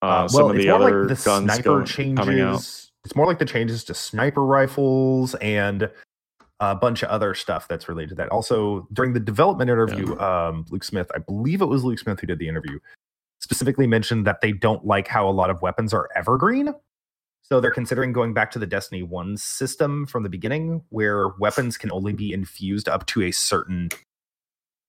uh, 0.01 0.05
Uh, 0.05 0.27
some 0.27 0.51
of 0.51 0.57
the 0.57 0.69
other 0.69 1.05
like 1.07 1.17
the 1.17 1.23
guns 1.25 1.53
sniper 1.53 1.83
changes. 1.83 2.17
coming 2.25 2.39
out. 2.41 2.55
It's 3.05 3.15
more 3.15 3.25
like 3.25 3.39
the 3.39 3.45
changes 3.45 3.83
to 3.85 3.93
sniper 3.93 4.45
rifles 4.45 5.35
and 5.35 5.89
a 6.61 6.75
bunch 6.75 7.03
of 7.03 7.09
other 7.09 7.33
stuff 7.33 7.67
that's 7.67 7.89
related 7.89 8.09
to 8.09 8.15
that. 8.15 8.29
Also, 8.29 8.87
during 8.93 9.11
the 9.11 9.19
development 9.19 9.69
interview, 9.69 10.17
um, 10.19 10.65
Luke 10.69 10.85
Smith, 10.85 11.11
I 11.13 11.17
believe 11.19 11.61
it 11.61 11.65
was 11.65 11.83
Luke 11.83 11.99
Smith 11.99 12.21
who 12.21 12.27
did 12.27 12.39
the 12.39 12.47
interview, 12.47 12.79
specifically 13.41 13.87
mentioned 13.87 14.25
that 14.27 14.39
they 14.39 14.53
don't 14.53 14.85
like 14.85 15.09
how 15.09 15.27
a 15.27 15.31
lot 15.31 15.49
of 15.49 15.61
weapons 15.61 15.93
are 15.93 16.07
evergreen. 16.15 16.73
So 17.43 17.59
they're 17.59 17.71
considering 17.71 18.13
going 18.13 18.33
back 18.33 18.51
to 18.51 18.59
the 18.59 18.65
Destiny 18.65 19.03
1 19.03 19.37
system 19.37 20.05
from 20.05 20.23
the 20.23 20.29
beginning, 20.29 20.81
where 20.89 21.27
weapons 21.39 21.77
can 21.77 21.91
only 21.91 22.13
be 22.13 22.33
infused 22.33 22.89
up 22.89 23.05
to 23.07 23.21
a 23.23 23.31
certain 23.31 23.89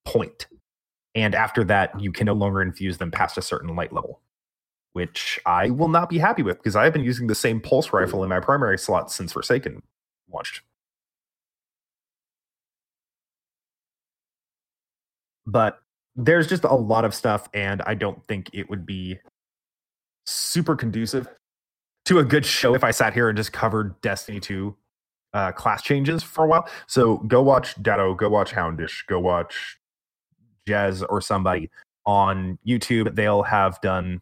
point. 0.05 0.47
And 1.13 1.35
after 1.35 1.63
that, 1.65 1.99
you 1.99 2.11
can 2.11 2.25
no 2.25 2.33
longer 2.33 2.61
infuse 2.61 2.97
them 2.97 3.11
past 3.11 3.37
a 3.37 3.41
certain 3.41 3.75
light 3.75 3.93
level 3.93 4.21
which 4.95 5.41
I 5.45 5.71
will 5.71 5.89
not 5.89 6.07
be 6.07 6.17
happy 6.17 6.41
with 6.41 6.55
because 6.55 6.77
I've 6.77 6.93
been 6.93 7.03
using 7.03 7.27
the 7.27 7.35
same 7.35 7.59
pulse 7.59 7.91
rifle 7.91 8.23
in 8.23 8.29
my 8.29 8.39
primary 8.39 8.77
slot 8.77 9.11
since 9.11 9.33
Forsaken 9.33 9.83
launched. 10.31 10.61
But 15.45 15.79
there's 16.15 16.47
just 16.47 16.63
a 16.63 16.73
lot 16.73 17.03
of 17.03 17.13
stuff, 17.13 17.49
and 17.53 17.81
I 17.81 17.95
don't 17.95 18.25
think 18.25 18.49
it 18.53 18.69
would 18.69 18.85
be 18.85 19.19
super 20.25 20.77
conducive 20.77 21.27
to 22.05 22.19
a 22.19 22.23
good 22.23 22.45
show 22.45 22.75
if 22.75 22.83
I 22.83 22.91
sat 22.91 23.13
here 23.13 23.29
and 23.29 23.37
just 23.37 23.51
covered 23.51 23.99
Destiny 24.01 24.39
2 24.39 24.75
uh, 25.33 25.51
class 25.51 25.81
changes 25.81 26.23
for 26.23 26.45
a 26.45 26.47
while. 26.47 26.67
So 26.87 27.17
go 27.17 27.41
watch 27.41 27.81
Datto, 27.81 28.13
go 28.13 28.29
watch 28.29 28.53
Houndish, 28.53 29.05
go 29.07 29.19
watch 29.19 29.77
Jazz 30.67 31.03
or 31.03 31.19
somebody 31.21 31.69
on 32.05 32.57
YouTube. 32.65 33.15
They'll 33.15 33.43
have 33.43 33.81
done 33.81 34.21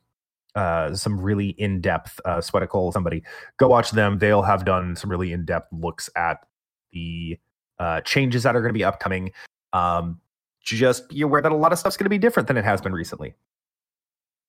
uh, 0.55 0.95
some 0.95 1.19
really 1.19 1.49
in-depth 1.49 2.19
uh, 2.26 2.38
Sweatcicle. 2.38 2.93
Somebody 2.93 3.23
go 3.57 3.68
watch 3.68 3.91
them. 3.91 4.18
They'll 4.18 4.41
have 4.41 4.65
done 4.65 4.95
some 4.95 5.10
really 5.10 5.34
in-depth 5.34 5.72
looks 5.72 6.10
at 6.15 6.39
the 6.93 7.38
uh, 7.80 8.01
changes 8.01 8.43
that 8.43 8.55
are 8.55 8.61
going 8.61 8.73
to 8.73 8.77
be 8.77 8.84
upcoming. 8.84 9.31
Um, 9.73 10.19
just 10.64 11.10
be 11.10 11.22
aware 11.22 11.41
that 11.41 11.51
a 11.51 11.55
lot 11.55 11.73
of 11.73 11.80
stuff's 11.80 11.97
going 11.97 12.05
to 12.05 12.10
be 12.10 12.18
different 12.18 12.47
than 12.47 12.55
it 12.55 12.64
has 12.64 12.80
been 12.80 12.93
recently. 12.93 13.34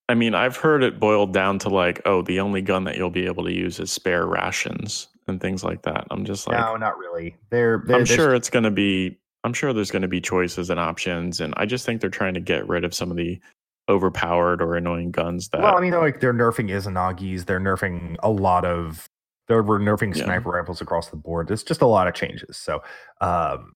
I 0.08 0.14
mean, 0.14 0.34
I've 0.34 0.56
heard 0.56 0.82
it 0.82 1.00
boiled 1.00 1.32
down 1.32 1.58
to 1.60 1.68
like, 1.70 2.02
oh, 2.04 2.22
the 2.22 2.40
only 2.40 2.60
gun 2.60 2.84
that 2.84 2.96
you'll 2.96 3.10
be 3.10 3.26
able 3.26 3.44
to 3.44 3.52
use 3.52 3.80
is 3.80 3.90
spare 3.90 4.26
rations 4.26 5.08
and 5.26 5.40
things 5.40 5.64
like 5.64 5.82
that. 5.82 6.06
I'm 6.10 6.24
just 6.24 6.46
like, 6.46 6.58
no, 6.58 6.76
not 6.76 6.98
really. 6.98 7.36
They're, 7.50 7.82
they're 7.86 7.98
I'm 8.00 8.04
sure 8.04 8.34
it's 8.34 8.50
going 8.50 8.64
to 8.64 8.70
be. 8.70 9.18
I'm 9.44 9.52
sure 9.52 9.72
there's 9.74 9.90
going 9.90 10.02
to 10.02 10.08
be 10.08 10.20
choices 10.22 10.70
and 10.70 10.80
options, 10.80 11.40
and 11.40 11.52
I 11.58 11.66
just 11.66 11.84
think 11.84 12.00
they're 12.00 12.08
trying 12.10 12.34
to 12.34 12.40
get 12.40 12.66
rid 12.66 12.82
of 12.84 12.94
some 12.94 13.10
of 13.10 13.16
the 13.18 13.38
overpowered 13.90 14.62
or 14.62 14.74
annoying 14.74 15.10
guns 15.10 15.50
that. 15.50 15.60
Well, 15.60 15.76
I 15.76 15.80
mean, 15.80 15.90
they're 15.90 16.00
like 16.00 16.20
they're 16.20 16.32
nerfing 16.32 16.70
Izanagi's. 16.70 17.44
They're 17.44 17.60
nerfing 17.60 18.16
a 18.22 18.30
lot 18.30 18.64
of. 18.64 19.08
They're 19.48 19.62
we're 19.62 19.78
nerfing 19.80 20.16
Yeah. 20.16 20.24
sniper 20.24 20.48
rifles 20.50 20.80
across 20.80 21.08
the 21.10 21.16
board. 21.16 21.50
It's 21.50 21.62
just 21.62 21.82
a 21.82 21.86
lot 21.86 22.08
of 22.08 22.14
changes. 22.14 22.56
So, 22.56 22.82
um, 23.20 23.72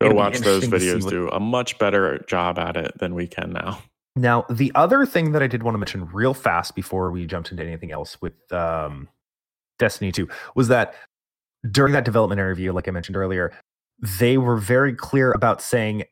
go 0.00 0.12
watch 0.14 0.38
those 0.38 0.62
interesting 0.64 0.70
to 0.70 0.80
see 0.80 0.86
videos 0.86 1.04
what- 1.04 1.10
do 1.10 1.28
a 1.30 1.40
much 1.40 1.78
better 1.78 2.18
job 2.28 2.58
at 2.60 2.76
it 2.76 2.96
than 2.98 3.14
we 3.16 3.26
can 3.26 3.52
now. 3.52 3.78
Now, 4.14 4.44
the 4.50 4.70
other 4.74 5.06
thing 5.06 5.32
that 5.32 5.42
I 5.42 5.46
did 5.46 5.62
want 5.62 5.74
to 5.74 5.78
mention 5.78 6.06
real 6.12 6.34
fast 6.34 6.74
before 6.74 7.10
we 7.10 7.26
jumped 7.26 7.50
into 7.50 7.64
anything 7.64 7.92
else 7.92 8.20
with 8.20 8.34
um, 8.52 9.08
Destiny 9.78 10.12
2 10.12 10.28
was 10.54 10.68
that 10.68 10.94
during 11.70 11.92
that 11.94 12.04
development 12.04 12.38
interview, 12.38 12.72
like 12.72 12.88
I 12.88 12.90
mentioned 12.90 13.16
earlier, 13.16 13.52
they 14.00 14.36
were 14.36 14.56
very 14.56 14.94
clear 14.94 15.32
about 15.32 15.62
saying, 15.62 16.04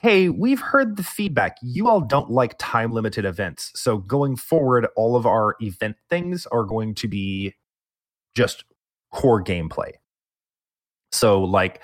Hey, 0.00 0.28
we've 0.28 0.60
heard 0.60 0.96
the 0.96 1.02
feedback. 1.02 1.56
You 1.62 1.88
all 1.88 2.00
don't 2.00 2.30
like 2.30 2.56
time 2.58 2.92
limited 2.92 3.24
events. 3.24 3.72
So 3.74 3.98
going 3.98 4.36
forward, 4.36 4.86
all 4.96 5.16
of 5.16 5.24
our 5.24 5.56
event 5.60 5.96
things 6.10 6.46
are 6.46 6.64
going 6.64 6.94
to 6.96 7.08
be 7.08 7.54
just 8.34 8.64
core 9.12 9.42
gameplay. 9.42 9.92
So, 11.10 11.42
like 11.42 11.80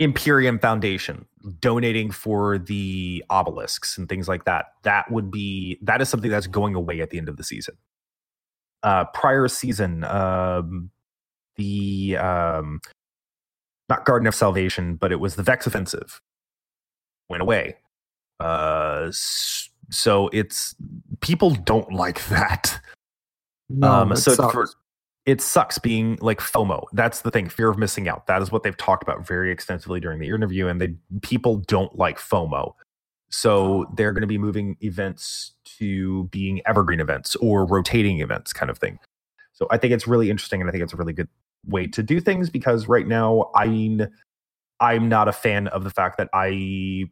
Empyrean 0.00 0.58
Foundation 0.58 1.26
donating 1.60 2.10
for 2.10 2.58
the 2.58 3.24
obelisks 3.30 3.98
and 3.98 4.08
things 4.08 4.28
like 4.28 4.44
that. 4.44 4.66
That 4.82 5.10
would 5.10 5.30
be 5.30 5.78
that 5.82 6.00
is 6.00 6.08
something 6.08 6.30
that's 6.30 6.46
going 6.46 6.74
away 6.74 7.00
at 7.00 7.10
the 7.10 7.18
end 7.18 7.28
of 7.28 7.36
the 7.36 7.44
season. 7.44 7.76
Uh, 8.82 9.04
prior 9.04 9.46
season, 9.46 10.04
um, 10.04 10.90
the 11.56 12.16
um, 12.16 12.80
not 13.90 14.06
Garden 14.06 14.26
of 14.26 14.34
Salvation, 14.34 14.94
but 14.94 15.12
it 15.12 15.20
was 15.20 15.36
the 15.36 15.42
Vex 15.42 15.66
Offensive 15.66 16.20
went 17.28 17.42
away. 17.42 17.76
Uh, 18.38 19.12
so 19.90 20.28
it's 20.32 20.74
people 21.20 21.50
don't 21.50 21.92
like 21.92 22.24
that. 22.28 22.80
um, 23.82 24.16
so 24.16 24.34
for, 24.50 24.66
it 25.26 25.40
sucks 25.40 25.78
being 25.78 26.18
like 26.20 26.40
FOMO. 26.40 26.84
That's 26.92 27.22
the 27.22 27.30
thing, 27.30 27.48
fear 27.48 27.68
of 27.68 27.78
missing 27.78 28.08
out. 28.08 28.26
That 28.26 28.42
is 28.42 28.50
what 28.50 28.62
they've 28.62 28.76
talked 28.76 29.02
about 29.02 29.26
very 29.26 29.52
extensively 29.52 30.00
during 30.00 30.18
the 30.18 30.28
interview, 30.28 30.66
and 30.66 30.80
they 30.80 30.94
people 31.22 31.56
don't 31.56 31.96
like 31.96 32.18
FOMO. 32.18 32.74
So 33.30 33.84
oh. 33.84 33.94
they're 33.96 34.12
going 34.12 34.22
to 34.22 34.26
be 34.26 34.38
moving 34.38 34.76
events 34.80 35.52
to 35.78 36.24
being 36.24 36.62
evergreen 36.66 37.00
events 37.00 37.36
or 37.36 37.64
rotating 37.64 38.20
events, 38.20 38.52
kind 38.52 38.70
of 38.70 38.78
thing. 38.78 38.98
So 39.52 39.66
I 39.70 39.76
think 39.76 39.92
it's 39.92 40.06
really 40.06 40.30
interesting, 40.30 40.60
and 40.60 40.68
I 40.68 40.72
think 40.72 40.82
it's 40.82 40.94
a 40.94 40.96
really 40.96 41.12
good 41.12 41.28
way 41.66 41.86
to 41.86 42.02
do 42.02 42.20
things 42.20 42.48
because 42.48 42.88
right 42.88 43.06
now 43.06 43.50
I'm 43.54 44.08
I'm 44.80 45.08
not 45.08 45.28
a 45.28 45.32
fan 45.32 45.68
of 45.68 45.84
the 45.84 45.90
fact 45.90 46.16
that 46.16 46.28
I 46.32 47.10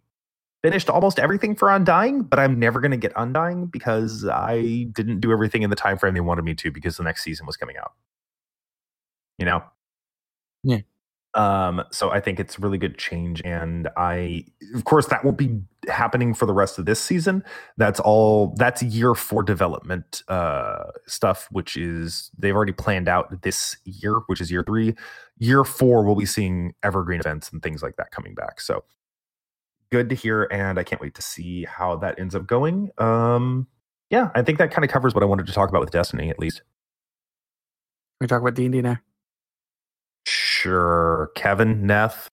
finished 0.63 0.91
almost 0.91 1.19
everything 1.19 1.55
for 1.55 1.71
Undying, 1.71 2.23
but 2.23 2.39
I'm 2.39 2.59
never 2.59 2.81
going 2.81 2.91
to 2.91 2.97
get 2.97 3.13
Undying 3.17 3.67
because 3.67 4.27
I 4.27 4.87
didn't 4.93 5.21
do 5.21 5.33
everything 5.33 5.63
in 5.63 5.71
the 5.71 5.77
time 5.77 5.99
frame 5.99 6.15
they 6.15 6.21
wanted 6.21 6.45
me 6.45 6.55
to 6.55 6.71
because 6.71 6.97
the 6.97 7.05
next 7.05 7.23
season 7.23 7.47
was 7.47 7.57
coming 7.57 7.77
out. 7.77 7.93
You 9.39 9.47
know? 9.47 9.63
Yeah. 10.65 10.81
Um, 11.35 11.85
so 11.93 12.11
I 12.11 12.21
think 12.21 12.41
it's 12.41 12.59
a 12.59 12.61
really 12.61 12.79
good 12.79 12.99
change, 12.99 13.43
and 13.45 13.89
I, 13.97 14.45
of 14.75 14.85
course, 14.85 15.07
that 15.07 15.25
won't 15.25 15.37
be 15.37 15.61
happening 15.87 16.35
for 16.35 16.47
the 16.47 16.55
rest 16.55 16.79
of 16.79 16.87
this 16.87 16.99
season. 16.99 17.45
That's 17.77 18.01
all. 18.01 18.55
That's 18.57 18.83
year 18.83 19.15
four 19.15 19.43
development 19.43 20.23
uh, 20.29 20.85
stuff, 21.07 21.47
which 21.53 21.77
is 21.77 22.31
they've 22.37 22.57
already 22.57 22.73
planned 22.73 23.09
out 23.09 23.43
this 23.43 23.77
year, 23.85 24.21
which 24.27 24.41
is 24.41 24.51
year 24.51 24.65
three. 24.65 24.97
Year 25.39 25.65
four, 25.65 26.03
we'll 26.03 26.17
be 26.17 26.27
seeing 26.27 26.75
evergreen 26.83 27.21
events 27.21 27.51
and 27.53 27.63
things 27.63 27.83
like 27.83 27.97
that 27.97 28.11
coming 28.11 28.35
back. 28.35 28.61
So 28.61 28.83
good 29.91 30.09
to 30.11 30.15
hear, 30.15 30.49
and 30.51 30.79
I 30.79 30.85
can't 30.85 31.01
wait 31.01 31.15
to 31.15 31.23
see 31.23 31.65
how 31.65 31.97
that 31.97 32.19
ends 32.19 32.35
up 32.35 32.47
going. 32.47 32.91
Um, 32.99 33.67
yeah, 34.11 34.31
I 34.35 34.43
think 34.43 34.59
that 34.59 34.71
kind 34.71 34.85
of 34.85 34.91
covers 34.91 35.15
what 35.15 35.23
I 35.23 35.27
wanted 35.27 35.47
to 35.47 35.53
talk 35.53 35.69
about 35.69 35.81
with 35.81 35.91
Destiny, 35.91 36.31
at 36.31 36.39
least. 36.39 36.63
we 38.21 38.27
talk 38.27 38.41
about 38.41 38.55
D 38.55 38.65
and 38.65 38.73
D 38.73 38.83
now. 38.83 38.99
Sure, 40.27 41.31
Kevin 41.35 41.83
Neth. 41.85 42.29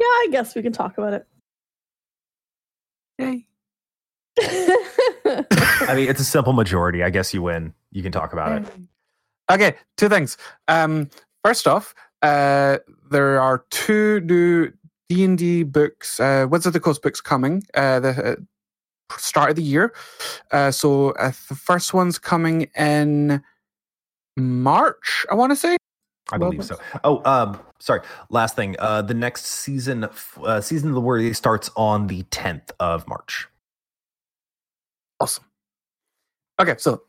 Yeah, 0.00 0.06
I 0.06 0.28
guess 0.30 0.54
we 0.54 0.62
can 0.62 0.72
talk 0.72 0.96
about 0.98 1.12
it. 1.14 1.26
Yay. 3.18 3.46
I 4.40 5.94
mean, 5.96 6.08
it's 6.08 6.20
a 6.20 6.24
simple 6.24 6.52
majority. 6.52 7.02
I 7.02 7.10
guess 7.10 7.34
you 7.34 7.42
win. 7.42 7.74
You 7.90 8.02
can 8.02 8.12
talk 8.12 8.32
about 8.32 8.62
it. 8.62 8.68
Okay, 9.50 9.74
two 9.96 10.08
things. 10.08 10.36
Um, 10.68 11.10
first 11.44 11.66
off, 11.66 11.94
uh, 12.22 12.78
there 13.10 13.40
are 13.40 13.64
two 13.70 14.20
new 14.20 14.70
D 15.08 15.24
and 15.24 15.38
D 15.38 15.62
books, 15.62 16.20
uh, 16.20 16.46
Wizards 16.48 16.66
of 16.66 16.72
the 16.74 16.80
Coast 16.80 17.02
books 17.02 17.20
coming. 17.20 17.62
Uh, 17.74 18.00
the 18.00 18.32
uh, 18.32 18.36
start 19.16 19.50
of 19.50 19.56
the 19.56 19.62
year. 19.62 19.94
Uh, 20.52 20.70
so 20.70 21.10
uh, 21.12 21.32
the 21.48 21.54
first 21.54 21.94
one's 21.94 22.18
coming 22.18 22.68
in 22.76 23.42
March. 24.36 25.26
I 25.30 25.34
want 25.34 25.52
to 25.52 25.56
say. 25.56 25.76
I 26.30 26.36
believe 26.36 26.64
so. 26.64 26.78
Oh, 27.04 27.22
um, 27.24 27.58
sorry. 27.78 28.02
Last 28.28 28.54
thing. 28.54 28.76
Uh, 28.78 29.00
the 29.00 29.14
next 29.14 29.46
season, 29.46 30.06
uh, 30.42 30.60
season 30.60 30.90
of 30.90 30.94
the 30.94 31.00
Worthy 31.00 31.32
starts 31.32 31.70
on 31.74 32.06
the 32.06 32.22
10th 32.24 32.70
of 32.78 33.08
March. 33.08 33.48
Awesome. 35.20 35.44
Okay, 36.60 36.74
so 36.76 37.02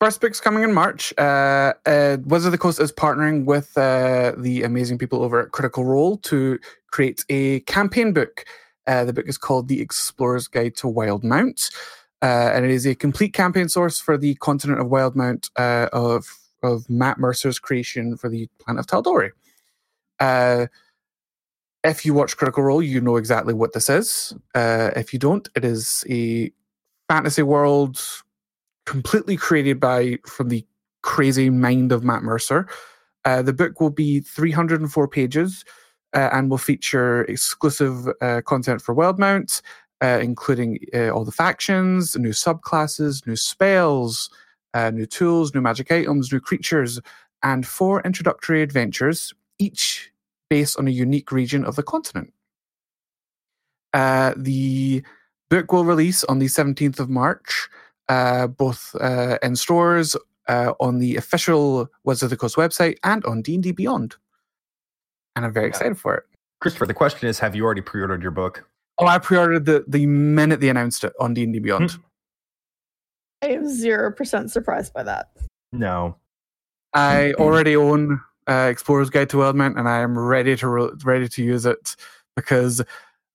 first 0.00 0.20
book's 0.20 0.40
coming 0.40 0.62
in 0.62 0.72
March. 0.72 1.12
Uh, 1.18 1.72
uh, 1.86 2.18
Wizard 2.24 2.48
of 2.48 2.52
the 2.52 2.58
Coast 2.58 2.80
is 2.80 2.92
partnering 2.92 3.44
with 3.44 3.76
uh, 3.76 4.32
the 4.36 4.62
amazing 4.62 4.98
people 4.98 5.22
over 5.22 5.40
at 5.40 5.52
Critical 5.52 5.84
Role 5.84 6.18
to 6.18 6.58
create 6.90 7.24
a 7.28 7.60
campaign 7.60 8.12
book. 8.12 8.44
Uh, 8.86 9.04
the 9.04 9.12
book 9.12 9.28
is 9.28 9.38
called 9.38 9.68
The 9.68 9.80
Explorer's 9.80 10.48
Guide 10.48 10.76
to 10.76 10.86
Wildemount, 10.86 11.72
uh, 12.22 12.50
and 12.54 12.64
it 12.64 12.70
is 12.70 12.86
a 12.86 12.94
complete 12.94 13.32
campaign 13.32 13.68
source 13.68 13.98
for 13.98 14.16
the 14.16 14.34
continent 14.36 14.80
of 14.80 14.86
Wildemount 14.88 15.50
uh, 15.56 15.88
of 15.92 16.26
of 16.62 16.88
Matt 16.88 17.18
Mercer's 17.18 17.58
creation 17.58 18.16
for 18.16 18.28
the 18.28 18.48
planet 18.58 18.80
of 18.80 18.86
Tal'Dorei. 18.86 19.30
If 21.84 22.04
you 22.04 22.14
watch 22.14 22.36
Critical 22.36 22.64
Role, 22.64 22.82
you 22.82 23.00
know 23.00 23.16
exactly 23.16 23.54
what 23.54 23.72
this 23.72 23.88
is. 23.88 24.34
If 24.54 25.12
you 25.12 25.18
don't, 25.20 25.48
it 25.54 25.64
is 25.64 26.04
a 26.08 26.50
fantasy 27.08 27.42
world 27.42 28.00
completely 28.86 29.36
created 29.36 29.78
by 29.78 30.18
from 30.26 30.48
the 30.48 30.64
crazy 31.02 31.50
mind 31.50 31.92
of 31.92 32.02
Matt 32.02 32.22
Mercer. 32.22 32.66
Uh, 33.24 33.42
the 33.42 33.52
book 33.52 33.80
will 33.80 33.90
be 33.90 34.20
304 34.20 35.08
pages 35.08 35.64
uh, 36.14 36.30
and 36.32 36.50
will 36.50 36.58
feature 36.58 37.22
exclusive 37.24 38.08
uh, 38.20 38.40
content 38.46 38.80
for 38.80 38.94
Wildemount, 38.94 39.60
uh, 40.00 40.18
including 40.22 40.78
uh, 40.94 41.10
all 41.10 41.24
the 41.24 41.32
factions, 41.32 42.16
new 42.16 42.30
subclasses, 42.30 43.26
new 43.26 43.36
spells, 43.36 44.30
uh, 44.74 44.90
new 44.90 45.06
tools, 45.06 45.54
new 45.54 45.60
magic 45.60 45.90
items, 45.90 46.32
new 46.32 46.40
creatures, 46.40 47.00
and 47.42 47.66
four 47.66 48.00
introductory 48.02 48.62
adventures, 48.62 49.34
each 49.58 50.10
based 50.48 50.78
on 50.78 50.86
a 50.86 50.92
unique 50.92 51.32
region 51.32 51.64
of 51.64 51.76
the 51.76 51.82
continent. 51.82 52.32
The 53.92 55.02
book 55.48 55.72
will 55.72 55.84
release 55.84 56.24
on 56.24 56.38
the 56.38 56.46
17th 56.46 57.00
of 57.00 57.08
March, 57.08 57.68
uh, 58.08 58.46
both 58.46 58.94
uh, 59.00 59.38
in 59.42 59.56
stores, 59.56 60.16
uh, 60.48 60.72
on 60.80 60.98
the 60.98 61.16
official 61.16 61.88
Wizards 62.04 62.24
of 62.24 62.30
the 62.30 62.36
Coast 62.36 62.56
website, 62.56 62.96
and 63.04 63.24
on 63.24 63.42
D&D 63.42 63.72
Beyond. 63.72 64.16
And 65.34 65.44
I'm 65.44 65.52
very 65.52 65.66
Yeah. 65.66 65.70
excited 65.70 65.98
for 65.98 66.14
it. 66.14 66.24
Christopher, 66.60 66.86
the 66.86 66.94
question 66.94 67.28
is 67.28 67.38
Have 67.40 67.54
you 67.54 67.64
already 67.64 67.82
pre 67.82 68.00
ordered 68.00 68.22
your 68.22 68.30
book? 68.30 68.64
Oh, 68.98 69.06
I 69.06 69.18
pre-ordered 69.18 69.66
the 69.66 69.84
the 69.86 70.06
minute 70.06 70.60
they 70.60 70.70
announced 70.70 71.04
it 71.04 71.12
on 71.20 71.34
D&D 71.34 71.58
Beyond. 71.58 71.90
Hmm. 71.92 72.00
I 73.42 73.48
am 73.48 73.68
zero 73.68 74.10
percent 74.10 74.50
surprised 74.50 74.94
by 74.94 75.02
that. 75.02 75.28
No. 75.72 76.16
I 76.94 77.34
already 77.34 77.76
own 77.76 78.20
uh, 78.48 78.68
Explorer's 78.70 79.10
Guide 79.10 79.28
to 79.30 79.36
Wildemount, 79.36 79.78
and 79.78 79.86
I 79.86 79.98
am 80.00 80.18
ready 80.18 80.56
to 80.56 80.68
re- 80.68 80.90
ready 81.04 81.28
to 81.28 81.42
use 81.44 81.66
it 81.66 81.94
because 82.36 82.80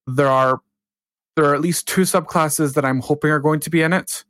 there 0.07 0.27
are 0.29 0.61
there 1.35 1.45
are 1.45 1.53
at 1.53 1.61
least 1.61 1.87
two 1.87 2.01
subclasses 2.01 2.73
that 2.73 2.83
I'm 2.83 2.99
hoping 2.99 3.29
are 3.29 3.39
going 3.39 3.59
to 3.59 3.69
be 3.69 3.83
in 3.83 3.93
it, 3.93 4.23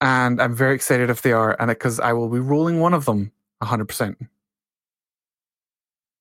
and 0.00 0.40
I'm 0.40 0.54
very 0.54 0.74
excited 0.74 1.10
if 1.10 1.22
they 1.22 1.32
are, 1.32 1.56
and 1.58 1.68
because 1.68 2.00
I 2.00 2.12
will 2.12 2.28
be 2.28 2.38
rolling 2.38 2.80
one 2.80 2.94
of 2.94 3.04
them 3.04 3.32
100. 3.58 3.86
percent 3.86 4.18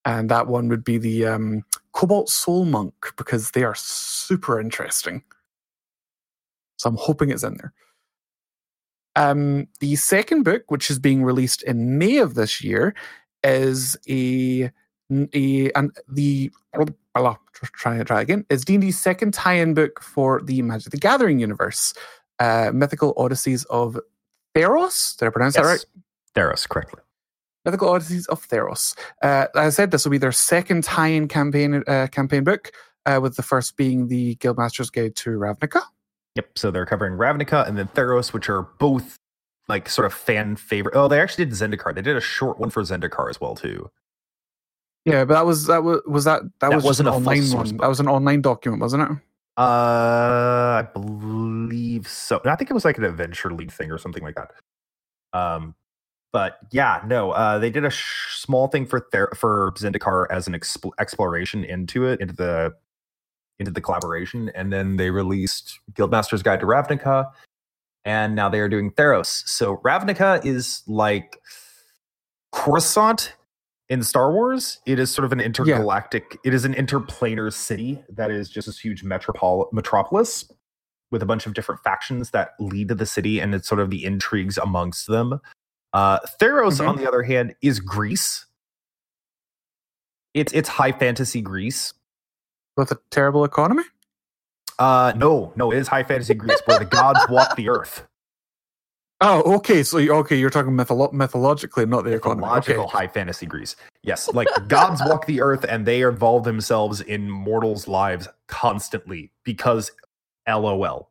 And 0.05 0.29
that 0.29 0.47
one 0.47 0.69
would 0.69 0.83
be 0.83 0.97
the 0.97 1.25
um, 1.25 1.63
Cobalt 1.93 2.29
Soul 2.29 2.65
Monk 2.65 2.93
because 3.17 3.51
they 3.51 3.63
are 3.63 3.75
super 3.75 4.59
interesting. 4.59 5.23
So 6.77 6.89
I'm 6.89 6.97
hoping 6.97 7.29
it's 7.29 7.43
in 7.43 7.55
there. 7.57 7.73
Um, 9.15 9.67
the 9.79 9.95
second 9.95 10.43
book, 10.43 10.69
which 10.69 10.91
is 10.91 10.99
being 10.99 11.23
released 11.23 11.63
in 11.63 11.97
May 11.97 12.17
of 12.17 12.35
this 12.35 12.61
year, 12.63 12.93
is 13.43 13.95
a 14.09 14.69
a 15.33 15.71
and 15.71 15.95
the 16.09 16.51
blah, 17.13 17.37
try 17.53 18.03
try 18.03 18.21
again. 18.21 18.45
Is 18.49 18.65
D 18.65 18.75
and 18.75 18.81
D's 18.81 18.99
second 18.99 19.33
tie-in 19.33 19.73
book 19.73 20.01
for 20.01 20.41
the 20.41 20.61
Magic 20.61 20.91
the 20.91 20.97
Gathering 20.97 21.39
universe, 21.39 21.93
uh, 22.39 22.71
Mythical 22.73 23.13
Odysseys 23.17 23.65
of 23.65 23.99
Theros. 24.55 25.17
Did 25.17 25.27
I 25.27 25.29
pronounce 25.29 25.55
that 25.55 25.63
right? 25.63 25.85
Theros, 26.35 26.67
correctly. 26.67 27.01
Mythical 27.63 27.89
Odysseys 27.89 28.27
of 28.27 28.47
Theros. 28.47 28.95
Uh, 29.21 29.47
as 29.55 29.65
I 29.65 29.69
said, 29.69 29.91
this 29.91 30.05
will 30.05 30.11
be 30.11 30.17
their 30.17 30.31
second 30.31 30.83
tie-in 30.83 31.27
campaign 31.27 31.83
uh, 31.87 32.07
campaign 32.11 32.43
book, 32.43 32.71
uh, 33.05 33.19
with 33.21 33.35
the 33.35 33.43
first 33.43 33.77
being 33.77 34.07
the 34.07 34.35
Guildmaster's 34.35 34.89
Guide 34.89 35.15
to 35.17 35.31
Ravnica. 35.31 35.81
Yep. 36.35 36.57
So 36.57 36.71
they're 36.71 36.85
covering 36.85 37.13
Ravnica 37.13 37.67
and 37.67 37.77
then 37.77 37.87
Theros, 37.89 38.33
which 38.33 38.49
are 38.49 38.63
both 38.79 39.17
like 39.67 39.89
sort 39.89 40.05
of 40.05 40.13
fan 40.13 40.55
favorite. 40.55 40.95
Oh, 40.95 41.07
they 41.07 41.19
actually 41.19 41.45
did 41.45 41.53
Zendikar. 41.53 41.95
They 41.95 42.01
did 42.01 42.17
a 42.17 42.21
short 42.21 42.59
one 42.59 42.69
for 42.69 42.83
Zendikar 42.83 43.29
as 43.29 43.39
well, 43.39 43.55
too. 43.55 43.89
Yeah, 45.05 45.23
but 45.23 45.35
that 45.35 45.45
was 45.45 45.67
that 45.67 45.83
was 45.83 46.01
was 46.07 46.25
that 46.25 46.41
that, 46.59 46.69
That 46.69 46.75
was 46.75 46.83
wasn't 46.83 47.09
an 47.09 47.15
online 47.15 47.51
one. 47.51 47.69
book. 47.69 47.81
That 47.81 47.87
was 47.87 47.99
an 47.99 48.07
online 48.07 48.41
document, 48.41 48.81
wasn't 48.81 49.03
it? 49.03 49.17
Uh, 49.57 50.83
I 50.83 50.87
believe 50.93 52.07
so. 52.07 52.41
I 52.43 52.55
think 52.55 52.69
it 52.69 52.73
was 52.73 52.83
like 52.83 52.97
an 52.97 53.05
adventure 53.05 53.51
league 53.51 53.71
thing 53.71 53.89
or 53.89 53.97
something 53.97 54.23
like 54.23 54.35
that. 54.35 54.51
Um, 55.33 55.75
but 56.33 56.57
yeah, 56.71 57.01
no, 57.05 57.31
uh, 57.31 57.59
they 57.59 57.69
did 57.69 57.85
a 57.85 57.89
sh- 57.89 58.35
small 58.35 58.67
thing 58.67 58.85
for 58.85 59.07
Ther- 59.11 59.33
for 59.35 59.71
Zendikar 59.77 60.27
as 60.29 60.47
an 60.47 60.53
expl- 60.53 60.91
exploration 60.99 61.63
into 61.63 62.05
it, 62.05 62.19
into 62.19 62.33
the 62.33 62.73
into 63.59 63.71
the 63.71 63.79
collaboration, 63.79 64.51
and 64.53 64.73
then 64.73 64.97
they 64.97 65.09
released 65.09 65.79
Guildmaster's 65.93 66.43
Guide 66.43 66.59
to 66.59 66.65
Ravnica, 66.65 67.31
and 68.03 68.35
now 68.35 68.49
they 68.49 68.59
are 68.59 68.67
doing 68.67 68.91
Theros. 68.91 69.47
So 69.47 69.77
Ravnica 69.77 70.45
is 70.45 70.83
like 70.87 71.39
Coruscant 72.51 73.33
in 73.89 74.03
Star 74.03 74.31
Wars. 74.31 74.79
It 74.85 74.99
is 74.99 75.11
sort 75.11 75.25
of 75.25 75.31
an 75.31 75.39
intergalactic. 75.39 76.37
It 76.43 76.53
is 76.53 76.65
an 76.65 76.73
interplanar 76.73 77.51
city 77.53 78.03
that 78.09 78.31
is 78.31 78.49
just 78.49 78.65
this 78.67 78.79
huge 78.79 79.03
metropol- 79.03 79.71
metropolis 79.71 80.51
with 81.11 81.21
a 81.21 81.25
bunch 81.25 81.45
of 81.45 81.53
different 81.53 81.81
factions 81.81 82.31
that 82.31 82.51
lead 82.59 82.87
to 82.89 82.95
the 82.95 83.05
city, 83.05 83.39
and 83.39 83.53
it's 83.53 83.67
sort 83.67 83.79
of 83.79 83.89
the 83.89 84.03
intrigues 84.03 84.57
amongst 84.57 85.07
them. 85.07 85.39
Uh, 85.93 86.19
Theros, 86.41 86.79
Mhm. 86.81 86.89
on 86.89 86.95
the 86.97 87.07
other 87.07 87.23
hand, 87.23 87.55
is 87.61 87.79
Greece. 87.79 88.45
It's 90.33 90.51
it's 90.51 90.67
high 90.67 90.91
fantasy 90.91 91.41
Greece. 91.41 91.93
With 92.75 92.91
a 92.91 92.99
terrible 93.11 93.45
economy. 93.45 93.83
Uh, 94.77 95.13
no, 95.15 95.53
no, 95.55 95.71
it 95.71 95.77
is 95.77 95.87
high 95.87 96.03
fantasy 96.03 96.33
Greece 96.33 96.59
where 96.65 96.77
the 96.79 96.83
gods 96.85 97.21
walk 97.29 97.55
the 97.55 97.69
earth. 97.69 98.05
Oh, 99.21 99.55
okay. 99.55 99.81
So 99.81 99.97
okay, 99.97 100.35
you're 100.35 100.49
talking 100.49 100.73
mytholo- 100.73 101.13
mythologically, 101.13 101.85
not 101.85 102.03
the 102.03 102.11
economy. 102.15 102.41
Mythological 102.41 102.83
Okay. 102.85 102.91
high 102.97 103.07
fantasy 103.07 103.45
Greece. 103.45 103.75
Yes, 104.03 104.31
like 104.33 104.47
gods 104.67 105.01
walk 105.05 105.25
the 105.25 105.41
earth 105.41 105.65
and 105.67 105.85
they 105.85 106.01
involve 106.01 106.43
themselves 106.43 106.99
in 107.01 107.29
mortals' 107.29 107.87
lives 107.87 108.27
constantly 108.47 109.31
because 109.43 109.91
LOL. 110.47 111.09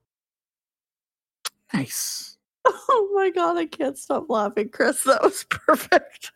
Nice. 1.72 2.30
Oh 2.66 3.10
my 3.14 3.30
god, 3.30 3.58
I 3.58 3.66
can't 3.66 3.96
stop 3.98 4.26
laughing, 4.30 4.68
Chris. 4.70 5.02
That 5.04 5.22
was 5.22 5.44
perfect. 5.50 6.32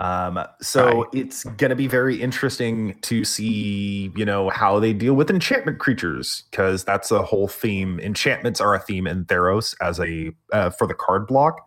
Um, 0.00 0.44
so 0.60 1.02
Right. 1.04 1.06
it's 1.12 1.44
gonna 1.44 1.76
be 1.76 1.86
very 1.86 2.20
interesting 2.20 2.98
to 3.02 3.24
see, 3.24 4.10
you 4.16 4.24
know, 4.24 4.50
how 4.50 4.80
they 4.80 4.92
deal 4.92 5.14
with 5.14 5.30
enchantment 5.30 5.78
creatures 5.78 6.44
because 6.50 6.82
that's 6.84 7.10
a 7.12 7.22
whole 7.22 7.46
theme. 7.46 8.00
Enchantments 8.00 8.60
are 8.60 8.74
a 8.74 8.80
theme 8.80 9.06
in 9.06 9.24
Theros 9.24 9.74
as 9.80 10.00
a 10.00 10.32
uh, 10.52 10.70
for 10.70 10.86
the 10.88 10.94
card 10.94 11.26
block. 11.28 11.60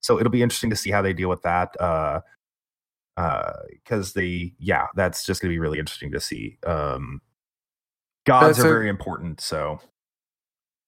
So 0.00 0.18
it'll 0.18 0.30
be 0.30 0.42
interesting 0.42 0.70
to 0.70 0.76
see 0.76 0.90
how 0.90 1.02
they 1.02 1.12
deal 1.12 1.28
with 1.28 1.42
that. 1.42 1.78
Uh, 1.78 2.20
uh, 3.18 3.52
because 3.72 4.14
they, 4.14 4.54
yeah, 4.58 4.86
that's 4.94 5.26
just 5.26 5.42
gonna 5.42 5.52
be 5.52 5.58
really 5.58 5.78
interesting 5.78 6.10
to 6.12 6.20
see. 6.20 6.56
Um, 6.66 7.20
gods 8.26 8.56
That's 8.56 8.64
are 8.64 8.68
a- 8.68 8.72
very 8.72 8.88
important. 8.88 9.42
So 9.42 9.80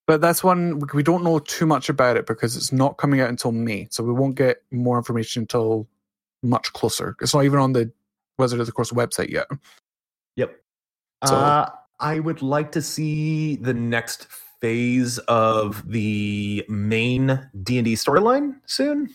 But 0.06 0.22
that's 0.22 0.42
one 0.42 0.80
we 0.94 1.02
don't 1.02 1.22
know 1.22 1.38
too 1.38 1.66
much 1.66 1.90
about 1.90 2.16
it 2.16 2.26
because 2.26 2.56
it's 2.56 2.72
not 2.72 2.96
coming 2.96 3.20
out 3.20 3.28
until 3.28 3.52
May, 3.52 3.88
so 3.90 4.02
we 4.02 4.12
won't 4.12 4.36
get 4.36 4.62
more 4.70 4.96
information 4.96 5.42
until 5.42 5.86
much 6.43 6.73
closer. 6.73 7.16
It's 7.20 7.35
not 7.35 7.44
even 7.44 7.59
on 7.59 7.73
the 7.73 7.90
Wizard 8.39 8.60
of 8.60 8.66
the 8.66 8.73
Coast 8.73 8.94
website 8.94 9.31
yet. 9.31 9.47
Yep. 10.36 10.56
So- 11.27 11.36
uh, 11.36 11.70
I 12.01 12.19
would 12.19 12.43
like 12.43 12.73
to 12.73 12.82
see 12.82 13.55
the 13.56 13.73
next 13.74 14.27
phase 14.60 15.19
of 15.28 15.89
the 15.89 16.64
main 16.69 17.48
D 17.62 17.78
and 17.78 17.85
D 17.85 17.94
storyline 17.94 18.56
soon. 18.66 19.09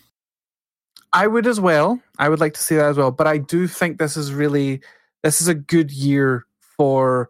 I 1.12 1.26
would 1.26 1.46
as 1.46 1.60
well. 1.60 2.00
I 2.18 2.28
would 2.30 2.40
like 2.40 2.54
to 2.54 2.60
see 2.60 2.76
that 2.76 2.86
as 2.86 2.96
well. 2.96 3.10
But 3.10 3.26
I 3.26 3.38
do 3.38 3.66
think 3.66 3.98
this 3.98 4.16
is 4.16 4.32
really 4.32 4.80
this 5.22 5.42
is 5.42 5.48
a 5.48 5.54
good 5.54 5.90
year 5.90 6.46
for 6.60 7.28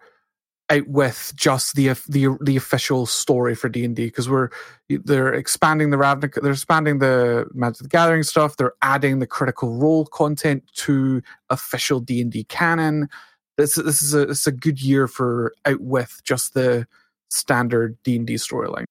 out 0.70 0.86
with 0.86 1.32
just 1.34 1.74
the 1.74 1.88
the 2.08 2.36
the 2.40 2.56
official 2.56 3.06
story 3.06 3.54
for 3.54 3.68
D 3.68 3.84
and 3.84 3.96
D 3.96 4.06
because 4.06 4.28
we're 4.28 4.50
they're 4.88 5.32
expanding 5.32 5.90
the 5.90 5.96
Ravnica, 5.96 6.42
they're 6.42 6.52
expanding 6.52 6.98
the 6.98 7.46
Magic 7.54 7.82
the 7.82 7.88
Gathering 7.88 8.22
stuff. 8.22 8.56
They're 8.56 8.74
adding 8.82 9.18
the 9.18 9.26
Critical 9.26 9.74
Role 9.74 10.06
content 10.06 10.64
to 10.74 11.22
official 11.50 12.00
D 12.00 12.20
and 12.20 12.30
D 12.30 12.44
canon. 12.44 13.08
This 13.56 13.74
this 13.74 14.02
is 14.02 14.14
a 14.14 14.22
it's 14.22 14.46
a 14.46 14.52
good 14.52 14.80
year 14.80 15.08
for 15.08 15.54
out 15.64 15.80
with 15.80 16.20
just 16.24 16.54
the 16.54 16.86
standard 17.30 17.96
D 18.02 18.16
and 18.16 18.26
D 18.26 18.34
storyline. 18.34 18.84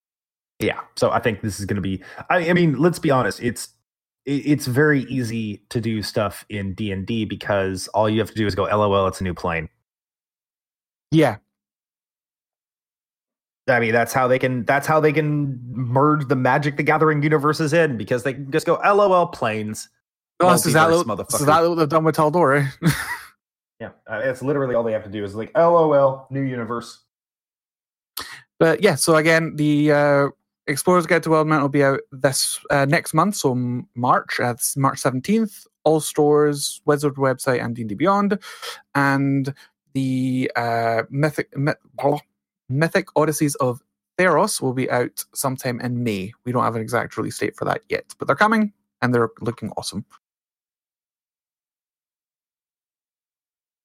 Yeah. 0.60 0.82
So 0.96 1.12
I 1.12 1.20
think 1.20 1.42
this 1.42 1.60
is 1.60 1.66
going 1.66 1.76
to 1.76 1.82
be. 1.82 2.02
I, 2.30 2.50
I 2.50 2.54
mean, 2.54 2.78
let's 2.78 3.00
be 3.00 3.12
honest. 3.12 3.42
It's 3.42 3.70
it's 4.26 4.66
very 4.66 5.04
easy 5.04 5.62
to 5.70 5.80
do 5.80 6.02
stuff 6.02 6.46
in 6.50 6.74
D 6.74 6.92
and 6.92 7.06
D 7.06 7.26
because 7.26 7.88
all 7.90 8.10
you 8.10 8.20
have 8.20 8.30
to 8.30 8.36
do 8.36 8.46
is 8.46 8.56
go, 8.56 8.64
"LOL, 8.64 9.08
it's 9.08 9.22
a 9.22 9.24
new 9.24 9.34
plane." 9.34 9.70
Yeah, 11.12 11.38
I 13.68 13.80
mean, 13.80 13.92
that's 13.92 14.14
how 14.14 14.28
they 14.28 14.40
can. 14.40 14.64
That's 14.66 14.88
how 14.88 15.00
they 15.00 15.12
can 15.12 15.60
merge 15.72 16.28
the 16.28 16.36
Magic 16.36 16.78
the 16.78 16.84
Gathering 16.84 17.22
universes 17.22 17.74
in 17.74 17.98
because 17.98 18.24
they 18.24 18.34
can 18.34 18.52
just 18.52 18.66
go, 18.66 18.76
"LOL, 18.76 19.28
planes." 19.28 19.90
this 20.40 20.66
is 20.66 20.74
that 20.74 20.90
Multiverse, 20.90 21.08
what, 21.08 21.18
motherfucker. 21.18 21.40
is 21.40 21.46
that 21.46 21.62
what 21.62 21.76
they've 21.76 21.90
done 21.90 22.04
with 22.04 22.16
Tal'Dorei. 22.16 22.68
Yeah, 23.80 23.90
uh, 24.10 24.22
it's 24.24 24.42
literally 24.42 24.74
all 24.74 24.82
they 24.82 24.92
have 24.94 25.04
to 25.04 25.10
do 25.10 25.24
is 25.24 25.36
like, 25.36 25.56
"LOL, 25.56 26.26
new 26.32 26.42
universe." 26.42 27.04
But 28.60 28.82
yeah, 28.82 28.96
so 28.96 29.16
again, 29.18 29.56
the 29.56 29.92
uh, 29.92 30.28
Explorers 30.66 31.06
Guide 31.06 31.22
to 31.24 31.30
Wildmount 31.30 31.62
will 31.62 31.70
be 31.70 31.84
out 31.84 32.00
this 32.12 32.60
uh, 32.72 32.86
next 32.86 33.14
month, 33.14 33.36
so 33.36 33.54
March. 33.96 34.38
That's 34.40 34.76
March 34.78 34.98
seventeenth. 34.98 35.68
All 35.84 36.00
stores, 36.00 36.82
Wizard 36.86 37.16
website, 37.16 37.64
and 37.64 37.76
D 37.76 37.84
and 37.84 37.90
D 37.90 37.94
Beyond, 37.96 38.40
and 38.96 39.54
the 39.94 40.52
uh, 40.56 41.04
Mythic 41.12 41.56
myth, 41.56 41.78
blah, 41.94 42.20
Mythic 42.70 43.08
Odysseys 43.16 43.56
of 43.56 43.82
Theros 44.18 44.62
will 44.62 44.74
be 44.74 44.90
out 44.90 45.24
sometime 45.34 45.80
in 45.80 46.04
May. 46.04 46.34
We 46.46 46.52
don't 46.52 46.64
have 46.64 46.76
an 46.76 46.82
exact 46.82 47.18
release 47.18 47.38
date 47.38 47.56
for 47.56 47.66
that 47.66 47.82
yet, 47.90 48.14
but 48.18 48.28
they're 48.28 48.36
coming 48.36 48.74
and 49.02 49.14
they're 49.14 49.30
looking 49.42 49.72
awesome. 49.78 50.06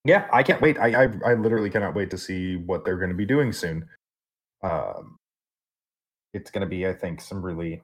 Yeah, 0.05 0.29
I 0.33 0.43
can't 0.43 0.61
wait. 0.61 0.79
I 0.79 1.05
I, 1.05 1.09
I 1.27 1.35
literally 1.35 1.71
cannot 1.71 1.95
wait 1.95 2.11
to 2.11 2.19
see 2.19 2.57
what 2.57 2.85
they're 2.85 2.97
going 2.97 3.11
to 3.11 3.17
be 3.17 3.27
doing 3.27 3.53
soon. 3.53 3.89
Um, 4.63 5.19
it's 6.35 6.51
going 6.51 6.63
to 6.63 6.67
be, 6.67 6.87
I 6.87 6.93
think, 6.95 7.21
some 7.21 7.43
really. 7.45 7.83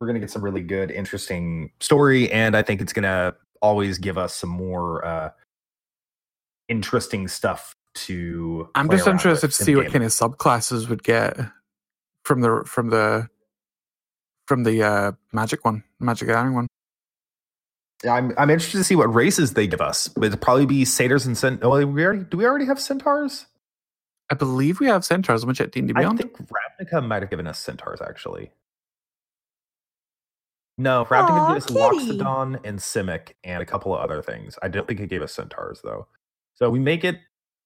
We're 0.00 0.06
going 0.06 0.14
to 0.14 0.20
get 0.20 0.30
some 0.30 0.42
really 0.42 0.62
good, 0.62 0.90
interesting 0.90 1.72
story, 1.80 2.30
and 2.32 2.56
I 2.56 2.62
think 2.62 2.80
it's 2.80 2.92
going 2.92 3.04
to 3.04 3.34
always 3.62 3.98
give 3.98 4.16
us 4.18 4.34
some 4.34 4.50
more 4.50 5.04
uh, 5.04 5.30
interesting 6.68 7.28
stuff 7.28 7.74
to. 7.94 8.68
I'm 8.74 8.90
just 8.90 9.06
interested 9.06 9.48
to 9.48 9.64
see 9.64 9.76
what 9.76 9.82
game. 9.84 9.92
kind 9.92 10.04
of 10.04 10.10
subclasses 10.10 10.88
would 10.88 11.02
get 11.02 11.36
from 12.24 12.40
the 12.40 12.62
from 12.66 12.90
the 12.90 13.28
from 14.46 14.64
the 14.64 14.82
uh, 14.82 15.12
magic 15.32 15.64
one, 15.64 15.84
magic 15.98 16.28
gathering 16.28 16.54
one. 16.54 16.66
I'm 18.08 18.32
I'm 18.38 18.50
interested 18.50 18.78
to 18.78 18.84
see 18.84 18.96
what 18.96 19.12
races 19.12 19.54
they 19.54 19.66
give 19.66 19.80
us. 19.80 20.08
It'll 20.22 20.38
probably 20.38 20.66
be 20.66 20.84
satyrs 20.84 21.26
and 21.26 21.36
cent. 21.36 21.60
Oh, 21.62 21.84
we 21.86 22.04
already 22.04 22.24
do 22.24 22.36
we 22.36 22.46
already 22.46 22.64
have 22.64 22.80
centaurs? 22.80 23.46
I 24.30 24.34
believe 24.34 24.80
we 24.80 24.86
have 24.86 25.04
centaurs. 25.04 25.42
Let 25.42 25.48
me 25.48 25.54
check 25.54 25.72
D&D 25.72 25.92
I 25.96 26.08
think 26.14 26.36
Ravnica 26.36 27.04
might 27.04 27.22
have 27.22 27.30
given 27.30 27.46
us 27.46 27.58
centaurs 27.58 28.00
actually. 28.00 28.52
No, 30.78 31.04
Ravnica 31.04 31.30
Aw, 31.30 31.48
gave 31.48 31.56
us 31.58 31.66
kitty. 31.66 31.78
Loxodon 31.78 32.60
and 32.64 32.78
Simic 32.78 33.32
and 33.44 33.62
a 33.62 33.66
couple 33.66 33.94
of 33.94 34.00
other 34.00 34.22
things. 34.22 34.58
I 34.62 34.68
don't 34.68 34.88
think 34.88 35.00
it 35.00 35.10
gave 35.10 35.20
us 35.20 35.32
centaurs 35.32 35.80
though. 35.82 36.06
So 36.54 36.70
we 36.70 36.78
make 36.78 37.04
it 37.04 37.18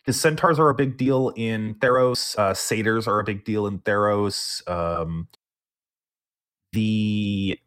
because 0.04 0.20
centaurs 0.20 0.58
are 0.58 0.68
a 0.68 0.74
big 0.74 0.98
deal 0.98 1.32
in 1.34 1.76
Theros. 1.76 2.38
Uh, 2.38 2.52
satyrs 2.52 3.08
are 3.08 3.20
a 3.20 3.24
big 3.24 3.44
deal 3.44 3.66
in 3.66 3.78
Theros. 3.78 4.68
Um, 4.68 5.28
the 6.72 7.58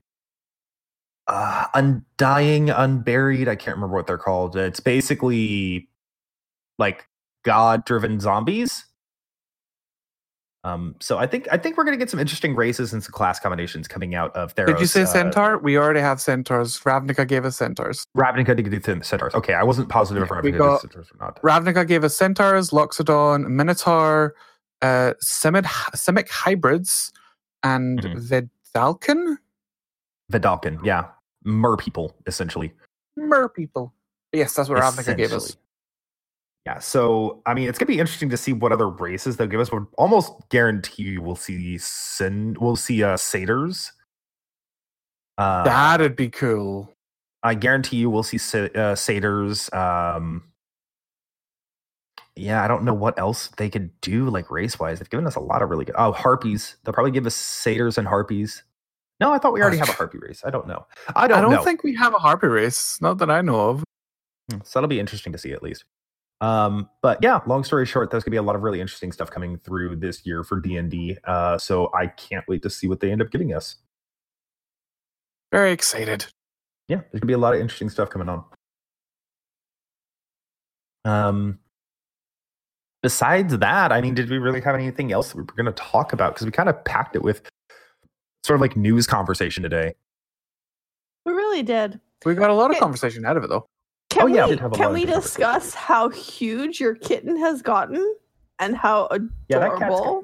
uh, 1.28 1.66
undying, 1.74 2.70
unburied. 2.70 3.48
I 3.48 3.56
can't 3.56 3.76
remember 3.78 3.96
what 3.96 4.06
they're 4.06 4.20
called. 4.20 4.56
It's 4.56 4.80
basically 4.80 5.90
like 6.78 7.08
god-driven 7.44 8.20
zombies. 8.20 8.86
Um, 10.68 10.96
so 11.00 11.18
I 11.18 11.28
think 11.28 11.48
I 11.52 11.58
think 11.58 11.78
we're 11.78 11.86
gonna 11.86 11.98
get 11.98 12.10
some 12.10 12.20
interesting 12.20 12.54
races 12.56 12.92
and 12.92 13.02
some 13.02 13.12
class 13.14 13.40
combinations 13.40 13.88
coming 13.88 14.16
out 14.16 14.36
of 14.36 14.54
Theros. 14.56 14.68
Did 14.68 14.80
you 14.82 14.86
say 14.86 15.04
uh, 15.04 15.06
centaur? 15.06 15.58
We 15.60 15.78
already 15.78 16.02
have 16.02 16.20
centaurs. 16.20 16.78
Ravnica 16.80 17.26
gave 17.28 17.46
us 17.46 17.56
centaurs. 17.56 18.06
Ravnica 18.18 18.56
did 18.56 19.06
centaurs. 19.06 19.34
Okay, 19.34 19.54
I 19.54 19.64
wasn't 19.64 19.88
positive 19.88 20.24
if 20.24 20.30
Ravnica 20.30 20.58
got- 20.58 20.82
did 20.82 20.92
centaurs 20.92 21.10
or 21.14 21.26
not. 21.26 21.42
Ravnica 21.42 21.88
gave 21.88 22.04
us 22.04 22.18
centaurs, 22.18 22.72
Loxodon, 22.72 23.48
Minotaur, 23.48 24.36
uh, 24.82 25.14
Simic, 25.24 25.64
Simic 25.96 26.30
hybrids, 26.30 27.14
and 27.64 28.02
Mhm. 28.02 28.50
Vedalken? 28.76 29.38
Vedalken, 30.32 30.84
yeah, 30.84 31.06
mer 31.46 31.78
people 31.78 32.14
essentially. 32.26 32.74
Mer 33.16 33.48
people. 33.48 33.94
Yes, 34.34 34.54
that's 34.54 34.68
what 34.68 34.80
Ravnica 34.80 35.16
gave 35.16 35.32
us. 35.32 35.56
Yeah, 36.68 36.80
so 36.80 37.42
I 37.46 37.54
mean, 37.54 37.70
it's 37.70 37.80
gonna 37.80 37.88
be 37.88 37.98
interesting 37.98 38.30
to 38.30 38.36
see 38.36 38.52
what 38.52 38.74
other 38.74 38.90
races 38.90 39.38
they'll 39.38 39.48
give 39.48 39.62
us. 39.62 39.70
But 39.70 39.84
almost 39.98 40.34
guarantee 40.50 41.18
we'll 41.18 41.38
see 41.38 41.78
sin. 41.78 42.58
We'll 42.60 42.76
see 42.76 43.04
uh, 43.04 43.16
satyrs. 43.16 43.94
Uh, 45.38 45.64
That'd 45.64 46.18
be 46.18 46.28
cool. 46.28 46.94
I 47.42 47.54
guarantee 47.56 47.96
you 47.98 48.10
we'll 48.10 48.24
see 48.24 48.38
uh, 48.76 48.96
satyrs. 48.96 49.72
Um, 49.72 50.44
yeah, 52.36 52.62
I 52.66 52.68
don't 52.68 52.84
know 52.84 52.94
what 52.94 53.18
else 53.18 53.48
they 53.56 53.70
could 53.70 53.90
do 54.02 54.30
like 54.30 54.52
race 54.52 54.78
wise. 54.78 55.00
They've 55.00 55.10
given 55.10 55.26
us 55.26 55.36
a 55.36 55.40
lot 55.40 55.62
of 55.62 55.70
really 55.70 55.86
good. 55.86 55.96
Oh, 55.98 56.12
harpies. 56.12 56.76
They'll 56.84 56.94
probably 56.94 57.12
give 57.12 57.26
us 57.26 57.36
satyrs 57.36 57.98
and 57.98 58.06
harpies. 58.06 58.62
No, 59.22 59.32
I 59.32 59.38
thought 59.38 59.54
we 59.54 59.62
already 59.62 59.78
have 59.78 59.88
a 59.88 59.94
harpy 60.02 60.18
race. 60.18 60.42
I 60.46 60.50
don't 60.50 60.68
know. 60.68 60.86
I 61.16 61.30
don't, 61.30 61.38
I 61.38 61.42
don't 61.42 61.52
know. 61.52 61.64
think 61.64 61.84
we 61.84 61.96
have 61.96 62.14
a 62.14 62.20
harpy 62.20 62.48
race. 62.48 63.00
Not 63.00 63.20
that 63.20 63.30
I 63.32 63.40
know 63.40 63.70
of. 63.70 63.84
Hmm, 64.52 64.58
So 64.66 64.80
that'll 64.80 64.90
be 64.90 65.00
interesting 65.00 65.32
to 65.32 65.38
see 65.40 65.54
at 65.54 65.64
least. 65.64 65.86
Um, 66.40 66.90
but 67.02 67.18
yeah, 67.22 67.40
long 67.48 67.64
story 67.64 67.86
short, 67.86 68.12
there's 68.12 68.24
gonna 68.24 68.32
be 68.32 68.38
a 68.38 68.42
lot 68.44 68.56
of 68.56 68.62
really 68.62 68.80
interesting 68.80 69.12
stuff 69.12 69.32
coming 69.32 69.58
through 69.58 69.96
this 69.96 70.26
year 70.26 70.44
for 70.44 70.60
D 70.60 70.78
and 70.78 70.90
D. 70.92 71.18
Uh, 71.24 71.58
so 71.58 71.90
I 71.96 72.08
can't 72.08 72.46
wait 72.48 72.62
to 72.64 72.70
see 72.70 72.88
what 72.88 73.00
they 73.00 73.12
end 73.12 73.22
up 73.22 73.32
giving 73.32 73.54
us. 73.54 73.78
Very 75.52 75.72
excited. 75.72 76.26
yeah, 76.88 76.98
there's 77.12 77.20
gonna 77.22 77.26
be 77.28 77.34
a 77.34 77.38
lot 77.38 77.54
of 77.56 77.60
interesting 77.62 77.90
stuff 77.90 78.10
coming 78.10 78.30
on. 78.30 78.44
Um, 81.06 81.60
besides 83.02 83.58
that, 83.58 83.92
I 83.92 84.02
mean, 84.02 84.14
did 84.14 84.30
we 84.30 84.38
really 84.38 84.62
have 84.62 84.76
anything 84.76 85.12
else 85.12 85.30
that 85.30 85.38
we 85.38 85.44
were 85.44 85.54
gonna 85.56 85.72
talk 85.72 86.14
about? 86.14 86.34
Because 86.34 86.46
we 86.46 86.52
kind 86.52 86.70
of 86.70 86.84
packed 86.86 87.16
it 87.16 87.24
with 87.24 87.42
sort 88.46 88.56
of 88.56 88.62
like 88.62 88.76
news 88.78 89.08
conversation 89.08 89.64
today. 89.64 89.94
We 91.26 91.34
really 91.34 91.64
did. 91.64 92.00
We 92.26 92.36
got 92.36 92.50
a 92.50 92.54
lot 92.54 92.66
of 92.72 92.76
Okay. 92.76 92.80
conversation 92.82 93.26
out 93.26 93.38
of 93.38 93.44
it, 93.44 93.48
though. 93.50 93.66
Can 94.10 94.24
Oh, 94.24 94.28
yeah, 94.28 94.46
we 94.46 94.52
we, 94.52 94.58
have 94.58 94.72
a 94.74 94.76
can 94.76 94.94
we 94.94 95.06
discuss 95.06 95.74
how 95.74 96.10
huge 96.10 96.80
your 96.80 96.96
kitten 96.96 97.38
has 97.38 97.62
gotten 97.62 98.16
and 98.60 98.76
how 98.76 99.06
adorable? 99.08 99.30
Yeah, 99.50 99.60
that 99.60 99.78
cat's 99.78 100.00
got- 100.00 100.24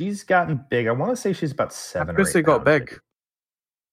She's 0.00 0.24
gotten 0.24 0.64
big. 0.68 0.88
I 0.88 0.92
want 0.92 1.12
to 1.12 1.16
say 1.16 1.32
she's 1.32 1.52
about 1.52 1.72
seven. 1.72 2.14
or 2.14 2.16
Chrissy 2.16 2.40
eight 2.40 2.46
got 2.46 2.64
pounds. 2.64 2.80
big. 2.90 3.00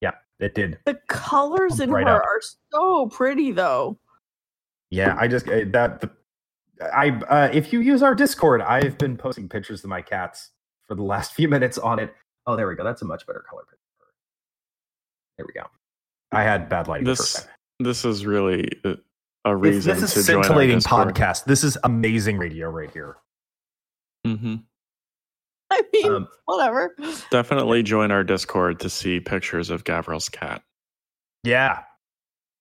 Yeah, 0.02 0.12
it 0.40 0.56
did. 0.56 0.80
the 0.86 0.96
colors 1.08 1.80
in 1.80 1.92
Right 1.92 2.08
her 2.08 2.16
up. 2.16 2.24
are 2.24 2.42
so 2.72 3.08
pretty, 3.10 3.52
though. 3.52 4.00
Yeah, 4.90 5.16
I 5.20 5.28
just 5.28 5.48
uh, 5.48 5.66
that 5.68 6.02
the, 6.02 6.10
I 6.82 7.10
uh, 7.30 7.50
if 7.54 7.72
you 7.72 7.82
use 7.82 8.02
our 8.02 8.16
Discord, 8.16 8.62
I've 8.62 8.98
been 8.98 9.18
posting 9.18 9.48
pictures 9.48 9.84
of 9.84 9.90
my 9.92 10.02
cats 10.02 10.50
for 10.88 10.96
the 10.96 11.04
last 11.04 11.34
few 11.36 11.48
minutes 11.48 11.78
on 11.78 12.00
it. 12.00 12.12
Oh, 12.48 12.56
there 12.56 12.68
we 12.68 12.76
go. 12.76 12.84
That's 12.84 13.04
a 13.04 13.06
much 13.06 13.28
better 13.28 13.44
color 13.48 13.62
picture. 13.70 13.78
There 15.38 15.46
we 15.46 15.54
go. 15.54 15.68
I 16.32 16.42
had 16.44 16.70
bad 16.70 16.88
lighting 16.88 17.06
the 17.06 17.16
first 17.16 17.36
This 17.36 17.44
time. 17.44 17.54
This 17.80 18.04
is 18.06 18.26
really 18.26 18.70
a- 18.84 18.98
a 19.46 19.56
This, 19.58 19.62
reason 19.86 20.00
this 20.00 20.14
to 20.14 20.20
is 20.20 20.28
join 20.28 20.38
our 20.38 20.44
scintillating 20.44 20.80
podcast. 20.80 21.46
This 21.46 21.64
is 21.64 21.78
amazing 21.84 22.38
radio 22.38 22.70
right 22.70 22.92
here. 22.92 23.18
Mm-hmm. 24.28 24.56
I 25.72 25.84
mean, 25.94 26.12
Um, 26.14 26.28
whatever. 26.46 26.96
Definitely 27.32 27.84
join 27.84 28.12
our 28.12 28.24
Discord 28.24 28.80
to 28.82 28.90
see 28.90 29.20
pictures 29.20 29.70
of 29.70 29.84
Gavriil's 29.84 30.28
cat. 30.30 30.64
yeah, 31.44 31.84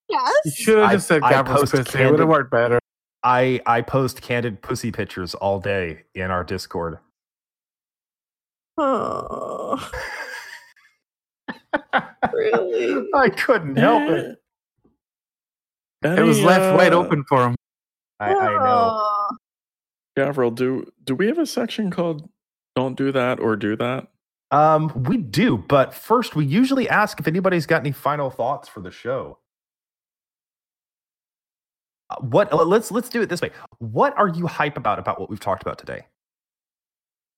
Yes. 0.08 0.32
You 0.44 0.50
should 0.52 0.78
have 0.78 0.92
just 0.92 1.08
said 1.08 1.22
I 1.22 1.32
Gavriil's 1.32 1.70
post 1.70 1.72
pussy. 1.86 1.98
It 2.02 2.10
would 2.10 2.20
have 2.20 2.28
worked 2.28 2.50
better. 2.50 2.78
I 3.24 3.60
I 3.66 3.80
post 3.82 4.22
candid 4.22 4.62
pussy 4.62 4.92
pictures 4.92 5.34
all 5.34 5.58
day 5.58 6.04
in 6.14 6.30
our 6.30 6.44
Discord. 6.44 6.98
Oh, 8.80 9.90
really? 12.32 13.08
I 13.12 13.28
couldn't 13.30 13.74
help 13.76 14.08
it. 14.10 14.38
It 16.02 16.22
was 16.22 16.38
Any, 16.38 16.46
left 16.46 16.76
wide 16.76 16.92
uh, 16.92 16.98
open 16.98 17.24
for 17.24 17.48
him. 17.48 17.56
I, 18.20 18.34
I 18.34 18.48
know. 18.52 18.58
Oh. 18.60 19.36
Gavriil, 20.16 20.54
do 20.54 20.90
do 21.04 21.14
we 21.14 21.26
have 21.26 21.38
a 21.38 21.46
section 21.46 21.90
called 21.90 22.28
"Don't 22.76 22.96
do 22.96 23.12
that" 23.12 23.40
or 23.40 23.56
"Do 23.56 23.76
that"? 23.76 24.08
Um, 24.50 24.90
we 25.04 25.18
do, 25.18 25.58
but 25.58 25.92
first 25.92 26.34
we 26.34 26.44
usually 26.44 26.88
ask 26.88 27.20
if 27.20 27.28
anybody's 27.28 27.66
got 27.66 27.80
any 27.82 27.92
final 27.92 28.30
thoughts 28.30 28.68
for 28.68 28.80
the 28.80 28.90
show. 28.90 29.38
Uh, 32.10 32.16
What 32.20 32.52
uh, 32.52 32.64
let's 32.64 32.90
let's 32.90 33.08
do 33.08 33.22
it 33.22 33.28
this 33.28 33.42
way. 33.42 33.50
What 33.78 34.16
are 34.16 34.28
you 34.28 34.46
hype 34.46 34.76
about 34.76 34.98
about 34.98 35.20
what 35.20 35.30
we've 35.30 35.40
talked 35.40 35.62
about 35.62 35.78
today? 35.78 36.06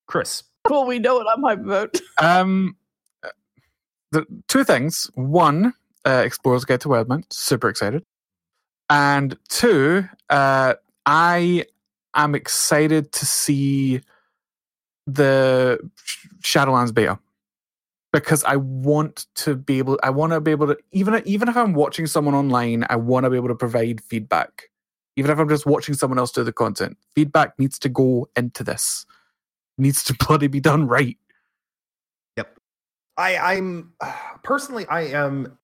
Chris. 0.07 0.43
Well, 0.69 0.87
we 0.87 0.99
know 0.99 1.16
what 1.16 1.27
I'm 1.28 1.43
hype 1.43 1.61
about. 1.61 2.01
Um, 2.20 2.77
uh, 3.24 3.28
the 4.12 4.27
two 4.49 4.62
things. 4.65 5.11
One, 5.15 5.73
uh, 6.07 6.23
Explorers 6.24 6.65
Guide 6.65 6.81
to 6.82 6.89
Wildmount. 6.89 7.32
Super 7.32 7.69
excited. 7.69 8.05
And 8.91 9.39
two, 9.49 10.05
uh, 10.29 10.75
I 11.07 11.65
am 12.15 12.35
excited 12.35 13.12
to 13.12 13.25
see 13.25 14.01
the 15.07 15.79
Shadowlands 16.43 16.93
beta 16.93 17.19
because 18.12 18.43
I 18.43 18.57
want 18.57 19.27
to 19.37 19.55
be 19.55 19.79
able. 19.79 19.99
I 20.03 20.11
want 20.11 20.33
to 20.33 20.41
be 20.41 20.51
able 20.51 20.67
to 20.67 20.77
even 20.91 21.23
even 21.25 21.49
if 21.49 21.57
I'm 21.57 21.73
watching 21.73 22.07
someone 22.09 22.35
online, 22.35 22.85
I 22.91 22.97
want 22.97 23.25
to 23.25 23.31
be 23.31 23.37
able 23.37 23.49
to 23.49 23.55
provide 23.55 24.01
feedback. 24.03 24.65
Even 25.17 25.31
if 25.31 25.39
I'm 25.39 25.49
just 25.49 25.67
watching 25.67 25.95
someone 25.95 26.19
else 26.19 26.33
do 26.33 26.43
the 26.43 26.53
content, 26.53 26.97
feedback 27.15 27.59
needs 27.59 27.79
to 27.81 27.89
go 27.89 28.29
into 28.37 28.65
this. 28.65 29.07
Needs 29.79 30.03
to 30.05 30.15
bloody 30.27 30.49
be 30.49 30.61
done 30.61 30.89
right. 30.89 31.17
Yep. 32.37 32.59
I, 33.17 33.37
I'm 33.37 33.93
personally 34.43 34.87
I 34.87 35.03
am 35.03 35.59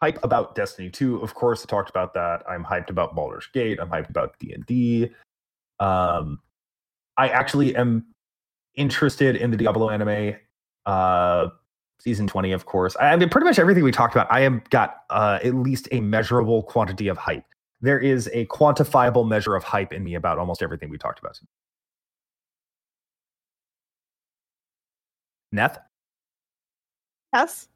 hype 0.00 0.22
about 0.22 0.54
Destiny 0.54 0.90
2. 0.90 1.22
Of 1.22 1.34
course, 1.34 1.62
I 1.62 1.66
talked 1.66 1.90
about 1.90 2.14
that. 2.14 2.42
I'm 2.48 2.64
hyped 2.64 2.90
about 2.90 3.14
Baldur's 3.14 3.48
Gate. 3.52 3.78
I'm 3.80 3.88
hyped 3.88 4.10
about 4.10 4.38
D 4.38 4.52
and 4.52 4.64
D. 4.66 5.10
Um, 5.80 6.40
I 7.16 7.28
actually 7.28 7.74
am 7.76 8.06
interested 8.74 9.36
in 9.36 9.50
the 9.50 9.56
Diablo 9.56 9.90
anime. 9.90 10.36
Uh, 10.86 11.48
season 12.00 12.26
20, 12.26 12.52
of 12.52 12.64
course. 12.64 12.96
I, 13.00 13.16
mean, 13.16 13.28
pretty 13.28 13.44
much 13.44 13.58
everything 13.58 13.82
we 13.82 13.92
talked 13.92 14.14
about. 14.14 14.30
I 14.30 14.40
am 14.40 14.62
got 14.70 15.02
uh, 15.10 15.40
at 15.42 15.54
least 15.54 15.88
a 15.92 16.00
measurable 16.00 16.62
quantity 16.62 17.08
of 17.08 17.18
hype. 17.18 17.44
There 17.80 17.98
is 17.98 18.28
a 18.32 18.46
quantifiable 18.46 19.26
measure 19.26 19.54
of 19.54 19.64
hype 19.64 19.92
in 19.92 20.04
me 20.04 20.14
about 20.14 20.38
almost 20.38 20.62
everything 20.62 20.90
we 20.90 20.98
talked 20.98 21.18
about. 21.18 21.38
Neth? 25.54 25.78
Yes. 27.32 27.68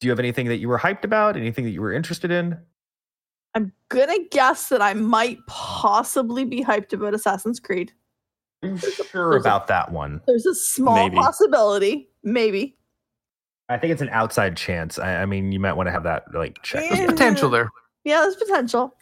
Do 0.00 0.06
you 0.06 0.10
have 0.10 0.18
anything 0.20 0.46
that 0.48 0.58
you 0.58 0.68
were 0.68 0.78
hyped 0.78 1.04
about? 1.04 1.36
Anything 1.36 1.64
that 1.64 1.70
you 1.70 1.80
were 1.80 1.92
interested 1.92 2.30
in? 2.30 2.56
I'm 3.54 3.72
gonna 3.88 4.18
guess 4.30 4.68
that 4.68 4.80
I 4.82 4.94
might 4.94 5.38
possibly 5.48 6.44
be 6.44 6.62
hyped 6.62 6.92
about 6.92 7.14
Assassin's 7.14 7.58
Creed. 7.58 7.92
Are 8.62 8.68
you 8.68 8.76
There's 8.76 9.00
a- 9.00 9.04
sure 9.04 9.32
a- 9.36 9.40
about 9.40 9.66
that 9.68 9.90
one? 9.90 10.20
There's 10.26 10.46
a 10.46 10.54
small 10.54 10.94
Maybe. 10.94 11.16
possibility, 11.16 12.08
maybe. 12.22 12.76
I 13.68 13.76
think 13.78 13.92
it's 13.92 14.02
an 14.02 14.08
outside 14.10 14.56
chance. 14.56 14.98
I, 14.98 15.22
I 15.22 15.26
mean, 15.26 15.50
you 15.52 15.60
might 15.60 15.74
want 15.74 15.88
to 15.88 15.90
have 15.92 16.04
that 16.04 16.32
like 16.34 16.62
checked. 16.62 16.94
Yeah. 16.94 17.06
Potential 17.06 17.50
there. 17.50 17.70
Yeah, 18.04 18.20
there's 18.20 18.36
potential. 18.36 18.94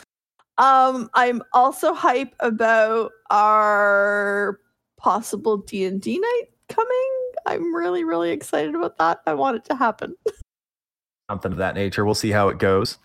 Um, 0.59 1.10
I'm 1.14 1.43
also 1.52 1.93
hype 1.93 2.35
about 2.40 3.12
our 3.31 4.59
possible 4.97 5.59
D 5.59 5.85
and 5.85 6.01
D 6.01 6.18
night 6.18 6.44
coming. 6.68 7.31
I'm 7.47 7.74
really, 7.74 8.02
really 8.05 8.31
excited 8.31 8.74
about 8.74 8.97
that. 8.98 9.20
I 9.27 9.35
want 9.35 9.56
it 9.56 9.64
to 9.66 9.74
happen. 9.77 10.14
Something 11.31 11.53
of 11.53 11.59
that 11.59 11.74
nature. 11.74 12.05
We'll 12.05 12.15
see 12.15 12.31
how 12.31 12.48
it 12.48 12.59
goes. 12.59 12.98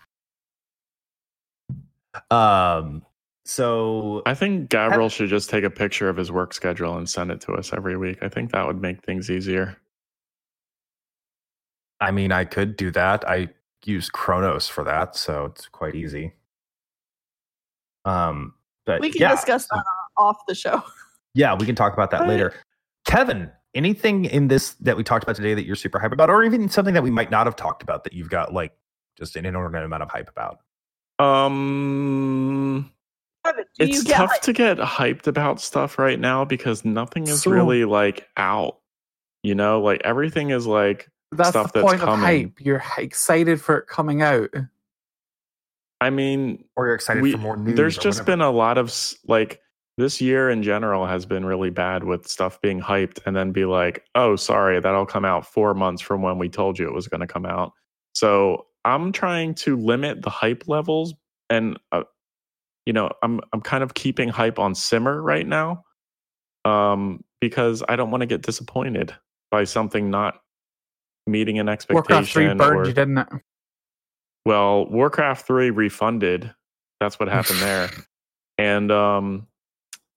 Um. 2.30 3.04
So 3.44 4.22
I 4.24 4.34
think 4.34 4.70
Gavriil 4.70 5.10
should 5.10 5.28
just 5.28 5.50
take 5.50 5.64
a 5.64 5.70
picture 5.70 6.08
of 6.08 6.16
his 6.16 6.30
work 6.30 6.54
schedule 6.54 6.96
and 6.96 7.08
send 7.10 7.32
it 7.32 7.40
to 7.42 7.54
us 7.54 7.72
every 7.72 7.96
week. 7.96 8.18
I 8.22 8.28
think 8.28 8.52
that 8.52 8.64
would 8.64 8.80
make 8.80 9.02
things 9.04 9.30
easier. 9.30 9.76
I 12.00 12.12
mean, 12.12 12.30
I 12.30 12.44
could 12.44 12.76
do 12.76 12.92
that. 12.92 13.28
I 13.28 13.48
use 13.84 14.08
Kronos 14.10 14.68
for 14.68 14.84
that, 14.84 15.16
so 15.16 15.46
it's 15.46 15.66
quite 15.68 15.94
easy. 15.96 16.32
Um. 18.04 18.54
But 18.84 19.00
We 19.00 19.10
can 19.10 19.22
yeah, 19.22 19.30
discuss 19.30 19.66
that 19.68 19.84
off 20.16 20.38
the 20.46 20.54
show. 20.54 20.82
Yeah, 21.34 21.54
we 21.54 21.64
can 21.66 21.74
talk 21.74 21.92
about 21.94 22.10
that 22.10 22.20
Right. 22.20 22.28
later. 22.30 22.52
Kevin, 23.06 23.50
anything 23.74 24.24
in 24.26 24.48
this 24.48 24.74
that 24.74 24.96
we 24.96 25.02
talked 25.04 25.22
about 25.24 25.36
today 25.36 25.54
that 25.54 25.64
you're 25.64 25.76
super 25.76 25.98
hype 25.98 26.12
about, 26.12 26.30
or 26.30 26.42
even 26.44 26.68
something 26.68 26.94
that 26.94 27.02
we 27.02 27.10
might 27.10 27.30
not 27.30 27.46
have 27.46 27.56
talked 27.56 27.82
about 27.82 28.04
that 28.04 28.12
you've 28.12 28.30
got 28.30 28.52
like 28.52 28.72
just 29.18 29.36
an 29.36 29.44
inordinate 29.46 29.84
amount 29.84 30.02
of 30.02 30.10
hype 30.10 30.28
about? 30.28 30.58
Um, 31.18 32.90
Evan, 33.44 33.64
do 33.78 33.86
you 33.86 33.94
it's 33.94 34.02
get 34.04 34.16
tough 34.16 34.30
hyped? 34.32 34.40
to 34.42 34.52
get 34.52 34.78
hyped 34.78 35.26
about 35.26 35.60
stuff 35.60 35.98
right 35.98 36.18
now 36.18 36.44
because 36.44 36.84
nothing 36.84 37.26
is 37.26 37.42
So- 37.42 37.50
really 37.50 37.84
like 37.84 38.28
out. 38.36 38.78
You 39.42 39.54
know, 39.56 39.80
like 39.80 40.00
everything 40.04 40.50
is 40.50 40.66
like 40.68 41.08
That's 41.32 41.48
Stuff 41.50 41.72
the 41.72 41.80
that's 41.80 41.90
point 41.90 42.02
of 42.02 42.08
coming. 42.08 42.24
hype. 42.24 42.60
You're 42.60 42.82
excited 42.98 43.60
for 43.60 43.78
it 43.78 43.86
coming 43.88 44.22
out. 44.22 44.50
I 46.00 46.10
mean, 46.10 46.64
Or 46.76 46.86
you're 46.86 46.94
excited 46.94 47.22
we, 47.22 47.32
for 47.32 47.38
more 47.38 47.56
news? 47.56 47.76
there's 47.76 47.96
just 47.96 48.20
whatever? 48.20 48.24
been 48.32 48.40
a 48.42 48.50
lot 48.50 48.78
of 48.78 48.92
like 49.26 49.60
this 49.98 50.20
year 50.20 50.50
in 50.50 50.62
general 50.62 51.06
has 51.06 51.26
been 51.26 51.44
really 51.44 51.70
bad 51.70 52.04
with 52.04 52.26
stuff 52.26 52.60
being 52.60 52.80
hyped 52.80 53.18
and 53.26 53.36
then 53.36 53.52
be 53.52 53.64
like, 53.64 54.04
oh, 54.14 54.36
sorry, 54.36 54.80
that'll 54.80 55.06
come 55.06 55.24
out 55.24 55.46
four 55.46 55.74
months 55.74 56.00
from 56.00 56.22
when 56.22 56.38
we 56.38 56.48
told 56.48 56.78
you 56.78 56.88
it 56.88 56.94
was 56.94 57.08
going 57.08 57.20
to 57.20 57.26
come 57.26 57.44
out. 57.44 57.72
So 58.14 58.66
I'm 58.84 59.12
trying 59.12 59.54
to 59.56 59.76
limit 59.76 60.22
the 60.22 60.30
hype 60.30 60.64
levels, 60.66 61.14
and 61.50 61.78
uh, 61.92 62.04
you 62.86 62.92
know, 62.92 63.10
I'm 63.22 63.40
I'm 63.52 63.60
kind 63.60 63.82
of 63.82 63.94
keeping 63.94 64.28
hype 64.28 64.58
on 64.58 64.74
simmer 64.74 65.20
right 65.22 65.46
now, 65.46 65.84
um, 66.64 67.22
because 67.40 67.82
I 67.88 67.96
don't 67.96 68.10
want 68.10 68.22
to 68.22 68.26
get 68.26 68.42
disappointed 68.42 69.14
by 69.50 69.64
something 69.64 70.10
not 70.10 70.40
meeting 71.26 71.58
an 71.58 71.68
expectation. 71.68 72.04
Warcraft 72.16 72.32
3 72.32 72.54
burned 72.54 72.86
you, 72.86 72.92
didn't 72.92 73.18
it? 73.18 73.28
well, 74.44 74.86
Warcraft 74.86 75.46
3 75.46 75.70
refunded. 75.70 76.52
That's 77.00 77.18
what 77.18 77.28
happened 77.28 77.60
there. 77.60 77.90
and 78.58 78.90
um 78.90 79.46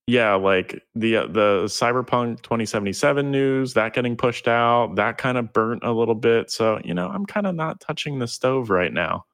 yeah, 0.08 0.36
like 0.36 0.84
the 0.94 1.18
uh, 1.18 1.28
the 1.28 1.64
Cyberpunk 1.66 2.42
2077 2.44 3.32
news, 3.32 3.74
that 3.74 3.94
getting 3.94 4.16
pushed 4.16 4.48
out, 4.48 4.96
that 4.96 5.18
kind 5.18 5.38
of 5.38 5.52
burnt 5.52 5.84
a 5.84 5.92
little 5.92 6.16
bit. 6.16 6.52
So, 6.52 6.80
you 6.84 6.94
know, 6.94 7.10
I'm 7.10 7.26
kind 7.26 7.48
of 7.48 7.56
not 7.56 7.80
touching 7.80 8.20
the 8.20 8.28
stove 8.28 8.70
right 8.70 8.94
now. 8.94 9.26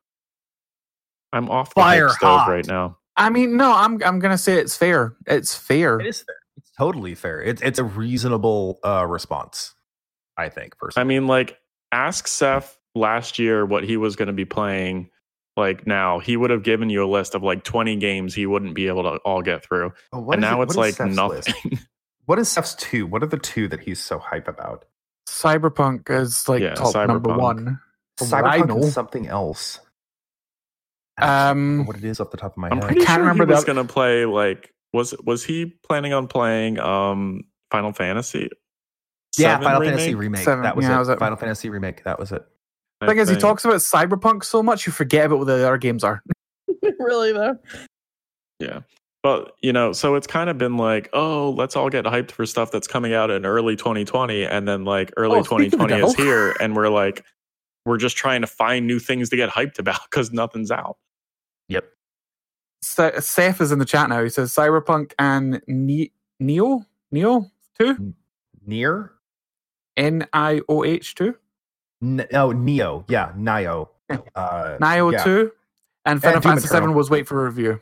I'm 1.33 1.49
off 1.49 1.69
the 1.69 1.81
Fire 1.81 2.09
stove 2.09 2.47
right 2.47 2.65
now. 2.65 2.97
I 3.17 3.29
mean, 3.29 3.57
no, 3.57 3.73
I'm 3.73 4.01
I'm 4.03 4.19
gonna 4.19 4.37
say 4.37 4.53
it's 4.59 4.75
fair. 4.75 5.15
It's 5.27 5.53
fair. 5.53 5.99
It 5.99 6.07
is 6.07 6.21
fair. 6.21 6.35
It's 6.57 6.71
totally 6.77 7.15
fair. 7.15 7.41
It's 7.41 7.61
it's 7.61 7.79
a 7.79 7.83
reasonable 7.83 8.79
uh 8.83 9.05
response, 9.05 9.73
I 10.37 10.49
think. 10.49 10.75
I 10.95 11.03
mean, 11.03 11.27
like 11.27 11.57
ask 11.91 12.27
Seth 12.27 12.77
last 12.95 13.37
year 13.37 13.65
what 13.65 13.83
he 13.83 13.97
was 13.97 14.15
going 14.15 14.27
to 14.27 14.33
be 14.33 14.45
playing 14.45 15.09
like 15.57 15.85
now. 15.87 16.19
He 16.19 16.37
would 16.37 16.49
have 16.49 16.63
given 16.63 16.89
you 16.89 17.03
a 17.03 17.09
list 17.09 17.35
of 17.35 17.43
like 17.43 17.63
20 17.63 17.95
games 17.97 18.33
he 18.33 18.45
wouldn't 18.45 18.73
be 18.73 18.87
able 18.87 19.03
to 19.03 19.17
all 19.25 19.41
get 19.41 19.63
through. 19.63 19.91
Oh, 20.13 20.19
what 20.19 20.33
and 20.35 20.41
now 20.41 20.61
it- 20.61 20.65
it's 20.65 20.75
what 20.77 20.87
is 20.89 20.99
like 20.99 21.09
Seth's 21.09 21.17
list? 21.29 21.47
nothing. 21.63 21.79
What 22.27 22.37
is 22.39 22.49
Steph's 22.49 22.75
two? 22.75 23.07
What 23.07 23.23
are 23.23 23.27
the 23.27 23.37
two 23.37 23.67
that 23.69 23.79
he's 23.81 23.99
so 23.99 24.19
hype 24.19 24.47
about? 24.47 24.85
Cyberpunk 25.27 26.09
is 26.09 26.47
like 26.47 26.61
Yeah, 26.61 26.75
top 26.75 26.93
number 27.07 27.35
one. 27.35 27.79
From 28.17 28.29
what 28.29 28.45
I 28.45 28.59
Cyberpunk 28.59 28.67
know. 28.67 28.75
and 28.83 28.85
something 28.93 29.27
else. 29.27 29.79
Um, 31.21 31.85
what 31.85 31.97
it 31.97 32.03
is 32.03 32.19
off 32.19 32.31
the 32.31 32.37
top 32.37 32.51
of 32.53 32.57
my 32.57 32.69
I'm 32.69 32.77
head. 32.77 32.85
pretty 32.87 33.01
can't 33.05 33.17
sure 33.17 33.19
remember 33.23 33.45
he 33.45 33.51
was 33.51 33.63
going 33.65 33.85
to 33.85 33.91
play 33.91 34.25
like 34.25 34.73
was 34.93 35.13
was 35.25 35.43
he 35.43 35.65
planning 35.65 36.13
on 36.13 36.27
playing 36.27 36.79
um 36.79 37.43
Final 37.69 37.91
Fantasy? 37.91 38.49
yeah, 39.37 39.57
VII 39.57 39.63
Final 39.65 39.81
Fantasy 39.81 40.15
remake? 40.15 40.19
remake. 40.21 40.43
Seven, 40.45 40.63
that 40.63 40.75
was 40.75 40.83
yeah, 40.83 40.89
it. 40.89 40.93
that 40.93 40.99
was 40.99 41.09
it. 41.09 41.19
Final 41.19 41.37
Fantasy 41.37 41.69
remake. 41.69 42.03
That 42.05 42.19
was 42.19 42.31
it. 42.31 42.43
I 43.01 43.07
thing 43.07 43.17
is, 43.17 43.29
he 43.29 43.35
talks 43.35 43.65
about 43.65 43.77
Cyberpunk 43.77 44.43
so 44.43 44.61
much, 44.61 44.85
you 44.85 44.93
forget 44.93 45.25
about 45.25 45.39
what 45.39 45.47
the 45.47 45.55
other 45.55 45.77
games 45.77 46.03
are. 46.03 46.21
really 46.99 47.31
though. 47.33 47.57
Yeah. 48.59 48.81
But 49.23 49.53
you 49.61 49.71
know, 49.71 49.93
so 49.93 50.15
it's 50.15 50.27
kind 50.27 50.49
of 50.49 50.57
been 50.57 50.77
like, 50.77 51.09
oh, 51.13 51.51
let's 51.51 51.75
all 51.75 51.89
get 51.89 52.05
hyped 52.05 52.31
for 52.31 52.45
stuff 52.45 52.71
that's 52.71 52.87
coming 52.87 53.13
out 53.13 53.29
in 53.29 53.45
early 53.45 53.75
2020, 53.75 54.45
and 54.45 54.67
then 54.67 54.83
like 54.83 55.11
early 55.15 55.39
Oh, 55.39 55.43
speak 55.43 55.65
of 55.65 55.71
the 55.71 55.77
2020 55.77 56.07
is 56.07 56.15
here, 56.15 56.55
and 56.59 56.75
we're 56.75 56.89
like, 56.89 57.23
we're 57.85 57.97
just 57.97 58.17
trying 58.17 58.41
to 58.41 58.47
find 58.47 58.87
new 58.87 58.99
things 58.99 59.29
to 59.29 59.35
get 59.35 59.49
hyped 59.49 59.77
about 59.77 59.99
because 60.09 60.31
nothing's 60.31 60.71
out. 60.71 60.97
Yep. 61.67 61.85
Se- 62.81 63.19
Seth 63.19 63.61
is 63.61 63.71
in 63.71 63.77
the 63.77 63.85
chat 63.85 64.09
now. 64.09 64.23
He 64.23 64.29
says 64.29 64.51
Cyberpunk 64.53 65.13
and 65.19 65.61
ne- 65.67 66.11
Neo, 66.39 66.85
Neo 67.11 67.45
two, 67.77 68.15
Near? 68.65 69.11
N 69.97 70.27
I 70.33 70.61
O 70.67 70.83
H 70.83 71.13
two, 71.13 71.35
N- 72.01 72.27
oh, 72.33 72.51
Neo. 72.51 73.05
Yeah, 73.07 73.31
Nioh. 73.37 73.87
Uh, 74.35 74.77
Nioh 74.81 75.13
yeah. 75.13 75.23
two, 75.23 75.51
and 76.05 76.21
Final 76.21 76.35
And 76.37 76.43
Fantasy 76.43 76.67
seven 76.67 76.93
was 76.93 77.09
wait 77.09 77.27
for 77.27 77.41
a 77.41 77.45
review. 77.49 77.79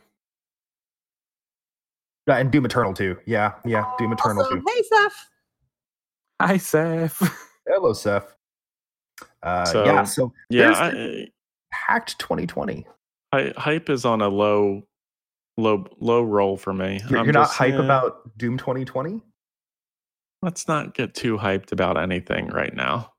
Yeah, 2.28 2.36
and 2.36 2.52
Doom 2.52 2.64
Eternal 2.66 2.94
2. 2.94 3.16
Yeah, 3.26 3.54
yeah, 3.64 3.84
Doom 3.98 4.12
Eternal 4.12 4.44
Also, 4.44 4.54
too. 4.56 4.64
hey 4.68 4.82
Seth. 4.82 5.28
Hi 6.40 6.56
Seth. 6.56 7.48
Hello, 7.66 7.92
Seth. 7.92 8.32
Uh, 9.42 9.64
So, 9.64 9.84
yeah, 9.84 10.04
so 10.04 10.32
Yeah, 10.50 10.66
There's 10.66 10.76
I, 10.78 11.28
packed 11.72 12.18
2020. 12.20 12.86
I, 13.32 13.52
hype 13.56 13.90
is 13.90 14.04
on 14.04 14.20
a 14.20 14.28
low, 14.28 14.86
low, 15.56 15.86
low 15.98 16.22
roll 16.22 16.56
for 16.56 16.72
me. 16.72 17.00
You're, 17.08 17.18
I'm 17.18 17.24
you're 17.24 17.32
not 17.32 17.46
just, 17.46 17.54
hype 17.54 17.74
about 17.74 18.36
Doom 18.38 18.56
2020? 18.58 19.20
let's 20.42 20.68
not 20.68 20.94
get 20.94 21.12
too 21.14 21.36
hyped 21.36 21.72
about 21.72 21.98
anything 21.98 22.46
right 22.48 22.74
now. 22.74 23.12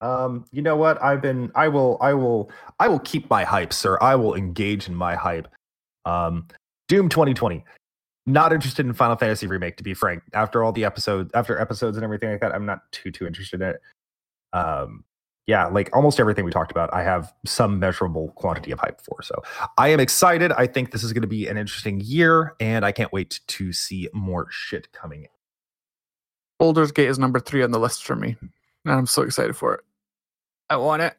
Um, 0.00 0.46
you 0.50 0.62
know 0.62 0.76
what? 0.76 1.02
I've 1.02 1.20
been 1.20 1.50
I 1.54 1.68
will 1.68 1.98
I 2.00 2.14
will 2.14 2.50
I 2.78 2.88
will 2.88 3.00
keep 3.00 3.28
my 3.28 3.44
hype, 3.44 3.72
sir. 3.72 3.98
I 4.00 4.16
will 4.16 4.34
engage 4.34 4.88
in 4.88 4.94
my 4.94 5.14
hype. 5.14 5.48
Um 6.04 6.48
Doom 6.88 7.08
2020. 7.08 7.64
Not 8.26 8.52
interested 8.52 8.86
in 8.86 8.92
Final 8.92 9.16
Fantasy 9.16 9.46
remake, 9.46 9.76
to 9.76 9.82
be 9.82 9.94
frank. 9.94 10.22
After 10.32 10.62
all 10.64 10.72
the 10.72 10.84
episodes 10.84 11.30
after 11.34 11.58
episodes 11.58 11.96
and 11.96 12.04
everything 12.04 12.30
like 12.30 12.40
that, 12.40 12.54
I'm 12.54 12.66
not 12.66 12.80
too 12.92 13.10
too 13.10 13.26
interested 13.26 13.60
in 13.60 13.68
it. 13.68 13.80
Um 14.52 15.04
yeah, 15.46 15.66
like 15.66 15.90
almost 15.94 16.20
everything 16.20 16.44
we 16.44 16.52
talked 16.52 16.70
about, 16.70 16.94
I 16.94 17.02
have 17.02 17.32
some 17.44 17.80
measurable 17.80 18.28
quantity 18.36 18.70
of 18.70 18.78
hype 18.78 19.00
for. 19.00 19.20
So 19.20 19.42
I 19.78 19.88
am 19.88 19.98
excited. 19.98 20.52
I 20.52 20.68
think 20.68 20.92
this 20.92 21.02
is 21.02 21.12
going 21.12 21.22
to 21.22 21.28
be 21.28 21.48
an 21.48 21.58
interesting 21.58 22.00
year, 22.00 22.54
and 22.60 22.84
I 22.84 22.92
can't 22.92 23.12
wait 23.12 23.40
to 23.48 23.72
see 23.72 24.08
more 24.12 24.46
shit 24.50 24.92
coming. 24.92 25.26
Baldur's 26.60 26.92
Gate 26.92 27.08
is 27.08 27.18
number 27.18 27.40
three 27.40 27.64
on 27.64 27.72
the 27.72 27.80
list 27.80 28.04
for 28.04 28.14
me, 28.14 28.36
and 28.84 28.94
I'm 28.94 29.06
so 29.06 29.22
excited 29.22 29.56
for 29.56 29.74
it. 29.74 29.80
I 30.70 30.76
want 30.76 31.02
it. 31.02 31.14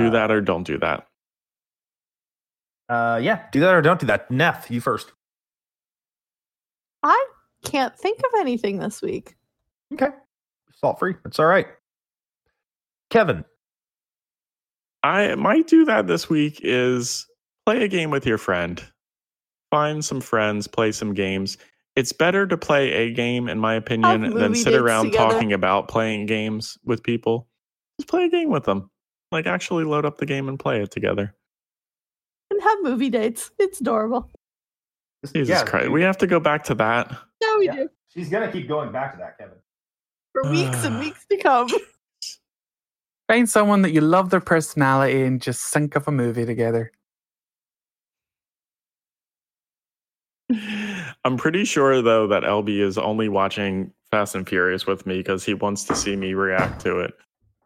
do 0.00 0.08
Uh, 0.08 0.10
that 0.10 0.32
or 0.32 0.40
don't 0.40 0.64
do 0.64 0.78
that. 0.78 1.06
Uh, 2.88 3.20
yeah, 3.22 3.44
do 3.52 3.60
that 3.60 3.74
or 3.74 3.80
don't 3.80 4.00
do 4.00 4.06
that. 4.06 4.28
Neth, 4.28 4.68
you 4.68 4.80
first. 4.80 5.12
I 7.04 7.26
can't 7.64 7.96
think 7.96 8.18
of 8.18 8.40
anything 8.40 8.78
this 8.78 9.00
week. 9.00 9.36
Okay, 9.92 10.08
salt 10.74 10.98
free. 10.98 11.14
It's 11.24 11.38
all 11.38 11.46
right. 11.46 11.68
Kevin. 13.10 13.44
I 15.04 15.36
might 15.36 15.68
do 15.68 15.84
that 15.84 16.08
this 16.08 16.28
week 16.28 16.60
is 16.64 17.26
play 17.64 17.84
a 17.84 17.88
game 17.88 18.10
with 18.10 18.26
your 18.26 18.38
friend. 18.38 18.82
Find 19.70 20.04
some 20.04 20.20
friends, 20.20 20.66
play 20.66 20.90
some 20.90 21.14
games. 21.14 21.58
It's 21.96 22.12
better 22.12 22.46
to 22.46 22.58
play 22.58 22.92
a 22.92 23.10
game, 23.12 23.48
in 23.48 23.58
my 23.58 23.74
opinion, 23.74 24.34
than 24.34 24.54
sit 24.54 24.74
around 24.74 25.06
together. 25.06 25.32
talking 25.32 25.52
about 25.54 25.88
playing 25.88 26.26
games 26.26 26.76
with 26.84 27.02
people. 27.02 27.48
Just 27.98 28.08
play 28.08 28.24
a 28.26 28.28
game 28.28 28.50
with 28.50 28.64
them. 28.64 28.90
Like 29.32 29.46
actually 29.46 29.84
load 29.84 30.04
up 30.04 30.18
the 30.18 30.26
game 30.26 30.48
and 30.48 30.58
play 30.58 30.82
it 30.82 30.90
together. 30.90 31.34
And 32.50 32.62
have 32.62 32.78
movie 32.82 33.08
dates. 33.10 33.50
It's 33.58 33.80
adorable. 33.80 34.30
Jesus 35.24 35.48
Yeah, 35.48 35.64
Christ. 35.64 35.90
We 35.90 36.02
have 36.02 36.18
to 36.18 36.26
go 36.26 36.38
back 36.38 36.64
to 36.64 36.74
that. 36.74 37.10
Yeah, 37.40 37.58
we 37.58 37.66
Yeah. 37.66 37.74
do. 37.74 37.88
She's 38.08 38.28
gonna 38.28 38.52
keep 38.52 38.68
going 38.68 38.92
back 38.92 39.12
to 39.12 39.18
that, 39.18 39.38
Kevin. 39.38 39.56
For 40.32 40.44
weeks 40.50 40.84
and 40.84 40.98
weeks 41.00 41.24
to 41.30 41.38
come. 41.38 41.68
Find 43.28 43.48
someone 43.48 43.82
that 43.82 43.92
you 43.92 44.02
love 44.02 44.30
their 44.30 44.40
personality 44.40 45.22
and 45.22 45.40
just 45.42 45.62
sync 45.62 45.96
up 45.96 46.06
a 46.06 46.12
movie 46.12 46.44
together. 46.44 46.92
I'm 51.26 51.36
pretty 51.36 51.64
sure 51.64 52.02
though 52.02 52.26
that 52.28 52.44
LB 52.44 52.80
is 52.80 52.96
only 52.98 53.28
watching 53.28 53.92
Fast 54.12 54.34
and 54.36 54.48
Furious 54.48 54.86
with 54.86 55.06
me 55.06 55.18
because 55.18 55.44
he 55.44 55.54
wants 55.54 55.82
to 55.84 55.96
see 55.96 56.14
me 56.14 56.34
react 56.34 56.80
to 56.82 57.00
it. 57.00 57.14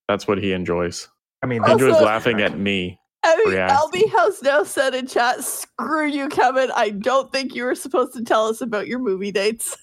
That's 0.08 0.26
what 0.26 0.38
he 0.38 0.52
enjoys. 0.52 1.08
I 1.42 1.46
mean, 1.46 1.62
He 1.62 1.70
Also- 1.70 1.88
enjoys 1.88 2.02
laughing 2.02 2.40
at 2.40 2.58
me. 2.58 2.98
I 3.22 3.36
mean, 3.36 3.48
React. 3.50 3.72
LB 3.92 4.08
has 4.12 4.42
now 4.42 4.62
said 4.62 4.94
in 4.94 5.06
chat, 5.06 5.44
screw 5.44 6.06
you, 6.06 6.28
Kevin. 6.30 6.70
I 6.74 6.88
don't 6.88 7.30
think 7.30 7.54
you 7.54 7.64
were 7.64 7.74
supposed 7.74 8.14
to 8.14 8.24
tell 8.24 8.46
us 8.46 8.62
about 8.62 8.86
your 8.88 8.98
movie 8.98 9.30
dates. 9.30 9.76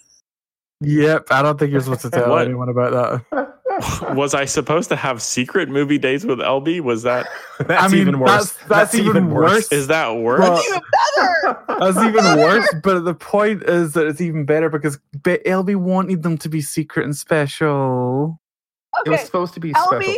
Yep, 0.81 1.27
I 1.29 1.43
don't 1.43 1.59
think 1.59 1.71
you're 1.71 1.81
supposed 1.81 2.01
to 2.01 2.09
tell 2.11 2.37
anyone 2.39 2.69
about 2.69 3.23
that. 3.31 3.53
Was 4.15 4.33
I 4.33 4.45
supposed 4.45 4.89
to 4.89 4.95
have 4.95 5.21
secret 5.21 5.69
movie 5.69 5.97
dates 5.97 6.23
with 6.25 6.39
LB? 6.39 6.81
Was 6.81 7.03
that 7.03 7.27
that's 7.59 7.83
I 7.83 7.87
mean, 7.87 8.01
even 8.01 8.19
worse. 8.19 8.29
that's- 8.53 8.67
that's 8.67 8.95
even 8.95 9.29
worse. 9.31 9.71
is 9.71 9.87
that 9.87 10.09
worse? 10.17 10.39
Well, 10.41 10.61
Even 10.67 10.81
better. 11.43 11.63
That's 11.79 11.97
even 11.97 12.37
worse. 12.39 12.75
But 12.83 13.01
the 13.01 13.13
point 13.13 13.63
is 13.63 13.93
that 13.93 14.07
it's 14.07 14.21
even 14.21 14.45
better 14.45 14.69
because 14.69 14.97
Be- 15.23 15.39
LB 15.45 15.75
wanted 15.77 16.23
them 16.23 16.37
to 16.39 16.49
be 16.49 16.61
secret 16.61 17.05
and 17.05 17.15
special. 17.15 18.39
It 19.05 19.09
was 19.09 19.21
supposed 19.21 19.53
to 19.55 19.59
be 19.59 19.73
LB, 19.73 19.85
special. 19.85 20.13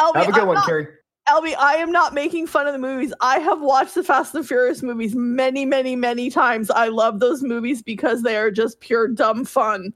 LB, 0.00 0.14
Have 0.16 0.28
a 0.28 0.32
good 0.32 0.40
I'm 0.42 0.46
one, 0.48 0.54
not- 0.56 0.66
Carrie. 0.66 0.88
LB, 1.28 1.56
I 1.58 1.76
am 1.76 1.90
not 1.90 2.12
making 2.12 2.46
fun 2.46 2.66
of 2.66 2.74
the 2.74 2.78
movies. 2.78 3.12
I 3.22 3.38
have 3.38 3.60
watched 3.62 3.94
the 3.94 4.02
Fast 4.04 4.34
and 4.34 4.46
Furious 4.46 4.82
movies 4.82 5.14
many, 5.14 5.64
many, 5.64 5.96
many 5.96 6.28
times. 6.30 6.70
I 6.70 6.88
love 6.88 7.18
those 7.18 7.42
movies 7.42 7.80
because 7.82 8.20
they 8.22 8.36
are 8.36 8.50
just 8.50 8.78
pure 8.80 9.08
dumb 9.08 9.46
fun. 9.46 9.94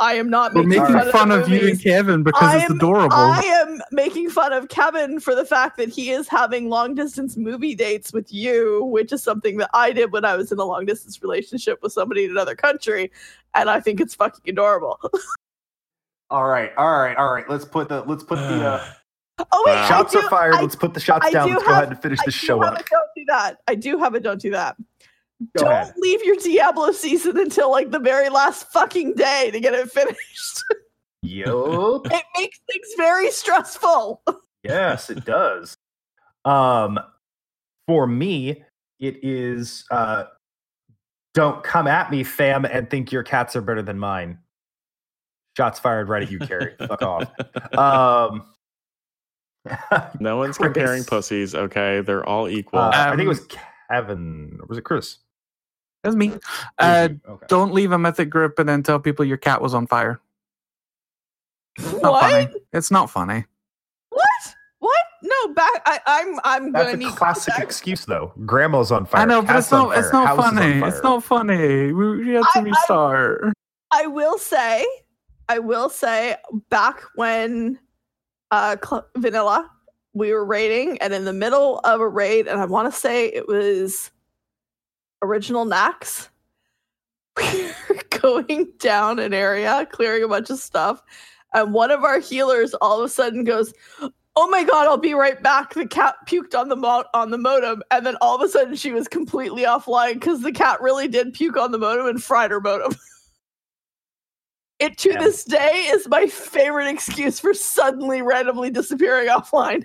I 0.00 0.14
am 0.14 0.30
not 0.30 0.54
We're 0.54 0.62
making, 0.62 0.82
making 0.94 0.98
fun, 0.98 1.12
fun 1.12 1.30
of, 1.30 1.42
of 1.42 1.48
you 1.50 1.68
and. 1.68 1.80
Kevin 1.80 2.22
because 2.22 2.42
I 2.54 2.62
it's 2.62 2.70
adorable. 2.70 3.14
I 3.14 3.42
am 3.42 3.82
making 3.92 4.30
fun 4.30 4.50
of 4.54 4.68
Kevin 4.68 5.20
for 5.20 5.34
the 5.34 5.44
fact 5.44 5.76
that 5.76 5.90
he 5.90 6.10
is 6.10 6.26
having 6.26 6.70
long 6.70 6.94
distance 6.94 7.36
movie 7.36 7.74
dates 7.74 8.10
with 8.10 8.32
you, 8.32 8.84
which 8.84 9.12
is 9.12 9.22
something 9.22 9.58
that 9.58 9.68
I 9.74 9.92
did 9.92 10.10
when 10.10 10.24
I 10.24 10.36
was 10.36 10.50
in 10.52 10.58
a 10.58 10.64
long 10.64 10.86
distance 10.86 11.22
relationship 11.22 11.82
with 11.82 11.92
somebody 11.92 12.24
in 12.24 12.30
another 12.30 12.54
country, 12.54 13.12
and 13.54 13.68
I 13.68 13.78
think 13.80 14.00
it's 14.00 14.14
fucking 14.14 14.50
adorable. 14.50 14.98
All 16.30 16.46
right, 16.46 16.70
all 16.76 17.00
right, 17.00 17.16
all 17.16 17.32
right. 17.32 17.50
Let's 17.50 17.64
put 17.64 17.88
the 17.88 18.02
let's 18.02 18.22
put 18.22 18.36
the 18.36 18.64
uh, 18.64 18.84
oh 19.50 19.64
wait, 19.66 19.72
Wow. 19.74 19.88
Shots 19.88 20.12
do, 20.12 20.20
are 20.20 20.30
fired. 20.30 20.54
I, 20.54 20.62
let's 20.62 20.76
put 20.76 20.94
the 20.94 21.00
shots 21.00 21.26
I 21.26 21.32
down. 21.32 21.48
do 21.48 21.54
Let's 21.54 21.66
go 21.66 21.72
ahead 21.72 21.88
and 21.88 22.00
finish 22.00 22.20
the 22.24 22.30
show 22.30 22.60
have 22.62 22.74
up. 22.74 22.78
a 22.78 22.84
don't 22.88 23.08
do 23.16 23.24
that. 23.26 23.56
I 23.66 23.74
do 23.74 23.98
have 23.98 24.14
a 24.14 24.20
don't 24.20 24.40
do 24.40 24.52
that. 24.52 24.76
Go 25.56 25.64
don't 25.64 25.72
ahead. 25.72 25.94
leave 25.96 26.22
your 26.24 26.36
Diablo 26.36 26.92
season 26.92 27.38
until 27.38 27.70
like 27.70 27.90
the 27.90 27.98
very 27.98 28.28
last 28.28 28.70
fucking 28.72 29.14
day 29.14 29.50
to 29.52 29.60
get 29.60 29.74
it 29.74 29.90
finished. 29.90 30.62
Yup. 31.22 32.06
it 32.10 32.24
makes 32.36 32.58
things 32.70 32.88
very 32.96 33.30
stressful. 33.30 34.22
yes, 34.62 35.08
it 35.10 35.24
does. 35.24 35.76
Um, 36.44 36.98
for 37.86 38.06
me, 38.06 38.62
it 38.98 39.18
is 39.22 39.84
uh, 39.90 40.24
don't 41.34 41.62
come 41.64 41.86
at 41.86 42.10
me, 42.10 42.22
fam, 42.24 42.64
and 42.64 42.88
think 42.90 43.12
your 43.12 43.22
cats 43.22 43.56
are 43.56 43.62
better 43.62 43.82
than 43.82 43.98
mine. 43.98 44.38
Shots 45.56 45.78
fired 45.78 46.08
right 46.08 46.22
at 46.22 46.30
you, 46.30 46.38
Carrie. 46.38 46.74
Fuck 46.86 47.02
off. 47.02 47.30
Um, 47.76 48.44
no 50.20 50.36
one's 50.38 50.56
Chris. 50.58 50.66
comparing 50.72 51.04
pussies, 51.04 51.54
okay? 51.54 52.00
They're 52.02 52.26
all 52.26 52.48
equal. 52.48 52.78
uh, 52.80 52.90
I 52.94 53.10
think 53.10 53.20
it 53.20 53.22
Um, 53.22 53.28
was 53.28 53.46
Kevin. 53.90 54.58
Or 54.60 54.66
was 54.66 54.78
it 54.78 54.82
Chris? 54.84 55.18
That's 56.02 56.16
me. 56.16 56.32
Uh, 56.78 57.08
okay. 57.28 57.46
don't 57.48 57.74
leave 57.74 57.92
a 57.92 57.98
mythic 57.98 58.30
group 58.30 58.58
and 58.58 58.68
then 58.68 58.82
tell 58.82 58.98
people 58.98 59.24
your 59.24 59.36
cat 59.36 59.60
was 59.60 59.74
on 59.74 59.86
fire. 59.86 60.20
It's 61.78 61.92
not 62.02 62.12
What? 62.12 62.22
funny. 62.30 62.48
It's 62.72 62.90
not 62.90 63.10
funny. 63.10 63.44
What? 64.10 64.54
What? 64.80 65.04
No, 65.22 65.54
back. 65.54 65.82
I, 65.86 66.00
I'm. 66.06 66.40
I'm 66.44 66.72
That's 66.72 66.84
gonna 66.86 66.94
a 66.94 66.96
need 66.96 67.16
classic 67.16 67.52
context. 67.54 67.70
excuse, 67.80 68.04
though. 68.06 68.32
Grandma's 68.46 68.90
on 68.90 69.04
fire. 69.06 69.22
I 69.22 69.24
know, 69.26 69.42
but 69.42 69.56
it's 69.56 69.70
not. 69.70 69.96
It's 69.96 70.12
not 70.12 70.26
house 70.26 70.38
is 70.38 70.44
on 70.46 70.56
funny. 70.56 70.86
It's 70.88 71.02
not 71.02 71.22
funny. 71.24 71.92
We, 71.92 72.16
we 72.24 72.28
had 72.34 72.42
to 72.42 72.48
I- 72.54 72.60
I- 72.60 72.62
restart. 72.62 73.52
I 73.92 74.06
will 74.06 74.38
say, 74.38 74.86
I 75.48 75.58
will 75.58 75.88
say, 75.90 76.36
back 76.70 77.02
when 77.16 77.78
uh 78.52 78.76
Cl- 78.82 79.06
Vanilla, 79.18 79.70
we 80.14 80.32
were 80.32 80.44
raiding, 80.44 80.96
and 81.02 81.12
in 81.12 81.24
the 81.24 81.32
middle 81.32 81.80
of 81.80 82.00
a 82.00 82.08
raid, 82.08 82.46
and 82.48 82.60
I 82.60 82.64
want 82.66 82.92
to 82.92 82.98
say 82.98 83.26
it 83.28 83.46
was 83.48 84.10
original 85.22 85.64
Naxx. 85.66 86.28
We 87.36 87.70
were 87.88 88.02
going 88.20 88.68
down 88.78 89.18
an 89.18 89.32
area, 89.32 89.86
clearing 89.90 90.24
a 90.24 90.28
bunch 90.28 90.50
of 90.50 90.58
stuff, 90.58 91.02
and 91.54 91.72
one 91.72 91.90
of 91.90 92.04
our 92.04 92.18
healers 92.18 92.74
all 92.74 92.98
of 93.00 93.04
a 93.04 93.08
sudden 93.08 93.44
goes. 93.44 93.72
Oh 94.36 94.48
my 94.48 94.62
god! 94.62 94.86
I'll 94.86 94.96
be 94.96 95.14
right 95.14 95.42
back. 95.42 95.74
The 95.74 95.86
cat 95.86 96.14
puked 96.26 96.58
on 96.58 96.68
the 96.68 96.76
mo- 96.76 97.04
on 97.14 97.30
the 97.30 97.38
modem, 97.38 97.82
and 97.90 98.06
then 98.06 98.16
all 98.20 98.36
of 98.36 98.42
a 98.42 98.48
sudden 98.48 98.76
she 98.76 98.92
was 98.92 99.08
completely 99.08 99.64
offline 99.64 100.14
because 100.14 100.40
the 100.42 100.52
cat 100.52 100.80
really 100.80 101.08
did 101.08 101.34
puke 101.34 101.56
on 101.56 101.72
the 101.72 101.78
modem 101.78 102.06
and 102.06 102.22
fried 102.22 102.50
her 102.50 102.60
modem. 102.60 102.94
It 104.78 104.96
to 104.98 105.10
Yeah. 105.12 105.18
this 105.20 105.44
day 105.44 105.88
is 105.90 106.08
my 106.08 106.26
favorite 106.26 106.86
excuse 106.86 107.38
for 107.38 107.52
suddenly 107.52 108.22
randomly 108.22 108.70
disappearing 108.70 109.28
offline. 109.28 109.84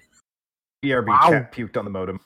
BRB 0.81 1.07
Wow. 1.07 1.29
cat 1.31 1.51
puked 1.51 1.75
on 1.75 1.83
the 1.83 1.91
modem. 1.91 2.21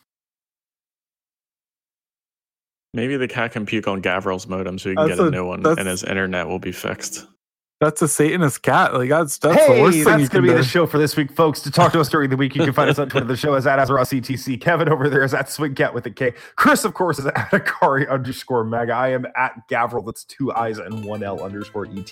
Maybe 2.94 3.18
the 3.18 3.28
cat 3.28 3.52
can 3.52 3.66
puke 3.66 3.88
on 3.88 4.02
Gavriil's 4.02 4.48
modem 4.48 4.80
so 4.80 4.90
he 4.90 4.96
can 4.96 5.08
That's 5.08 5.20
get 5.20 5.26
a, 5.26 5.28
a- 5.28 5.32
new 5.32 5.46
one 5.46 5.66
and 5.66 5.88
his 5.88 6.04
internet 6.04 6.48
will 6.48 6.60
be 6.60 6.72
fixed. 6.72 7.28
That's 7.80 8.02
a 8.02 8.10
Satanist 8.10 8.62
cat. 8.62 8.94
Like 8.94 9.10
that's 9.10 9.38
that's 9.38 9.56
the 9.56 9.74
hey, 9.74 9.82
worst 9.82 9.96
thing 9.96 10.04
that's 10.04 10.22
you 10.24 10.28
gonna 10.28 10.42
be 10.42 10.50
do. 10.50 10.58
the 10.58 10.64
show 10.64 10.86
for 10.86 10.98
this 10.98 11.16
week, 11.16 11.32
folks. 11.32 11.62
To 11.62 11.72
talk 11.72 11.94
to 11.94 12.02
us 12.02 12.10
during 12.10 12.30
the 12.30 12.36
week, 12.36 12.54
you 12.54 12.66
can 12.66 12.74
find 12.74 12.90
us 12.90 13.00
on 13.00 13.08
Twitter. 13.08 13.26
The 13.26 13.38
show 13.38 13.56
is 13.56 13.66
at 13.66 13.80
AzerothCTC. 13.80 14.60
Kevin 14.60 14.90
over 14.90 15.08
there 15.08 15.24
is 15.24 15.34
at 15.34 15.46
SwingKat 15.46 15.94
with 15.94 16.06
a 16.06 16.12
K. 16.12 16.34
Chris, 16.58 16.84
of 16.84 16.94
course, 16.94 17.20
is 17.20 17.28
at 17.28 17.36
Akari 17.52 18.10
underscore 18.10 18.66
Mega. 18.66 18.92
I 18.92 19.10
am 19.10 19.26
at 19.38 19.66
Gavriil. 19.70 20.06
That's 20.06 20.26
two 20.26 20.52
I's 20.52 20.80
and 20.80 21.06
one 21.06 21.24
L 21.24 21.42
underscore 21.42 21.86
ET. 21.86 22.12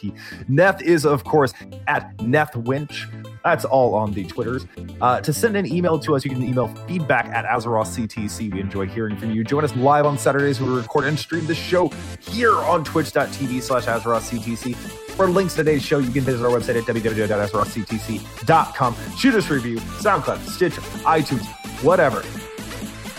Neth 0.50 0.82
is, 0.82 1.06
of 1.06 1.26
course, 1.26 1.54
at 1.88 2.16
Neth 2.20 2.54
Wench. 2.64 3.06
That's 3.44 3.66
all 3.66 3.94
on 3.94 4.14
the 4.14 4.24
Twitters. 4.24 4.66
Uh, 5.02 5.20
to 5.20 5.34
send 5.34 5.58
an 5.58 5.66
email 5.66 6.00
to 6.00 6.16
us, 6.16 6.24
you 6.24 6.32
can 6.32 6.44
email 6.44 6.70
feedback 6.88 7.26
at 7.26 7.44
AzerothCTC. 7.44 8.54
We 8.54 8.62
enjoy 8.62 8.88
hearing 8.88 9.18
from 9.18 9.32
you. 9.32 9.44
Join 9.44 9.66
us 9.66 9.76
live 9.76 10.06
on 10.06 10.18
Saturdays 10.18 10.62
where 10.62 10.72
we 10.72 10.78
record 10.78 11.04
and 11.04 11.20
stream 11.20 11.46
the 11.46 11.56
show 11.56 11.90
here 12.22 12.56
on 12.56 12.86
twitch.tv 12.86 13.62
slash 13.62 13.86
AzerothCTC. 13.86 15.07
For 15.18 15.28
links 15.28 15.56
to 15.56 15.64
today's 15.64 15.82
show, 15.82 15.98
you 15.98 16.12
can 16.12 16.24
visit 16.24 16.46
our 16.46 16.52
website 16.52 16.78
at 16.78 16.84
www.azerothctc.com. 16.84 18.96
Shoot 19.18 19.34
us 19.34 19.50
review, 19.50 19.78
SoundCloud, 19.78 20.48
Stitcher, 20.48 20.82
iTunes, 20.82 21.44
whatever. 21.84 22.22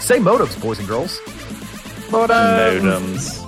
Say 0.00 0.20
motives, 0.20 0.54
boys 0.54 0.78
and 0.78 0.86
girls. 0.86 1.18
Um, 2.12 2.28
Modems. 2.28 3.47